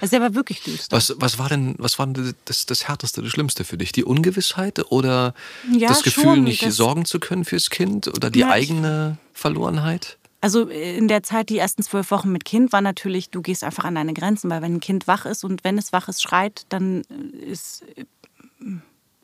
Also 0.00 0.16
der 0.16 0.20
war 0.22 0.34
wirklich 0.34 0.62
düster. 0.62 0.94
Was, 0.96 1.14
was 1.18 1.38
war 1.38 1.48
denn, 1.50 1.74
was 1.78 1.98
war 1.98 2.06
denn 2.06 2.34
das, 2.46 2.64
das 2.66 2.88
Härteste, 2.88 3.20
das 3.22 3.30
Schlimmste 3.30 3.64
für 3.64 3.76
dich? 3.78 3.92
Die 3.92 4.04
Ungewissheit 4.04 4.90
oder 4.90 5.34
Ja, 5.70 5.88
das 5.88 6.02
Gefühl, 6.02 6.24
schon, 6.24 6.44
nicht 6.44 6.62
das- 6.64 6.76
sorgen 6.76 7.04
zu 7.04 7.20
können 7.20 7.44
fürs 7.44 7.68
Kind 7.70 8.08
oder 8.08 8.30
die 8.30 8.40
Ja, 8.40 8.50
eigene 8.50 9.18
Verlorenheit? 9.34 10.18
Also 10.42 10.68
in 10.68 11.06
der 11.06 11.22
Zeit, 11.22 11.50
die 11.50 11.58
ersten 11.58 11.84
zwölf 11.84 12.10
Wochen 12.10 12.32
mit 12.32 12.44
Kind, 12.44 12.72
war 12.72 12.80
natürlich, 12.80 13.30
du 13.30 13.42
gehst 13.42 13.62
einfach 13.62 13.84
an 13.84 13.94
deine 13.94 14.12
Grenzen, 14.12 14.50
weil 14.50 14.60
wenn 14.60 14.74
ein 14.74 14.80
Kind 14.80 15.06
wach 15.06 15.24
ist 15.24 15.44
und 15.44 15.62
wenn 15.62 15.78
es 15.78 15.92
wach 15.92 16.08
ist, 16.08 16.20
schreit, 16.20 16.66
dann 16.68 17.02
ist, 17.46 17.84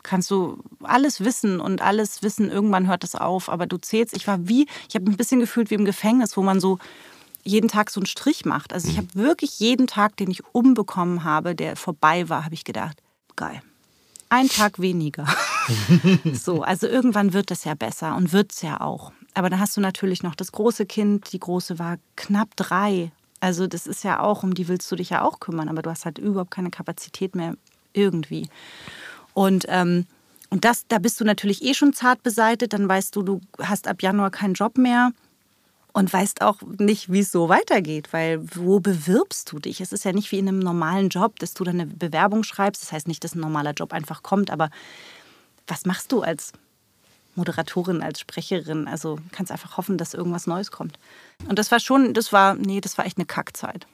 kannst 0.05 0.31
du 0.31 0.63
alles 0.81 1.25
wissen 1.25 1.59
und 1.59 1.83
alles 1.83 2.23
wissen, 2.23 2.49
irgendwann 2.49 2.87
hört 2.87 3.03
es 3.03 3.17
auf, 3.17 3.49
aber 3.49 3.67
du 3.67 3.79
zählst, 3.79 4.17
ich 4.17 4.29
war 4.29 4.47
wie, 4.47 4.69
ich 4.89 4.95
habe 4.95 5.11
ein 5.11 5.17
bisschen 5.17 5.41
gefühlt 5.41 5.71
wie 5.71 5.75
im 5.75 5.85
Gefängnis, 5.85 6.37
wo 6.37 6.43
man 6.43 6.61
so 6.61 6.79
jeden 7.43 7.69
Tag 7.69 7.91
so 7.91 7.99
einen 7.99 8.07
Strich 8.07 8.45
macht. 8.45 8.73
Also 8.73 8.89
ich 8.89 8.97
habe 8.97 9.09
wirklich 9.15 9.59
jeden 9.59 9.89
Tag, 9.89 10.17
den 10.19 10.31
ich 10.31 10.45
umbekommen 10.53 11.25
habe, 11.25 11.57
der 11.57 11.75
vorbei 11.75 12.29
war, 12.29 12.45
habe 12.45 12.55
ich 12.55 12.63
gedacht, 12.63 13.03
geil. 13.35 13.61
Ein 14.29 14.49
Tag 14.49 14.79
weniger. 14.79 15.27
so, 16.33 16.63
also 16.63 16.87
irgendwann 16.87 17.33
wird 17.33 17.51
es 17.51 17.65
ja 17.65 17.75
besser 17.75 18.15
und 18.15 18.33
wird 18.33 18.53
es 18.53 18.63
ja 18.63 18.81
auch. 18.81 19.11
Aber 19.35 19.51
dann 19.51 19.61
hast 19.61 19.77
du 19.77 19.81
natürlich 19.81 20.23
noch 20.23 20.35
das 20.35 20.53
große 20.53 20.87
Kind. 20.87 21.33
Die 21.33 21.41
große 21.41 21.79
war 21.79 21.99
knapp 22.17 22.57
drei. 22.57 23.13
Also 23.41 23.67
das 23.67 23.87
ist 23.87 24.05
ja 24.05 24.21
auch, 24.21 24.43
um 24.43 24.55
die 24.55 24.69
willst 24.69 24.91
du 24.91 24.97
dich 24.97 25.11
ja 25.11 25.23
auch 25.23 25.41
kümmern, 25.41 25.69
aber 25.69 25.83
du 25.83 25.91
hast 25.91 26.05
halt 26.05 26.19
überhaupt 26.19 26.51
keine 26.51 26.71
Kapazität 26.71 27.35
mehr 27.35 27.55
irgendwie. 27.93 28.49
Und, 29.35 29.67
ähm, 29.69 30.07
und 30.51 30.65
das, 30.65 30.87
da 30.89 30.99
bist 30.99 31.21
du 31.21 31.25
natürlich 31.25 31.63
eh 31.63 31.75
schon 31.75 31.93
zart 31.93 32.23
beseitet. 32.23 32.73
Dann 32.73 32.89
weißt 32.89 33.15
du, 33.15 33.23
du 33.23 33.41
hast 33.61 33.87
ab 33.87 34.03
Januar 34.03 34.31
keinen 34.31 34.55
Job 34.55 34.79
mehr 34.79 35.13
und 35.93 36.13
weißt 36.13 36.43
auch 36.43 36.59
nicht, 36.79 37.11
wie 37.13 37.21
es 37.21 37.33
so 37.33 37.49
weitergeht, 37.49 38.13
weil 38.13 38.41
wo 38.55 38.81
bewirbst 38.81 39.53
du 39.53 39.59
dich? 39.59 39.81
Es 39.81 39.93
ist 39.93 40.05
ja 40.05 40.13
nicht 40.13 40.31
wie 40.33 40.39
in 40.39 40.49
einem 40.49 40.59
normalen 40.59 41.09
Job, 41.09 41.39
dass 41.39 41.55
du 41.55 41.65
dann 41.65 41.81
eine 41.81 41.87
Bewerbung 41.87 42.45
schreibst. 42.45 42.83
Das 42.83 42.93
heißt 42.93 43.09
nicht, 43.09 43.25
dass 43.25 43.35
ein 43.35 43.41
normaler 43.41 43.73
Job 43.73 43.93
einfach 43.93 44.23
kommt, 44.23 44.51
aber 44.51 44.71
was 45.67 45.87
machst 45.87 46.13
du 46.13 46.23
als 46.23 46.53
Moderatorin, 47.39 48.03
als 48.03 48.21
Sprecherin? 48.21 48.87
Also 48.87 49.19
kannst 49.33 49.51
einfach 49.51 49.77
hoffen, 49.77 49.97
dass 49.97 50.13
irgendwas 50.13 50.47
Neues 50.47 50.71
kommt. 50.71 50.99
Und 51.49 51.59
das 51.59 51.71
war 51.71 51.81
schon, 51.81 52.13
das 52.13 52.33
war, 52.33 52.55
nee, 52.55 52.81
das 52.81 52.99
war 52.99 53.07
echt 53.07 53.17
eine 53.17 53.27
Kackzeit. 53.27 53.87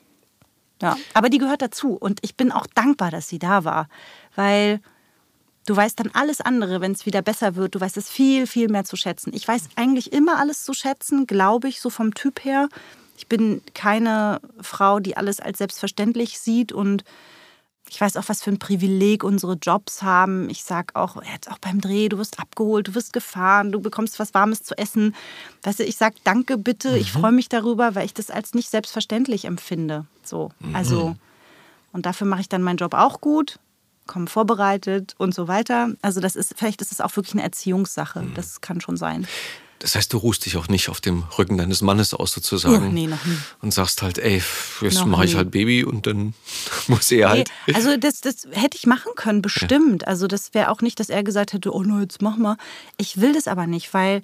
Ja, 0.82 0.96
aber 1.14 1.30
die 1.30 1.38
gehört 1.38 1.62
dazu 1.62 1.92
und 1.94 2.18
ich 2.22 2.34
bin 2.34 2.50
auch 2.50 2.66
dankbar, 2.66 3.12
dass 3.12 3.28
sie 3.28 3.38
da 3.38 3.64
war, 3.64 3.88
weil 4.34 4.80
Du 5.66 5.74
weißt 5.74 5.98
dann 5.98 6.10
alles 6.12 6.40
andere, 6.42 6.80
wenn 6.80 6.92
es 6.92 7.06
wieder 7.06 7.22
besser 7.22 7.56
wird. 7.56 7.74
Du 7.74 7.80
weißt 7.80 7.96
es 7.96 8.10
viel, 8.10 8.46
viel 8.46 8.68
mehr 8.68 8.84
zu 8.84 8.96
schätzen. 8.96 9.32
Ich 9.34 9.48
weiß 9.48 9.70
eigentlich 9.76 10.12
immer 10.12 10.38
alles 10.38 10.62
zu 10.62 10.74
schätzen, 10.74 11.26
glaube 11.26 11.68
ich, 11.68 11.80
so 11.80 11.88
vom 11.88 12.12
Typ 12.12 12.44
her. 12.44 12.68
Ich 13.16 13.28
bin 13.28 13.62
keine 13.74 14.40
Frau, 14.60 15.00
die 15.00 15.16
alles 15.16 15.40
als 15.40 15.58
selbstverständlich 15.58 16.38
sieht 16.38 16.72
und 16.72 17.04
ich 17.88 18.00
weiß 18.00 18.16
auch, 18.16 18.28
was 18.28 18.42
für 18.42 18.50
ein 18.50 18.58
Privileg 18.58 19.24
unsere 19.24 19.54
Jobs 19.54 20.02
haben. 20.02 20.48
Ich 20.48 20.64
sage 20.64 20.96
auch, 20.96 21.22
jetzt 21.22 21.50
auch 21.50 21.58
beim 21.58 21.80
Dreh, 21.80 22.08
du 22.08 22.18
wirst 22.18 22.40
abgeholt, 22.40 22.88
du 22.88 22.94
wirst 22.94 23.12
gefahren, 23.12 23.72
du 23.72 23.80
bekommst 23.80 24.18
was 24.18 24.34
Warmes 24.34 24.62
zu 24.62 24.76
essen. 24.76 25.14
Weißt 25.62 25.80
du, 25.80 25.84
ich 25.84 25.96
sage 25.96 26.16
danke 26.24 26.56
bitte, 26.56 26.96
ich 26.96 27.12
freue 27.12 27.32
mich 27.32 27.48
darüber, 27.48 27.94
weil 27.94 28.06
ich 28.06 28.14
das 28.14 28.30
als 28.30 28.54
nicht 28.54 28.70
selbstverständlich 28.70 29.44
empfinde. 29.44 30.06
So, 30.22 30.50
also 30.72 31.16
und 31.92 32.06
dafür 32.06 32.26
mache 32.26 32.40
ich 32.40 32.48
dann 32.48 32.62
meinen 32.62 32.78
Job 32.78 32.94
auch 32.94 33.20
gut, 33.20 33.60
komme 34.06 34.26
vorbereitet 34.26 35.14
und 35.18 35.34
so 35.34 35.46
weiter. 35.46 35.90
Also 36.02 36.20
das 36.20 36.34
ist, 36.34 36.54
vielleicht 36.56 36.80
ist 36.80 36.90
es 36.90 37.00
auch 37.00 37.14
wirklich 37.16 37.34
eine 37.34 37.42
Erziehungssache. 37.42 38.26
Das 38.34 38.60
kann 38.60 38.80
schon 38.80 38.96
sein. 38.96 39.26
Das 39.78 39.94
heißt, 39.94 40.12
du 40.12 40.18
ruhst 40.18 40.46
dich 40.46 40.56
auch 40.56 40.68
nicht 40.68 40.88
auf 40.88 41.00
dem 41.00 41.24
Rücken 41.38 41.58
deines 41.58 41.82
Mannes 41.82 42.14
aus 42.14 42.32
sozusagen. 42.32 42.88
Oh, 42.88 42.92
nee, 42.92 43.06
noch 43.06 43.24
nie. 43.24 43.36
Und 43.60 43.74
sagst 43.74 44.02
halt, 44.02 44.18
ey, 44.18 44.42
jetzt 44.80 44.94
Noch 44.94 45.06
mache 45.06 45.24
ich 45.26 45.34
halt 45.34 45.50
Baby 45.50 45.84
und 45.84 46.06
dann 46.06 46.34
muss 46.88 47.10
er 47.10 47.28
halt. 47.28 47.50
Nee, 47.66 47.74
also 47.74 47.96
das, 47.96 48.20
das 48.20 48.46
hätte 48.52 48.76
ich 48.76 48.86
machen 48.86 49.12
können, 49.16 49.42
bestimmt. 49.42 50.06
Also 50.06 50.26
das 50.26 50.54
wäre 50.54 50.70
auch 50.70 50.80
nicht, 50.80 51.00
dass 51.00 51.10
er 51.10 51.22
gesagt 51.22 51.52
hätte, 51.52 51.74
oh 51.74 51.82
no, 51.82 52.00
jetzt 52.00 52.22
mach 52.22 52.36
mal. 52.36 52.56
Ich 52.96 53.20
will 53.20 53.32
das 53.32 53.48
aber 53.48 53.66
nicht, 53.66 53.92
weil 53.92 54.22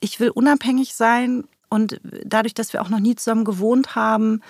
ich 0.00 0.20
will 0.20 0.30
unabhängig 0.30 0.94
sein 0.94 1.44
und 1.68 2.00
dadurch, 2.24 2.54
dass 2.54 2.72
wir 2.72 2.82
auch 2.82 2.88
noch 2.88 3.00
nie 3.00 3.16
zusammen 3.16 3.44
gewohnt 3.44 3.94
haben, 3.94 4.42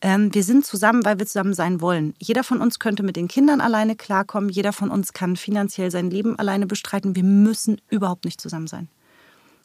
ähm, 0.00 0.34
wir 0.34 0.42
sind 0.42 0.66
zusammen, 0.66 1.04
weil 1.04 1.18
wir 1.18 1.26
zusammen 1.26 1.54
sein 1.54 1.80
wollen. 1.80 2.14
Jeder 2.18 2.42
von 2.42 2.60
uns 2.60 2.78
könnte 2.78 3.02
mit 3.02 3.16
den 3.16 3.28
Kindern 3.28 3.60
alleine 3.60 3.94
klarkommen, 3.94 4.50
jeder 4.50 4.72
von 4.72 4.90
uns 4.90 5.12
kann 5.12 5.36
finanziell 5.36 5.90
sein 5.90 6.10
Leben 6.10 6.38
alleine 6.38 6.66
bestreiten. 6.66 7.14
Wir 7.14 7.22
müssen 7.22 7.80
überhaupt 7.88 8.24
nicht 8.24 8.40
zusammen 8.40 8.66
sein. 8.66 8.88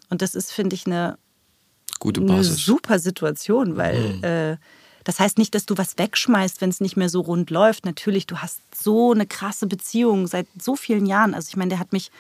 Und 0.10 0.22
das 0.22 0.36
ist, 0.36 0.51
finde 0.51 0.76
ich, 0.76 0.86
eine 0.86 1.18
Gute 1.99 2.22
eine 2.22 2.32
Basis. 2.34 2.66
super 2.66 2.99
Situation, 2.99 3.78
weil 3.78 4.24
äh, 4.24 4.58
das 5.03 5.20
heißt 5.20 5.38
nicht, 5.38 5.55
dass 5.55 5.66
du 5.66 5.78
was 5.78 5.97
wegschmeißt, 5.97 6.60
wenn 6.60 6.70
es 6.70 6.82
nicht 6.82 6.97
mehr 6.97 7.08
so 7.08 7.22
rund 7.22 7.49
läuft. 7.49 7.86
Natürlich, 7.86 8.28
du 8.28 8.39
hast 8.39 8.60
so 8.76 9.14
eine 9.14 9.26
krasse 9.26 9.66
Beziehung 9.66 10.28
seit 10.28 10.47
so 10.62 10.76
vielen 10.76 11.05
Jahren. 11.05 11.34
Also 11.34 11.47
ich 11.49 11.55
meine, 11.55 11.70
der 11.70 11.80
hat 11.80 11.93
mich, 11.93 12.12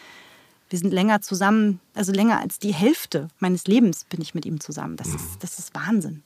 wir 0.69 0.79
sind 0.79 0.93
länger 0.93 1.21
zusammen, 1.21 1.81
also 1.95 2.13
länger 2.13 2.39
als 2.39 2.59
die 2.59 2.73
Hälfte 2.73 3.27
meines 3.39 3.67
Lebens 3.67 4.05
bin 4.05 4.21
ich 4.21 4.33
mit 4.33 4.45
ihm 4.45 4.61
zusammen. 4.61 4.95
Das, 4.95 5.09
ist, 5.09 5.43
das 5.43 5.59
ist 5.59 5.75
Wahnsinn. 5.75 6.23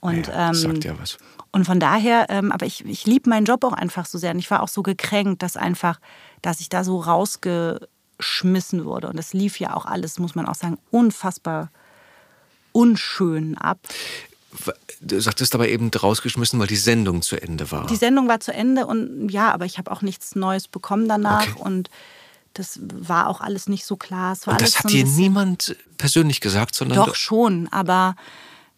Und, 0.00 0.26
ja, 0.26 0.50
das 0.50 0.62
ähm, 0.62 0.72
sagt 0.72 0.84
ja 0.84 0.98
was. 0.98 1.16
und 1.52 1.64
von 1.64 1.80
daher, 1.80 2.26
ähm, 2.28 2.52
aber 2.52 2.66
ich, 2.66 2.84
ich 2.84 3.06
liebe 3.06 3.30
meinen 3.30 3.46
Job 3.46 3.64
auch 3.64 3.72
einfach 3.72 4.04
so 4.04 4.18
sehr. 4.18 4.32
Und 4.32 4.38
ich 4.38 4.50
war 4.50 4.62
auch 4.62 4.68
so 4.68 4.82
gekränkt, 4.82 5.42
dass 5.42 5.56
einfach, 5.56 6.00
dass 6.42 6.60
ich 6.60 6.68
da 6.68 6.84
so 6.84 6.98
rausgeschmissen 8.18 8.84
wurde. 8.84 9.08
Und 9.08 9.16
das 9.16 9.32
lief 9.32 9.58
ja 9.60 9.74
auch 9.74 9.86
alles, 9.86 10.18
muss 10.18 10.34
man 10.34 10.46
auch 10.46 10.54
sagen, 10.54 10.78
unfassbar 10.90 11.70
unschön 12.72 13.56
ab. 13.56 13.78
Du 15.00 15.20
sagtest 15.20 15.54
aber 15.54 15.68
eben 15.68 15.90
rausgeschmissen, 15.90 16.58
weil 16.58 16.66
die 16.66 16.76
Sendung 16.76 17.22
zu 17.22 17.40
Ende 17.40 17.70
war. 17.70 17.86
Die 17.86 17.96
Sendung 17.96 18.28
war 18.28 18.40
zu 18.40 18.52
Ende 18.52 18.86
und 18.86 19.28
ja, 19.28 19.52
aber 19.52 19.66
ich 19.66 19.78
habe 19.78 19.90
auch 19.90 20.02
nichts 20.02 20.34
Neues 20.34 20.68
bekommen 20.68 21.08
danach 21.08 21.48
Okay. 21.48 21.62
und 21.62 21.90
das 22.54 22.80
war 22.82 23.28
auch 23.28 23.42
alles 23.42 23.68
nicht 23.68 23.84
so 23.84 23.96
klar. 23.96 24.32
Es 24.32 24.46
Und 24.46 24.60
das 24.62 24.78
hat 24.78 24.90
dir 24.90 25.04
niemand 25.04 25.76
persönlich 25.98 26.40
gesagt, 26.40 26.74
sondern 26.74 27.04
Doch 27.04 27.14
schon, 27.14 27.68
aber 27.70 28.16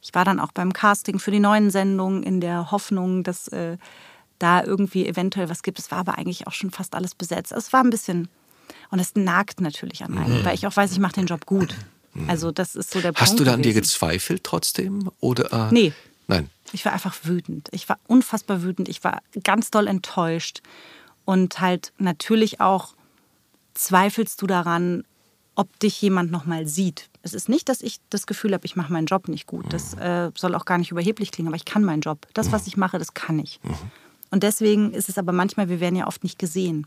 ich 0.03 0.14
war 0.14 0.24
dann 0.24 0.41
auch 0.41 0.51
beim 0.51 0.72
Casting 0.72 1.20
für 1.20 1.30
die 1.30 1.39
neuen 1.39 1.70
Sendungen 1.70 2.24
in 2.24 2.41
der 2.41 2.72
Hoffnung, 2.72 3.22
dass 3.22 3.47
äh, 3.49 3.78
da 4.41 4.64
irgendwie 4.64 5.07
eventuell 5.07 5.49
was 5.49 5.62
gibt. 5.62 5.78
Es 5.78 5.93
war 5.93 5.99
aber 5.99 6.18
eigentlich 6.18 6.49
auch 6.49 6.53
schon 6.53 6.72
fast 6.72 6.97
alles 6.97 7.14
besetzt. 7.14 7.53
Es 7.53 7.72
war 7.72 7.84
ein 7.84 7.91
bisschen 7.91 8.28
und 8.91 8.99
es 8.99 9.14
nagt 9.14 9.61
natürlich 9.61 10.05
an 10.05 10.12
Mhm. 10.12 10.19
einem, 10.19 10.45
weil 10.45 10.55
ich 10.55 10.66
auch 10.66 10.77
weiß, 10.77 10.93
ich 10.93 10.99
mache 10.99 11.14
den 11.14 11.27
Job 11.27 11.47
gut. 11.47 11.75
Also 12.27 12.51
das 12.51 12.75
ist 12.75 12.91
so 12.91 13.01
der 13.01 13.09
Punkt. 13.12 13.21
Hast 13.21 13.39
du 13.39 13.45
da 13.45 13.55
an 13.55 13.62
dir 13.62 13.75
gezweifelt 13.75 14.43
trotzdem? 14.43 15.11
Oder? 15.21 15.71
Nee. 15.71 15.93
Nein. 16.27 16.51
Ich 16.73 16.85
war 16.85 16.93
einfach 16.93 17.14
wütend. 17.23 17.69
Ich 17.71 17.89
war 17.89 17.99
unfassbar 18.09 18.62
wütend. 18.62 18.89
Ich 18.89 19.05
war 19.05 19.23
ganz 19.45 19.71
doll 19.71 19.87
enttäuscht. 19.87 20.61
Und 21.25 21.61
halt 21.61 21.93
natürlich 21.99 22.61
auch 22.61 22.95
zweifelst 23.75 24.41
du 24.43 24.47
daran, 24.47 25.05
ob 25.55 25.79
dich 25.81 26.01
jemand 26.03 26.31
noch 26.31 26.45
mal 26.45 26.66
sieht. 26.66 27.09
Es 27.23 27.35
ist 27.35 27.49
nicht, 27.49 27.69
dass 27.69 27.83
ich 27.83 27.99
das 28.11 28.27
Gefühl 28.27 28.53
habe, 28.55 28.64
ich 28.66 28.77
mache 28.77 28.93
meinen 28.93 29.07
Job 29.07 29.29
nicht 29.29 29.47
gut. 29.47 29.73
Das 29.73 29.95
äh, 29.95 30.31
soll 30.37 30.55
auch 30.55 30.64
gar 30.64 30.79
nicht 30.79 30.91
überheblich 30.91 31.31
klingen, 31.31 31.49
aber 31.49 31.57
ich 31.57 31.64
kann 31.64 31.85
meinen 31.85 32.01
Job. 32.01 32.27
Das, 32.35 32.53
was 32.53 32.66
ich 32.66 32.77
mache, 32.77 32.99
das 32.99 33.14
kann 33.14 33.39
ich. 33.39 33.61
Und 34.31 34.43
deswegen 34.43 34.93
ist 34.93 35.09
es 35.09 35.19
aber 35.19 35.33
manchmal, 35.33 35.69
wir 35.69 35.81
werden 35.81 35.97
ja 35.97 36.07
oft 36.07 36.23
nicht 36.23 36.39
gesehen. 36.39 36.87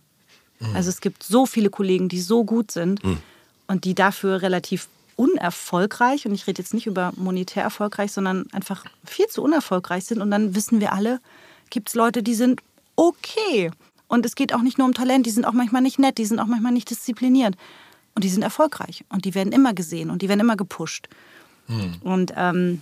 Also 0.74 0.90
es 0.90 1.02
gibt 1.02 1.24
so 1.24 1.46
viele 1.46 1.70
Kollegen, 1.70 2.10
die 2.10 2.22
so 2.22 2.44
gut 2.44 2.72
sind 2.72 3.02
und 3.68 3.86
die 3.86 3.96
dafür 3.96 4.42
relativ 4.42 4.88
unerfolgreich, 5.16 6.26
und 6.26 6.34
ich 6.34 6.48
rede 6.48 6.62
jetzt 6.62 6.74
nicht 6.74 6.88
über 6.88 7.12
monetär 7.16 7.64
erfolgreich, 7.64 8.12
sondern 8.12 8.48
einfach 8.54 8.86
viel 9.06 9.28
zu 9.28 9.44
unerfolgreich 9.44 10.06
sind. 10.06 10.22
Und 10.22 10.32
dann 10.32 10.56
wissen 10.56 10.80
wir 10.80 10.94
alle, 10.94 11.20
gibt 11.70 11.90
es 11.90 11.96
Leute, 11.96 12.24
die 12.24 12.34
sind 12.34 12.62
okay. 12.96 13.72
Und 14.08 14.26
es 14.26 14.36
geht 14.36 14.54
auch 14.54 14.62
nicht 14.62 14.78
nur 14.78 14.88
um 14.88 14.94
Talent, 14.94 15.26
die 15.26 15.32
sind 15.32 15.46
auch 15.46 15.54
manchmal 15.54 15.82
nicht 15.82 16.00
nett, 16.00 16.18
die 16.18 16.26
sind 16.26 16.40
auch 16.40 16.48
manchmal 16.48 16.72
nicht 16.72 16.90
diszipliniert. 16.90 17.56
Und 18.16 18.24
die 18.24 18.30
sind 18.30 18.42
erfolgreich. 18.42 19.06
Und 19.10 19.26
die 19.26 19.36
werden 19.36 19.54
immer 19.54 19.74
gesehen 19.74 20.10
und 20.10 20.22
die 20.22 20.28
werden 20.28 20.42
immer 20.42 20.58
gepusht. 20.58 21.08
Und, 22.04 22.34
ähm, 22.36 22.82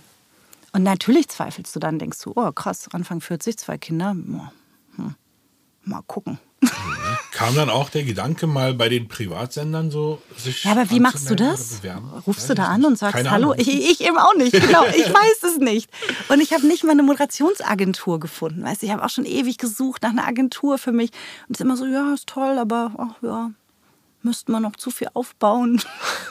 und 0.72 0.82
natürlich 0.82 1.28
zweifelst 1.28 1.74
du 1.76 1.78
dann, 1.78 1.98
denkst 1.98 2.18
du, 2.22 2.32
oh 2.34 2.52
krass, 2.52 2.88
Anfang 2.92 3.20
40, 3.20 3.58
zwei 3.58 3.78
Kinder, 3.78 4.10
hm, 4.10 4.50
mal 5.84 6.02
gucken. 6.06 6.38
Kam 7.32 7.54
dann 7.54 7.70
auch 7.70 7.88
der 7.88 8.04
Gedanke 8.04 8.46
mal 8.46 8.74
bei 8.74 8.88
den 8.88 9.08
Privatsendern 9.08 9.90
so 9.90 10.20
sich 10.36 10.64
Ja, 10.64 10.72
aber 10.72 10.90
wie 10.90 11.00
machst 11.00 11.30
du 11.30 11.34
das? 11.34 11.80
Rufst 12.26 12.50
du 12.50 12.54
da 12.54 12.66
an 12.66 12.84
und 12.84 12.98
sagst 12.98 13.16
Keine 13.16 13.30
Hallo? 13.30 13.54
Ich, 13.56 13.68
ich 13.68 14.00
eben 14.02 14.18
auch 14.18 14.34
nicht, 14.34 14.52
genau. 14.52 14.84
Ich 14.86 15.08
weiß 15.14 15.42
es 15.44 15.58
nicht. 15.58 15.90
Und 16.28 16.40
ich 16.40 16.52
habe 16.52 16.66
nicht 16.66 16.84
mal 16.84 16.92
eine 16.92 17.02
Moderationsagentur 17.02 18.20
gefunden. 18.20 18.62
Weißt 18.62 18.82
ich 18.82 18.90
habe 18.90 19.02
auch 19.04 19.08
schon 19.08 19.24
ewig 19.24 19.56
gesucht 19.56 20.02
nach 20.02 20.10
einer 20.10 20.26
Agentur 20.26 20.76
für 20.76 20.92
mich. 20.92 21.12
Und 21.48 21.54
es 21.54 21.60
ist 21.60 21.64
immer 21.64 21.76
so, 21.76 21.86
ja, 21.86 22.12
ist 22.12 22.26
toll, 22.26 22.58
aber 22.58 22.92
ach 22.98 23.22
ja, 23.22 23.50
müsste 24.22 24.52
man 24.52 24.62
noch 24.62 24.76
zu 24.76 24.90
viel 24.90 25.08
aufbauen. 25.14 25.80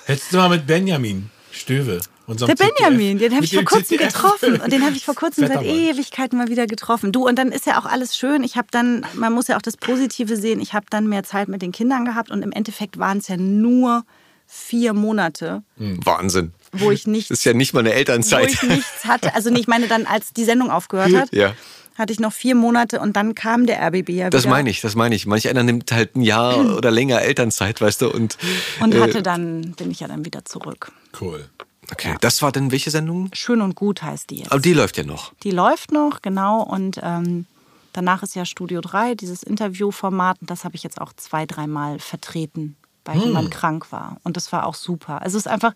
Hättest 0.06 0.34
du 0.34 0.38
mal 0.38 0.50
mit 0.50 0.68
Benjamin 0.68 1.30
Stöwe, 1.52 2.00
Der 2.36 2.56
Benjamin, 2.56 3.18
den 3.18 3.34
habe 3.36 3.44
ich 3.46 3.54
vor 3.54 3.64
kurzem 3.64 3.98
ZDF 3.98 4.14
getroffen. 4.14 4.62
Und 4.62 4.72
den 4.72 4.84
habe 4.86 4.96
ich 4.96 5.04
vor 5.06 5.16
kurzem 5.24 5.48
seit. 5.48 5.64
Ewigkeiten 5.64 6.38
mal 6.38 6.48
wieder 6.50 6.68
getroffen. 6.68 7.12
Du, 7.12 7.28
und 7.28 7.38
dann 7.38 7.52
ist 7.52 7.66
ja 7.66 7.80
auch 7.80 7.86
alles 7.86 8.16
schön. 8.18 8.44
Ich 8.44 8.56
habe 8.58 8.68
dann, 8.72 9.06
man 9.16 9.34
muss 9.34 9.48
ja 9.48 9.58
auch 9.58 9.62
das 9.62 9.78
Positive 9.78 10.36
sehen, 10.38 10.60
ich 10.62 10.74
habe 10.74 10.86
dann 10.90 11.08
mehr 11.08 11.24
Zeit 11.24 11.48
mit 11.48 11.62
den 11.62 11.72
Kindern 11.72 12.06
gehabt 12.06 12.30
und 12.32 12.42
im 12.44 12.52
Endeffekt 12.52 13.00
waren 13.00 13.18
es 13.20 13.28
ja 13.28 13.38
nur 13.38 14.04
vier 14.46 14.94
Monate, 14.94 15.62
Wahnsinn. 15.78 16.54
wo 16.72 16.90
ich 16.92 17.06
nichts 17.08 17.30
Das 17.30 17.40
ist 17.40 17.46
ja 17.46 17.54
nicht 17.54 17.74
mal 17.74 17.82
eine 17.82 17.90
wo 17.90 17.94
Elternzeit. 17.94 18.50
ich 18.50 18.64
nichts 18.64 19.06
hatte. 19.06 19.36
Also 19.36 19.50
nicht, 19.50 19.62
ich 19.62 19.68
meine 19.68 19.88
dann, 19.88 20.06
als 20.08 20.34
die 20.34 20.44
Sendung 20.44 20.72
aufgehört 20.72 21.14
hat, 21.16 21.32
Ja. 21.34 21.54
hatte 21.96 22.14
ich 22.14 22.20
noch 22.20 22.34
vier 22.34 22.56
Monate 22.56 23.00
und 23.00 23.16
dann 23.16 23.36
kam 23.36 23.68
der 23.68 23.80
RBB 23.80 24.10
ja 24.10 24.30
Das 24.32 24.44
wieder. 24.44 24.50
meine 24.52 24.70
ich, 24.72 24.82
das 24.82 24.96
meine 24.96 25.14
ich. 25.14 25.28
Manch 25.28 25.48
einer 25.50 25.62
nimmt 25.64 25.92
halt 25.92 26.16
ein 26.16 26.22
Jahr 26.24 26.58
oder 26.78 26.90
länger 26.90 27.22
Elternzeit, 27.22 27.80
weißt 27.80 28.02
du, 28.02 28.10
und. 28.12 28.38
Und 28.80 28.96
äh, 28.96 29.02
hatte 29.02 29.22
dann, 29.22 29.74
bin 29.78 29.92
ich 29.92 30.00
ja 30.00 30.08
dann 30.08 30.26
wieder 30.26 30.44
zurück. 30.46 30.92
Cool. 31.22 31.48
Okay, 31.92 32.16
das 32.22 32.42
war 32.42 32.52
dann 32.52 32.72
welche 32.72 32.92
Sendung? 32.92 33.30
Schön 33.34 33.62
und 33.62 33.76
gut 33.76 34.04
heißt 34.04 34.30
die 34.30 34.40
jetzt. 34.40 34.52
Aber 34.52 34.62
die 34.62 34.74
läuft 34.74 34.98
ja 34.98 35.04
noch. 35.04 35.34
Die 35.44 35.52
läuft 35.52 35.92
noch, 35.92 36.22
genau. 36.22 36.62
Und 36.62 37.00
ähm, 37.02 37.46
danach 37.94 38.24
ist 38.24 38.36
ja 38.36 38.46
Studio 38.46 38.82
3, 38.82 39.16
dieses 39.16 39.44
Interviewformat. 39.44 40.42
Und 40.42 40.50
das 40.50 40.66
habe 40.66 40.76
ich 40.76 40.84
jetzt 40.84 41.02
auch 41.02 41.14
zwei, 41.14 41.46
dreimal 41.46 42.00
vertreten, 42.00 42.76
weil 43.06 43.20
jemand 43.20 43.52
krank 43.52 43.92
war. 43.92 44.18
Und 44.24 44.38
das 44.38 44.52
war 44.52 44.66
auch 44.66 44.76
super. 44.76 45.22
Also 45.22 45.38
es 45.38 45.46
ist 45.46 45.52
einfach, 45.52 45.74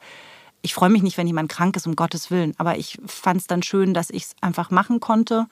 ich 0.61 0.73
freue 0.73 0.89
mich 0.89 1.03
nicht, 1.03 1.17
wenn 1.17 1.27
jemand 1.27 1.49
krank 1.49 1.75
ist, 1.75 1.87
um 1.87 1.95
Gottes 1.95 2.31
Willen. 2.31 2.53
Aber 2.57 2.77
ich 2.77 2.99
fand 3.05 3.41
es 3.41 3.47
dann 3.47 3.63
schön, 3.63 3.93
dass 3.93 4.09
ich 4.09 4.23
es 4.23 4.35
einfach 4.41 4.71
machen 4.71 4.99
konnte. 4.99 5.47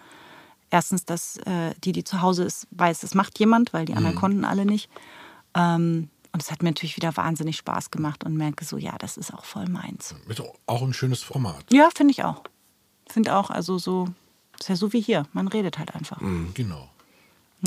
Erstens, 0.70 1.06
dass 1.06 1.38
äh, 1.40 1.74
die, 1.84 1.92
die 1.92 2.06
zu 2.06 2.22
Hause 2.22 2.44
ist, 2.44 2.68
weiß, 2.72 3.02
das 3.02 3.14
macht 3.14 3.38
jemand, 3.40 3.74
weil 3.74 3.86
die 3.86 3.94
anderen 3.94 4.16
konnten 4.16 4.46
alle 4.46 4.66
nicht. 4.66 4.90
Ähm, 5.54 6.10
und 6.34 6.42
es 6.42 6.52
hat 6.52 6.64
mir 6.64 6.70
natürlich 6.70 6.96
wieder 6.96 7.16
wahnsinnig 7.18 7.58
Spaß 7.58 7.92
gemacht 7.92 8.24
und 8.24 8.36
merke 8.36 8.64
so, 8.66 8.78
ja, 8.78 8.98
das 8.98 9.18
ist 9.18 9.34
auch 9.34 9.46
voll 9.46 9.68
meins. 9.68 10.16
Ist 10.28 10.42
auch 10.66 10.82
ein 10.82 10.94
schönes 10.94 11.22
Format. 11.22 11.66
Ja, 11.72 11.90
finde 11.96 12.12
ich 12.12 12.24
auch. 12.24 12.44
Finde 13.10 13.36
auch, 13.36 13.50
also 13.50 13.78
so, 13.78 14.08
ist 14.60 14.70
ja 14.70 14.76
so 14.76 14.94
wie 14.94 15.02
hier. 15.02 15.28
Man 15.34 15.48
redet 15.48 15.78
halt 15.78 15.94
einfach. 15.94 16.20
Genau. 16.54 16.88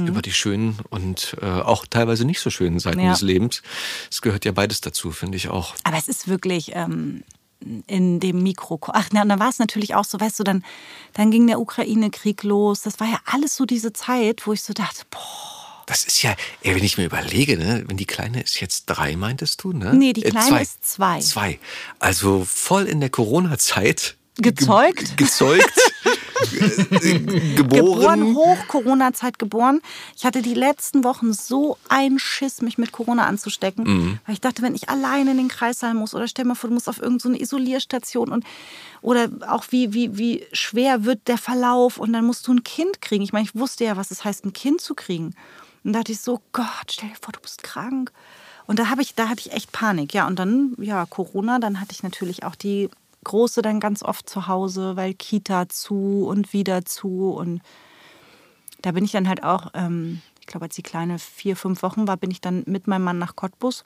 Über 0.00 0.22
die 0.22 0.32
schönen 0.32 0.78
und 0.90 1.36
äh, 1.40 1.46
auch 1.46 1.86
teilweise 1.86 2.24
nicht 2.24 2.40
so 2.40 2.50
schönen 2.50 2.80
Seiten 2.80 2.98
Ja. 3.00 3.12
des 3.12 3.20
Lebens. 3.20 3.62
Es 4.10 4.22
gehört 4.22 4.44
ja 4.44 4.50
beides 4.50 4.80
dazu, 4.80 5.12
finde 5.12 5.36
ich 5.36 5.48
auch. 5.50 5.74
Aber 5.84 5.96
es 5.96 6.08
ist 6.08 6.26
wirklich 6.26 6.72
ähm, 6.74 7.22
in 7.86 8.18
dem 8.18 8.42
Mikro. 8.42 8.80
Ach, 8.88 9.08
na, 9.12 9.22
und 9.22 9.28
dann 9.28 9.38
war 9.38 9.50
es 9.50 9.60
natürlich 9.60 9.94
auch 9.94 10.04
so, 10.04 10.18
weißt 10.18 10.40
du, 10.40 10.42
dann, 10.42 10.64
dann 11.12 11.30
ging 11.30 11.46
der 11.46 11.60
Ukraine-Krieg 11.60 12.42
los. 12.42 12.82
Das 12.82 12.98
war 12.98 13.06
ja 13.06 13.20
alles 13.26 13.54
so 13.54 13.66
diese 13.66 13.92
Zeit, 13.92 14.46
wo 14.48 14.52
ich 14.52 14.62
so 14.62 14.72
dachte, 14.72 15.04
boah, 15.10 15.53
Das 15.86 16.04
ist 16.04 16.22
ja, 16.22 16.34
ey, 16.62 16.74
wenn 16.74 16.84
ich 16.84 16.96
mir 16.98 17.04
überlege, 17.04 17.56
ne, 17.58 17.84
wenn 17.86 17.96
die 17.96 18.06
Kleine 18.06 18.42
ist 18.42 18.60
jetzt 18.60 18.86
drei, 18.86 19.16
meintest 19.16 19.62
du, 19.62 19.72
ne? 19.72 19.92
Nee, 19.94 20.12
die 20.12 20.22
Kleine 20.22 20.62
ist 20.62 20.84
zwei. 20.84 21.20
Zwei. 21.20 21.58
Also 21.98 22.44
voll 22.48 22.84
in 22.84 23.00
der 23.00 23.10
Corona-Zeit. 23.10 24.16
Gezeugt? 24.36 25.16
Ge 25.16 25.26
gezeugt. 25.26 25.72
äh, 26.52 27.18
geboren, 27.54 27.54
geboren. 27.56 28.34
hoch 28.34 28.58
Corona-Zeit 28.68 29.38
geboren. 29.38 29.80
Ich 30.16 30.24
hatte 30.24 30.42
die 30.42 30.54
letzten 30.54 31.04
Wochen 31.04 31.32
so 31.32 31.76
einen 31.88 32.18
Schiss, 32.18 32.60
mich 32.62 32.76
mit 32.78 32.90
Corona 32.92 33.26
anzustecken, 33.26 33.84
Mhm. 33.84 34.18
weil 34.26 34.34
ich 34.34 34.40
dachte, 34.40 34.62
wenn 34.62 34.74
ich 34.74 34.88
alleine 34.88 35.32
in 35.32 35.36
den 35.36 35.48
Kreissaal 35.48 35.94
muss 35.94 36.14
oder 36.14 36.26
stell 36.26 36.44
mal 36.46 36.54
vor, 36.56 36.68
du 36.68 36.74
musst 36.74 36.88
auf 36.88 37.00
irgendeine 37.00 37.40
Isolierstation 37.40 38.30
und 38.32 38.44
oder 39.02 39.28
auch 39.48 39.66
wie, 39.70 39.92
wie, 39.92 40.16
wie 40.18 40.44
schwer 40.52 41.04
wird 41.04 41.28
der 41.28 41.38
Verlauf 41.38 41.98
und 41.98 42.12
dann 42.12 42.24
musst 42.24 42.46
du 42.48 42.52
ein 42.54 42.64
Kind 42.64 43.00
kriegen. 43.02 43.22
Ich 43.22 43.32
meine, 43.32 43.44
ich 43.44 43.54
wusste 43.54 43.84
ja, 43.84 43.96
was 43.96 44.10
es 44.10 44.24
heißt, 44.24 44.44
ein 44.46 44.52
Kind 44.52 44.80
zu 44.80 44.94
kriegen. 44.94 45.34
Und 45.84 45.92
da 45.92 46.00
dachte 46.00 46.12
ich 46.12 46.20
so, 46.20 46.40
Gott, 46.52 46.90
stell 46.90 47.10
dir 47.10 47.16
vor, 47.20 47.32
du 47.32 47.40
bist 47.40 47.62
krank. 47.62 48.10
Und 48.66 48.78
da 48.78 48.88
habe 48.88 49.02
ich, 49.02 49.14
da 49.14 49.28
hatte 49.28 49.40
ich 49.40 49.52
echt 49.52 49.72
Panik. 49.72 50.14
Ja, 50.14 50.26
und 50.26 50.38
dann, 50.38 50.74
ja, 50.78 51.04
Corona, 51.04 51.58
dann 51.58 51.80
hatte 51.80 51.92
ich 51.92 52.02
natürlich 52.02 52.42
auch 52.44 52.54
die 52.54 52.88
Große 53.24 53.62
dann 53.62 53.80
ganz 53.80 54.02
oft 54.02 54.28
zu 54.28 54.46
Hause, 54.48 54.96
weil 54.96 55.14
Kita 55.14 55.68
zu 55.68 56.26
und 56.26 56.52
wieder 56.52 56.84
zu. 56.84 57.30
Und 57.30 57.60
da 58.82 58.92
bin 58.92 59.04
ich 59.04 59.12
dann 59.12 59.28
halt 59.28 59.42
auch, 59.42 59.70
ähm, 59.74 60.22
ich 60.40 60.46
glaube, 60.46 60.64
als 60.64 60.74
die 60.74 60.82
Kleine 60.82 61.18
vier, 61.18 61.56
fünf 61.56 61.82
Wochen 61.82 62.06
war, 62.06 62.16
bin 62.16 62.30
ich 62.30 62.40
dann 62.40 62.64
mit 62.66 62.86
meinem 62.86 63.04
Mann 63.04 63.18
nach 63.18 63.36
Cottbus. 63.36 63.84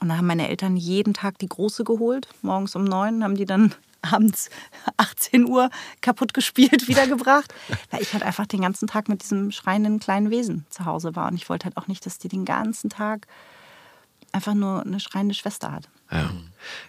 Und 0.00 0.10
da 0.10 0.18
haben 0.18 0.26
meine 0.26 0.48
Eltern 0.48 0.76
jeden 0.76 1.14
Tag 1.14 1.38
die 1.38 1.48
Große 1.48 1.84
geholt. 1.84 2.28
Morgens 2.42 2.76
um 2.76 2.84
neun 2.84 3.24
haben 3.24 3.34
die 3.34 3.46
dann 3.46 3.74
abends 4.02 4.50
18 4.96 5.46
Uhr 5.46 5.70
kaputt 6.00 6.34
gespielt 6.34 6.88
wiedergebracht. 6.88 7.52
Weil 7.90 8.02
ich 8.02 8.12
halt 8.12 8.22
einfach 8.22 8.46
den 8.46 8.60
ganzen 8.60 8.88
Tag 8.88 9.08
mit 9.08 9.22
diesem 9.22 9.50
schreienden 9.50 10.00
kleinen 10.00 10.30
Wesen 10.30 10.66
zu 10.70 10.84
Hause 10.84 11.16
war. 11.16 11.28
Und 11.30 11.36
ich 11.36 11.48
wollte 11.48 11.64
halt 11.64 11.76
auch 11.76 11.88
nicht, 11.88 12.04
dass 12.06 12.18
die 12.18 12.28
den 12.28 12.44
ganzen 12.44 12.90
Tag 12.90 13.26
einfach 14.32 14.54
nur 14.54 14.84
eine 14.84 15.00
schreiende 15.00 15.34
Schwester 15.34 15.72
hat. 15.72 15.88
Ja. 16.10 16.32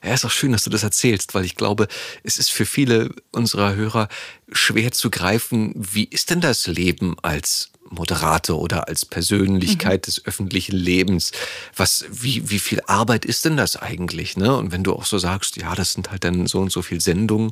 ja, 0.03 0.13
ist 0.13 0.25
auch 0.25 0.31
schön, 0.31 0.53
dass 0.53 0.63
du 0.63 0.69
das 0.69 0.83
erzählst, 0.83 1.33
weil 1.33 1.43
ich 1.43 1.55
glaube, 1.55 1.87
es 2.23 2.37
ist 2.37 2.51
für 2.51 2.65
viele 2.65 3.13
unserer 3.31 3.75
Hörer 3.75 4.07
schwer 4.51 4.91
zu 4.91 5.09
greifen, 5.09 5.73
wie 5.75 6.05
ist 6.05 6.29
denn 6.29 6.39
das 6.39 6.67
Leben 6.67 7.17
als 7.21 7.71
Moderator 7.89 8.59
oder 8.59 8.87
als 8.87 9.05
Persönlichkeit 9.05 10.07
des 10.07 10.25
öffentlichen 10.25 10.75
Lebens? 10.75 11.31
Was, 11.75 12.05
wie, 12.09 12.49
wie 12.49 12.59
viel 12.59 12.81
Arbeit 12.87 13.25
ist 13.25 13.45
denn 13.45 13.57
das 13.57 13.75
eigentlich? 13.75 14.37
Ne? 14.37 14.55
Und 14.55 14.71
wenn 14.71 14.83
du 14.83 14.93
auch 14.93 15.05
so 15.05 15.17
sagst, 15.17 15.57
ja, 15.57 15.75
das 15.75 15.93
sind 15.93 16.11
halt 16.11 16.23
dann 16.23 16.47
so 16.47 16.59
und 16.59 16.71
so 16.71 16.81
viel 16.81 17.01
Sendungen, 17.01 17.51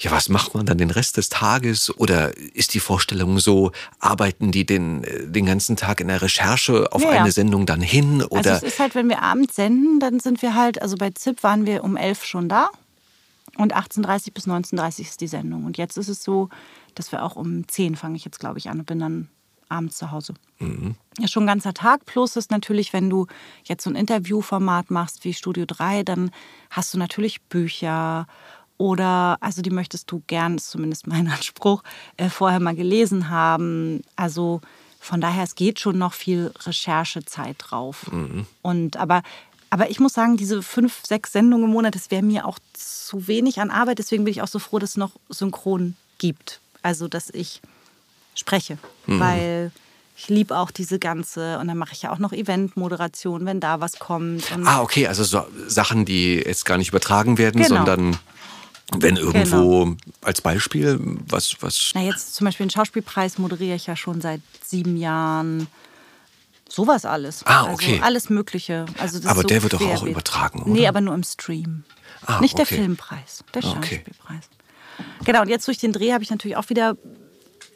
ja, 0.00 0.10
was 0.10 0.28
macht 0.28 0.54
man 0.54 0.66
dann 0.66 0.78
den 0.78 0.90
Rest 0.90 1.16
des 1.16 1.28
Tages? 1.28 1.96
Oder 1.98 2.36
ist 2.36 2.74
die 2.74 2.80
Vorstellung 2.80 3.38
so, 3.38 3.72
arbeiten 3.98 4.52
die 4.52 4.66
den, 4.66 5.04
äh, 5.04 5.26
den 5.26 5.46
ganzen 5.46 5.76
Tag 5.76 6.00
in 6.00 6.08
der 6.08 6.22
Recherche 6.22 6.92
auf 6.92 7.02
Ja, 7.02 7.14
ja. 7.14 7.20
eine 7.20 7.32
Sendung 7.32 7.66
dann 7.66 7.80
hin? 7.80 8.22
Oder 8.22 8.52
Also 8.52 8.66
es 8.66 8.74
ist 8.74 8.78
halt, 8.78 8.94
wenn 8.94 9.08
wir 9.08 9.22
abends 9.22 9.56
senden, 9.56 10.00
dann 10.00 10.20
sind 10.20 10.42
wir 10.42 10.54
halt, 10.54 10.82
also 10.82 10.96
bei 10.96 11.10
ZIP 11.10 11.42
waren 11.42 11.66
wir 11.66 11.84
um 11.84 11.96
11 11.96 12.24
schon 12.24 12.48
da 12.48 12.70
und 13.56 13.74
18.30 13.74 14.32
bis 14.32 14.46
19.30 14.46 15.00
ist 15.00 15.20
die 15.20 15.28
Sendung. 15.28 15.64
Und 15.64 15.78
jetzt 15.78 15.96
ist 15.96 16.08
es 16.08 16.22
so, 16.22 16.48
dass 16.94 17.12
wir 17.12 17.22
auch 17.22 17.36
um 17.36 17.66
10 17.68 17.96
fange 17.96 18.16
ich 18.16 18.24
jetzt, 18.24 18.40
glaube 18.40 18.58
ich, 18.58 18.68
an 18.68 18.80
und 18.80 18.86
bin 18.86 18.98
dann 18.98 19.28
abends 19.68 19.96
zu 19.96 20.10
Hause. 20.10 20.34
Ja, 21.18 21.28
schon 21.28 21.44
ein 21.44 21.48
ganzer 21.48 21.74
Tag. 21.74 22.06
Plus 22.06 22.36
ist 22.36 22.50
natürlich, 22.50 22.92
wenn 22.92 23.10
du 23.10 23.26
jetzt 23.64 23.84
so 23.84 23.90
ein 23.90 23.96
Interviewformat 23.96 24.90
machst 24.90 25.24
wie 25.24 25.34
Studio 25.34 25.64
3, 25.66 26.02
dann 26.02 26.30
hast 26.70 26.94
du 26.94 26.98
natürlich 26.98 27.40
Bücher 27.42 28.26
oder, 28.78 29.38
also 29.40 29.62
die 29.62 29.70
möchtest 29.70 30.10
du 30.10 30.22
gern, 30.26 30.56
ist 30.56 30.70
zumindest 30.70 31.06
mein 31.06 31.28
Anspruch, 31.28 31.82
äh, 32.16 32.28
vorher 32.28 32.60
mal 32.60 32.74
gelesen 32.74 33.28
haben. 33.28 34.02
Also 34.16 34.60
von 35.00 35.20
daher, 35.20 35.44
es 35.44 35.54
geht 35.54 35.78
schon 35.80 35.98
noch 35.98 36.12
viel 36.12 36.52
Recherchezeit 36.64 37.56
drauf. 37.58 38.06
Und 38.62 38.96
aber, 38.96 39.22
aber 39.70 39.90
ich 39.90 40.00
muss 40.00 40.14
sagen, 40.14 40.36
diese 40.36 40.62
fünf, 40.62 41.04
sechs 41.06 41.32
Sendungen 41.32 41.66
im 41.66 41.72
Monat, 41.72 41.94
das 41.94 42.10
wäre 42.10 42.22
mir 42.22 42.46
auch 42.46 42.58
zu 42.72 43.28
wenig 43.28 43.60
an 43.60 43.70
Arbeit. 43.70 43.98
Deswegen 43.98 44.24
bin 44.24 44.32
ich 44.32 44.42
auch 44.42 44.48
so 44.48 44.58
froh, 44.58 44.78
dass 44.78 44.90
es 44.90 44.96
noch 44.96 45.12
synchron 45.28 45.96
gibt. 46.18 46.60
Also, 46.82 47.08
dass 47.08 47.30
ich 47.30 47.60
spreche. 48.36 48.78
Weil 49.06 49.70
ich 50.16 50.28
liebe 50.28 50.56
auch 50.56 50.70
diese 50.70 50.98
ganze, 50.98 51.58
und 51.58 51.68
dann 51.68 51.76
mache 51.76 51.92
ich 51.92 52.02
ja 52.02 52.10
auch 52.12 52.18
noch 52.18 52.32
Eventmoderation, 52.32 53.44
wenn 53.46 53.60
da 53.60 53.80
was 53.80 53.98
kommt. 53.98 54.44
Ah, 54.64 54.80
okay, 54.80 55.06
also 55.06 55.24
so 55.24 55.44
Sachen, 55.66 56.04
die 56.04 56.36
jetzt 56.36 56.64
gar 56.64 56.78
nicht 56.78 56.88
übertragen 56.88 57.36
werden, 57.38 57.62
Genau. 57.62 57.76
sondern 57.76 58.18
wenn 58.96 59.16
irgendwo 59.16 59.94
als 60.22 60.40
Beispiel 60.40 60.98
was, 61.28 61.56
was. 61.60 61.90
Na, 61.94 62.02
jetzt 62.02 62.34
zum 62.34 62.44
Beispiel 62.46 62.66
den 62.66 62.70
Schauspielpreis 62.70 63.36
moderiere 63.38 63.74
ich 63.76 63.86
ja 63.86 63.96
schon 63.96 64.20
seit 64.20 64.40
sieben 64.64 64.96
Jahren. 64.96 65.66
Sowas 66.68 67.04
alles. 67.04 67.42
Ah, 67.46 67.70
okay. 67.72 67.92
Also 67.94 68.04
alles 68.04 68.30
Mögliche. 68.30 68.86
Also 68.98 69.20
Aber 69.28 69.42
so 69.42 69.48
der 69.48 69.62
wird 69.62 69.72
doch 69.72 69.80
auch 69.80 69.86
querbeet. 69.86 70.08
übertragen, 70.10 70.62
oder? 70.62 70.70
Nee, 70.70 70.86
aber 70.88 71.00
nur 71.00 71.14
im 71.14 71.22
Stream. 71.22 71.84
Ah, 72.24 72.40
Nicht 72.40 72.58
der 72.58 72.64
okay. 72.64 72.76
Filmpreis, 72.76 73.44
der 73.54 73.64
Ah, 73.64 73.74
okay. 73.76 73.96
Schauspielpreis. 74.04 74.44
Genau, 75.24 75.42
und 75.42 75.48
jetzt 75.48 75.66
durch 75.68 75.78
den 75.78 75.92
Dreh 75.92 76.12
habe 76.12 76.24
ich 76.24 76.30
natürlich 76.30 76.56
auch 76.56 76.68
wieder 76.70 76.96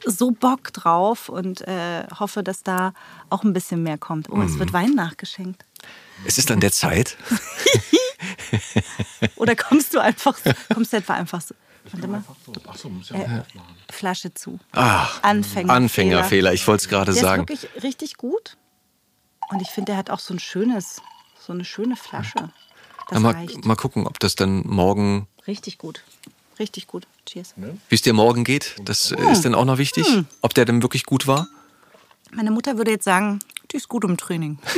so 0.07 0.31
Bock 0.31 0.73
drauf 0.73 1.29
und 1.29 1.61
äh, 1.69 2.07
hoffe, 2.19 2.43
dass 2.43 2.63
da 2.63 2.95
auch 3.29 3.43
ein 3.45 3.53
bisschen 3.53 3.83
mehr 3.83 3.99
kommt. 3.99 4.31
Oh, 4.31 4.37
Mhm. 4.37 4.47
es 4.47 4.59
wird 4.59 4.73
Wein 4.73 4.95
nachgeschenkt. 4.95 5.63
Es 6.25 6.39
ist 6.39 6.51
an 6.51 6.61
der 6.61 6.73
Zeit. 6.73 7.19
Oder 9.37 9.57
kommst 9.57 9.95
du 9.95 9.99
einfach, 10.01 10.39
kommst 10.73 10.93
du 10.93 10.97
etwa 10.99 11.15
einfach 11.15 11.41
so, 11.41 11.55
warte 11.93 12.07
mal, 12.09 12.23
Ach 12.69 12.77
so, 12.77 12.89
muss 12.89 13.11
ja 13.11 13.17
äh, 13.17 13.43
Flasche 13.91 14.33
zu. 14.35 14.59
Ach, 14.73 15.23
Anfängerfehler. 15.23 15.75
Anfängerfehler, 15.75 16.53
ich 16.53 16.67
wollte 16.67 16.83
es 16.85 16.89
gerade 16.89 17.13
Der 17.13 17.23
sagen. 17.23 17.43
ist 17.45 17.63
wirklich 17.63 17.83
richtig 17.83 18.17
gut. 18.17 18.57
Und 19.51 19.61
ich 19.63 19.69
finde, 19.69 19.93
der 19.93 19.97
hat 19.97 20.11
auch 20.11 20.21
so 20.21 20.35
ein 20.35 20.39
schönes, 20.39 21.01
so 21.45 21.53
eine 21.53 21.65
schöne 21.65 21.97
Flasche. 21.97 22.39
Ja, 22.39 22.51
Das 23.09 23.21
mal, 23.21 23.33
reicht. 23.33 23.65
mal 23.65 23.75
gucken, 23.77 24.07
ob 24.07 24.19
das 24.21 24.35
dann 24.37 24.63
morgen, 24.67 25.27
Richtig 25.47 25.79
gut. 25.79 26.05
Richtig 26.61 26.87
gut. 26.87 27.07
Cheers. 27.27 27.55
wie 27.89 27.95
es 27.95 28.03
dir 28.03 28.13
morgen 28.13 28.45
geht, 28.45 28.77
das 28.85 29.11
Hm. 29.11 29.29
ist 29.29 29.45
dann 29.45 29.55
auch 29.57 29.65
noch 29.65 29.79
wichtig, 29.79 30.07
ob 30.43 30.55
der 30.55 30.65
dann 30.67 30.83
wirklich 30.83 31.05
gut 31.07 31.27
war. 31.27 31.49
Meine 32.33 32.51
Mutter 32.53 32.77
würde 32.79 32.93
jetzt 32.93 33.05
sagen, 33.05 33.41
die 33.73 33.77
ist 33.79 33.89
gut 33.89 34.05
im 34.05 34.17
Training. 34.17 34.59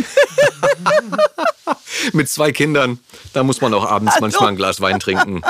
Mit 2.13 2.29
zwei 2.29 2.53
Kindern, 2.53 2.99
da 3.33 3.43
muss 3.43 3.61
man 3.61 3.75
auch 3.75 3.85
abends 3.85 4.15
manchmal 4.21 4.51
ein 4.51 4.57
Glas 4.57 4.81
Wein 4.81 5.01
trinken, 5.01 5.43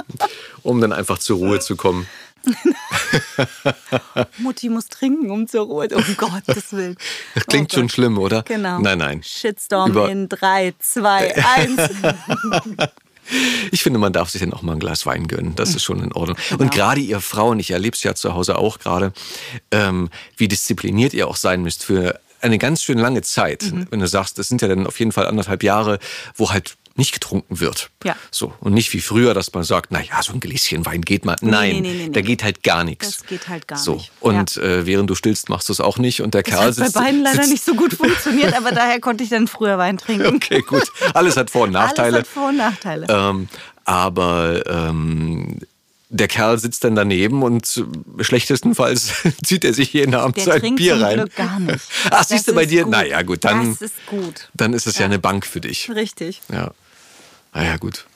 um 0.62 0.80
dann 0.80 0.92
einfach 0.92 1.18
zur 1.18 1.38
Ruhe 1.38 1.60
zu 1.60 1.76
kommen. 1.76 2.06
Mutti 4.38 4.68
muss 4.68 4.88
trinken, 4.88 5.30
um 5.30 5.46
zur 5.46 5.66
Ruhe. 5.66 5.88
Um 5.92 6.04
Gottes 6.16 6.72
Willen. 6.72 6.96
Das 7.34 7.46
klingt 7.46 7.72
Oh 7.72 7.76
schon 7.76 7.88
schlimm, 7.88 8.18
oder? 8.18 8.42
Genau. 8.42 8.80
Nein, 8.80 8.98
nein. 8.98 9.22
Shitstorm 9.22 9.92
Über- 9.92 10.10
in 10.10 10.28
3, 10.28 10.74
2, 10.78 11.36
1. 11.36 11.80
Ich 13.70 13.82
finde, 13.82 13.98
man 13.98 14.12
darf 14.12 14.30
sich 14.30 14.40
dann 14.40 14.52
auch 14.52 14.62
mal 14.62 14.72
ein 14.72 14.78
Glas 14.78 15.06
Wein 15.06 15.26
gönnen. 15.28 15.54
Das 15.56 15.74
ist 15.74 15.82
schon 15.82 16.02
in 16.02 16.12
Ordnung. 16.12 16.36
Genau. 16.48 16.62
Und 16.62 16.72
gerade 16.72 17.00
ihr 17.00 17.20
Frauen, 17.20 17.58
ich 17.58 17.70
erlebe 17.70 17.96
es 17.96 18.02
ja 18.02 18.14
zu 18.14 18.34
Hause 18.34 18.58
auch 18.58 18.78
gerade, 18.78 19.12
ähm, 19.70 20.10
wie 20.36 20.48
diszipliniert 20.48 21.14
ihr 21.14 21.28
auch 21.28 21.36
sein 21.36 21.62
müsst 21.62 21.84
für 21.84 22.20
eine 22.40 22.58
ganz 22.58 22.82
schön 22.82 22.98
lange 22.98 23.22
Zeit. 23.22 23.62
Mhm. 23.72 23.86
Wenn 23.90 24.00
du 24.00 24.08
sagst, 24.08 24.38
das 24.38 24.48
sind 24.48 24.62
ja 24.62 24.68
dann 24.68 24.86
auf 24.86 24.98
jeden 24.98 25.12
Fall 25.12 25.26
anderthalb 25.26 25.62
Jahre, 25.62 25.98
wo 26.34 26.50
halt 26.50 26.76
nicht 26.97 27.12
getrunken 27.12 27.61
wird. 27.61 27.90
Ja. 28.05 28.16
So. 28.30 28.53
Und 28.61 28.74
nicht 28.74 28.93
wie 28.93 29.01
früher, 29.01 29.34
dass 29.34 29.53
man 29.53 29.64
sagt, 29.64 29.90
na 29.90 30.01
ja, 30.03 30.22
so 30.22 30.32
ein 30.32 30.40
Gläschen 30.40 30.84
Wein 30.84 31.03
geht 31.03 31.24
mal. 31.24 31.36
Nein, 31.40 31.76
nee, 31.76 31.80
nee, 31.80 31.95
nee, 31.95 32.09
da 32.11 32.20
geht 32.20 32.43
halt 32.45 32.62
gar 32.62 32.84
nichts. 32.84 33.18
Das 33.18 33.26
geht 33.26 33.49
halt 33.49 33.66
gar 33.68 33.78
so. 33.78 33.95
nicht. 33.95 34.12
Und 34.20 34.57
äh, 34.59 34.84
während 34.86 35.09
du 35.09 35.14
stillst, 35.14 35.49
machst 35.49 35.68
du 35.68 35.72
es 35.72 35.80
auch 35.80 35.99
nicht. 35.99 36.20
Und 36.22 36.34
der 36.34 36.43
Das 36.43 36.53
Kerl 36.55 36.66
hat 36.68 36.76
bei 36.93 37.01
beiden 37.01 37.22
leider 37.22 37.47
nicht 37.47 37.64
so 37.64 37.74
gut 37.74 37.95
funktioniert, 37.95 38.55
aber 38.55 38.72
daher 38.72 39.01
konnte 39.01 39.24
ich 39.24 39.30
dann 39.30 39.49
früher 39.49 39.78
Wein 39.78 39.97
trinken. 39.99 40.36
Okay, 40.36 40.61
gut. 40.61 40.84
Alles 41.14 41.36
hat 41.36 41.51
Vor- 41.51 41.64
und 41.64 41.72
Nachteile. 41.72 42.16
Alles 42.16 42.28
hat 42.28 42.34
Vor- 42.34 42.49
und 42.51 42.57
Nachteile. 42.57 43.07
Ähm, 43.09 43.49
aber 43.84 44.62
ähm, 44.66 45.59
der 46.14 46.28
Kerl 46.28 46.59
sitzt 46.59 46.84
dann 46.84 46.95
daneben 46.95 47.43
und 47.43 47.82
schlechtestenfalls 48.20 49.12
zieht 49.45 49.64
er 49.64 49.72
sich 49.72 49.93
jeden 49.93 50.14
Abend 50.14 50.36
Der 50.36 50.45
sein 50.45 50.61
trinkt 50.61 50.76
Bier 50.78 51.01
rein. 51.01 51.18
Glück 51.20 51.36
gar 51.36 51.59
nicht. 51.59 51.80
Ach, 52.11 52.24
siehst 52.24 52.47
du 52.49 52.53
Das 52.53 52.57
bei 52.57 52.66
dir? 52.66 52.82
gut. 52.84 52.93
Naja, 52.93 53.22
gut, 53.22 53.45
dann, 53.45 53.72
Das 53.72 53.80
ist 53.82 54.07
gut. 54.07 54.49
dann 54.55 54.72
ist 54.74 54.86
es 54.86 54.99
ja. 54.99 55.07
eine 55.07 55.18
Bank 55.18 55.47
für 55.47 55.61
dich. 55.61 55.90
Richtig. 55.90 56.40
Ja. 56.53 56.72
Naja, 57.53 57.76
gut. 57.76 58.07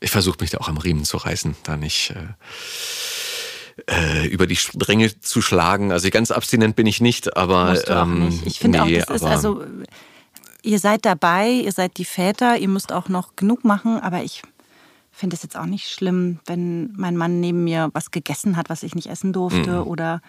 Ich 0.00 0.10
versuche 0.10 0.38
mich 0.40 0.50
da 0.50 0.58
auch 0.58 0.68
am 0.68 0.78
Riemen 0.78 1.04
zu 1.04 1.18
reißen, 1.18 1.56
da 1.62 1.76
nicht 1.76 2.10
äh, 2.10 2.26
äh, 3.86 4.26
über 4.26 4.46
die 4.46 4.56
Stränge 4.56 5.18
zu 5.20 5.42
schlagen. 5.42 5.92
Also 5.92 6.10
ganz 6.10 6.30
abstinent 6.30 6.76
bin 6.76 6.86
ich 6.86 7.00
nicht, 7.00 7.36
aber 7.36 7.70
Musst 7.70 7.88
du 7.88 7.98
auch 7.98 8.02
ähm, 8.02 8.26
nicht. 8.26 8.46
Ich 8.46 8.58
finde 8.58 8.84
nee, 8.84 9.02
auch, 9.02 9.06
das 9.06 9.22
ist 9.22 9.28
also, 9.28 9.64
ihr 10.62 10.78
seid 10.78 11.04
dabei, 11.04 11.50
ihr 11.50 11.72
seid 11.72 11.96
die 11.96 12.04
Väter, 12.04 12.58
ihr 12.58 12.68
müsst 12.68 12.92
auch 12.92 13.08
noch 13.08 13.36
genug 13.36 13.64
machen, 13.64 13.98
aber 14.00 14.22
ich 14.22 14.42
finde 15.10 15.36
es 15.36 15.42
jetzt 15.42 15.56
auch 15.56 15.66
nicht 15.66 15.88
schlimm, 15.88 16.40
wenn 16.46 16.92
mein 16.96 17.16
Mann 17.16 17.40
neben 17.40 17.64
mir 17.64 17.90
was 17.92 18.10
gegessen 18.10 18.56
hat, 18.56 18.70
was 18.70 18.82
ich 18.82 18.94
nicht 18.94 19.08
essen 19.08 19.32
durfte 19.32 19.80
Mhm. 19.80 19.86
oder 19.86 20.22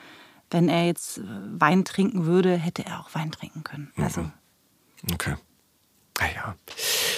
wenn 0.50 0.68
er 0.68 0.86
jetzt 0.86 1.22
Wein 1.58 1.86
trinken 1.86 2.26
würde, 2.26 2.58
hätte 2.58 2.86
er 2.86 3.00
auch 3.00 3.14
Wein 3.14 3.32
trinken 3.32 3.64
können. 3.64 3.92
Mhm. 3.96 4.04
Also 4.04 4.32
Okay. 5.14 5.36
Naja, 6.22 6.56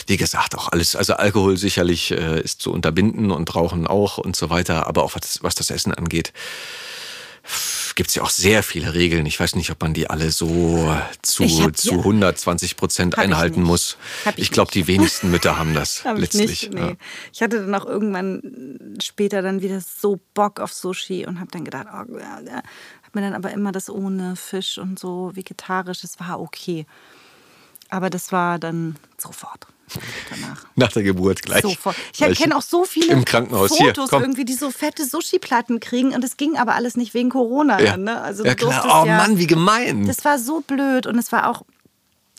wie 0.08 0.18
gesagt, 0.18 0.56
auch 0.56 0.70
alles, 0.72 0.95
also 0.95 1.14
Alkohol 1.16 1.58
sicherlich 1.58 2.12
äh, 2.12 2.39
ist 2.41 2.62
zu 2.62 2.72
unterbinden 2.72 3.32
und 3.32 3.54
Rauchen 3.54 3.86
auch 3.86 4.18
und 4.18 4.36
so 4.36 4.49
weiter, 4.49 4.88
aber 4.88 5.04
auch 5.04 5.14
was, 5.16 5.43
was 5.43 5.56
das 5.56 5.70
Essen 5.72 5.93
angeht, 5.93 6.32
gibt 7.95 8.10
es 8.10 8.16
ja 8.16 8.24
auch 8.24 8.30
sehr 8.30 8.64
viele 8.64 8.93
Regeln. 8.93 9.26
Ich 9.26 9.38
weiß 9.39 9.56
nicht, 9.56 9.70
ob 9.70 9.82
man 9.82 9.93
die 9.93 10.10
alle 10.10 10.32
so 10.32 10.97
zu, 11.22 11.43
Ich 11.43 11.58
zu 11.74 11.89
die- 11.91 11.95
120 11.97 12.78
Prozent 12.78 13.16
ich 13.16 13.20
einhalten 13.20 13.60
nicht. 13.62 13.68
muss. 13.70 13.97
Ich 14.32 14.38
Ich 14.43 14.51
glaube, 14.51 14.72
die 14.72 14.88
wenigsten 14.88 15.30
Mütter 15.30 15.58
haben 15.58 15.74
das 15.74 16.04
Hab 16.06 16.16
ich 16.16 16.22
letztlich. 16.22 16.47
nicht. 16.70 16.74
Nee. 16.74 16.80
ja. 16.82 16.93
Ich 17.34 17.41
hatte 17.41 17.60
dann 17.60 17.76
auch 17.76 17.86
irgendwann 17.86 18.95
später 19.01 19.41
dann 19.41 19.62
wieder 19.62 19.82
so 19.82 20.20
Bock 20.34 20.60
auf 20.62 20.72
Sushi 20.74 21.26
und 21.26 21.39
habe 21.39 21.51
dann 21.51 21.66
gedacht, 21.66 21.88
oh, 21.91 22.18
ja, 22.18 22.39
ja. 22.39 22.62
hab 23.04 23.14
mir 23.16 23.22
dann 23.22 23.34
aber 23.36 23.51
immer 23.51 23.72
das 23.74 23.89
ohne 23.89 24.38
Fisch 24.38 24.78
und 24.78 24.97
so 24.97 25.32
vegetarisch, 25.36 26.01
das 26.01 26.20
war 26.22 26.39
okay. 26.39 26.86
Aber 27.93 28.09
das 28.09 28.31
war 28.31 28.57
dann 28.57 28.95
sofort 29.19 29.67
danach. 30.31 30.65
Nach 30.75 30.91
der 30.91 31.03
Geburt 31.03 31.43
gleich. 31.43 31.61
Sofort. 31.61 31.95
Ich 32.11 32.39
kenne 32.39 32.57
auch 32.57 32.63
so 32.63 32.85
viele 32.85 33.13
im 33.13 33.23
Krankenhaus. 33.23 33.77
Hier, 33.77 33.89
Fotos 33.93 34.09
komm. 34.09 34.23
irgendwie, 34.23 34.45
die 34.45 34.55
so 34.55 34.71
fette 34.71 35.05
Sushi-Platten 35.05 35.79
kriegen 35.79 36.15
und 36.15 36.23
es 36.23 36.35
ging 36.35 36.57
aber 36.57 36.73
alles 36.73 36.97
nicht 36.97 37.13
wegen 37.13 37.29
Corona. 37.29 37.79
Ja, 37.79 37.95
ne? 37.95 38.19
also 38.19 38.43
ja 38.43 38.55
klar. 38.55 39.03
Oh 39.03 39.05
ja- 39.05 39.17
Mann, 39.17 39.37
wie 39.37 39.45
gemein. 39.45 40.07
das 40.07 40.25
war 40.25 40.39
so 40.39 40.61
blöd 40.61 41.05
und 41.05 41.19
es 41.19 41.31
war 41.31 41.47
auch, 41.47 41.61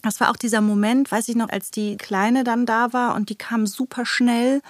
das 0.02 0.18
war 0.18 0.32
auch 0.32 0.36
dieser 0.36 0.60
Moment, 0.60 1.12
weiß 1.12 1.28
ich 1.28 1.36
noch, 1.36 1.50
als 1.50 1.70
die 1.70 1.96
Kleine 1.96 2.42
dann 2.42 2.66
da 2.66 2.92
war 2.92 3.14
und 3.14 3.28
die 3.28 3.36
kam 3.36 3.68
super 3.68 4.04
schnell. 4.04 4.60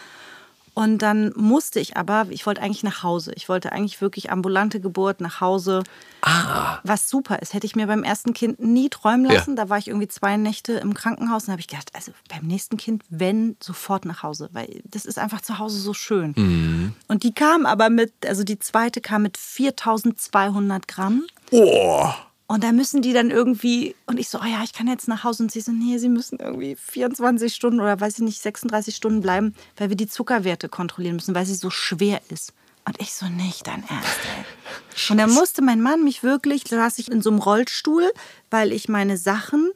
Und 0.75 0.99
dann 0.99 1.33
musste 1.37 1.79
ich 1.79 1.97
aber, 1.97 2.27
ich 2.31 2.47
wollte 2.47 2.61
eigentlich 2.61 2.83
nach 2.83 3.05
Hause. 3.05 3.33
Ich 3.37 3.49
wollte 3.49 3.71
eigentlich 3.71 4.01
wirklich 4.01 4.33
ambulante 4.33 4.81
Geburt 4.81 5.21
nach 5.21 5.41
Hause. 5.41 5.85
ah, 6.23 6.79
Was 6.83 7.09
super 7.09 7.41
ist, 7.41 7.55
hätte 7.55 7.65
ich 7.67 7.77
mir 7.77 7.87
beim 7.87 8.03
ersten 8.03 8.35
Kind 8.35 8.59
nie 8.59 8.89
träumen 8.89 9.27
Ja. 9.27 9.35
lassen. 9.35 9.55
Da 9.55 9.69
war 9.69 9.79
ich 9.79 9.87
irgendwie 9.87 10.09
zwei 10.09 10.37
Nächte 10.37 10.73
im 10.75 10.93
Krankenhaus 10.93 11.45
und 11.45 11.53
habe 11.53 11.61
ich 11.61 11.69
gedacht, 11.69 11.91
also 11.95 12.11
beim 12.29 12.47
nächsten 12.47 12.77
Kind, 12.77 13.05
wenn, 13.09 13.57
sofort 13.63 14.05
nach 14.05 14.25
Hause. 14.25 14.49
Weil 14.53 14.83
das 14.85 15.05
ist 15.05 15.19
einfach 15.19 15.43
zu 15.43 15.61
Hause 15.61 15.79
so 15.79 15.95
schön. 15.95 16.35
Mhm. 16.37 16.93
Und 17.07 17.23
die 17.23 17.33
kam 17.33 17.67
aber 17.67 17.89
mit, 17.89 18.13
also 18.27 18.43
die 18.43 18.59
zweite 18.59 19.01
kam 19.01 19.23
mit 19.23 19.37
4200 19.39 20.89
Gramm. 20.89 21.25
oh. 21.53 22.09
Und 22.47 22.63
da 22.63 22.73
müssen 22.73 23.01
die 23.01 23.15
dann 23.15 23.31
irgendwie, 23.31 23.97
und 24.07 24.21
ich 24.21 24.29
so, 24.29 24.39
oh 24.39 24.45
ja, 24.45 24.63
ich 24.63 24.75
kann 24.75 24.87
jetzt 24.87 25.09
nach 25.09 25.25
Hause. 25.25 25.45
Und 25.45 25.53
sie 25.53 25.61
so, 25.61 25.73
nee, 25.73 25.97
sie 25.97 26.11
müssen 26.11 26.39
irgendwie 26.39 26.77
24 26.77 27.55
Stunden 27.55 27.81
oder 27.81 27.99
weiß 27.99 28.19
ich 28.19 28.25
nicht, 28.25 28.41
36 28.41 28.95
Stunden 28.95 29.23
bleiben, 29.23 29.55
weil 29.77 29.89
wir 29.89 29.97
die 29.97 30.07
Zuckerwerte 30.07 30.69
kontrollieren 30.69 31.17
müssen, 31.17 31.35
weil 31.35 31.47
sie 31.47 31.55
so 31.55 31.71
schwer 31.71 32.21
ist. 32.29 32.53
Und 32.87 33.01
ich 33.01 33.15
so, 33.15 33.27
nicht 33.27 33.67
dein 33.67 33.83
Ernst, 33.89 34.19
ey. 34.37 35.11
Und 35.11 35.17
dann 35.17 35.31
musste 35.31 35.63
mein 35.63 35.81
Mann 35.81 36.05
mich 36.05 36.23
wirklich, 36.23 36.65
da 36.65 36.77
saß 36.77 36.99
ich 36.99 37.11
in 37.11 37.23
so 37.23 37.31
einem 37.31 37.39
Rollstuhl, 37.39 38.13
weil 38.51 38.73
ich 38.73 38.89
meine 38.89 39.17
Sachen 39.17 39.71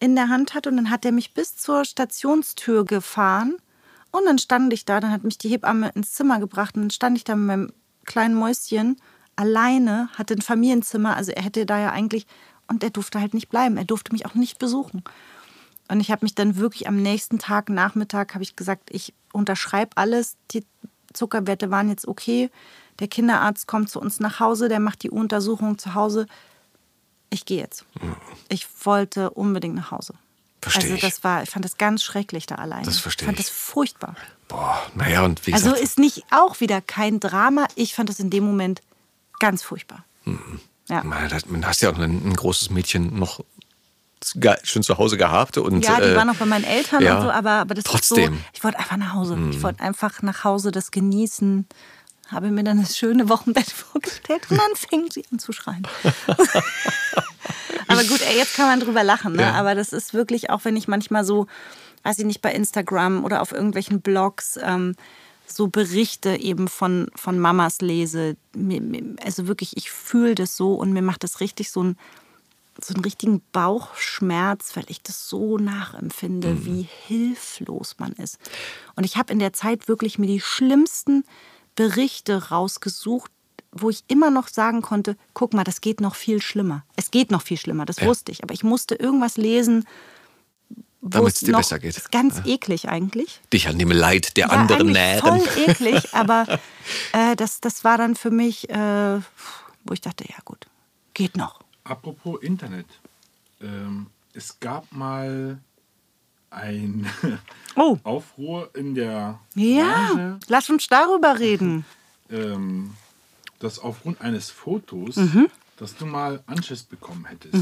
in 0.00 0.16
der 0.16 0.30
Hand 0.30 0.54
hatte. 0.54 0.70
Und 0.70 0.76
dann 0.76 0.90
hat 0.90 1.04
er 1.04 1.12
mich 1.12 1.34
bis 1.34 1.56
zur 1.56 1.84
Stationstür 1.84 2.86
gefahren. 2.86 3.56
Und 4.10 4.24
dann 4.24 4.38
stand 4.38 4.72
ich 4.72 4.86
da, 4.86 5.00
dann 5.00 5.10
hat 5.10 5.22
mich 5.22 5.36
die 5.36 5.50
Hebamme 5.50 5.90
ins 5.94 6.14
Zimmer 6.14 6.40
gebracht. 6.40 6.76
Und 6.76 6.82
dann 6.84 6.90
stand 6.90 7.18
ich 7.18 7.24
da 7.24 7.36
mit 7.36 7.46
meinem 7.46 7.72
kleinen 8.06 8.34
Mäuschen 8.34 8.96
alleine, 9.36 10.08
hatte 10.14 10.34
ein 10.34 10.42
Familienzimmer. 10.42 11.16
Also 11.16 11.32
er 11.32 11.42
hätte 11.42 11.66
da 11.66 11.78
ja 11.78 11.92
eigentlich, 11.92 12.26
und 12.68 12.82
er 12.82 12.90
durfte 12.90 13.20
halt 13.20 13.34
nicht 13.34 13.48
bleiben. 13.48 13.76
Er 13.76 13.84
durfte 13.84 14.12
mich 14.12 14.26
auch 14.26 14.34
nicht 14.34 14.58
besuchen. 14.58 15.04
Und 15.88 16.00
ich 16.00 16.10
habe 16.10 16.24
mich 16.24 16.34
dann 16.34 16.56
wirklich 16.56 16.88
am 16.88 16.96
nächsten 17.00 17.38
Tag, 17.38 17.68
Nachmittag, 17.68 18.34
habe 18.34 18.42
ich 18.42 18.56
gesagt, 18.56 18.90
ich 18.90 19.14
unterschreibe 19.32 19.96
alles. 19.96 20.36
Die 20.50 20.64
Zuckerwerte 21.12 21.70
waren 21.70 21.88
jetzt 21.88 22.08
okay. 22.08 22.50
Der 22.98 23.08
Kinderarzt 23.08 23.68
kommt 23.68 23.90
zu 23.90 24.00
uns 24.00 24.20
nach 24.20 24.40
Hause, 24.40 24.68
der 24.68 24.80
macht 24.80 25.02
die 25.02 25.10
Untersuchung 25.10 25.78
zu 25.78 25.94
Hause. 25.94 26.26
ich 27.30 27.44
gehe 27.44 27.58
jetzt. 27.58 27.84
Ich 28.48 28.66
wollte 28.84 29.30
unbedingt 29.30 29.74
nach 29.74 29.90
Hause. 29.90 30.14
Versteh 30.62 30.92
also 30.92 30.96
das 30.96 31.22
war, 31.22 31.42
ich 31.42 31.50
fand 31.50 31.64
das 31.64 31.76
ganz 31.78 32.02
schrecklich 32.02 32.46
da 32.46 32.56
alleine. 32.56 32.84
Das 32.84 32.98
versteh 32.98 33.24
ich. 33.24 33.26
fand 33.26 33.38
das 33.38 33.50
furchtbar. 33.50 34.16
Boah, 34.48 34.80
naja, 34.94 35.24
und 35.24 35.46
wie 35.46 35.52
Also 35.52 35.66
gesagt, 35.66 35.82
ist 35.82 35.98
nicht 35.98 36.24
auch 36.30 36.60
wieder 36.60 36.80
kein 36.80 37.20
Drama. 37.20 37.66
Ich 37.76 37.94
fand 37.94 38.08
das 38.08 38.18
in 38.18 38.30
dem 38.30 38.44
Moment 38.44 38.80
ganz 39.38 39.62
furchtbar. 39.62 40.04
Ja. 40.88 41.02
man 41.02 41.66
hast 41.66 41.82
ja 41.82 41.90
auch 41.90 41.98
ein, 41.98 42.28
ein 42.28 42.34
großes 42.34 42.70
Mädchen 42.70 43.18
noch 43.18 43.40
schon 44.62 44.82
zu 44.82 44.98
Hause 44.98 45.16
gehabt. 45.16 45.58
Und, 45.58 45.84
Ja, 45.84 46.00
die 46.00 46.08
äh, 46.08 46.16
war 46.16 46.24
noch 46.24 46.36
bei 46.36 46.46
meinen 46.46 46.64
Eltern 46.64 47.02
ja, 47.02 47.16
und 47.16 47.22
so, 47.22 47.30
aber, 47.30 47.50
aber 47.52 47.74
das 47.74 47.84
trotzdem. 47.84 48.34
ist 48.34 48.38
so, 48.38 48.46
ich 48.54 48.64
wollte 48.64 48.78
einfach 48.78 48.96
nach 48.96 49.12
Hause. 49.14 49.38
Ich 49.50 49.62
wollte 49.62 49.80
einfach 49.82 50.22
nach 50.22 50.44
Hause 50.44 50.70
das 50.70 50.90
genießen. 50.90 51.66
Habe 52.28 52.50
mir 52.50 52.64
dann 52.64 52.80
das 52.80 52.96
schöne 52.96 53.28
Wochenbett 53.28 53.70
vorgestellt 53.70 54.42
und 54.50 54.58
dann 54.58 54.74
fing 54.74 55.08
sie 55.12 55.24
an 55.30 55.38
zu 55.38 55.52
schreien. 55.52 55.86
aber 57.88 58.02
gut, 58.04 58.20
ey, 58.22 58.36
jetzt 58.36 58.56
kann 58.56 58.66
man 58.66 58.80
drüber 58.80 59.04
lachen, 59.04 59.34
ne? 59.34 59.42
Ja. 59.42 59.52
aber 59.52 59.74
das 59.76 59.92
ist 59.92 60.12
wirklich, 60.12 60.50
auch 60.50 60.64
wenn 60.64 60.76
ich 60.76 60.88
manchmal 60.88 61.24
so, 61.24 61.46
weiß 62.02 62.18
ich 62.18 62.24
nicht, 62.24 62.42
bei 62.42 62.52
Instagram 62.52 63.24
oder 63.24 63.42
auf 63.42 63.52
irgendwelchen 63.52 64.00
Blogs 64.00 64.58
ähm, 64.60 64.96
so 65.46 65.68
Berichte 65.68 66.36
eben 66.36 66.68
von, 66.68 67.08
von 67.14 67.38
Mamas 67.38 67.80
lese, 67.80 68.36
also 69.22 69.46
wirklich, 69.46 69.76
ich 69.76 69.90
fühle 69.90 70.34
das 70.34 70.56
so 70.56 70.74
und 70.74 70.92
mir 70.92 71.02
macht 71.02 71.22
das 71.24 71.40
richtig 71.40 71.70
so 71.70 71.82
ein 71.82 71.96
so 72.78 72.92
einen 72.92 73.04
richtigen 73.04 73.40
Bauchschmerz, 73.52 74.76
weil 74.76 74.84
ich 74.88 75.02
das 75.02 75.28
so 75.30 75.56
nachempfinde, 75.56 76.66
wie 76.66 76.86
hilflos 77.06 77.96
man 77.98 78.12
ist. 78.12 78.38
Und 78.96 79.04
ich 79.04 79.16
habe 79.16 79.32
in 79.32 79.38
der 79.38 79.54
Zeit 79.54 79.88
wirklich 79.88 80.18
mir 80.18 80.26
die 80.26 80.40
schlimmsten 80.40 81.24
Berichte 81.74 82.50
rausgesucht, 82.50 83.30
wo 83.72 83.90
ich 83.90 84.04
immer 84.08 84.30
noch 84.30 84.48
sagen 84.48 84.82
konnte, 84.82 85.16
guck 85.34 85.54
mal, 85.54 85.64
das 85.64 85.80
geht 85.80 86.00
noch 86.00 86.14
viel 86.14 86.40
schlimmer. 86.42 86.84
Es 86.96 87.10
geht 87.10 87.30
noch 87.30 87.42
viel 87.42 87.56
schlimmer, 87.58 87.84
das 87.86 88.00
Ja. 88.00 88.06
wusste 88.06 88.32
ich. 88.32 88.42
Aber 88.42 88.54
ich 88.54 88.64
musste 88.64 88.94
irgendwas 88.94 89.36
lesen, 89.36 89.86
wo 91.00 91.08
Damit's 91.10 91.36
es 91.36 91.46
dir 91.46 91.52
noch, 91.52 91.58
besser 91.60 91.78
geht. 91.78 91.96
Ist 91.96 92.10
ganz 92.10 92.40
eklig 92.44 92.88
eigentlich. 92.88 93.40
dich 93.52 93.68
an 93.68 93.78
dem 93.78 93.90
Leid 93.90 94.36
der 94.36 94.46
Ja, 94.48 94.52
anderen 94.52 94.92
nähren. 94.92 95.40
voll 95.40 95.48
eklig, 95.68 96.08
aber 96.14 96.46
äh, 97.12 97.36
das, 97.36 97.60
das 97.60 97.84
war 97.84 97.98
dann 97.98 98.16
für 98.16 98.30
mich, 98.30 98.68
äh, 98.70 99.20
wo 99.84 99.92
ich 99.92 100.00
dachte, 100.00 100.24
ja 100.28 100.36
gut, 100.44 100.66
geht 101.14 101.36
noch. 101.36 101.60
Apropos 101.84 102.42
Internet. 102.42 102.86
Ähm, 103.60 104.06
es 104.34 104.58
gab 104.60 104.90
mal 104.92 105.58
ein 106.50 107.08
Oh. 107.76 107.98
Aufruhr 108.04 108.70
in 108.74 108.94
der 108.94 109.38
Ja, 109.54 109.84
Branche, 109.84 110.38
lass 110.48 110.68
uns 110.70 110.86
darüber 110.88 111.38
reden. 111.38 111.84
ähm, 112.30 112.94
dass 113.58 113.78
aufgrund 113.78 114.20
eines 114.20 114.50
Fotos, 114.50 115.16
Mhm. 115.16 115.48
Dass 115.76 115.96
du 115.96 116.06
mal 116.06 116.42
Anschiss 116.46 116.82
bekommen 116.82 117.24
hättest. 117.26 117.54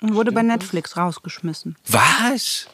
Und 0.00 0.14
wurde 0.14 0.32
bei 0.32 0.40
Stimmt 0.40 0.52
das? 0.52 0.60
Netflix 0.62 0.96
rausgeschmissen. 0.96 1.76
Was? 1.88 2.66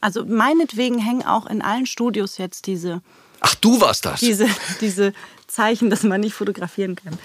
Also 0.00 0.24
meinetwegen 0.24 0.98
hängen 0.98 1.22
auch 1.24 1.46
in 1.46 1.60
allen 1.62 1.86
Studios 1.86 2.38
jetzt 2.38 2.66
diese, 2.66 3.02
Ach, 3.40 3.54
du 3.56 3.80
warst 3.80 4.04
das. 4.06 4.20
diese, 4.20 4.48
diese 4.80 5.12
Zeichen, 5.46 5.90
dass 5.90 6.02
man 6.02 6.20
nicht 6.20 6.34
fotografieren 6.34 6.96
kann. 6.96 7.18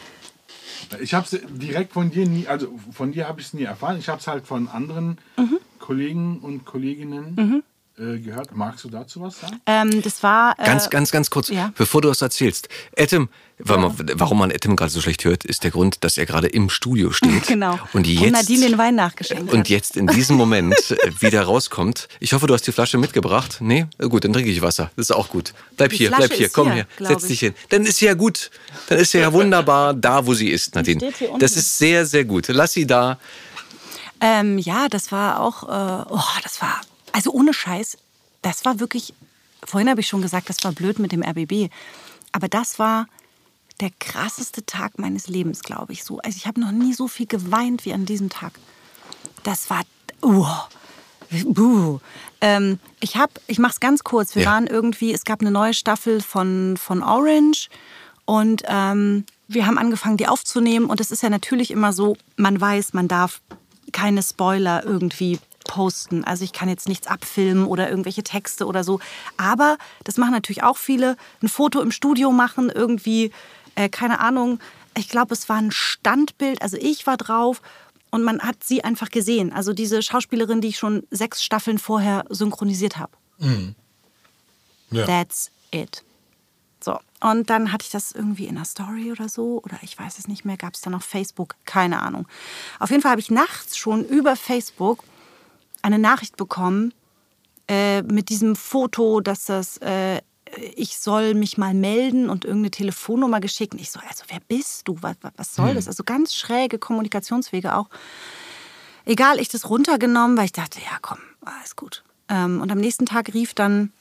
Ich 0.99 1.13
habe 1.13 1.25
es 1.25 1.39
direkt 1.49 1.93
von 1.93 2.11
dir 2.11 2.27
nie, 2.27 2.47
also 2.47 2.77
von 2.91 3.11
dir 3.13 3.27
habe 3.27 3.39
ich 3.39 3.47
es 3.47 3.53
nie 3.53 3.63
erfahren. 3.63 3.97
Ich 3.99 4.09
habe 4.09 4.19
es 4.19 4.27
halt 4.27 4.45
von 4.47 4.67
anderen 4.67 5.17
Mhm. 5.38 5.59
Kollegen 5.79 6.39
und 6.39 6.65
Kolleginnen 6.65 7.63
äh, 8.02 8.19
gehört. 8.19 8.56
Magst 8.56 8.84
du 8.84 8.90
dazu 8.90 9.22
was 9.22 9.40
sagen? 9.40 9.61
Ähm, 9.65 10.02
das 10.02 10.23
war. 10.23 10.56
Äh, 10.60 10.65
Ganz, 10.65 10.90
ganz, 10.90 11.11
ganz 11.11 11.30
kurz, 11.30 11.49
ja. 11.49 11.72
bevor 11.78 12.02
du 12.02 12.07
das 12.10 12.22
erzählst. 12.22 12.68
Etem, 12.95 13.30
weil 13.60 13.78
man, 13.78 13.95
warum 14.15 14.40
man 14.40 14.49
Etem 14.52 14.76
gerade 14.76 14.91
so 14.91 15.02
schlecht 15.02 15.23
hört, 15.23 15.45
ist 15.45 15.64
der 15.64 15.72
Grund, 15.72 16.03
dass 16.03 16.18
er 16.18 16.26
gerade 16.26 16.48
im 16.48 16.69
Studio 16.69 17.11
steht. 17.11 17.44
Genau. 17.48 17.73
Und 17.94 18.02
Und 18.02 18.07
jetzt, 18.07 18.32
Nadine 18.32 18.68
den 18.69 18.78
Wein 18.78 18.95
nachgeschenkt 18.95 19.52
Und 19.53 19.60
hat. 19.60 19.69
jetzt 19.69 19.95
in 19.98 20.07
diesem 20.07 20.36
Moment 20.38 20.73
äh, 20.91 21.22
wieder 21.22 21.44
rauskommt. 21.44 22.07
Ich 22.19 22.34
hoffe, 22.34 22.48
du 22.48 22.53
hast 22.53 22.65
die 22.65 22.72
Flasche 22.72 22.98
mitgebracht. 22.98 23.57
Nee? 23.60 23.86
Gut, 23.99 24.23
dann 24.23 24.34
trinke 24.34 24.49
ich 24.49 24.61
Wasser. 24.61 24.90
Das 24.95 25.10
ist 25.10 25.11
auch 25.15 25.30
gut. 25.30 25.53
Bleib 25.78 25.91
Die 25.91 25.98
hier, 25.98 26.07
Flasche 26.10 26.28
bleib 26.30 26.38
hier, 26.40 26.49
komm 26.49 26.68
hier, 26.68 26.76
her. 26.76 26.88
glaub 26.98 27.10
Setz 27.11 27.23
ich. 27.23 27.30
dich 27.30 27.40
hin. 27.41 27.53
Dann 27.69 27.86
ist 27.86 27.98
sie 27.98 28.06
ja 28.06 28.14
gut. 28.15 28.49
Dann 28.90 28.98
ist 28.99 29.11
sie 29.11 29.19
ja 29.19 29.32
wunderbar 29.32 29.94
da, 29.94 30.26
wo 30.26 30.34
sie 30.34 30.49
ist, 30.49 30.73
Nadine. 30.76 30.99
steht 30.99 31.18
hier 31.18 31.28
unten. 31.30 31.40
Das 31.40 31.56
ist 31.56 31.78
sehr, 31.78 32.06
sehr 32.06 32.26
gut. 32.26 32.48
Lass 32.48 32.73
sie 32.73 32.88
da. 32.88 33.19
Ähm, 34.22 34.57
ja, 34.60 34.88
das 34.88 35.11
war 35.11 35.40
auch, 35.40 35.64
äh, 35.64 36.06
oh, 36.10 36.19
das 36.44 36.61
war, 36.61 36.80
also 37.11 37.31
ohne 37.31 37.53
Scheiß, 37.53 37.97
das 38.41 38.65
war 38.65 38.79
wirklich, 38.79 39.13
vorhin 39.65 39.89
habe 39.89 40.01
ich 40.01 40.07
schon 40.07 40.21
gesagt, 40.21 40.49
das 40.49 40.63
war 40.63 40.71
blöd 40.71 40.99
mit 40.99 41.11
dem 41.11 41.23
RBB, 41.23 41.71
aber 42.31 42.47
das 42.47 42.79
war 42.79 43.07
der 43.79 43.91
krasseste 43.99 44.65
Tag 44.65 44.99
meines 44.99 45.27
Lebens, 45.27 45.61
glaube 45.61 45.93
ich. 45.93 46.03
So, 46.03 46.19
also 46.19 46.35
ich 46.38 46.45
habe 46.47 46.59
noch 46.61 46.71
nie 46.71 46.93
so 46.93 47.07
viel 47.07 47.25
geweint 47.25 47.85
wie 47.85 47.93
an 47.93 48.05
diesem 48.05 48.29
Tag. 48.29 48.53
Das 49.43 49.69
war, 49.69 49.81
uh, 50.23 50.45
buh. 51.45 51.99
Ähm, 52.41 52.79
ich 52.99 53.15
habe, 53.15 53.33
ich 53.47 53.59
mache 53.59 53.73
es 53.73 53.79
ganz 53.79 54.03
kurz. 54.03 54.35
Wir 54.35 54.43
Ja. 54.43 54.51
waren 54.51 54.67
irgendwie, 54.67 55.13
es 55.13 55.23
gab 55.23 55.41
eine 55.41 55.51
neue 55.51 55.73
Staffel 55.73 56.21
von, 56.21 56.77
von 56.77 57.01
Orange 57.03 57.69
und 58.25 58.63
ähm, 58.67 59.25
wir 59.47 59.65
haben 59.65 59.77
angefangen, 59.77 60.17
die 60.17 60.27
aufzunehmen. 60.27 60.85
Und 60.85 61.01
es 61.01 61.11
ist 61.11 61.23
ja 61.23 61.29
natürlich 61.29 61.71
immer 61.71 61.91
so, 61.91 62.15
man 62.38 62.59
weiß, 62.61 62.93
man 62.93 63.07
darf 63.07 63.41
keine 63.91 64.23
Spoiler 64.23 64.83
irgendwie 64.85 65.39
posten. 65.63 66.23
Also 66.23 66.43
ich 66.43 66.53
kann 66.53 66.69
jetzt 66.69 66.88
nichts 66.88 67.07
abfilmen 67.07 67.65
oder 67.65 67.89
irgendwelche 67.89 68.23
Texte 68.23 68.65
oder 68.65 68.83
so. 68.83 68.99
Aber 69.38 69.77
das 70.03 70.17
machen 70.17 70.31
natürlich 70.31 70.63
auch 70.63 70.77
viele. 70.77 71.17
Ein 71.41 71.49
Foto 71.49 71.81
im 71.81 71.91
Studio 71.91 72.31
machen, 72.31 72.69
irgendwie, 72.69 73.31
äh, 73.75 73.89
keine 73.89 74.19
Ahnung. 74.19 74.59
Ich 74.97 75.09
glaube, 75.09 75.33
es 75.33 75.49
war 75.49 75.57
ein 75.57 75.71
Standbild. 75.71 76.61
Also 76.61 76.77
ich 76.77 77.07
war 77.07 77.17
drauf 77.17 77.61
und 78.09 78.23
man 78.23 78.41
hat 78.41 78.63
sie 78.63 78.83
einfach 78.83 79.09
gesehen. 79.09 79.53
Also 79.53 79.73
diese 79.73 80.01
Schauspielerin, 80.01 80.61
die 80.61 80.69
ich 80.69 80.77
schon 80.77 81.03
sechs 81.11 81.43
Staffeln 81.43 81.79
vorher 81.79 82.25
synchronisiert 82.29 82.97
habe. 82.97 83.11
Ja. 84.91 85.05
That's 85.05 85.51
it. 85.71 86.03
So, 86.83 86.99
und 87.21 87.49
dann 87.49 87.71
hatte 87.71 87.85
ich 87.85 87.91
das 87.91 88.11
irgendwie 88.11 88.47
in 88.47 88.57
einer 88.57 88.65
Story 88.65 89.11
oder 89.11 89.29
so, 89.29 89.61
oder 89.63 89.77
ich 89.83 89.97
weiß 89.97 90.17
es 90.17 90.27
nicht 90.27 90.45
mehr, 90.45 90.57
gab 90.57 90.73
es 90.73 90.81
dann 90.81 90.95
auf 90.95 91.03
Facebook, 91.03 91.55
keine 91.65 92.01
Ahnung. 92.01 92.27
Auf 92.79 92.89
jeden 92.89 93.03
Fall 93.03 93.11
habe 93.11 93.21
ich 93.21 93.29
nachts 93.29 93.77
schon 93.77 94.03
über 94.03 94.35
Facebook 94.35 95.03
eine 95.82 95.99
Nachricht 95.99 96.38
bekommen 96.38 96.94
äh, 97.68 98.02
mit 98.03 98.30
diesem 98.30 98.56
Foto, 98.56 99.22
dass 99.22 99.45
das, 99.45 99.78
äh, 99.78 100.22
ich 100.76 100.98
soll 100.98 101.34
mich 101.34 101.58
mal 101.58 101.74
melden 101.74 102.30
und 102.30 102.45
irgendeine 102.45 102.72
Telefonnummer 102.72 103.40
geschickt. 103.40 103.74
Und 103.74 103.82
ich 103.82 103.91
so, 103.91 103.99
also 104.08 104.24
wer 104.28 104.40
bist 104.48 104.88
du? 104.88 104.98
Was, 105.02 105.16
was 105.38 105.56
soll 105.56 105.76
das? 105.76 105.88
Also 105.88 106.03
ganz 106.03 106.36
schräge 106.36 106.78
Kommunikationswege 106.78 107.76
auch. 107.76 107.90
Egal, 109.06 109.40
ich 109.40 109.49
das 109.49 109.70
runtergenommen, 109.70 110.38
weil 110.38 110.45
ich 110.45 110.52
dachte, 110.52 110.80
ja 110.80 110.98
komm, 111.02 111.20
alles 111.44 111.76
gut. 111.76 112.03
Ähm, 112.28 112.62
und 112.62 112.72
am 112.72 112.78
nächsten 112.78 113.06
Tag 113.06 113.34
rief 113.34 113.53
dann 113.53 113.91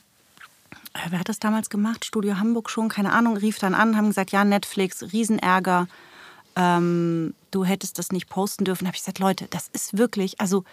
äh, 0.94 1.10
wer 1.10 1.20
hat 1.20 1.28
das 1.28 1.38
damals 1.38 1.70
gemacht? 1.70 2.04
Studio 2.04 2.38
Hamburg 2.38 2.70
schon, 2.70 2.88
keine 2.88 3.12
Ahnung, 3.12 3.36
rief 3.36 3.58
dann 3.58 3.74
an, 3.74 3.96
haben 3.96 4.08
gesagt, 4.08 4.32
ja, 4.32 4.44
Netflix, 4.44 5.12
Riesenärger, 5.12 5.86
ähm, 6.56 7.34
du 7.50 7.64
hättest 7.64 7.98
das 7.98 8.10
nicht 8.10 8.28
posten 8.28 8.64
dürfen. 8.64 8.84
Da 8.84 8.88
habe 8.88 8.96
ich 8.96 9.02
gesagt, 9.02 9.18
Leute, 9.18 9.46
das 9.50 9.68
ist 9.72 9.96
wirklich, 9.96 10.40
also 10.40 10.64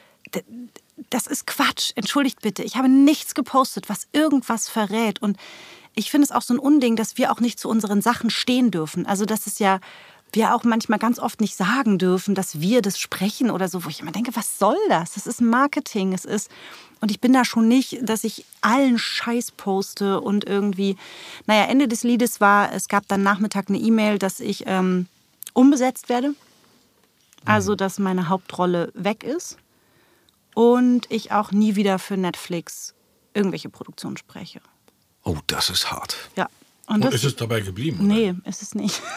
das 1.09 1.27
ist 1.27 1.47
Quatsch, 1.47 1.91
entschuldigt 1.95 2.41
bitte. 2.41 2.63
Ich 2.63 2.75
habe 2.75 2.89
nichts 2.89 3.35
gepostet, 3.35 3.89
was 3.89 4.07
irgendwas 4.11 4.69
verrät. 4.69 5.21
Und 5.21 5.37
ich 5.95 6.11
finde 6.11 6.25
es 6.25 6.31
auch 6.31 6.41
so 6.41 6.53
ein 6.53 6.59
Unding, 6.59 6.95
dass 6.95 7.17
wir 7.17 7.31
auch 7.31 7.39
nicht 7.39 7.59
zu 7.59 7.69
unseren 7.69 8.01
Sachen 8.01 8.29
stehen 8.29 8.71
dürfen. 8.71 9.05
Also 9.05 9.25
das 9.25 9.47
ist 9.47 9.59
ja, 9.59 9.79
wir 10.33 10.53
auch 10.53 10.63
manchmal 10.63 10.99
ganz 10.99 11.19
oft 11.19 11.39
nicht 11.39 11.55
sagen 11.55 11.97
dürfen, 11.97 12.35
dass 12.35 12.59
wir 12.59 12.81
das 12.81 12.99
sprechen 12.99 13.49
oder 13.49 13.67
so, 13.69 13.85
wo 13.85 13.89
ich 13.89 14.01
immer 14.01 14.11
denke, 14.11 14.35
was 14.35 14.59
soll 14.59 14.77
das? 14.89 15.13
Das 15.13 15.27
ist 15.27 15.41
Marketing, 15.41 16.13
es 16.13 16.25
ist 16.25 16.51
und 16.99 17.11
ich 17.11 17.21
bin 17.21 17.31
da 17.31 17.45
schon 17.45 17.67
nicht, 17.67 17.99
dass 18.01 18.23
ich 18.23 18.43
allen 18.61 18.97
Scheiß 18.97 19.51
poste 19.51 20.19
und 20.19 20.45
irgendwie, 20.45 20.97
naja, 21.45 21.65
Ende 21.65 21.87
des 21.87 22.03
Liedes 22.03 22.41
war, 22.41 22.73
es 22.73 22.87
gab 22.87 23.07
dann 23.07 23.23
Nachmittag 23.23 23.69
eine 23.69 23.77
E-Mail, 23.77 24.17
dass 24.17 24.39
ich 24.39 24.63
ähm, 24.65 25.05
umbesetzt 25.53 26.09
werde. 26.09 26.33
Also, 27.45 27.75
dass 27.75 27.99
meine 27.99 28.27
Hauptrolle 28.29 28.91
weg 28.93 29.23
ist 29.23 29.57
und 30.57 31.05
ich 31.11 31.31
auch 31.31 31.51
nie 31.51 31.75
wieder 31.75 31.99
für 31.99 32.17
Netflix 32.17 32.95
irgendwelche 33.35 33.69
Produktionen 33.69 34.17
spreche. 34.17 34.59
Oh, 35.23 35.37
das 35.45 35.69
ist 35.69 35.91
hart. 35.91 36.17
Ja. 36.35 36.47
Und 36.87 36.95
Und 36.95 37.05
das, 37.05 37.13
ist 37.13 37.25
es 37.25 37.35
dabei 37.35 37.59
geblieben? 37.59 37.99
oder? 37.99 38.07
nee, 38.07 38.33
ist 38.45 38.63
es 38.63 38.73
nicht. 38.73 39.01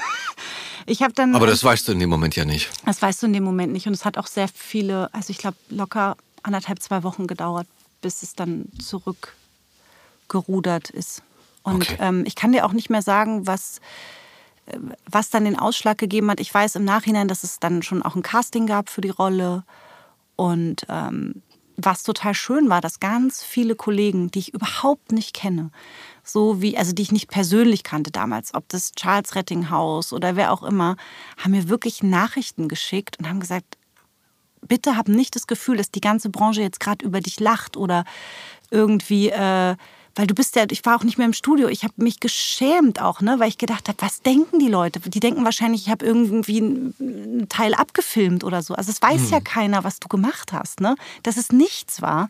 Ich 0.86 1.02
habe 1.02 1.12
dann. 1.12 1.34
Aber 1.36 1.46
das 1.46 1.62
weißt 1.62 1.86
du 1.86 1.92
in 1.92 1.98
dem 2.00 2.08
Moment 2.08 2.34
ja 2.36 2.46
nicht. 2.46 2.70
Das 2.86 3.00
weißt 3.02 3.22
du 3.22 3.26
in 3.26 3.34
dem 3.34 3.44
Moment 3.44 3.70
nicht. 3.72 3.86
Und 3.86 3.92
es 3.92 4.06
hat 4.06 4.16
auch 4.16 4.26
sehr 4.26 4.48
viele, 4.48 5.12
also 5.12 5.30
ich 5.30 5.36
glaube, 5.36 5.58
locker 5.68 6.16
anderthalb, 6.42 6.80
zwei 6.82 7.02
Wochen 7.02 7.26
gedauert, 7.26 7.66
bis 8.00 8.22
es 8.22 8.34
dann 8.34 8.64
zurückgerudert 10.28 10.88
ist. 10.90 11.22
Und 11.62 11.82
Okay. 11.82 11.96
ähm, 12.00 12.24
ich 12.26 12.34
kann 12.34 12.52
dir 12.52 12.64
auch 12.64 12.72
nicht 12.72 12.88
mehr 12.88 13.02
sagen, 13.02 13.46
was, 13.46 13.80
äh, 14.66 14.78
was 15.06 15.28
dann 15.28 15.44
den 15.44 15.58
Ausschlag 15.58 15.98
gegeben 15.98 16.30
hat. 16.30 16.40
Ich 16.40 16.52
weiß 16.52 16.76
im 16.76 16.84
Nachhinein, 16.86 17.28
dass 17.28 17.44
es 17.44 17.60
dann 17.60 17.82
schon 17.82 18.02
auch 18.02 18.16
ein 18.16 18.22
Casting 18.22 18.66
gab 18.66 18.88
für 18.88 19.02
die 19.02 19.10
Rolle. 19.10 19.64
Und 20.40 20.86
ähm, 20.88 21.42
was 21.76 22.02
total 22.02 22.32
schön 22.32 22.70
war, 22.70 22.80
dass 22.80 22.98
ganz 22.98 23.42
viele 23.42 23.74
Kollegen, 23.74 24.30
die 24.30 24.38
ich 24.38 24.54
überhaupt 24.54 25.12
nicht 25.12 25.34
kenne, 25.34 25.70
so 26.24 26.62
wie, 26.62 26.78
also 26.78 26.94
die 26.94 27.02
ich 27.02 27.12
nicht 27.12 27.28
persönlich 27.28 27.82
kannte 27.82 28.10
damals, 28.10 28.54
ob 28.54 28.66
das 28.70 28.92
Charles 28.92 29.34
Rettinghaus 29.34 30.14
oder 30.14 30.36
wer 30.36 30.50
auch 30.50 30.62
immer, 30.62 30.96
haben 31.36 31.50
mir 31.50 31.68
wirklich 31.68 32.02
Nachrichten 32.02 32.68
geschickt 32.68 33.18
und 33.18 33.28
haben 33.28 33.40
gesagt, 33.40 33.76
bitte 34.66 34.96
hab 34.96 35.08
nicht 35.08 35.36
das 35.36 35.46
Gefühl, 35.46 35.76
dass 35.76 35.90
die 35.90 36.00
ganze 36.00 36.30
Branche 36.30 36.62
jetzt 36.62 36.80
gerade 36.80 37.04
über 37.04 37.20
dich 37.20 37.38
lacht 37.38 37.76
oder 37.76 38.06
irgendwie, 38.70 39.28
äh, 39.28 39.76
weil 40.14 40.26
du 40.26 40.34
bist 40.34 40.56
ja, 40.56 40.64
ich 40.70 40.84
war 40.84 40.96
auch 40.96 41.04
nicht 41.04 41.18
mehr 41.18 41.26
im 41.26 41.32
Studio, 41.32 41.68
ich 41.68 41.84
habe 41.84 41.94
mich 41.96 42.20
geschämt 42.20 43.00
auch, 43.00 43.20
ne, 43.20 43.38
weil 43.38 43.48
ich 43.48 43.58
gedacht 43.58 43.88
habe, 43.88 43.98
was 44.00 44.22
denken 44.22 44.58
die 44.58 44.68
Leute? 44.68 45.00
Die 45.00 45.20
denken 45.20 45.44
wahrscheinlich, 45.44 45.82
ich 45.82 45.90
habe 45.90 46.04
irgendwie 46.04 46.58
einen 46.58 47.46
Teil 47.48 47.74
abgefilmt 47.74 48.44
oder 48.44 48.62
so. 48.62 48.74
Also 48.74 48.90
es 48.90 49.00
weiß 49.00 49.22
Hm. 49.22 49.30
ja 49.30 49.40
keiner, 49.40 49.84
was 49.84 50.00
du 50.00 50.08
gemacht 50.08 50.52
hast, 50.52 50.80
ne, 50.80 50.96
dass 51.22 51.36
es 51.36 51.52
nichts 51.52 52.02
war. 52.02 52.28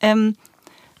Ähm, 0.00 0.36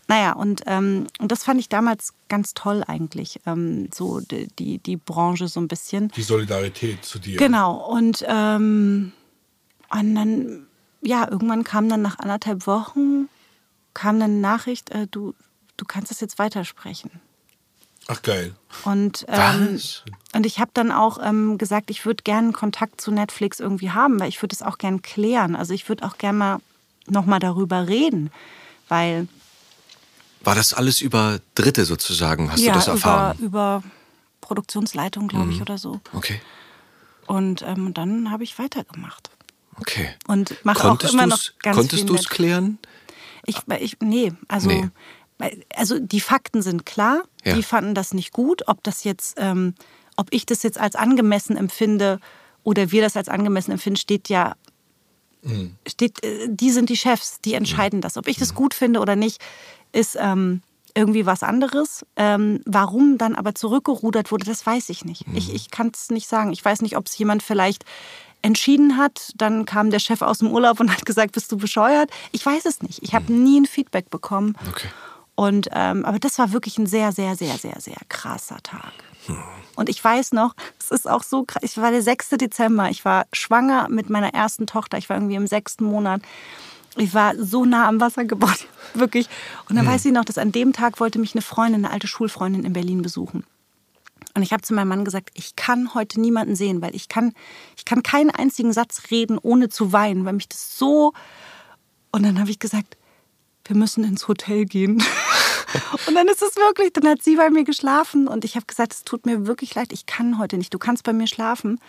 naja, 0.08 0.32
und, 0.32 0.62
ähm, 0.66 1.06
und 1.20 1.32
das 1.32 1.44
fand 1.44 1.58
ich 1.60 1.68
damals 1.68 2.12
ganz 2.28 2.52
toll 2.54 2.84
eigentlich, 2.86 3.40
ähm, 3.46 3.88
so 3.94 4.20
die, 4.20 4.48
die, 4.58 4.78
die 4.78 4.96
Branche 4.96 5.48
so 5.48 5.60
ein 5.60 5.68
bisschen. 5.68 6.08
Die 6.08 6.22
Solidarität 6.22 7.04
zu 7.04 7.18
dir. 7.18 7.38
Genau, 7.38 7.76
und, 7.88 8.24
ähm, 8.28 9.12
und 9.90 10.14
dann, 10.14 10.66
ja, 11.00 11.26
irgendwann 11.30 11.64
kam 11.64 11.88
dann 11.88 12.02
nach 12.02 12.18
anderthalb 12.18 12.66
Wochen, 12.66 13.28
kam 13.94 14.20
dann 14.20 14.32
eine 14.32 14.40
Nachricht, 14.40 14.90
äh, 14.90 15.06
du, 15.10 15.34
du 15.76 15.84
kannst 15.84 16.10
das 16.10 16.20
jetzt 16.20 16.38
weitersprechen. 16.38 17.10
Ach 18.08 18.20
geil. 18.22 18.54
Und, 18.84 19.24
ähm, 19.28 19.78
und 20.34 20.44
ich 20.44 20.58
habe 20.58 20.72
dann 20.74 20.90
auch 20.90 21.18
ähm, 21.22 21.56
gesagt, 21.56 21.88
ich 21.90 22.04
würde 22.04 22.24
gerne 22.24 22.50
Kontakt 22.52 23.00
zu 23.00 23.12
Netflix 23.12 23.60
irgendwie 23.60 23.90
haben, 23.90 24.18
weil 24.18 24.28
ich 24.28 24.42
würde 24.42 24.54
es 24.54 24.62
auch 24.62 24.78
gern 24.78 25.02
klären. 25.02 25.54
Also 25.54 25.72
ich 25.72 25.88
würde 25.88 26.04
auch 26.04 26.18
gerne 26.18 26.38
mal 26.38 26.58
nochmal 27.06 27.38
darüber 27.38 27.86
reden, 27.86 28.30
weil 28.88 29.28
War 30.42 30.56
das 30.56 30.74
alles 30.74 31.00
über 31.00 31.38
Dritte 31.54 31.84
sozusagen? 31.84 32.50
Hast 32.50 32.60
ja, 32.60 32.72
du 32.72 32.78
das 32.78 32.88
erfahren? 32.88 33.38
Über, 33.38 33.46
über 33.46 33.82
Produktionsleitung, 34.40 35.28
glaube 35.28 35.52
ich, 35.52 35.60
oder 35.60 35.78
so. 35.78 36.00
Okay, 36.12 36.40
Und 37.26 37.62
ähm, 37.62 37.94
dann 37.94 38.30
habe 38.32 38.42
ich 38.42 38.58
weitergemacht. 38.58 39.30
okay. 39.80 40.10
Und 40.26 40.56
mache 40.64 40.90
auch 40.90 41.00
immer 41.02 41.22
du 41.22 41.28
noch 41.28 41.38
es 41.38 41.54
ganz 41.60 41.76
konntest 41.76 42.08
du's 42.08 42.22
mit. 42.22 42.30
klären? 42.30 42.78
Ich, 43.46 43.58
ich, 43.80 43.96
nee, 44.00 44.32
also, 44.48 44.68
Nee. 44.68 44.88
Also 45.74 45.98
die 45.98 46.20
Fakten 46.20 46.62
sind 46.62 46.86
klar. 46.86 47.22
Ja. 47.44 47.54
Die 47.54 47.62
fanden 47.62 47.94
das 47.94 48.14
nicht 48.14 48.32
gut. 48.32 48.68
Ob 48.68 48.82
das 48.82 49.04
jetzt, 49.04 49.34
ähm, 49.38 49.74
ob 50.16 50.28
ich 50.30 50.46
das 50.46 50.62
jetzt 50.62 50.78
als 50.78 50.96
angemessen 50.96 51.56
empfinde 51.56 52.20
oder 52.62 52.92
wir 52.92 53.02
das 53.02 53.16
als 53.16 53.28
angemessen 53.28 53.72
empfinden, 53.72 53.96
steht 53.96 54.28
ja, 54.28 54.54
steht, 55.86 56.24
äh, 56.24 56.48
die 56.48 56.70
sind 56.70 56.88
die 56.88 56.96
Chefs, 56.96 57.40
die 57.40 57.54
entscheiden 57.54 58.00
das. 58.00 58.16
Ob 58.16 58.28
ich 58.28 58.36
das 58.36 58.54
gut 58.54 58.74
finde 58.74 59.00
oder 59.00 59.16
nicht, 59.16 59.40
ist 59.92 60.16
ähm, 60.18 60.62
irgendwie 60.94 61.26
was 61.26 61.42
anderes. 61.42 62.04
Ähm, 62.16 62.60
warum 62.64 63.18
dann 63.18 63.34
aber 63.34 63.54
zurückgerudert 63.54 64.30
wurde, 64.30 64.44
das 64.44 64.64
weiß 64.64 64.88
ich 64.90 65.04
nicht. 65.04 65.24
Ich, 65.34 65.52
ich 65.52 65.70
kann 65.70 65.90
es 65.94 66.10
nicht 66.10 66.28
sagen. 66.28 66.52
Ich 66.52 66.64
weiß 66.64 66.82
nicht, 66.82 66.96
ob 66.96 67.06
es 67.06 67.16
jemand 67.18 67.42
vielleicht 67.42 67.84
entschieden 68.42 68.96
hat. 68.96 69.32
Dann 69.36 69.64
kam 69.64 69.90
der 69.90 69.98
Chef 69.98 70.22
aus 70.22 70.38
dem 70.38 70.50
Urlaub 70.50 70.80
und 70.80 70.92
hat 70.92 71.06
gesagt, 71.06 71.32
bist 71.32 71.50
du 71.50 71.56
bescheuert? 71.56 72.10
Ich 72.32 72.44
weiß 72.44 72.66
es 72.66 72.82
nicht. 72.82 73.02
Ich 73.02 73.14
habe 73.14 73.32
nie 73.32 73.60
ein 73.60 73.66
Feedback 73.66 74.10
bekommen. 74.10 74.56
Okay. 74.68 74.88
Und, 75.42 75.68
ähm, 75.72 76.04
aber 76.04 76.20
das 76.20 76.38
war 76.38 76.52
wirklich 76.52 76.78
ein 76.78 76.86
sehr, 76.86 77.10
sehr, 77.10 77.34
sehr, 77.34 77.58
sehr, 77.58 77.80
sehr 77.80 77.96
krasser 78.08 78.58
Tag. 78.62 78.92
Und 79.74 79.88
ich 79.88 80.02
weiß 80.02 80.34
noch, 80.34 80.54
es 80.78 80.92
ist 80.92 81.10
auch 81.10 81.24
so 81.24 81.42
krass, 81.42 81.64
ich 81.64 81.76
war 81.78 81.90
der 81.90 82.00
6. 82.00 82.28
Dezember, 82.30 82.90
ich 82.90 83.04
war 83.04 83.26
schwanger 83.32 83.88
mit 83.88 84.08
meiner 84.08 84.34
ersten 84.34 84.68
Tochter, 84.68 84.98
ich 84.98 85.08
war 85.08 85.16
irgendwie 85.16 85.34
im 85.34 85.48
sechsten 85.48 85.84
Monat. 85.84 86.22
Ich 86.96 87.12
war 87.12 87.34
so 87.36 87.64
nah 87.64 87.88
am 87.88 87.98
Wasser 87.98 88.24
gebaut, 88.24 88.68
wirklich. 88.94 89.28
Und 89.68 89.74
dann 89.74 89.84
weiß 89.84 90.04
ich 90.04 90.12
noch, 90.12 90.24
dass 90.24 90.38
an 90.38 90.52
dem 90.52 90.72
Tag 90.72 91.00
wollte 91.00 91.18
mich 91.18 91.34
eine 91.34 91.42
Freundin, 91.42 91.84
eine 91.84 91.92
alte 91.92 92.06
Schulfreundin 92.06 92.64
in 92.64 92.72
Berlin 92.72 93.02
besuchen. 93.02 93.42
Und 94.34 94.42
ich 94.42 94.52
habe 94.52 94.62
zu 94.62 94.74
meinem 94.74 94.88
Mann 94.88 95.04
gesagt, 95.04 95.30
ich 95.34 95.56
kann 95.56 95.92
heute 95.92 96.20
niemanden 96.20 96.54
sehen, 96.54 96.82
weil 96.82 96.94
ich 96.94 97.08
kann, 97.08 97.32
ich 97.76 97.84
kann 97.84 98.04
keinen 98.04 98.30
einzigen 98.30 98.72
Satz 98.72 99.10
reden, 99.10 99.38
ohne 99.42 99.70
zu 99.70 99.92
weinen, 99.92 100.24
weil 100.24 100.34
mich 100.34 100.48
das 100.48 100.78
so... 100.78 101.12
Und 102.12 102.22
dann 102.22 102.38
habe 102.38 102.50
ich 102.50 102.60
gesagt, 102.60 102.96
wir 103.64 103.76
müssen 103.76 104.04
ins 104.04 104.28
Hotel 104.28 104.64
gehen. 104.64 105.02
Und 106.06 106.14
dann 106.14 106.28
ist 106.28 106.42
es 106.42 106.56
wirklich, 106.56 106.92
dann 106.92 107.08
hat 107.08 107.22
sie 107.22 107.36
bei 107.36 107.48
mir 107.48 107.64
geschlafen 107.64 108.28
und 108.28 108.44
ich 108.44 108.56
habe 108.56 108.66
gesagt, 108.66 108.92
es 108.92 109.04
tut 109.04 109.24
mir 109.24 109.46
wirklich 109.46 109.74
leid, 109.74 109.90
ich 109.92 110.04
kann 110.04 110.38
heute 110.38 110.58
nicht, 110.58 110.74
du 110.74 110.78
kannst 110.78 111.02
bei 111.02 111.14
mir 111.14 111.26
schlafen. 111.26 111.80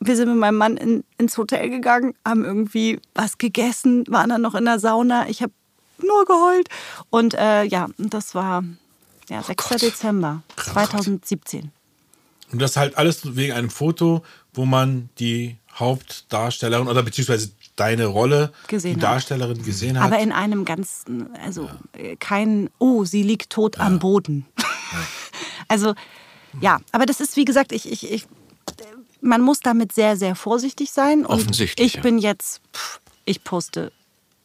Wir 0.00 0.16
sind 0.16 0.30
mit 0.30 0.38
meinem 0.38 0.56
Mann 0.56 0.78
in, 0.78 1.04
ins 1.18 1.36
Hotel 1.36 1.68
gegangen, 1.68 2.14
haben 2.24 2.46
irgendwie 2.46 2.98
was 3.14 3.36
gegessen, 3.36 4.04
waren 4.08 4.30
dann 4.30 4.40
noch 4.40 4.54
in 4.54 4.64
der 4.64 4.78
Sauna. 4.78 5.28
Ich 5.28 5.42
habe 5.42 5.52
nur 5.98 6.24
geheult. 6.24 6.68
Und 7.10 7.34
äh, 7.34 7.64
ja, 7.64 7.88
das 7.98 8.34
war 8.34 8.64
ja, 9.28 9.42
6. 9.42 9.68
Dezember 9.80 10.42
2017. 10.56 11.72
Und 12.52 12.62
das 12.62 12.76
halt 12.76 12.96
alles 12.96 13.36
wegen 13.36 13.52
einem 13.52 13.70
Foto, 13.70 14.22
wo 14.54 14.64
man 14.64 15.08
die 15.18 15.56
Hauptdarstellerin 15.74 16.88
oder 16.88 17.02
beziehungsweise 17.02 17.50
deine 17.76 18.06
Rolle, 18.06 18.52
Gesehen 18.68 18.98
die 18.98 19.06
hat. 19.06 19.14
Darstellerin 19.14 19.62
gesehen 19.62 19.98
hat. 20.00 20.06
Aber 20.12 20.20
in 20.20 20.32
einem 20.32 20.64
ganz, 20.64 21.04
also 21.44 21.70
äh, 21.96 22.16
kein, 22.16 22.70
oh, 22.78 23.04
sie 23.04 23.22
liegt 23.22 23.50
tot 23.50 23.78
am 23.78 23.98
Boden. 23.98 24.46
also 25.68 25.94
ja, 26.60 26.80
aber 26.92 27.06
das 27.06 27.20
ist 27.20 27.36
wie 27.36 27.44
gesagt, 27.44 27.72
ich, 27.72 27.90
ich, 27.90 28.10
ich, 28.10 28.26
man 29.20 29.42
muss 29.42 29.60
damit 29.60 29.92
sehr, 29.92 30.16
sehr 30.16 30.34
vorsichtig 30.34 30.90
sein. 30.90 31.26
Und 31.26 31.40
Offensichtlich, 31.40 31.86
Ich 31.86 31.94
ja. 31.94 32.00
bin 32.00 32.18
jetzt, 32.18 32.60
pff, 32.74 33.00
ich 33.24 33.44
poste 33.44 33.92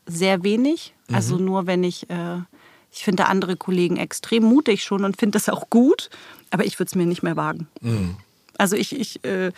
sehr 0.06 0.44
wenig, 0.44 0.94
also 1.12 1.38
Mhm. 1.38 1.46
nur 1.46 1.68
wenn 1.68 1.84
ich, 1.84 2.10
äh, 2.10 2.38
ich 2.92 3.04
finde 3.06 3.28
andere 3.28 3.56
Kollegen 3.56 3.96
extrem 3.98 4.44
mutig 4.44 4.84
schon 4.84 5.06
und 5.06 5.18
finde 5.18 5.38
das 5.38 5.48
auch 5.48 5.70
gut, 5.70 6.10
aber 6.50 6.66
ich 6.66 6.78
würde 6.80 6.90
es 6.90 6.96
mir 6.96 7.06
nicht 7.06 7.24
mehr 7.24 7.38
wagen. 7.38 7.68
Mhm. 7.80 8.18
Also 8.58 8.76
ich, 8.76 8.94
ich 9.00 9.24
äh, 9.24 9.52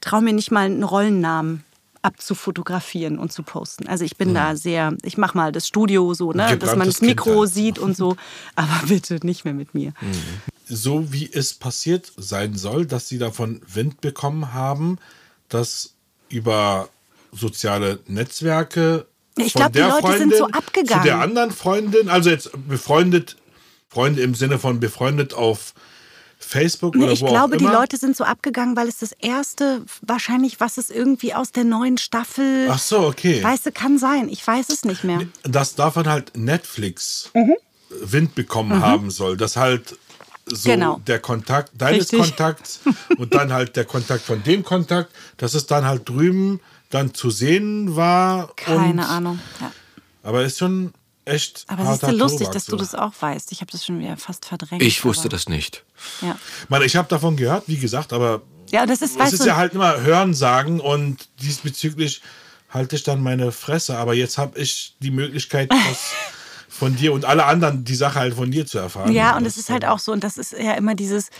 traue 0.00 0.22
mir 0.22 0.32
nicht 0.32 0.50
mal 0.50 0.66
einen 0.66 0.82
Rollennamen 0.82 1.62
abzufotografieren 2.06 3.18
und 3.18 3.32
zu 3.32 3.42
posten. 3.42 3.88
Also 3.88 4.04
ich 4.04 4.16
bin 4.16 4.32
da 4.32 4.54
sehr, 4.54 4.96
ich 5.02 5.18
mache 5.18 5.36
mal 5.36 5.50
das 5.50 5.66
Studio 5.66 6.14
so, 6.14 6.32
ne, 6.32 6.56
dass 6.56 6.76
man 6.76 6.86
das 6.86 7.00
Mikro 7.00 7.42
Kind 7.42 7.52
sieht 7.52 7.78
und 7.80 7.96
so, 7.96 8.16
aber 8.54 8.86
bitte 8.86 9.18
nicht 9.22 9.44
mehr 9.44 9.54
mit 9.54 9.74
mir. 9.74 9.92
so 10.68 11.12
wie 11.12 11.28
es 11.30 11.54
passiert 11.54 12.12
sein 12.16 12.54
soll, 12.54 12.86
dass 12.86 13.08
sie 13.08 13.18
davon 13.18 13.60
Wind 13.66 14.00
bekommen 14.00 14.54
haben, 14.54 14.98
dass 15.48 15.94
über 16.28 16.88
soziale 17.32 17.98
Netzwerke 18.06 19.06
Ich 19.36 19.52
von 19.52 19.62
glaub, 19.62 19.72
die 19.72 19.80
Leute 19.80 20.18
sind 20.18 20.32
Freundin 20.32 20.38
so 20.38 20.46
abgegangen. 20.46 21.02
zu 21.02 21.08
der 21.08 21.18
anderen 21.18 21.50
Freundin, 21.50 22.08
also 22.08 22.30
jetzt 22.30 22.50
befreundet, 22.68 23.36
Freunde 23.88 24.22
im 24.22 24.36
Sinne 24.36 24.60
von 24.60 24.78
befreundet 24.78 25.34
auf 25.34 25.74
Facebook 26.38 26.94
Nee, 26.94 27.04
oder 27.04 27.12
ich 27.12 27.20
wo 27.22 27.26
glaube, 27.26 27.54
auch 27.54 27.58
die 27.58 27.64
immer. 27.64 27.72
Leute 27.74 27.96
sind 27.96 28.16
so 28.16 28.24
abgegangen, 28.24 28.76
weil 28.76 28.88
es 28.88 28.98
das 28.98 29.12
erste, 29.12 29.82
wahrscheinlich, 30.02 30.60
was 30.60 30.76
es 30.78 30.90
irgendwie 30.90 31.34
aus 31.34 31.50
der 31.52 31.64
neuen 31.64 31.98
Staffel. 31.98 32.68
Ach 32.70 32.78
so, 32.78 33.00
okay. 33.00 33.42
Weißt 33.42 33.66
du, 33.66 33.72
kann 33.72 33.98
sein. 33.98 34.28
Ich 34.28 34.46
weiß 34.46 34.68
es 34.68 34.84
nicht 34.84 35.02
mehr. 35.04 35.20
dass 35.42 35.74
davon 35.74 36.06
halt 36.08 36.36
Netflix 36.36 37.30
Mhm. 37.34 37.54
Wind 38.00 38.34
bekommen 38.34 38.80
haben 38.82 39.10
soll. 39.10 39.36
Dass 39.36 39.56
halt 39.56 39.96
so 40.46 40.68
Genau. 40.70 41.00
der 41.06 41.18
Kontakt 41.20 41.70
deines 41.80 42.12
Richtig. 42.12 42.20
Kontakts 42.20 42.80
und 43.18 43.34
dann 43.34 43.52
halt 43.52 43.74
der 43.76 43.84
Kontakt 43.84 44.22
von 44.22 44.42
dem 44.42 44.62
Kontakt, 44.64 45.10
dass 45.38 45.54
es 45.54 45.66
dann 45.66 45.84
halt 45.84 46.08
drüben 46.08 46.60
dann 46.90 47.14
zu 47.14 47.30
sehen 47.30 47.96
war. 47.96 48.52
Keine 48.56 49.08
Ahnung. 49.08 49.38
Ja. 49.60 49.72
Aber 50.22 50.42
ist 50.44 50.58
schon 50.58 50.92
echt 51.26 51.64
Aber 51.68 51.84
es 51.84 51.96
ist 51.96 52.02
ja 52.02 52.10
lustig, 52.10 52.46
Tobak, 52.46 52.52
dass 52.54 52.64
du 52.66 52.76
das 52.76 52.94
auch 52.94 53.12
weißt. 53.20 53.52
Ich 53.52 53.60
habe 53.60 53.70
das 53.70 53.84
schon 53.84 53.98
wieder 53.98 54.16
fast 54.16 54.44
verdrängt. 54.46 54.82
Ich 54.82 55.04
wusste 55.04 55.28
das 55.28 55.48
nicht. 55.48 55.84
Ja, 56.22 56.36
Ich 56.62 56.70
meine, 56.70 56.84
ich 56.84 56.96
habe 56.96 57.08
davon 57.08 57.36
gehört, 57.36 57.64
wie 57.66 57.78
gesagt, 57.78 58.12
aber 58.12 58.42
ja 58.70 58.86
das 58.86 59.02
ist, 59.02 59.18
weißt 59.18 59.34
ist 59.34 59.44
ja 59.44 59.56
halt 59.56 59.74
immer 59.74 60.00
Hören 60.00 60.34
sagen 60.34 60.80
und 60.80 61.28
diesbezüglich 61.40 62.22
halte 62.68 62.96
ich 62.96 63.02
dann 63.02 63.22
meine 63.22 63.52
Fresse. 63.52 63.98
Aber 63.98 64.14
jetzt 64.14 64.38
habe 64.38 64.58
ich 64.58 64.94
die 65.00 65.10
Möglichkeit, 65.10 65.70
das 65.88 66.12
von 66.68 66.94
dir 66.94 67.12
und 67.12 67.24
alle 67.24 67.44
anderen 67.44 67.84
die 67.84 67.94
Sache 67.94 68.18
halt 68.18 68.34
von 68.34 68.50
dir 68.50 68.66
zu 68.66 68.78
erfahren. 68.78 69.12
Ja, 69.12 69.36
und 69.36 69.44
das 69.44 69.54
es 69.54 69.64
ist 69.64 69.70
halt 69.70 69.84
auch 69.84 69.98
so, 69.98 70.12
und 70.12 70.22
das 70.22 70.36
ist 70.36 70.52
ja 70.52 70.74
immer 70.74 70.94
dieses, 70.94 71.30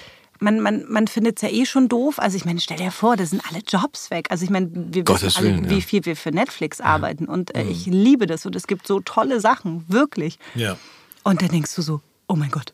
man, 0.41 0.61
man, 0.61 0.85
man 0.89 1.07
findet 1.09 1.37
es 1.37 1.43
ja 1.43 1.49
eh 1.49 1.67
schon 1.67 1.89
doof. 1.89 2.19
Also 2.19 2.37
ich 2.37 2.45
meine, 2.45 2.61
stell 2.61 2.77
dir 2.79 2.91
vor, 2.91 3.17
da 3.17 3.25
sind 3.27 3.43
alle 3.49 3.61
Jobs 3.67 4.11
weg. 4.11 4.29
Also 4.31 4.45
ich 4.45 4.51
meine, 4.51 4.71
wir 4.73 5.05
Gottes 5.05 5.23
wissen 5.23 5.39
alle, 5.39 5.47
Willen, 5.49 5.65
ja. 5.65 5.71
Mhm. 5.71 5.77
wie 5.77 5.83
viel 5.83 6.05
wir 6.05 6.17
für 6.17 6.31
Netflix 6.31 6.81
arbeiten. 6.81 7.27
Und 7.27 7.55
äh, 7.55 7.65
ich 7.65 7.87
liebe 7.87 8.27
das. 8.27 8.47
Und 8.47 8.57
es 8.57 8.67
gibt 8.67 8.87
so 8.87 9.01
tolle 9.01 9.41
Sachen, 9.41 9.85
wirklich. 9.89 10.39
Ja. 10.55 10.77
Und 11.23 11.43
dann 11.43 11.49
denkst 11.49 11.75
du 11.75 11.83
so, 11.83 12.01
oh 12.29 12.37
mein 12.37 12.51
Gott, 12.51 12.73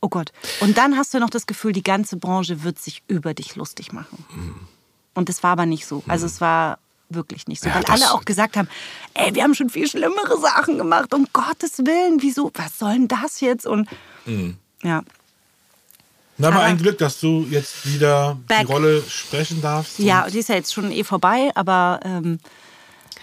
oh 0.00 0.08
Gott. 0.08 0.32
Und 0.60 0.78
dann 0.78 0.96
hast 0.96 1.12
du 1.14 1.20
noch 1.20 1.30
das 1.30 1.46
Gefühl, 1.46 1.72
die 1.72 1.82
ganze 1.82 2.16
Branche 2.16 2.62
wird 2.64 2.78
sich 2.78 3.02
über 3.08 3.34
dich 3.34 3.56
lustig 3.56 3.92
machen. 3.92 4.24
Mhm. 4.34 4.54
Und 5.14 5.28
das 5.28 5.42
war 5.42 5.50
aber 5.52 5.66
nicht 5.66 5.86
so. 5.86 6.02
Also 6.08 6.26
es 6.26 6.40
war 6.40 6.78
wirklich 7.10 7.46
nicht 7.46 7.62
so. 7.62 7.68
Ja, 7.68 7.74
weil 7.74 7.84
alle 7.84 8.12
auch 8.12 8.24
gesagt 8.24 8.56
haben, 8.56 8.68
ey, 9.12 9.34
wir 9.34 9.42
haben 9.42 9.54
schon 9.54 9.68
viel 9.68 9.86
schlimmere 9.86 10.40
Sachen 10.40 10.78
gemacht. 10.78 11.12
Um 11.12 11.26
Gottes 11.34 11.78
Willen, 11.78 12.22
wieso, 12.22 12.50
was 12.54 12.78
soll 12.78 12.94
denn 12.94 13.08
das 13.08 13.40
jetzt? 13.40 13.66
Und 13.66 13.88
Mhm. 14.24 14.56
ja, 14.82 15.02
Na, 16.38 16.48
aber 16.48 16.56
Aber- 16.56 16.64
ein 16.66 16.78
Glück, 16.78 16.98
dass 16.98 17.20
du 17.20 17.46
jetzt 17.50 17.86
wieder 17.86 18.38
Back. 18.48 18.60
die 18.66 18.72
Rolle 18.72 19.02
sprechen 19.08 19.60
darfst. 19.60 19.98
Ja, 19.98 20.28
die 20.28 20.38
ist 20.38 20.48
ja 20.48 20.54
jetzt 20.56 20.72
schon 20.72 20.90
eh 20.90 21.04
vorbei, 21.04 21.50
aber 21.54 22.00
ähm, 22.04 22.38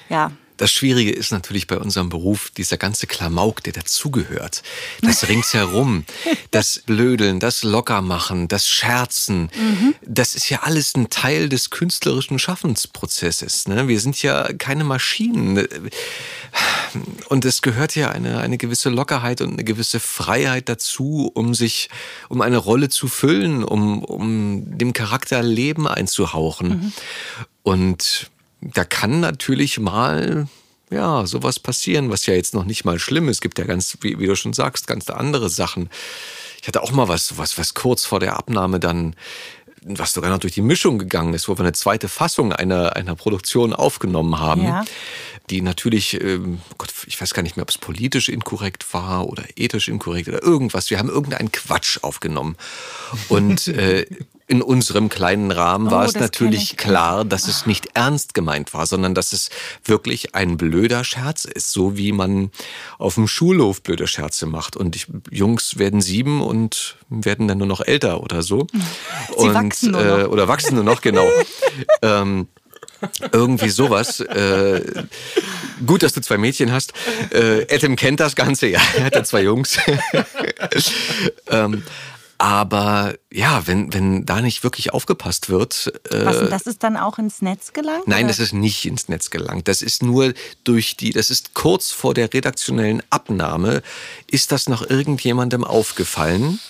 ja, 0.10 0.31
Das 0.60 0.73
Schwierige 0.73 1.11
ist 1.11 1.31
natürlich 1.31 1.68
bei 1.68 1.77
unserem 1.77 2.10
Beruf 2.10 2.52
dieser 2.52 2.76
ganze 2.76 3.07
Klamauk, 3.07 3.64
der 3.64 3.72
dazugehört. 3.72 4.61
Das 5.02 5.30
ringsherum, 5.30 6.03
das 6.52 6.84
Blödeln, 6.86 7.40
das 7.40 7.64
Lockermachen, 7.64 8.49
das 8.49 8.68
Scherzen. 8.68 9.49
Mhm. 9.56 9.95
Das 10.06 10.36
ist 10.36 10.49
ja 10.49 10.64
alles 10.64 10.95
ein 10.98 11.10
Teil 11.10 11.48
des 11.48 11.69
künstlerischen 11.69 12.40
Schaffensprozesses. 12.40 13.69
Ne? 13.69 13.88
Wir 13.88 14.02
sind 14.02 14.22
ja 14.22 14.52
keine 14.52 14.84
Maschinen. 14.84 15.65
Und 17.30 17.45
es 17.45 17.61
gehört 17.61 17.95
ja 17.95 18.11
eine, 18.11 18.40
eine 18.40 18.57
gewisse 18.57 18.90
Lockerheit 18.90 19.40
und 19.40 19.53
eine 19.53 19.64
gewisse 19.64 20.02
Freiheit 20.02 20.68
dazu, 20.68 21.31
um 21.34 21.53
sich, 21.53 21.88
um 22.27 22.41
eine 22.41 22.57
Rolle 22.57 22.90
zu 22.90 23.07
füllen, 23.07 23.64
um, 23.64 24.03
um 24.03 24.77
dem 24.77 24.91
Charakter 24.91 25.41
Leben 25.41 25.88
einzuhauchen. 25.88 26.68
Mhm. 26.68 26.94
Und 27.64 28.30
da 28.61 28.84
kann 28.84 29.19
natürlich 29.19 29.80
mal 29.80 30.48
ja, 30.91 31.26
sowas 31.26 31.60
passieren, 31.60 32.10
was 32.10 32.26
ja 32.26 32.34
jetzt 32.34 32.53
noch 32.53 32.65
nicht 32.65 32.84
mal 32.84 32.99
schlimm 32.99 33.30
ist. 33.30 33.38
Es 33.38 33.41
gibt 33.41 33.60
ja 33.60 33.65
ganz, 33.65 33.98
wie, 34.02 34.19
wie, 34.19 34.26
du 34.26 34.36
schon 34.36 34.53
sagst, 34.53 34.88
ganz 34.88 35.10
andere 35.10 35.49
Sachen. 35.49 35.90
Ich 36.61 36.68
hatte 36.68 36.81
auch 36.81 36.91
mal 36.91 37.07
was, 37.07 37.38
was, 37.38 37.57
was 37.57 37.73
kurz 37.73 38.06
vor 38.06 38.19
der 38.19 38.36
Abnahme 38.36 38.80
dann, 38.80 39.15
was 39.84 40.14
sogar 40.14 40.31
noch 40.31 40.40
durch 40.40 40.53
die 40.53 40.61
Mischung 40.61 40.98
gegangen 40.98 41.34
ist, 41.34 41.48
wo 41.48 41.57
wir 41.57 41.61
eine 41.61 41.73
zweite 41.73 42.10
Fassung 42.10 42.52
einer, 42.52 42.95
einer 42.95 43.15
Produktion 43.15 43.73
aufgenommen 43.73 44.40
haben. 44.40 44.64
Ja. 44.64 44.84
Die 45.49 45.61
natürlich, 45.61 46.19
ähm, 46.22 46.60
Gott, 46.77 46.91
ich 47.07 47.19
weiß 47.19 47.34
gar 47.34 47.44
nicht 47.44 47.56
mehr, 47.56 47.64
ob 47.64 47.69
es 47.69 47.77
politisch 47.77 48.30
inkorrekt 48.30 48.94
war 48.94 49.27
oder 49.27 49.44
ethisch 49.56 49.88
inkorrekt 49.88 50.27
oder 50.27 50.44
irgendwas. 50.44 50.90
Wir 50.90 50.99
haben 50.99 51.10
irgendeinen 51.10 51.52
Quatsch 51.52 51.99
aufgenommen. 52.02 52.56
Und 53.30 53.68
äh, 53.68 54.06
in 54.49 54.63
unserem 54.63 55.09
kleinen 55.09 55.51
Rahmen 55.51 55.89
oh, 55.89 55.91
war 55.91 56.05
es 56.05 56.15
natürlich 56.15 56.76
klar, 56.76 57.23
dass 57.23 57.47
es 57.47 57.67
nicht 57.67 57.89
ernst 57.93 58.34
gemeint 58.34 58.73
war, 58.73 58.88
sondern 58.88 59.13
dass 59.13 59.31
es 59.31 59.51
wirklich 59.85 60.34
ein 60.34 60.57
blöder 60.57 61.03
Scherz 61.03 61.45
ist, 61.45 61.71
so 61.71 61.97
wie 61.97 62.11
man 62.11 62.49
auf 62.97 63.13
dem 63.13 63.27
Schulhof 63.27 63.84
blöde 63.84 64.07
Scherze 64.07 64.47
macht. 64.47 64.76
Und 64.76 64.95
die 64.95 65.03
Jungs 65.30 65.77
werden 65.77 66.01
sieben 66.01 66.41
und 66.41 66.97
werden 67.09 67.47
dann 67.47 67.59
nur 67.59 67.67
noch 67.67 67.81
älter 67.81 68.23
oder 68.23 68.41
so. 68.41 68.65
Sie 69.38 69.47
und, 69.47 69.53
wachsen 69.53 69.91
nur 69.91 70.03
noch. 70.03 70.17
Äh, 70.17 70.23
oder 70.23 70.47
wachsen 70.47 70.73
nur 70.73 70.84
noch, 70.84 71.01
genau. 71.01 71.27
ähm, 72.01 72.47
irgendwie 73.31 73.69
sowas. 73.69 74.19
Äh, 74.19 74.81
gut, 75.85 76.01
dass 76.01 76.13
du 76.13 76.21
zwei 76.21 76.39
Mädchen 76.39 76.71
hast. 76.71 76.93
Äh, 77.31 77.67
Adam 77.71 77.95
kennt 77.95 78.19
das 78.19 78.35
Ganze, 78.35 78.65
ja, 78.65 78.81
er 78.97 79.03
hat 79.05 79.13
ja 79.13 79.23
zwei 79.23 79.43
Jungs. 79.43 79.77
ähm, 81.51 81.84
aber 82.39 83.15
ja, 83.31 83.67
wenn, 83.67 83.93
wenn 83.93 84.25
da 84.25 84.41
nicht 84.41 84.63
wirklich 84.63 84.93
aufgepasst 84.93 85.49
wird. 85.49 85.91
Äh, 86.09 86.25
Was, 86.25 86.49
das 86.49 86.61
ist 86.67 86.83
dann 86.83 86.95
auch 86.95 87.19
ins 87.19 87.41
Netz 87.41 87.73
gelangt? 87.73 88.07
Nein, 88.07 88.19
oder? 88.21 88.27
das 88.29 88.39
ist 88.39 88.53
nicht 88.53 88.85
ins 88.85 89.09
Netz 89.09 89.29
gelangt. 89.29 89.67
Das 89.67 89.81
ist 89.81 90.01
nur 90.01 90.33
durch 90.63 90.95
die, 90.95 91.11
das 91.11 91.29
ist 91.29 91.53
kurz 91.53 91.91
vor 91.91 92.13
der 92.13 92.33
redaktionellen 92.33 93.03
Abnahme, 93.09 93.83
ist 94.31 94.53
das 94.53 94.69
noch 94.69 94.89
irgendjemandem 94.89 95.65
aufgefallen. 95.65 96.61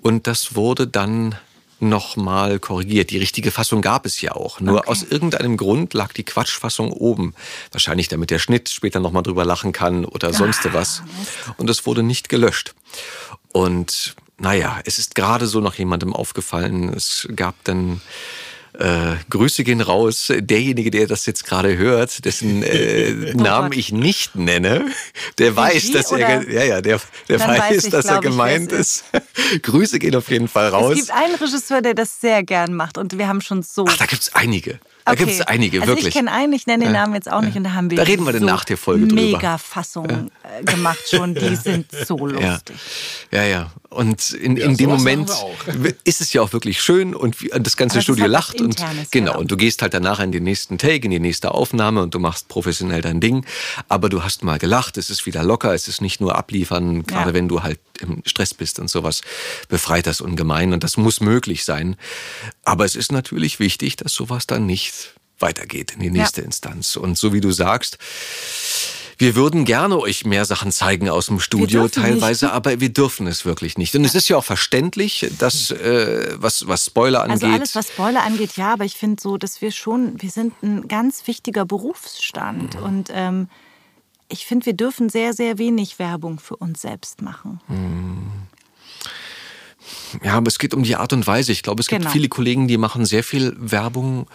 Und 0.00 0.26
das 0.26 0.54
wurde 0.54 0.86
dann 0.86 1.36
nochmal 1.78 2.58
korrigiert. 2.58 3.10
Die 3.10 3.18
richtige 3.18 3.50
Fassung 3.50 3.82
gab 3.82 4.06
es 4.06 4.18
ja 4.22 4.32
auch. 4.32 4.60
Nur 4.60 4.78
okay. 4.78 4.88
aus 4.88 5.02
irgendeinem 5.02 5.58
Grund 5.58 5.92
lag 5.92 6.14
die 6.14 6.24
Quatschfassung 6.24 6.90
oben. 6.90 7.34
Wahrscheinlich 7.70 8.08
damit 8.08 8.30
der 8.30 8.38
Schnitt 8.38 8.70
später 8.70 8.98
nochmal 8.98 9.24
drüber 9.24 9.44
lachen 9.44 9.72
kann 9.72 10.06
oder 10.06 10.32
sonst 10.32 10.64
ah, 10.64 10.72
was. 10.72 11.02
Und 11.58 11.68
es 11.68 11.84
wurde 11.84 12.02
nicht 12.02 12.30
gelöscht. 12.30 12.74
Und 13.52 14.16
naja, 14.42 14.80
es 14.84 14.98
ist 14.98 15.14
gerade 15.14 15.46
so 15.46 15.60
noch 15.60 15.74
jemandem 15.74 16.12
aufgefallen. 16.12 16.92
Es 16.92 17.28
gab 17.36 17.54
dann 17.62 18.00
äh, 18.72 19.14
Grüße 19.30 19.62
gehen 19.62 19.80
raus. 19.80 20.32
Derjenige, 20.36 20.90
der 20.90 21.06
das 21.06 21.26
jetzt 21.26 21.44
gerade 21.44 21.76
hört, 21.76 22.24
dessen 22.24 22.64
äh, 22.64 23.32
oh 23.34 23.40
Namen 23.40 23.72
ich 23.72 23.92
nicht 23.92 24.34
nenne, 24.34 24.90
der 25.38 25.54
weiß, 25.54 25.92
dass 25.92 26.10
er, 26.10 26.50
ja, 26.50 26.64
ja, 26.64 26.80
der, 26.80 27.00
der 27.28 27.38
weiß, 27.40 27.60
weiß 27.60 27.84
ich, 27.84 27.90
dass 27.90 28.06
er 28.06 28.20
gemeint 28.20 28.72
ist. 28.72 29.04
Grüße 29.62 30.00
gehen 30.00 30.16
auf 30.16 30.28
jeden 30.28 30.48
Fall 30.48 30.68
raus. 30.68 30.92
Es 30.92 31.06
gibt 31.06 31.10
einen 31.12 31.36
Regisseur, 31.36 31.80
der 31.80 31.94
das 31.94 32.20
sehr 32.20 32.42
gern 32.42 32.74
macht 32.74 32.98
und 32.98 33.16
wir 33.18 33.28
haben 33.28 33.42
schon 33.42 33.62
so. 33.62 33.84
Ach, 33.88 33.96
da 33.96 34.06
gibt 34.06 34.22
es 34.22 34.34
einige. 34.34 34.80
Da 35.04 35.12
okay. 35.12 35.24
gibt 35.24 35.32
es 35.32 35.40
einige, 35.42 35.80
also 35.80 35.92
wirklich. 35.92 36.08
Ich 36.08 36.14
kenne 36.14 36.32
einen, 36.32 36.52
ich 36.52 36.66
nenne 36.66 36.84
den 36.84 36.92
Namen 36.92 37.14
jetzt 37.14 37.30
auch 37.30 37.42
nicht. 37.42 37.56
Und 37.56 37.64
da 37.64 37.74
haben 37.74 37.90
wir 37.90 37.96
da 37.96 38.04
reden 38.04 38.24
wir 38.24 38.32
dann 38.32 38.42
so 38.42 38.46
nach 38.46 38.64
der 38.64 38.76
Folge 38.76 39.06
drüber. 39.06 39.20
Mega-Fassungen 39.20 40.30
äh, 40.42 40.64
gemacht 40.64 41.08
schon. 41.08 41.34
Die 41.34 41.56
sind 41.62 41.90
so 41.90 42.26
lustig. 42.26 42.76
Ja, 43.30 43.42
ja. 43.42 43.48
ja. 43.48 43.72
Und 43.92 44.30
in, 44.30 44.56
ja, 44.56 44.66
in 44.66 44.76
dem 44.76 44.90
Moment 44.90 45.30
ist 46.04 46.20
es 46.20 46.32
ja 46.32 46.42
auch 46.42 46.52
wirklich 46.52 46.80
schön 46.80 47.14
und 47.14 47.36
das 47.58 47.76
ganze 47.76 47.96
das 47.96 48.04
Studio 48.04 48.22
halt 48.22 48.32
lacht. 48.32 48.60
Und, 48.60 48.76
genau, 49.10 49.38
und 49.38 49.50
du 49.50 49.56
gehst 49.56 49.82
halt 49.82 49.94
danach 49.94 50.20
in 50.20 50.32
den 50.32 50.44
nächsten 50.44 50.78
Take, 50.78 51.04
in 51.04 51.10
die 51.10 51.20
nächste 51.20 51.52
Aufnahme 51.52 52.02
und 52.02 52.14
du 52.14 52.18
machst 52.18 52.48
professionell 52.48 53.02
dein 53.02 53.20
Ding. 53.20 53.44
Aber 53.88 54.08
du 54.08 54.22
hast 54.22 54.44
mal 54.44 54.58
gelacht, 54.58 54.96
es 54.96 55.10
ist 55.10 55.26
wieder 55.26 55.42
locker, 55.42 55.74
es 55.74 55.88
ist 55.88 56.00
nicht 56.00 56.20
nur 56.20 56.36
abliefern, 56.36 57.04
gerade 57.04 57.30
ja. 57.30 57.34
wenn 57.34 57.48
du 57.48 57.62
halt 57.62 57.80
im 58.00 58.22
Stress 58.24 58.54
bist 58.54 58.78
und 58.78 58.88
sowas, 58.88 59.20
befreit 59.68 60.06
das 60.06 60.20
ungemein. 60.20 60.72
Und 60.72 60.84
das 60.84 60.96
muss 60.96 61.20
möglich 61.20 61.64
sein. 61.64 61.96
Aber 62.64 62.84
es 62.84 62.96
ist 62.96 63.12
natürlich 63.12 63.60
wichtig, 63.60 63.96
dass 63.96 64.12
sowas 64.14 64.46
dann 64.46 64.66
nicht 64.66 65.14
weitergeht 65.38 65.92
in 65.92 66.00
die 66.00 66.10
nächste 66.10 66.40
ja. 66.40 66.46
Instanz. 66.46 66.96
Und 66.96 67.18
so 67.18 67.32
wie 67.32 67.40
du 67.40 67.50
sagst, 67.50 67.98
wir 69.18 69.36
würden 69.36 69.64
gerne 69.64 69.98
euch 69.98 70.24
mehr 70.24 70.44
Sachen 70.44 70.72
zeigen 70.72 71.08
aus 71.08 71.26
dem 71.26 71.40
Studio 71.40 71.88
teilweise, 71.88 72.46
nicht. 72.46 72.54
aber 72.54 72.80
wir 72.80 72.88
dürfen 72.88 73.26
es 73.26 73.44
wirklich 73.44 73.78
nicht. 73.78 73.94
Und 73.94 74.04
es 74.04 74.14
ist 74.14 74.28
ja 74.28 74.36
auch 74.36 74.44
verständlich, 74.44 75.30
dass 75.38 75.70
äh, 75.70 76.34
was, 76.36 76.66
was 76.66 76.86
Spoiler 76.86 77.22
angeht. 77.22 77.42
Also 77.44 77.54
alles, 77.54 77.74
was 77.74 77.88
Spoiler 77.88 78.22
angeht, 78.22 78.56
ja, 78.56 78.72
aber 78.72 78.84
ich 78.84 78.94
finde 78.94 79.20
so, 79.20 79.36
dass 79.36 79.60
wir 79.60 79.70
schon, 79.70 80.20
wir 80.20 80.30
sind 80.30 80.54
ein 80.62 80.88
ganz 80.88 81.26
wichtiger 81.26 81.64
Berufsstand 81.64 82.76
mhm. 82.76 82.82
und 82.82 83.10
ähm, 83.12 83.48
ich 84.28 84.46
finde, 84.46 84.66
wir 84.66 84.72
dürfen 84.72 85.10
sehr, 85.10 85.34
sehr 85.34 85.58
wenig 85.58 85.98
Werbung 85.98 86.40
für 86.40 86.56
uns 86.56 86.80
selbst 86.80 87.20
machen. 87.20 87.60
Mhm. 87.68 88.32
Ja, 90.22 90.34
aber 90.34 90.48
es 90.48 90.58
geht 90.58 90.74
um 90.74 90.82
die 90.82 90.96
Art 90.96 91.12
und 91.12 91.26
Weise. 91.26 91.52
Ich 91.52 91.62
glaube, 91.62 91.80
es 91.80 91.88
gibt 91.88 92.02
genau. 92.02 92.12
viele 92.12 92.28
Kollegen, 92.28 92.68
die 92.68 92.76
machen 92.76 93.04
sehr 93.04 93.24
viel 93.24 93.54
Werbung 93.58 94.26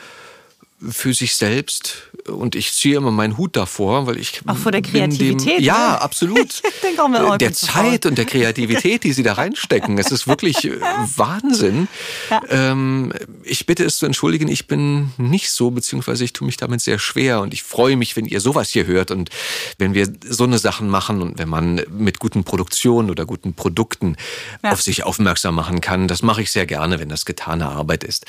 für 0.79 1.13
sich 1.13 1.35
selbst 1.35 2.03
und 2.27 2.55
ich 2.55 2.73
ziehe 2.73 2.97
immer 2.97 3.09
meinen 3.09 3.37
Hut 3.37 3.55
davor, 3.55 4.05
weil 4.05 4.19
ich 4.19 4.41
auch 4.45 4.57
vor 4.57 4.71
der 4.71 4.83
Kreativität. 4.83 5.59
Dem, 5.59 5.63
ja, 5.63 5.93
ne? 5.93 6.01
absolut. 6.01 6.61
der 7.39 7.53
Zeit 7.53 8.05
und 8.05 8.17
der 8.17 8.25
Kreativität, 8.25 9.03
die 9.03 9.13
sie 9.13 9.23
da 9.23 9.33
reinstecken, 9.33 9.97
es 9.97 10.11
ist 10.11 10.27
wirklich 10.27 10.65
äh, 10.65 10.79
Wahnsinn. 11.15 11.87
Ja. 12.29 12.41
Ähm, 12.49 13.11
ich 13.43 13.65
bitte 13.65 13.85
es 13.85 13.97
zu 13.97 14.05
entschuldigen, 14.05 14.47
ich 14.49 14.67
bin 14.67 15.11
nicht 15.17 15.49
so, 15.49 15.71
beziehungsweise 15.71 16.23
ich 16.23 16.33
tue 16.33 16.45
mich 16.45 16.57
damit 16.57 16.81
sehr 16.81 16.99
schwer 16.99 17.41
und 17.41 17.53
ich 17.53 17.63
freue 17.63 17.95
mich, 17.95 18.15
wenn 18.15 18.25
ihr 18.25 18.39
sowas 18.39 18.69
hier 18.69 18.85
hört 18.85 19.09
und 19.09 19.31
wenn 19.79 19.95
wir 19.95 20.07
so 20.29 20.43
eine 20.43 20.59
Sachen 20.59 20.89
machen 20.89 21.23
und 21.23 21.39
wenn 21.39 21.49
man 21.49 21.81
mit 21.89 22.19
guten 22.19 22.43
Produktionen 22.43 23.09
oder 23.09 23.25
guten 23.25 23.55
Produkten 23.55 24.15
ja. 24.63 24.73
auf 24.73 24.81
sich 24.83 25.03
aufmerksam 25.03 25.55
machen 25.55 25.81
kann. 25.81 26.07
Das 26.07 26.21
mache 26.21 26.43
ich 26.43 26.51
sehr 26.51 26.67
gerne, 26.67 26.99
wenn 26.99 27.09
das 27.09 27.25
getane 27.25 27.67
Arbeit 27.67 28.03
ist. 28.03 28.25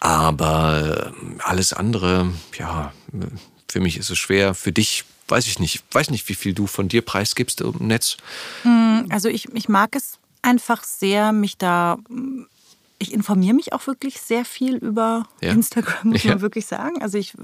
Aber 0.00 1.12
alles 1.38 1.72
andere, 1.72 2.32
ja, 2.58 2.92
für 3.68 3.80
mich 3.80 3.96
ist 3.96 4.10
es 4.10 4.18
schwer. 4.18 4.54
Für 4.54 4.72
dich 4.72 5.04
weiß 5.28 5.46
ich 5.46 5.58
nicht. 5.58 5.82
Weiß 5.92 6.10
nicht, 6.10 6.28
wie 6.28 6.34
viel 6.34 6.54
du 6.54 6.66
von 6.66 6.88
dir 6.88 7.02
preisgibst 7.02 7.60
im 7.60 7.86
Netz. 7.86 8.16
Hm, 8.62 9.06
also 9.10 9.28
ich, 9.28 9.52
ich 9.54 9.68
mag 9.68 9.94
es 9.94 10.18
einfach 10.42 10.84
sehr, 10.84 11.32
mich 11.32 11.58
da. 11.58 11.98
Ich 13.00 13.12
informiere 13.12 13.54
mich 13.54 13.72
auch 13.72 13.86
wirklich 13.86 14.20
sehr 14.20 14.44
viel 14.44 14.76
über 14.76 15.28
ja. 15.40 15.52
Instagram, 15.52 16.10
muss 16.10 16.24
ja. 16.24 16.32
man 16.32 16.40
wirklich 16.40 16.66
sagen. 16.66 17.02
Also 17.02 17.18
ich 17.18 17.34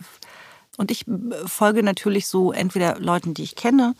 und 0.76 0.90
ich 0.90 1.05
folge 1.47 1.82
natürlich 1.82 2.26
so 2.26 2.52
entweder 2.52 2.98
Leuten, 2.98 3.35
die 3.35 3.44
ich 3.44 3.55
kenne, 3.55 3.94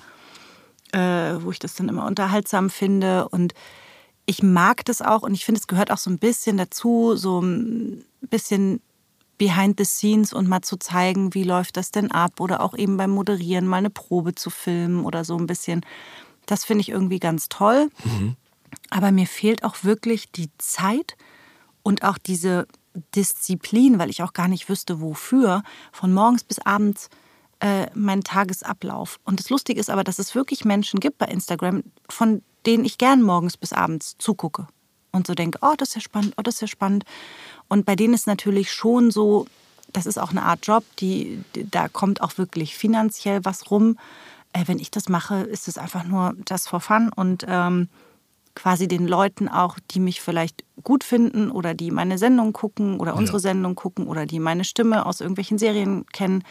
äh, 0.93 0.99
wo 1.41 1.51
ich 1.51 1.59
das 1.59 1.75
dann 1.75 1.89
immer 1.89 2.07
unterhaltsam 2.07 2.71
finde 2.71 3.29
und 3.29 3.55
ich 4.27 4.43
mag 4.43 4.85
das 4.85 5.03
auch 5.03 5.23
und 5.23 5.35
ich 5.35 5.45
finde, 5.45 5.61
es 5.61 5.67
gehört 5.67 5.91
auch 5.91 5.99
so 5.99 6.11
ein 6.11 6.19
bisschen 6.19 6.57
dazu, 6.57 7.17
so 7.17 7.41
ein 7.41 8.05
bisschen 8.23 8.81
behind 9.37 9.79
the 9.79 9.85
scenes 9.85 10.33
und 10.33 10.49
mal 10.49 10.63
zu 10.63 10.77
zeigen, 10.77 11.35
wie 11.35 11.45
läuft 11.45 11.77
das 11.77 11.91
denn 11.91 12.11
ab 12.11 12.41
oder 12.41 12.61
auch 12.61 12.77
eben 12.77 12.97
beim 12.97 13.11
Moderieren 13.11 13.67
mal 13.67 13.79
eine 13.79 13.91
Probe 13.91 14.35
zu 14.35 14.51
filmen 14.51 15.05
oder 15.05 15.25
so 15.25 15.37
ein 15.37 15.47
bisschen. 15.47 15.85
Das 16.47 16.65
finde 16.65 16.83
ich 16.83 16.89
irgendwie 16.89 17.19
ganz 17.19 17.49
toll. 17.49 17.91
Mhm. 18.05 18.37
Aber 18.91 19.13
mir 19.13 19.27
fehlt 19.27 19.65
auch 19.65 19.83
wirklich 19.83 20.31
die 20.31 20.51
Zeit 20.59 21.17
und 21.83 22.05
auch 22.05 22.19
diese 22.19 22.67
Disziplin, 23.15 23.99
weil 23.99 24.11
ich 24.11 24.23
auch 24.23 24.33
gar 24.33 24.49
nicht 24.49 24.69
wüsste, 24.69 25.01
wofür, 25.01 25.63
von 25.93 26.13
morgens 26.13 26.45
bis 26.45 26.61
abends 26.61 27.09
äh, 27.61 27.87
mein 27.95 28.23
Tagesablauf. 28.23 29.19
Und 29.25 29.41
das 29.41 29.51
Lustige 29.51 29.81
ist 29.81 29.91
aber, 29.91 30.05
dass 30.05 30.19
es 30.19 30.35
wirklich 30.35 30.65
Menschen 30.65 31.01
gibt 31.01 31.19
bei 31.19 31.27
Instagram, 31.27 31.83
von 32.09 32.43
denen 32.67 32.85
ich 32.85 32.99
gern 32.99 33.23
morgens 33.23 33.57
bis 33.57 33.73
abends 33.73 34.17
zugucke 34.19 34.67
und 35.13 35.27
so 35.27 35.35
denke, 35.35 35.59
oh, 35.63 35.75
das 35.77 35.91
ist 35.91 35.95
ja 35.97 36.01
spannend, 36.01 36.35
oh, 36.37 36.43
das 36.43 36.57
ist 36.57 36.61
ja 36.63 36.67
spannend. 36.67 37.05
Und 37.69 37.87
bei 37.87 37.97
denen 37.97 38.15
ist 38.15 38.27
natürlich 38.27 38.73
schon 38.73 39.11
so, 39.11 39.47
das 39.93 40.07
ist 40.07 40.19
auch 40.19 40.31
eine 40.31 40.43
Art 40.43 40.67
Job, 40.67 40.85
die, 40.99 41.43
da 41.53 41.89
kommt 41.89 42.21
auch 42.21 42.37
wirklich 42.37 42.77
finanziell 42.77 43.45
was 43.45 43.71
rum. 43.71 43.99
Äh, 44.53 44.65
wenn 44.67 44.79
ich 44.79 44.91
das 44.91 45.09
mache, 45.09 45.37
ist 45.43 45.69
es 45.69 45.79
einfach 45.79 46.05
nur 46.05 46.35
das 46.45 46.67
for 46.67 46.81
fun 46.81 47.11
und 47.15 47.45
ähm, 47.49 47.89
quasi 48.55 48.89
den 48.89 49.07
Leuten 49.07 49.49
auch, 49.49 49.79
die 49.91 50.01
mich 50.01 50.21
vielleicht 50.21 50.65
gut 50.83 51.05
finden 51.05 51.51
oder 51.51 51.75
die 51.75 51.91
meine 51.91 52.19
Sendung 52.19 52.53
gucken 52.53 53.01
oder 53.01 53.17
unsere 53.17 53.39
ja. 53.39 53.43
Sendung 53.43 53.75
gucken 53.75 54.07
oder 54.07 54.27
die 54.27 54.39
meine 54.39 54.65
Stimme 54.65 55.07
aus 55.07 55.21
irgendwelchen 55.21 55.59
Serien 55.59 56.07
kennen, 56.13 56.45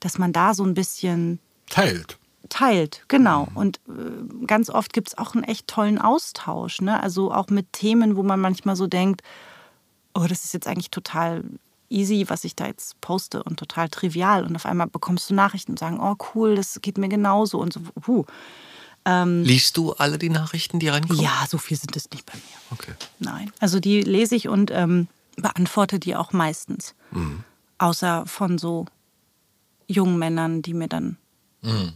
dass 0.00 0.18
man 0.18 0.32
da 0.32 0.54
so 0.54 0.64
ein 0.64 0.74
bisschen 0.74 1.38
Teilt. 1.70 2.18
Teilt, 2.48 3.04
genau. 3.08 3.48
Und 3.54 3.80
äh, 3.88 4.46
ganz 4.46 4.70
oft 4.70 4.92
gibt 4.92 5.08
es 5.08 5.18
auch 5.18 5.34
einen 5.34 5.44
echt 5.44 5.66
tollen 5.66 5.98
Austausch. 5.98 6.80
Ne? 6.80 7.02
Also 7.02 7.32
auch 7.32 7.48
mit 7.48 7.72
Themen, 7.72 8.16
wo 8.16 8.22
man 8.22 8.40
manchmal 8.40 8.76
so 8.76 8.86
denkt, 8.86 9.22
oh, 10.14 10.26
das 10.28 10.44
ist 10.44 10.54
jetzt 10.54 10.66
eigentlich 10.66 10.90
total 10.90 11.44
easy, 11.88 12.24
was 12.28 12.44
ich 12.44 12.56
da 12.56 12.66
jetzt 12.66 13.00
poste 13.00 13.42
und 13.42 13.58
total 13.58 13.88
trivial. 13.88 14.44
Und 14.44 14.56
auf 14.56 14.66
einmal 14.66 14.86
bekommst 14.86 15.30
du 15.30 15.34
Nachrichten 15.34 15.72
und 15.72 15.78
sagen, 15.78 16.00
oh 16.00 16.16
cool, 16.34 16.54
das 16.54 16.80
geht 16.82 16.98
mir 16.98 17.08
genauso 17.08 17.58
und 17.58 17.72
so. 17.72 17.80
Puh. 18.00 18.24
Liest 19.06 19.76
du 19.76 19.92
alle 19.92 20.16
die 20.16 20.30
Nachrichten, 20.30 20.78
die 20.78 20.88
reinkommen? 20.88 21.22
Ja, 21.22 21.44
so 21.46 21.58
viel 21.58 21.76
sind 21.76 21.94
es 21.94 22.10
nicht 22.10 22.24
bei 22.24 22.34
mir. 22.36 22.42
Okay. 22.70 22.92
Nein. 23.18 23.52
Also 23.60 23.78
die 23.78 24.00
lese 24.00 24.34
ich 24.34 24.48
und 24.48 24.70
ähm, 24.70 25.08
beantworte 25.36 25.98
die 25.98 26.16
auch 26.16 26.32
meistens. 26.32 26.94
Außer 27.76 28.24
von 28.26 28.56
so 28.56 28.86
jungen 29.86 30.18
Männern, 30.18 30.62
die 30.62 30.72
mir 30.72 30.88
dann 30.88 31.18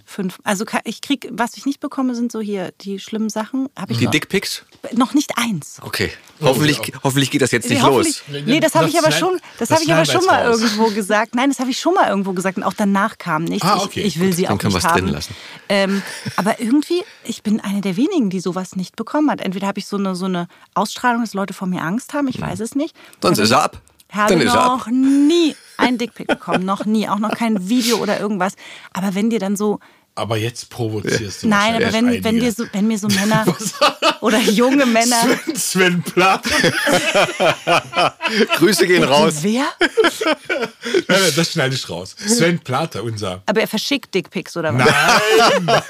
fünf. 0.05 0.39
Also 0.45 0.65
ich 0.85 1.01
krieg, 1.01 1.29
was 1.31 1.57
ich 1.57 1.67
nicht 1.67 1.81
bekomme, 1.81 2.15
sind 2.15 2.33
so 2.33 2.41
hier 2.41 2.73
die 2.81 2.99
schlimmen 2.99 3.29
Sachen. 3.29 3.69
Hab 3.77 3.91
ich 3.91 3.99
Die 3.99 4.05
noch, 4.05 4.11
Dickpics? 4.11 4.65
noch 4.95 5.15
nicht 5.15 5.33
eins. 5.37 5.79
Okay. 5.83 6.11
Hoffentlich, 6.41 6.81
hoffentlich 7.03 7.31
geht 7.31 7.43
das 7.43 7.51
jetzt 7.51 7.69
nicht 7.69 7.83
los. 7.83 8.23
Nee, 8.47 8.61
das 8.61 8.75
habe 8.75 8.89
ich 8.89 8.99
aber 8.99 9.11
schon, 9.11 9.39
das 9.59 9.69
das 9.69 9.71
habe 9.79 9.85
ich 9.85 9.93
aber 9.93 10.05
schon 10.05 10.25
mal 10.25 10.47
raus. 10.47 10.61
irgendwo 10.61 10.87
gesagt. 10.91 11.35
Nein, 11.35 11.51
das 11.51 11.59
habe 11.59 11.71
ich 11.71 11.79
schon 11.79 11.95
mal 11.95 12.09
irgendwo 12.09 12.33
gesagt 12.33 12.57
und 12.57 12.63
auch 12.63 12.73
danach 12.75 13.19
kam 13.19 13.45
nichts. 13.45 13.67
Ah, 13.67 13.79
okay. 13.83 14.01
Ich, 14.01 14.17
ich 14.17 14.21
will 14.21 14.33
sie 14.33 14.45
dann 14.45 14.55
auch 14.55 14.59
können 14.59 14.75
nicht 14.75 14.87
haben. 14.87 15.01
drin 15.03 15.15
lassen. 15.15 15.35
Ähm, 15.69 16.03
aber 16.37 16.61
irgendwie, 16.61 17.03
ich 17.25 17.43
bin 17.43 17.61
eine 17.61 17.81
der 17.81 17.97
wenigen, 17.97 18.31
die 18.31 18.41
sowas 18.41 18.77
nicht 18.77 18.97
bekommen 18.97 19.31
hat. 19.31 19.41
Entweder 19.41 19.67
habe 19.67 19.79
ich 19.79 19.87
so 19.87 19.97
eine, 19.97 20.15
so 20.15 20.27
eine 20.27 20.49
Ausstrahlung, 20.75 21.23
dass 21.23 21.35
Leute 21.35 21.55
vor 21.55 21.67
mir 21.69 21.83
Angst 21.83 22.15
haben, 22.15 22.29
ich 22.29 22.41
weiß 22.41 22.61
es 22.61 22.75
nicht. 22.75 22.95
Sonst 23.23 23.39
ist 23.39 23.51
er 23.51 23.63
ab. 23.65 23.81
Habe 24.11 24.35
Dann 24.35 24.41
ist 24.43 24.55
er 24.55 24.65
noch 24.65 24.87
ab. 24.87 24.93
nie 24.93 25.55
ein 25.79 25.97
Dickpick 25.97 26.27
bekommen, 26.27 26.65
noch 26.65 26.85
nie, 26.85 27.09
auch 27.09 27.19
noch 27.19 27.31
kein 27.31 27.69
Video 27.69 27.99
oder 27.99 28.21
irgendwas. 28.21 28.55
Aber 28.93 29.15
wenn 29.15 29.31
dir 29.31 29.39
dann 29.39 29.57
so 29.57 29.79
Aber 30.15 30.37
jetzt 30.37 30.69
provozierst 30.69 31.45
du 31.45 31.49
Nein, 31.49 31.77
aber 31.77 31.93
wenn, 31.93 32.25
wenn, 32.25 32.41
dir 32.41 32.53
so, 32.53 32.65
wenn 32.73 32.89
mir 32.89 32.99
so 32.99 33.09
Männer 33.09 33.47
oder 34.21 34.41
junge 34.41 34.85
Männer. 34.85 35.23
Sven, 35.23 35.57
Sven 35.57 36.03
Plath. 36.03 36.45
Grüße 38.57 38.87
gehen 38.87 39.05
raus. 39.05 39.37
Wer? 39.43 39.67
Nein, 41.09 41.19
nein, 41.21 41.33
das 41.37 41.53
schneide 41.53 41.75
ich 41.75 41.89
raus. 41.89 42.15
Sven 42.19 42.59
Plater, 42.59 43.03
unser. 43.05 43.43
Aber 43.47 43.61
er 43.61 43.69
verschickt 43.69 44.13
Dickpics 44.15 44.57
oder 44.57 44.77
was? 44.77 44.87
Nein, 44.87 45.83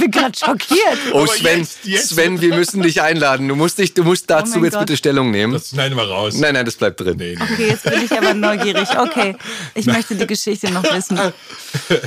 bin 0.00 0.10
gerade 0.10 0.36
schockiert. 0.36 0.78
Oh 1.12 1.26
Sven, 1.26 1.60
jetzt, 1.60 1.84
jetzt. 1.84 2.08
Sven, 2.10 2.40
wir 2.40 2.54
müssen 2.54 2.82
dich 2.82 3.00
einladen. 3.02 3.46
Du 3.48 3.54
musst 3.56 3.78
dich, 3.78 3.94
du 3.94 4.02
musst 4.04 4.28
dazu 4.30 4.58
Oh 4.60 4.64
jetzt 4.64 4.72
Gott. 4.74 4.86
bitte 4.86 4.96
Stellung 4.96 5.30
nehmen. 5.30 5.52
das 5.52 5.68
schneiden 5.70 5.96
wir 5.96 6.04
raus. 6.08 6.34
nein, 6.36 6.54
nein, 6.54 6.64
das 6.64 6.74
bleibt 6.76 7.00
drin. 7.00 7.16
Nee, 7.18 7.36
nee. 7.38 7.42
Okay, 7.52 7.68
jetzt 7.68 7.84
bin 7.84 8.02
ich 8.04 8.12
aber 8.12 8.34
neugierig. 8.34 8.88
Okay, 8.98 9.36
ich 9.74 9.86
möchte 9.86 10.14
die 10.16 10.26
Geschichte 10.26 10.70
noch 10.72 10.82
wissen. 10.94 11.16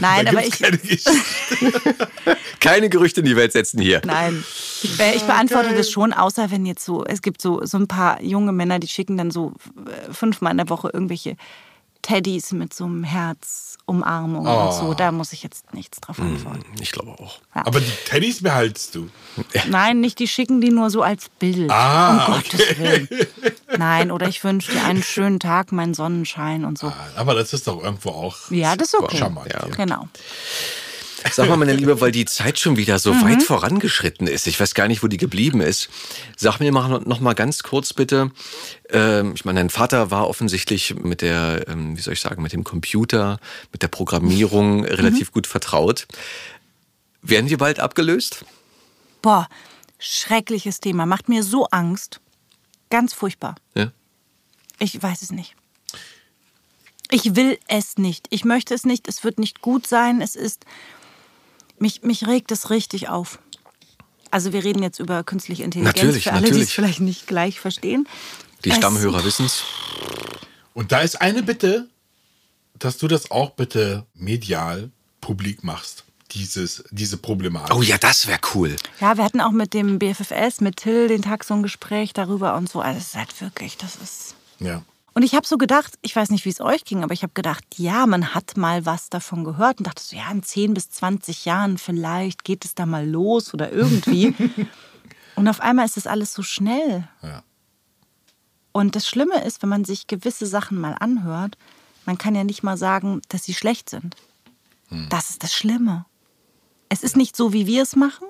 Nein, 0.02 0.26
Da 0.26 0.32
aber 0.32 0.46
ich. 0.46 0.60
keine. 0.60 0.80
Keine 2.60 2.90
Gerüchte 2.90 3.20
in 3.20 3.26
die 3.26 3.36
Welt 3.36 3.52
setzen 3.52 3.82
hier. 3.82 4.02
Nein, 4.06 4.44
ich, 4.82 4.98
äh, 5.00 5.16
ich 5.16 5.24
beantworte 5.24 5.76
das 5.76 5.90
schon, 5.90 6.14
außer 6.14 6.50
wenn 6.50 6.66
jetzt 6.66 6.86
so, 6.86 7.04
es 7.04 7.22
gibt 7.22 7.42
so, 7.42 7.66
so 7.66 7.78
ein 7.78 7.88
paar 7.88 8.22
junge 8.22 8.54
Männer, 8.54 8.80
die 8.80 8.88
schicken 8.88 9.18
dann 9.18 9.32
so 9.32 9.54
äh, 9.86 10.14
fünfmal 10.14 10.52
in 10.52 10.58
der 10.60 10.70
Woche 10.70 10.90
irgendwelche 10.94 11.36
Teddys 12.04 12.52
mit 12.52 12.74
so 12.74 12.84
einem 12.86 13.04
Herz, 13.04 13.78
Umarmung 13.86 14.46
und 14.46 14.74
so. 14.74 14.94
Da 14.94 15.12
muss 15.12 15.34
ich 15.34 15.42
jetzt 15.42 15.74
nichts 15.74 16.00
drauf 16.00 16.20
antworten. 16.20 16.64
Ich 16.80 16.92
glaube 16.92 17.12
auch. 17.12 17.40
Aber 17.54 17.80
die 17.80 17.92
Teddys 18.06 18.44
behaltst 18.44 18.94
du. 18.94 19.10
Nein, 19.68 20.00
nicht, 20.00 20.20
die 20.20 20.28
schicken 20.28 20.62
die 20.62 20.70
nur 20.70 20.92
so 20.92 21.02
als 21.02 21.30
Bild. 21.40 21.72
Ah, 21.72 22.28
um 22.28 22.34
Gottes 22.34 22.78
Willen. 22.78 23.10
Nein, 23.78 24.12
oder 24.12 24.28
ich 24.28 24.44
wünsche 24.44 24.72
dir 24.72 24.84
einen 24.84 25.02
schönen 25.02 25.40
Tag, 25.40 25.72
meinen 25.72 25.96
Sonnenschein 25.96 26.66
und 26.66 26.78
so. 26.78 26.94
Aber 27.16 27.34
das 27.34 27.54
ist 27.54 27.68
doch 27.68 27.82
irgendwo 27.82 28.10
auch. 28.10 28.52
Ja, 28.52 28.76
das 28.76 28.90
ist 28.94 29.00
okay. 29.00 29.18
Charmant, 29.18 29.52
ja. 29.52 29.66
Genau. 29.76 30.08
Sag 31.32 31.48
mal, 31.50 31.58
meine 31.58 31.74
Liebe, 31.74 32.00
weil 32.02 32.12
die 32.12 32.26
Zeit 32.26 32.60
schon 32.60 32.78
wieder 32.78 33.00
so 33.00 33.14
Mhm. 33.14 33.24
weit 33.24 33.44
vorangeschritten 33.44 34.28
ist. 34.28 34.48
Ich 34.48 34.60
weiß 34.60 34.74
gar 34.74 34.88
nicht, 34.88 35.04
wo 35.04 35.08
die 35.08 35.18
geblieben 35.18 35.62
ist. 35.62 35.90
Sag 36.38 36.60
mir 36.60 36.72
mal 36.72 37.02
noch 37.06 37.20
mal 37.20 37.34
ganz 37.34 37.64
kurz 37.64 37.94
bitte. 37.94 38.32
Ähm, 38.90 39.34
ich 39.36 39.46
meine, 39.46 39.60
dein 39.60 39.70
Vater 39.70 40.12
war 40.12 40.28
offensichtlich 40.28 40.96
mit 40.96 41.22
der, 41.22 41.66
ähm, 41.68 41.98
wie 41.98 42.02
soll 42.02 42.14
ich 42.14 42.22
sagen, 42.22 42.42
mit 42.42 42.54
dem 42.54 42.64
Computer, 42.64 43.40
mit 43.72 43.82
der 43.82 43.88
Programmierung 43.88 44.80
Mhm. 44.80 44.86
relativ 44.86 45.32
gut 45.32 45.48
vertraut. 45.48 46.08
Werden 47.22 47.50
wir 47.50 47.58
bald 47.58 47.80
abgelöst? 47.80 48.46
Boah, 49.22 49.48
schreckliches 50.00 50.80
Thema. 50.82 51.06
Macht 51.06 51.30
mir 51.30 51.44
so 51.44 51.68
Angst. 51.68 52.20
Ganz 52.90 53.14
furchtbar. 53.14 53.56
Ja. 53.76 53.92
Ich 54.80 55.02
weiß 55.02 55.22
es 55.22 55.32
nicht. 55.32 55.56
Ich 57.12 57.36
will 57.36 57.58
es 57.68 57.98
nicht. 57.98 58.28
Ich 58.32 58.44
möchte 58.44 58.74
es 58.74 58.86
nicht. 58.86 59.08
Es 59.08 59.24
wird 59.24 59.40
nicht 59.40 59.62
gut 59.62 59.88
sein. 59.88 60.20
Es 60.22 60.36
ist. 60.36 60.66
Mich, 61.84 62.02
mich 62.02 62.26
regt 62.26 62.50
es 62.54 62.70
richtig 62.70 63.10
auf. 63.10 63.40
Also, 64.32 64.54
wir 64.54 64.64
reden 64.64 64.82
jetzt 64.82 65.00
über 65.02 65.22
künstliche 65.26 65.64
Intelligenz. 65.64 65.98
Natürlich, 65.98 66.24
für 66.24 66.32
alle, 66.32 66.40
die 66.44 66.48
es 66.48 66.52
natürlich. 66.54 66.74
vielleicht 66.74 67.00
nicht 67.02 67.28
gleich 67.28 67.60
verstehen. 67.60 68.08
Die 68.64 68.70
Es- 68.70 68.78
Stammhörer 68.78 69.26
wissen's. 69.26 69.64
Und 70.74 70.94
da 70.94 71.02
ist 71.02 71.20
eine 71.20 71.44
Bitte, 71.44 71.90
dass 72.80 72.98
du 73.00 73.10
das 73.10 73.32
auch 73.32 73.50
bitte 73.52 74.06
medial 74.14 74.92
publik 75.20 75.66
machst. 75.66 76.06
Dieses, 76.32 76.86
diese 76.90 77.18
Problematik. 77.18 77.76
Oh 77.76 77.82
ja, 77.82 77.98
das 77.98 78.28
wäre 78.28 78.40
cool. 78.56 78.78
Ja, 79.02 79.18
wir 79.18 79.26
hatten 79.26 79.42
auch 79.42 79.52
mit 79.52 79.74
dem 79.74 80.00
BFFS, 80.00 80.62
mit 80.62 80.78
Till, 80.78 81.10
den 81.10 81.22
Tag 81.22 81.44
so 81.44 81.54
ein 81.54 81.64
Gespräch 81.64 82.14
darüber 82.14 82.56
und 82.56 82.70
so. 82.70 82.80
Also, 82.80 82.98
es 83.00 83.08
ist 83.08 83.16
halt 83.16 83.42
wirklich, 83.42 83.76
das 83.76 83.98
ist. 83.98 84.36
Ja. 84.60 84.84
Und 85.16 85.22
ich 85.22 85.36
habe 85.36 85.46
so 85.46 85.58
gedacht, 85.58 85.94
ich 86.02 86.16
weiß 86.16 86.32
nicht, 86.32 86.46
wie 86.46 86.50
es 86.50 86.60
euch 86.60 86.86
ging, 86.86 87.04
aber 87.04 87.14
ich 87.14 87.22
habe 87.22 87.34
gedacht, 87.34 87.64
ja, 87.78 88.08
man 88.08 88.34
hat 88.34 88.58
mal 88.58 88.86
was 88.86 89.10
davon 89.10 89.44
gehört 89.44 89.78
und 89.78 89.86
dachte 89.86 90.02
so, 90.02 90.16
ja, 90.16 90.30
in 90.32 90.42
10 90.42 90.74
bis 90.74 90.90
20 90.90 91.46
Jahren 91.46 91.78
vielleicht 91.78 92.44
geht 92.44 92.66
es 92.66 92.74
da 92.74 92.86
mal 92.86 93.08
los 93.08 93.54
oder 93.54 93.72
irgendwie. 93.72 94.34
und 95.36 95.48
auf 95.48 95.60
einmal 95.60 95.86
ist 95.86 95.98
das 95.98 96.08
alles 96.08 96.34
so 96.34 96.42
schnell. 96.42 97.08
Ja. 97.22 97.44
Und 98.72 98.96
das 98.96 99.08
Schlimme 99.08 99.44
ist, 99.44 99.62
wenn 99.62 99.70
man 99.70 99.86
sich 99.86 100.08
gewisse 100.08 100.48
Sachen 100.48 100.80
mal 100.80 100.96
anhört, 101.00 101.58
man 102.06 102.18
kann 102.18 102.34
ja 102.34 102.44
nicht 102.44 102.64
mal 102.64 102.76
sagen, 102.76 103.22
dass 103.30 103.44
sie 103.44 103.54
schlecht 103.54 103.90
sind. 103.90 104.16
Das 105.10 105.30
ist 105.30 105.44
das 105.44 105.54
Schlimme. 105.54 106.06
Es 106.90 107.02
ist 107.02 107.18
nicht 107.18 107.36
so, 107.36 107.54
wie 107.54 107.66
wir 107.66 107.82
es 107.82 107.96
machen, 107.96 108.28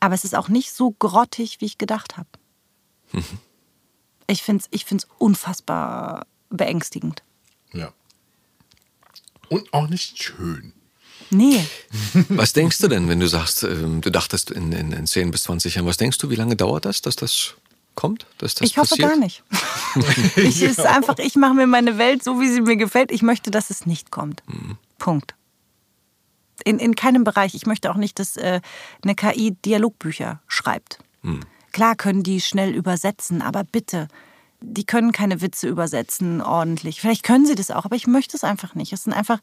aber 0.00 0.14
es 0.14 0.24
ist 0.24 0.34
auch 0.34 0.48
nicht 0.48 0.72
so 0.72 0.92
grottig, 0.92 1.60
wie 1.60 1.66
ich 1.66 1.78
gedacht 1.78 2.16
habe. 2.16 2.28
Ich 4.26 4.42
finde 4.42 4.62
es 4.62 4.68
ich 4.70 4.84
find's 4.84 5.06
unfassbar 5.18 6.26
beängstigend. 6.50 7.22
ja. 7.72 7.92
Und 9.48 9.72
auch 9.74 9.88
nicht 9.88 10.22
schön. 10.22 10.72
Nee, 11.28 11.66
Was 12.28 12.52
denkst 12.52 12.78
du 12.78 12.88
denn, 12.88 13.08
wenn 13.08 13.20
du 13.20 13.26
sagst, 13.26 13.62
ähm, 13.62 14.00
du 14.00 14.10
dachtest 14.10 14.50
in, 14.50 14.72
in, 14.72 14.92
in 14.92 15.06
10 15.06 15.30
bis 15.30 15.44
20 15.44 15.74
Jahren, 15.74 15.86
was 15.86 15.96
denkst 15.96 16.18
du, 16.18 16.30
wie 16.30 16.36
lange 16.36 16.56
dauert 16.56 16.84
das, 16.84 17.00
dass 17.02 17.16
das 17.16 17.54
kommt? 17.94 18.26
Dass 18.38 18.54
das 18.54 18.68
ich 18.68 18.76
hoffe 18.76 18.90
passiert? 18.90 19.08
gar 19.08 19.16
nicht. 19.18 19.42
ich 20.36 20.62
ist 20.62 20.80
einfach, 20.80 21.18
ich 21.18 21.36
mache 21.36 21.54
mir 21.54 21.66
meine 21.66 21.98
Welt 21.98 22.22
so, 22.22 22.40
wie 22.40 22.48
sie 22.48 22.60
mir 22.60 22.76
gefällt. 22.76 23.10
Ich 23.10 23.22
möchte, 23.22 23.50
dass 23.50 23.70
es 23.70 23.86
nicht 23.86 24.10
kommt. 24.10 24.42
Punkt. 24.98 25.34
In, 26.64 26.78
in 26.78 26.94
keinem 26.94 27.24
Bereich. 27.24 27.54
Ich 27.54 27.66
möchte 27.66 27.90
auch 27.90 27.96
nicht, 27.96 28.18
dass 28.18 28.36
äh, 28.36 28.60
eine 29.02 29.14
KI 29.14 29.56
Dialogbücher 29.64 30.40
schreibt. 30.46 30.98
Klar 31.72 31.96
können 31.96 32.22
die 32.22 32.40
schnell 32.40 32.74
übersetzen, 32.74 33.42
aber 33.42 33.64
bitte, 33.64 34.08
die 34.60 34.84
können 34.84 35.12
keine 35.12 35.40
Witze 35.40 35.68
übersetzen 35.68 36.40
ordentlich. 36.40 37.00
Vielleicht 37.00 37.22
können 37.22 37.46
sie 37.46 37.54
das 37.54 37.70
auch, 37.70 37.84
aber 37.84 37.96
ich 37.96 38.06
möchte 38.06 38.36
es 38.36 38.44
einfach 38.44 38.74
nicht. 38.74 38.92
Es 38.92 39.04
sind 39.04 39.12
einfach, 39.12 39.38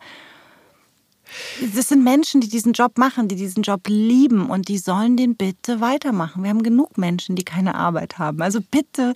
das 1.73 1.89
sind 1.89 2.03
Menschen, 2.03 2.41
die 2.41 2.49
diesen 2.49 2.73
Job 2.73 2.97
machen, 2.97 3.27
die 3.27 3.35
diesen 3.35 3.63
Job 3.63 3.81
lieben 3.87 4.49
und 4.49 4.67
die 4.67 4.77
sollen 4.77 5.17
den 5.17 5.35
bitte 5.35 5.81
weitermachen. 5.81 6.43
Wir 6.43 6.49
haben 6.49 6.63
genug 6.63 6.97
Menschen, 6.97 7.35
die 7.35 7.43
keine 7.43 7.75
Arbeit 7.75 8.17
haben. 8.17 8.41
Also 8.41 8.59
bitte 8.61 9.13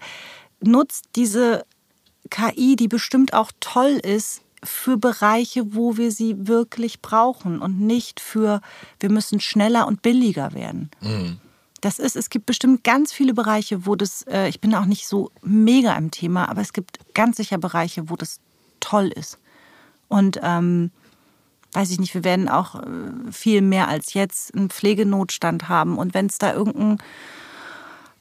nutzt 0.60 1.06
diese 1.16 1.66
KI, 2.30 2.76
die 2.76 2.88
bestimmt 2.88 3.34
auch 3.34 3.52
toll 3.60 4.00
ist, 4.04 4.42
für 4.64 4.98
Bereiche, 4.98 5.76
wo 5.76 5.98
wir 5.98 6.12
sie 6.12 6.48
wirklich 6.48 7.02
brauchen 7.02 7.60
und 7.60 7.82
nicht 7.82 8.20
für, 8.20 8.62
wir 9.00 9.10
müssen 9.10 9.40
schneller 9.40 9.88
und 9.88 10.02
billiger 10.02 10.54
werden. 10.54 10.90
Das 11.84 12.00
ist, 12.00 12.16
es 12.16 12.30
gibt 12.30 12.46
bestimmt 12.46 12.86
ganz 12.86 13.12
viele 13.12 13.34
Bereiche, 13.34 13.86
wo 13.86 13.98
das, 13.98 14.22
äh, 14.28 14.48
ich 14.48 14.62
bin 14.62 14.74
auch 14.74 14.86
nicht 14.86 15.06
so 15.06 15.32
mega 15.42 15.94
im 15.98 16.12
Thema, 16.12 16.48
aber 16.48 16.62
es 16.62 16.72
gibt 16.72 17.14
ganz 17.14 17.36
sicher 17.36 17.58
Bereiche, 17.58 18.10
wo 18.10 18.16
das 18.16 18.40
toll 18.80 19.08
ist. 19.08 19.38
Und 20.08 20.40
ähm, 20.42 20.92
weiß 21.74 21.92
ich 21.92 22.00
nicht, 22.00 22.14
wir 22.14 22.24
werden 22.24 22.48
auch 22.48 22.76
äh, 22.76 23.32
viel 23.34 23.62
mehr 23.62 23.90
als 23.90 24.14
jetzt 24.14 24.56
einen 24.56 24.70
Pflegenotstand 24.70 25.68
haben. 25.68 25.98
Und 25.98 26.14
wenn 26.14 26.28
es 26.28 26.38
da 26.38 26.54
irgendeinen 26.54 27.00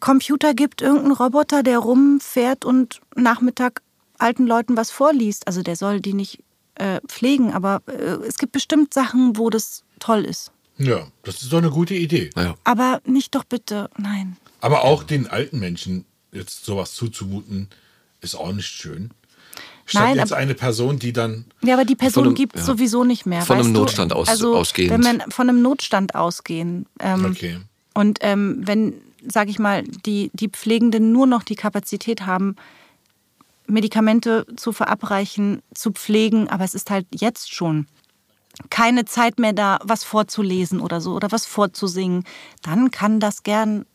Computer 0.00 0.54
gibt, 0.54 0.82
irgendeinen 0.82 1.12
Roboter, 1.12 1.62
der 1.62 1.78
rumfährt 1.78 2.64
und 2.64 3.00
Nachmittag 3.14 3.80
alten 4.18 4.44
Leuten 4.44 4.76
was 4.76 4.90
vorliest, 4.90 5.46
also 5.46 5.62
der 5.62 5.76
soll 5.76 6.00
die 6.00 6.14
nicht 6.14 6.42
äh, 6.74 7.00
pflegen, 7.06 7.52
aber 7.52 7.82
äh, 7.86 8.26
es 8.26 8.38
gibt 8.38 8.50
bestimmt 8.50 8.92
Sachen, 8.92 9.36
wo 9.36 9.50
das 9.50 9.84
toll 10.00 10.24
ist. 10.24 10.50
Ja, 10.78 11.06
das 11.22 11.42
ist 11.42 11.52
doch 11.52 11.58
eine 11.58 11.70
gute 11.70 11.94
Idee. 11.94 12.30
Ja. 12.36 12.54
Aber 12.64 13.00
nicht 13.04 13.34
doch 13.34 13.44
bitte, 13.44 13.88
nein. 13.98 14.36
Aber 14.60 14.84
auch 14.84 15.02
den 15.02 15.26
alten 15.28 15.58
Menschen 15.58 16.04
jetzt 16.32 16.64
sowas 16.64 16.94
zuzumuten, 16.94 17.68
ist 18.20 18.34
auch 18.34 18.52
nicht 18.52 18.66
schön. 18.68 19.10
Statt 19.84 20.02
Nein, 20.04 20.16
jetzt 20.16 20.32
eine 20.32 20.54
Person, 20.54 20.98
die 20.98 21.12
dann. 21.12 21.44
Ja, 21.62 21.74
aber 21.74 21.84
die 21.84 21.96
Person 21.96 22.34
gibt 22.34 22.54
es 22.54 22.62
ja. 22.62 22.66
sowieso 22.66 23.02
nicht 23.04 23.26
mehr. 23.26 23.42
Von 23.42 23.58
einem 23.58 23.74
du? 23.74 23.80
Notstand 23.80 24.12
aus- 24.12 24.28
also, 24.28 24.56
ausgehend. 24.56 24.92
Wenn 24.92 25.02
wir 25.18 25.24
von 25.30 25.48
einem 25.48 25.60
Notstand 25.60 26.14
ausgehen. 26.14 26.86
Ähm, 27.00 27.24
Okay. 27.26 27.58
Und 27.94 28.20
ähm, 28.22 28.60
wenn, 28.64 28.94
sage 29.28 29.50
ich 29.50 29.58
mal, 29.58 29.82
die, 29.82 30.30
die 30.32 30.48
Pflegenden 30.48 31.12
nur 31.12 31.26
noch 31.26 31.42
die 31.42 31.56
Kapazität 31.56 32.24
haben, 32.24 32.56
Medikamente 33.66 34.46
zu 34.56 34.72
verabreichen, 34.72 35.62
zu 35.74 35.90
pflegen, 35.92 36.48
aber 36.48 36.64
es 36.64 36.74
ist 36.74 36.90
halt 36.90 37.06
jetzt 37.14 37.52
schon 37.54 37.86
keine 38.70 39.04
Zeit 39.04 39.38
mehr 39.38 39.52
da, 39.52 39.78
was 39.82 40.04
vorzulesen 40.04 40.80
oder 40.80 41.00
so 41.00 41.12
oder 41.12 41.32
was 41.32 41.46
vorzusingen, 41.46 42.24
dann 42.62 42.90
kann 42.90 43.20
das 43.20 43.42
gern 43.42 43.86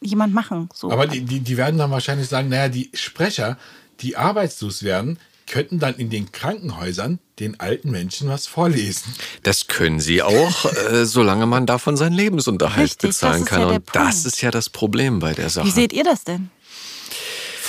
jemand 0.00 0.34
machen. 0.34 0.68
So. 0.74 0.90
Aber 0.90 1.06
die, 1.06 1.22
die, 1.22 1.40
die 1.40 1.56
werden 1.56 1.78
dann 1.78 1.90
wahrscheinlich 1.90 2.28
sagen, 2.28 2.48
naja, 2.48 2.68
die 2.68 2.90
Sprecher, 2.94 3.58
die 4.00 4.16
arbeitslos 4.16 4.82
werden, 4.82 5.18
könnten 5.46 5.78
dann 5.78 5.94
in 5.96 6.10
den 6.10 6.32
Krankenhäusern 6.32 7.18
den 7.38 7.60
alten 7.60 7.90
Menschen 7.90 8.28
was 8.28 8.46
vorlesen. 8.46 9.14
Das 9.42 9.66
können 9.66 10.00
sie 10.00 10.22
auch, 10.22 10.64
äh, 10.90 11.04
solange 11.04 11.46
man 11.46 11.66
davon 11.66 11.96
seinen 11.96 12.14
Lebensunterhalt 12.14 12.84
Richtig, 12.84 13.10
das 13.10 13.20
bezahlen 13.20 13.42
ist 13.42 13.48
kann. 13.48 13.60
ja 13.60 13.66
der 13.66 13.76
Und 13.76 13.88
das 13.92 14.24
ist 14.24 14.40
ja 14.40 14.50
das 14.50 14.70
Problem 14.70 15.18
bei 15.18 15.34
der 15.34 15.50
Sache. 15.50 15.66
Wie 15.66 15.70
seht 15.70 15.92
ihr 15.92 16.04
das 16.04 16.24
denn? 16.24 16.50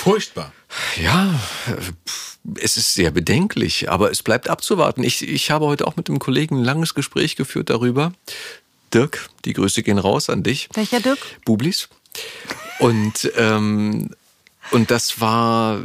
Furchtbar. 0.04 0.52
Ja, 1.02 1.40
es 2.60 2.76
ist 2.76 2.92
sehr 2.92 3.10
bedenklich, 3.10 3.90
aber 3.90 4.10
es 4.10 4.22
bleibt 4.22 4.50
abzuwarten. 4.50 5.02
Ich, 5.02 5.26
ich 5.26 5.50
habe 5.50 5.64
heute 5.64 5.86
auch 5.86 5.96
mit 5.96 6.10
einem 6.10 6.18
Kollegen 6.18 6.58
ein 6.58 6.64
langes 6.64 6.92
Gespräch 6.92 7.36
geführt 7.36 7.70
darüber. 7.70 8.12
Dirk, 8.92 9.30
die 9.46 9.54
Grüße 9.54 9.82
gehen 9.82 9.96
raus 9.96 10.28
an 10.28 10.42
dich. 10.42 10.68
Welcher 10.74 11.00
Dirk? 11.00 11.18
Bublis. 11.46 11.88
Und, 12.80 13.32
ähm, 13.38 14.10
und 14.72 14.90
das 14.90 15.22
war, 15.22 15.80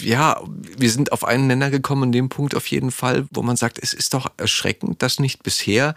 ja, 0.00 0.42
wir 0.76 0.90
sind 0.90 1.12
auf 1.12 1.22
einen 1.22 1.46
Nenner 1.46 1.70
gekommen 1.70 2.04
in 2.04 2.12
dem 2.12 2.28
Punkt 2.28 2.56
auf 2.56 2.66
jeden 2.66 2.90
Fall, 2.90 3.28
wo 3.30 3.42
man 3.42 3.56
sagt, 3.56 3.78
es 3.80 3.92
ist 3.92 4.14
doch 4.14 4.32
erschreckend, 4.36 5.00
dass 5.00 5.20
nicht 5.20 5.44
bisher 5.44 5.94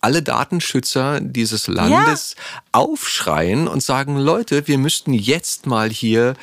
alle 0.00 0.22
Datenschützer 0.22 1.20
dieses 1.20 1.66
Landes 1.66 2.34
aufschreien 2.72 3.68
und 3.68 3.82
sagen, 3.82 4.16
Leute, 4.16 4.66
wir 4.68 4.78
müssten 4.78 5.12
jetzt 5.12 5.66
mal 5.66 5.90
hier 5.90 6.34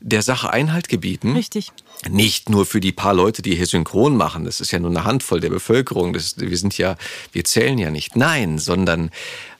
der 0.00 0.22
Sache 0.22 0.52
Einhalt 0.52 0.88
gebieten. 0.88 1.32
Richtig. 1.34 1.72
Nicht 2.08 2.50
nur 2.50 2.66
für 2.66 2.80
die 2.80 2.92
paar 2.92 3.14
Leute, 3.14 3.42
die 3.42 3.54
hier 3.54 3.66
synchron 3.66 4.16
machen. 4.16 4.44
Das 4.44 4.60
ist 4.60 4.70
ja 4.70 4.78
nur 4.78 4.90
eine 4.90 5.04
Handvoll 5.04 5.40
der 5.40 5.50
Bevölkerung. 5.50 6.12
Das, 6.12 6.38
wir 6.38 6.56
sind 6.56 6.76
ja, 6.76 6.96
wir 7.32 7.44
zählen 7.44 7.78
ja 7.78 7.90
nicht. 7.90 8.16
Nein, 8.16 8.58
sondern 8.58 9.10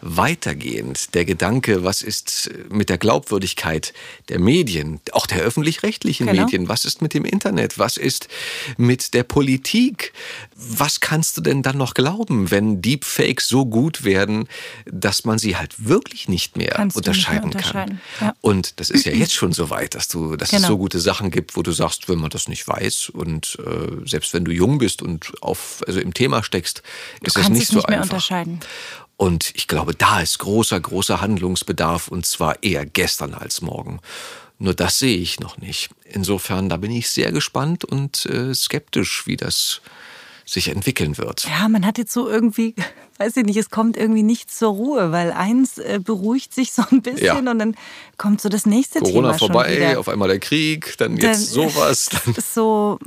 weitergehend 0.06 1.14
der 1.14 1.24
Gedanke, 1.24 1.82
was 1.82 2.02
ist 2.02 2.50
mit 2.68 2.90
der 2.90 2.98
Glaubwürdigkeit 2.98 3.94
der 4.28 4.38
Medien, 4.38 5.00
auch 5.12 5.26
der 5.26 5.38
öffentlich-rechtlichen 5.40 6.26
Genau. 6.26 6.42
Medien? 6.44 6.68
Was 6.68 6.84
ist 6.84 7.00
mit 7.00 7.14
dem 7.14 7.24
Internet? 7.24 7.78
Was 7.78 7.96
ist 7.96 8.28
mit 8.76 9.14
der 9.14 9.22
Politik? 9.22 10.12
Was 10.56 11.00
kannst 11.00 11.36
du 11.38 11.40
denn 11.40 11.62
dann 11.62 11.78
noch 11.78 11.94
glauben, 11.94 12.50
wenn 12.50 12.82
Deepfakes 12.82 13.48
so 13.48 13.64
gut 13.64 14.04
werden, 14.04 14.46
dass 14.84 15.24
man 15.24 15.38
sie 15.38 15.56
halt 15.56 15.88
wirklich 15.88 16.28
nicht 16.28 16.56
mehr 16.56 16.72
Kannst 16.76 16.96
du 16.96 17.00
nicht 17.00 17.06
mehr 17.30 17.42
unterscheiden, 17.42 17.44
unterscheiden, 17.52 18.00
kann? 18.18 18.28
ja. 18.28 18.34
Und 18.42 18.78
das 18.80 18.90
ist 18.90 19.06
ja 19.06 19.12
jetzt 19.12 19.32
schon 19.32 19.52
so 19.52 19.70
weit, 19.70 19.94
dass 19.94 20.08
du, 20.08 20.36
dass 20.36 20.50
es 20.52 20.56
Genau. 20.56 20.68
so 20.68 20.78
gute 20.78 21.00
Sachen 21.00 21.30
gibt, 21.30 21.56
wo 21.56 21.62
du 21.62 21.72
sagst, 21.72 22.08
wenn 22.08 22.18
man 22.18 22.30
das 22.30 22.46
nicht 22.48 22.68
weiß 22.68 23.08
und 23.08 23.58
äh, 23.66 24.06
selbst 24.06 24.34
wenn 24.34 24.44
du 24.44 24.52
jung 24.52 24.78
bist 24.78 25.00
und 25.02 25.32
auf, 25.42 25.82
also 25.86 25.98
im 25.98 26.12
Thema 26.12 26.42
steckst, 26.44 26.82
ist 27.22 27.36
das 27.36 27.48
nicht 27.48 27.62
es 27.62 27.68
so 27.68 27.76
nicht 27.76 27.88
einfach. 27.88 28.22
Und 29.16 29.52
ich 29.54 29.68
glaube, 29.68 29.94
da 29.94 30.20
ist 30.20 30.38
großer, 30.40 30.80
großer 30.80 31.20
Handlungsbedarf 31.20 32.08
und 32.08 32.26
zwar 32.26 32.62
eher 32.62 32.84
gestern 32.84 33.34
als 33.34 33.60
morgen. 33.60 34.00
Nur 34.58 34.74
das 34.74 34.98
sehe 34.98 35.16
ich 35.18 35.40
noch 35.40 35.58
nicht. 35.58 35.90
Insofern, 36.04 36.68
da 36.68 36.76
bin 36.76 36.90
ich 36.90 37.10
sehr 37.10 37.32
gespannt 37.32 37.84
und 37.84 38.26
äh, 38.26 38.54
skeptisch, 38.54 39.26
wie 39.26 39.36
das 39.36 39.80
sich 40.46 40.68
entwickeln 40.68 41.16
wird. 41.16 41.46
Ja, 41.48 41.68
man 41.68 41.86
hat 41.86 41.96
jetzt 41.96 42.12
so 42.12 42.28
irgendwie, 42.28 42.74
weiß 43.18 43.36
ich 43.38 43.44
nicht, 43.44 43.56
es 43.56 43.70
kommt 43.70 43.96
irgendwie 43.96 44.22
nichts 44.22 44.58
zur 44.58 44.70
Ruhe, 44.72 45.10
weil 45.12 45.32
eins 45.32 45.78
äh, 45.78 46.00
beruhigt 46.02 46.52
sich 46.54 46.72
so 46.72 46.82
ein 46.90 47.00
bisschen 47.02 47.24
Ja. 47.24 47.38
und 47.38 47.58
dann 47.58 47.76
kommt 48.18 48.40
so 48.40 48.48
das 48.48 48.66
nächste 48.66 48.98
Corona 49.00 49.28
Thema 49.28 49.38
schon 49.38 49.48
vorbei, 49.52 49.96
auf 49.96 50.08
einmal 50.08 50.28
der 50.28 50.40
Krieg, 50.40 50.96
dann 50.98 51.16
Dann- 51.16 51.30
jetzt 51.30 51.50
sowas. 51.50 52.08
Es 52.12 52.22
Dann 52.24 52.34
so, 52.54 52.98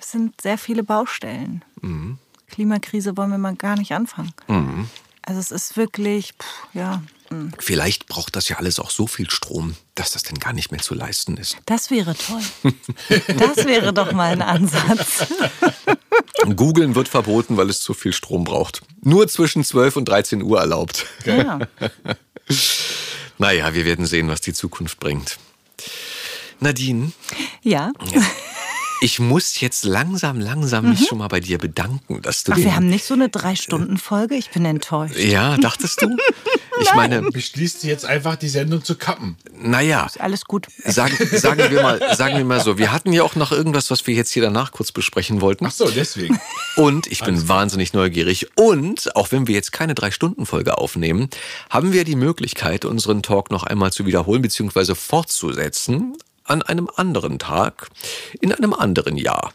es 0.00 0.10
sind 0.12 0.40
sehr 0.40 0.56
viele 0.58 0.82
Baustellen. 0.82 1.64
Mhm. 1.80 2.18
Klimakrise 2.48 3.16
wollen 3.16 3.30
wir 3.30 3.38
mal 3.38 3.54
gar 3.54 3.76
nicht 3.76 3.92
anfangen. 3.92 4.32
Also 5.22 5.40
es 5.40 5.50
ist 5.50 5.76
wirklich, 5.76 6.32
pff, 6.32 6.74
ja, 6.74 7.02
mm. 7.30 7.50
Vielleicht 7.58 8.06
braucht 8.06 8.36
das 8.36 8.48
ja 8.48 8.56
alles 8.56 8.78
auch 8.78 8.90
so 8.90 9.06
viel 9.06 9.30
Strom, 9.30 9.76
dass 9.94 10.12
das 10.12 10.22
denn 10.22 10.38
gar 10.38 10.52
nicht 10.52 10.70
mehr 10.70 10.80
zu 10.80 10.94
leisten 10.94 11.36
ist. 11.36 11.56
das 11.66 11.90
wäre 11.90 12.14
toll. 12.14 12.42
Das 13.38 13.64
wäre 13.66 13.92
doch 13.92 14.12
mal 14.12 14.32
ein 14.32 14.42
Ansatz. 14.42 15.26
Googeln 16.56 16.94
wird 16.94 17.08
verboten, 17.08 17.56
weil 17.56 17.70
es 17.70 17.80
zu 17.80 17.94
viel 17.94 18.12
Strom 18.12 18.44
braucht. 18.44 18.82
Nur 19.02 19.28
zwischen 19.28 19.64
12 19.64 19.96
und 19.96 20.08
13 20.08 20.42
Uhr 20.42 20.60
erlaubt. 20.60 21.06
Ja. 21.24 21.60
Naja, 23.38 23.74
wir 23.74 23.84
werden 23.84 24.06
sehen, 24.06 24.28
was 24.28 24.40
die 24.40 24.52
Zukunft 24.52 25.00
bringt. 25.00 25.36
Nadine, 26.60 27.10
ja. 27.62 27.90
Ich 29.02 29.18
muss 29.18 29.60
jetzt 29.60 29.84
langsam, 29.84 30.38
langsam 30.40 30.88
mich 30.90 31.06
schon 31.08 31.18
mal 31.18 31.28
bei 31.28 31.40
dir 31.40 31.58
bedanken, 31.58 32.22
dass 32.22 32.44
du 32.44 32.52
Ach, 32.52 32.56
den- 32.56 32.64
wir 32.64 32.76
haben 32.76 32.88
nicht 32.88 33.04
so 33.04 33.14
eine 33.14 33.28
Drei-Stunden-Folge? 33.28 34.34
Ich 34.36 34.50
bin 34.50 34.64
enttäuscht. 34.64 35.16
Ja, 35.18 35.56
dachtest 35.56 36.00
du? 36.02 36.16
Ich 36.80 36.92
meine, 36.94 37.22
Beschließt 37.22 37.80
sie 37.80 37.88
jetzt 37.88 38.04
einfach, 38.06 38.36
die 38.36 38.48
Sendung 38.48 38.84
zu 38.84 38.94
kappen. 38.96 39.36
naja, 39.60 40.06
Alles 40.18 40.44
gut. 40.44 40.66
sagen, 40.84 41.16
sagen, 41.32 41.70
wir 41.70 41.82
mal, 41.82 42.14
sagen 42.16 42.36
wir 42.36 42.44
mal 42.44 42.60
so, 42.60 42.78
wir 42.78 42.92
hatten 42.92 43.12
ja 43.12 43.22
auch 43.24 43.34
noch 43.34 43.52
irgendwas, 43.52 43.90
was 43.90 44.06
wir 44.06 44.14
jetzt 44.14 44.30
hier 44.32 44.42
danach 44.42 44.72
kurz 44.72 44.92
besprechen 44.92 45.40
wollten. 45.40 45.66
Ach 45.66 45.72
so, 45.72 45.88
deswegen. 45.90 46.38
Und 46.76 47.06
ich 47.08 47.22
bin 47.24 47.48
wahnsinnig 47.48 47.92
neugierig. 47.92 48.48
Und 48.56 49.14
auch 49.16 49.32
wenn 49.32 49.46
wir 49.48 49.54
jetzt 49.54 49.72
keine 49.72 49.94
Drei-Stunden-Folge 49.94 50.78
aufnehmen, 50.78 51.28
haben 51.70 51.92
wir 51.92 52.04
die 52.04 52.16
Möglichkeit, 52.16 52.84
unseren 52.84 53.22
Talk 53.22 53.50
noch 53.50 53.64
einmal 53.64 53.92
zu 53.92 54.06
wiederholen 54.06 54.42
bzw. 54.42 54.94
fortzusetzen 54.94 56.16
an 56.52 56.60
einem 56.62 56.88
anderen 56.94 57.38
Tag, 57.38 57.88
in 58.40 58.52
einem 58.52 58.74
anderen 58.74 59.16
Jahr. 59.16 59.52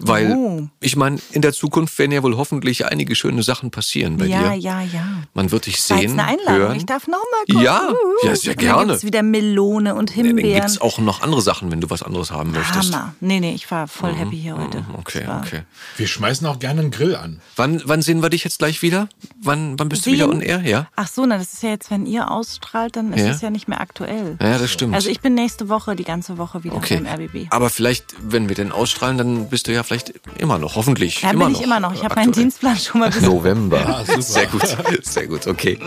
Weil, 0.00 0.32
Oh. 0.36 0.68
ich 0.80 0.96
meine, 0.96 1.18
in 1.32 1.40
der 1.42 1.52
Zukunft 1.52 1.96
werden 1.98 2.10
ja 2.12 2.22
wohl 2.22 2.36
hoffentlich 2.36 2.86
einige 2.86 3.14
schöne 3.14 3.42
Sachen 3.42 3.70
passieren 3.70 4.16
bei 4.16 4.26
ja, 4.26 4.50
dir. 4.50 4.54
ja, 4.60 4.80
ja. 4.82 5.06
Man 5.34 5.50
wird 5.52 5.66
dich 5.66 5.80
sehen, 5.80 6.18
eine 6.18 6.24
Einladung. 6.24 6.54
hören. 6.60 6.76
Ich 6.76 6.86
darf 6.86 7.06
noch 7.06 7.18
mal 7.30 7.52
kommen. 7.52 7.64
Ja, 7.64 7.88
ja, 8.24 8.34
sehr 8.36 8.52
Und 8.52 8.60
Dann 8.62 8.66
gerne. 8.66 8.86
gibt's 8.92 9.04
wieder 9.04 9.22
Melone 9.22 9.94
und 9.94 10.10
Dann 10.10 10.16
Himbeeren. 10.26 10.54
gibt 10.54 10.66
es 10.66 10.80
auch 10.80 10.98
noch 10.98 11.22
andere 11.22 11.40
Sachen, 11.42 11.70
wenn 11.70 11.80
du 11.80 11.90
was 11.90 12.02
anderes 12.02 12.30
haben 12.32 12.50
möchtest. 12.52 12.92
Hammer. 12.92 13.14
Nee, 13.20 13.38
nee, 13.40 13.54
ich 13.54 13.70
war 13.70 13.86
voll 13.86 14.12
happy 14.14 14.36
hier 14.36 14.56
heute. 14.56 14.78
Mhm, 14.80 14.94
Okay, 14.98 15.26
okay. 15.40 15.62
Wir 15.96 16.06
schmeißen 16.08 16.44
auch 16.46 16.58
gerne 16.58 16.80
einen 16.80 16.90
Grill 16.90 17.14
an. 17.14 17.40
Wann, 17.56 17.80
wann 17.84 18.02
sehen 18.02 18.20
wir 18.22 18.30
dich 18.30 18.42
jetzt 18.44 18.58
gleich 18.58 18.82
wieder? 18.82 19.08
Wann, 19.42 19.78
wann 19.78 19.88
bist 19.88 20.02
du 20.06 20.10
Sehen? 20.10 20.14
wieder 20.14 20.28
on 20.28 20.40
air? 20.40 20.60
Ja? 20.62 20.88
Ach 20.96 21.06
so, 21.08 21.24
na, 21.24 21.38
das 21.38 21.52
ist 21.52 21.62
ja 21.62 21.70
jetzt, 21.70 21.90
wenn 21.92 22.04
ihr 22.06 22.30
ausstrahlt, 22.30 22.96
dann 22.96 23.12
ist 23.12 23.20
Ja. 23.24 23.30
es 23.30 23.40
ja 23.42 23.50
nicht 23.50 23.68
mehr 23.68 23.80
aktuell. 23.80 24.36
Ja, 24.40 24.58
das 24.58 24.72
stimmt. 24.72 24.94
Also 24.94 25.08
ich 25.08 25.20
bin 25.20 25.34
nächste 25.34 25.68
Woche, 25.68 25.94
die 25.94 26.04
ganze 26.04 26.36
Woche 26.36 26.64
wieder 26.64 26.74
Okay. 26.76 26.96
beim 26.96 27.06
RBB. 27.06 27.46
Aber 27.50 27.70
vielleicht, 27.70 28.06
wenn 28.20 28.48
wir 28.48 28.56
den 28.56 28.72
ausstrahlen, 28.72 29.18
dann 29.18 29.48
bist 29.50 29.68
du 29.68 29.72
ja 29.72 29.83
vielleicht 29.84 30.12
immer 30.38 30.58
noch, 30.58 30.74
hoffentlich. 30.76 31.20
Da 31.20 31.30
immer 31.30 31.44
bin 31.46 31.54
ich 31.54 31.60
noch 31.60 31.66
immer 31.66 31.80
noch. 31.80 31.94
Ich 31.94 32.02
habe 32.04 32.14
meinen. 32.16 32.32
Dienstplan 32.32 32.76
schon 32.76 33.00
mal 33.00 33.10
bis. 33.10 33.22
November. 33.22 33.80
Ah, 33.86 34.04
super. 34.04 34.22
Sehr 34.22 34.46
gut, 34.46 34.62
sehr 35.02 35.26
gut, 35.26 35.46
okay. 35.46 35.78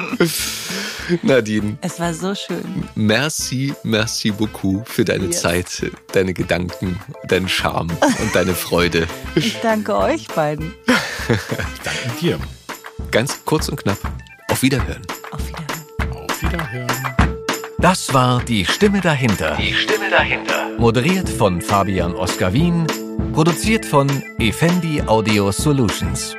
Nadine, 1.24 1.78
Es 1.82 2.00
war 2.00 2.14
so 2.14 2.36
schön. 2.36 2.84
merci, 2.96 3.74
merci 3.84 4.32
beaucoup 4.32 4.88
für 4.88 5.06
deine 5.06 5.28
Yes. 5.28 5.42
Zeit, 5.42 5.92
deine 6.12 6.34
Gedanken, 6.34 7.00
deinen 7.28 7.48
Charme 7.50 7.90
und 8.22 8.36
deine 8.36 8.54
Freude. 8.54 9.08
Ich 9.36 9.58
danke 9.62 9.96
euch 9.98 10.28
beiden. 10.28 10.74
Danke 11.28 12.20
dir. 12.22 12.40
Ganz 13.12 13.40
kurz 13.46 13.70
und 13.70 13.78
knapp. 13.78 13.98
Auf 14.50 14.62
Wiederhören. 14.62 15.02
Auf 15.32 15.42
Wiedersehen. 15.48 16.26
Auf 16.30 16.42
Wiederhören. 16.42 16.88
Das 17.80 18.14
war 18.14 18.42
die 18.44 18.66
Stimme 18.66 19.02
dahinter. 19.02 19.56
Die 19.56 19.74
Stimme 19.74 20.10
dahinter. 20.10 20.70
Moderiert 20.78 21.30
von 21.30 21.62
Fabian 21.62 22.16
Oskar 22.16 22.52
Wien. 22.54 22.86
Produziert 23.34 23.86
von 23.86 24.08
Effendi 24.40 25.02
Audio 25.02 25.52
Solutions. 25.52 26.36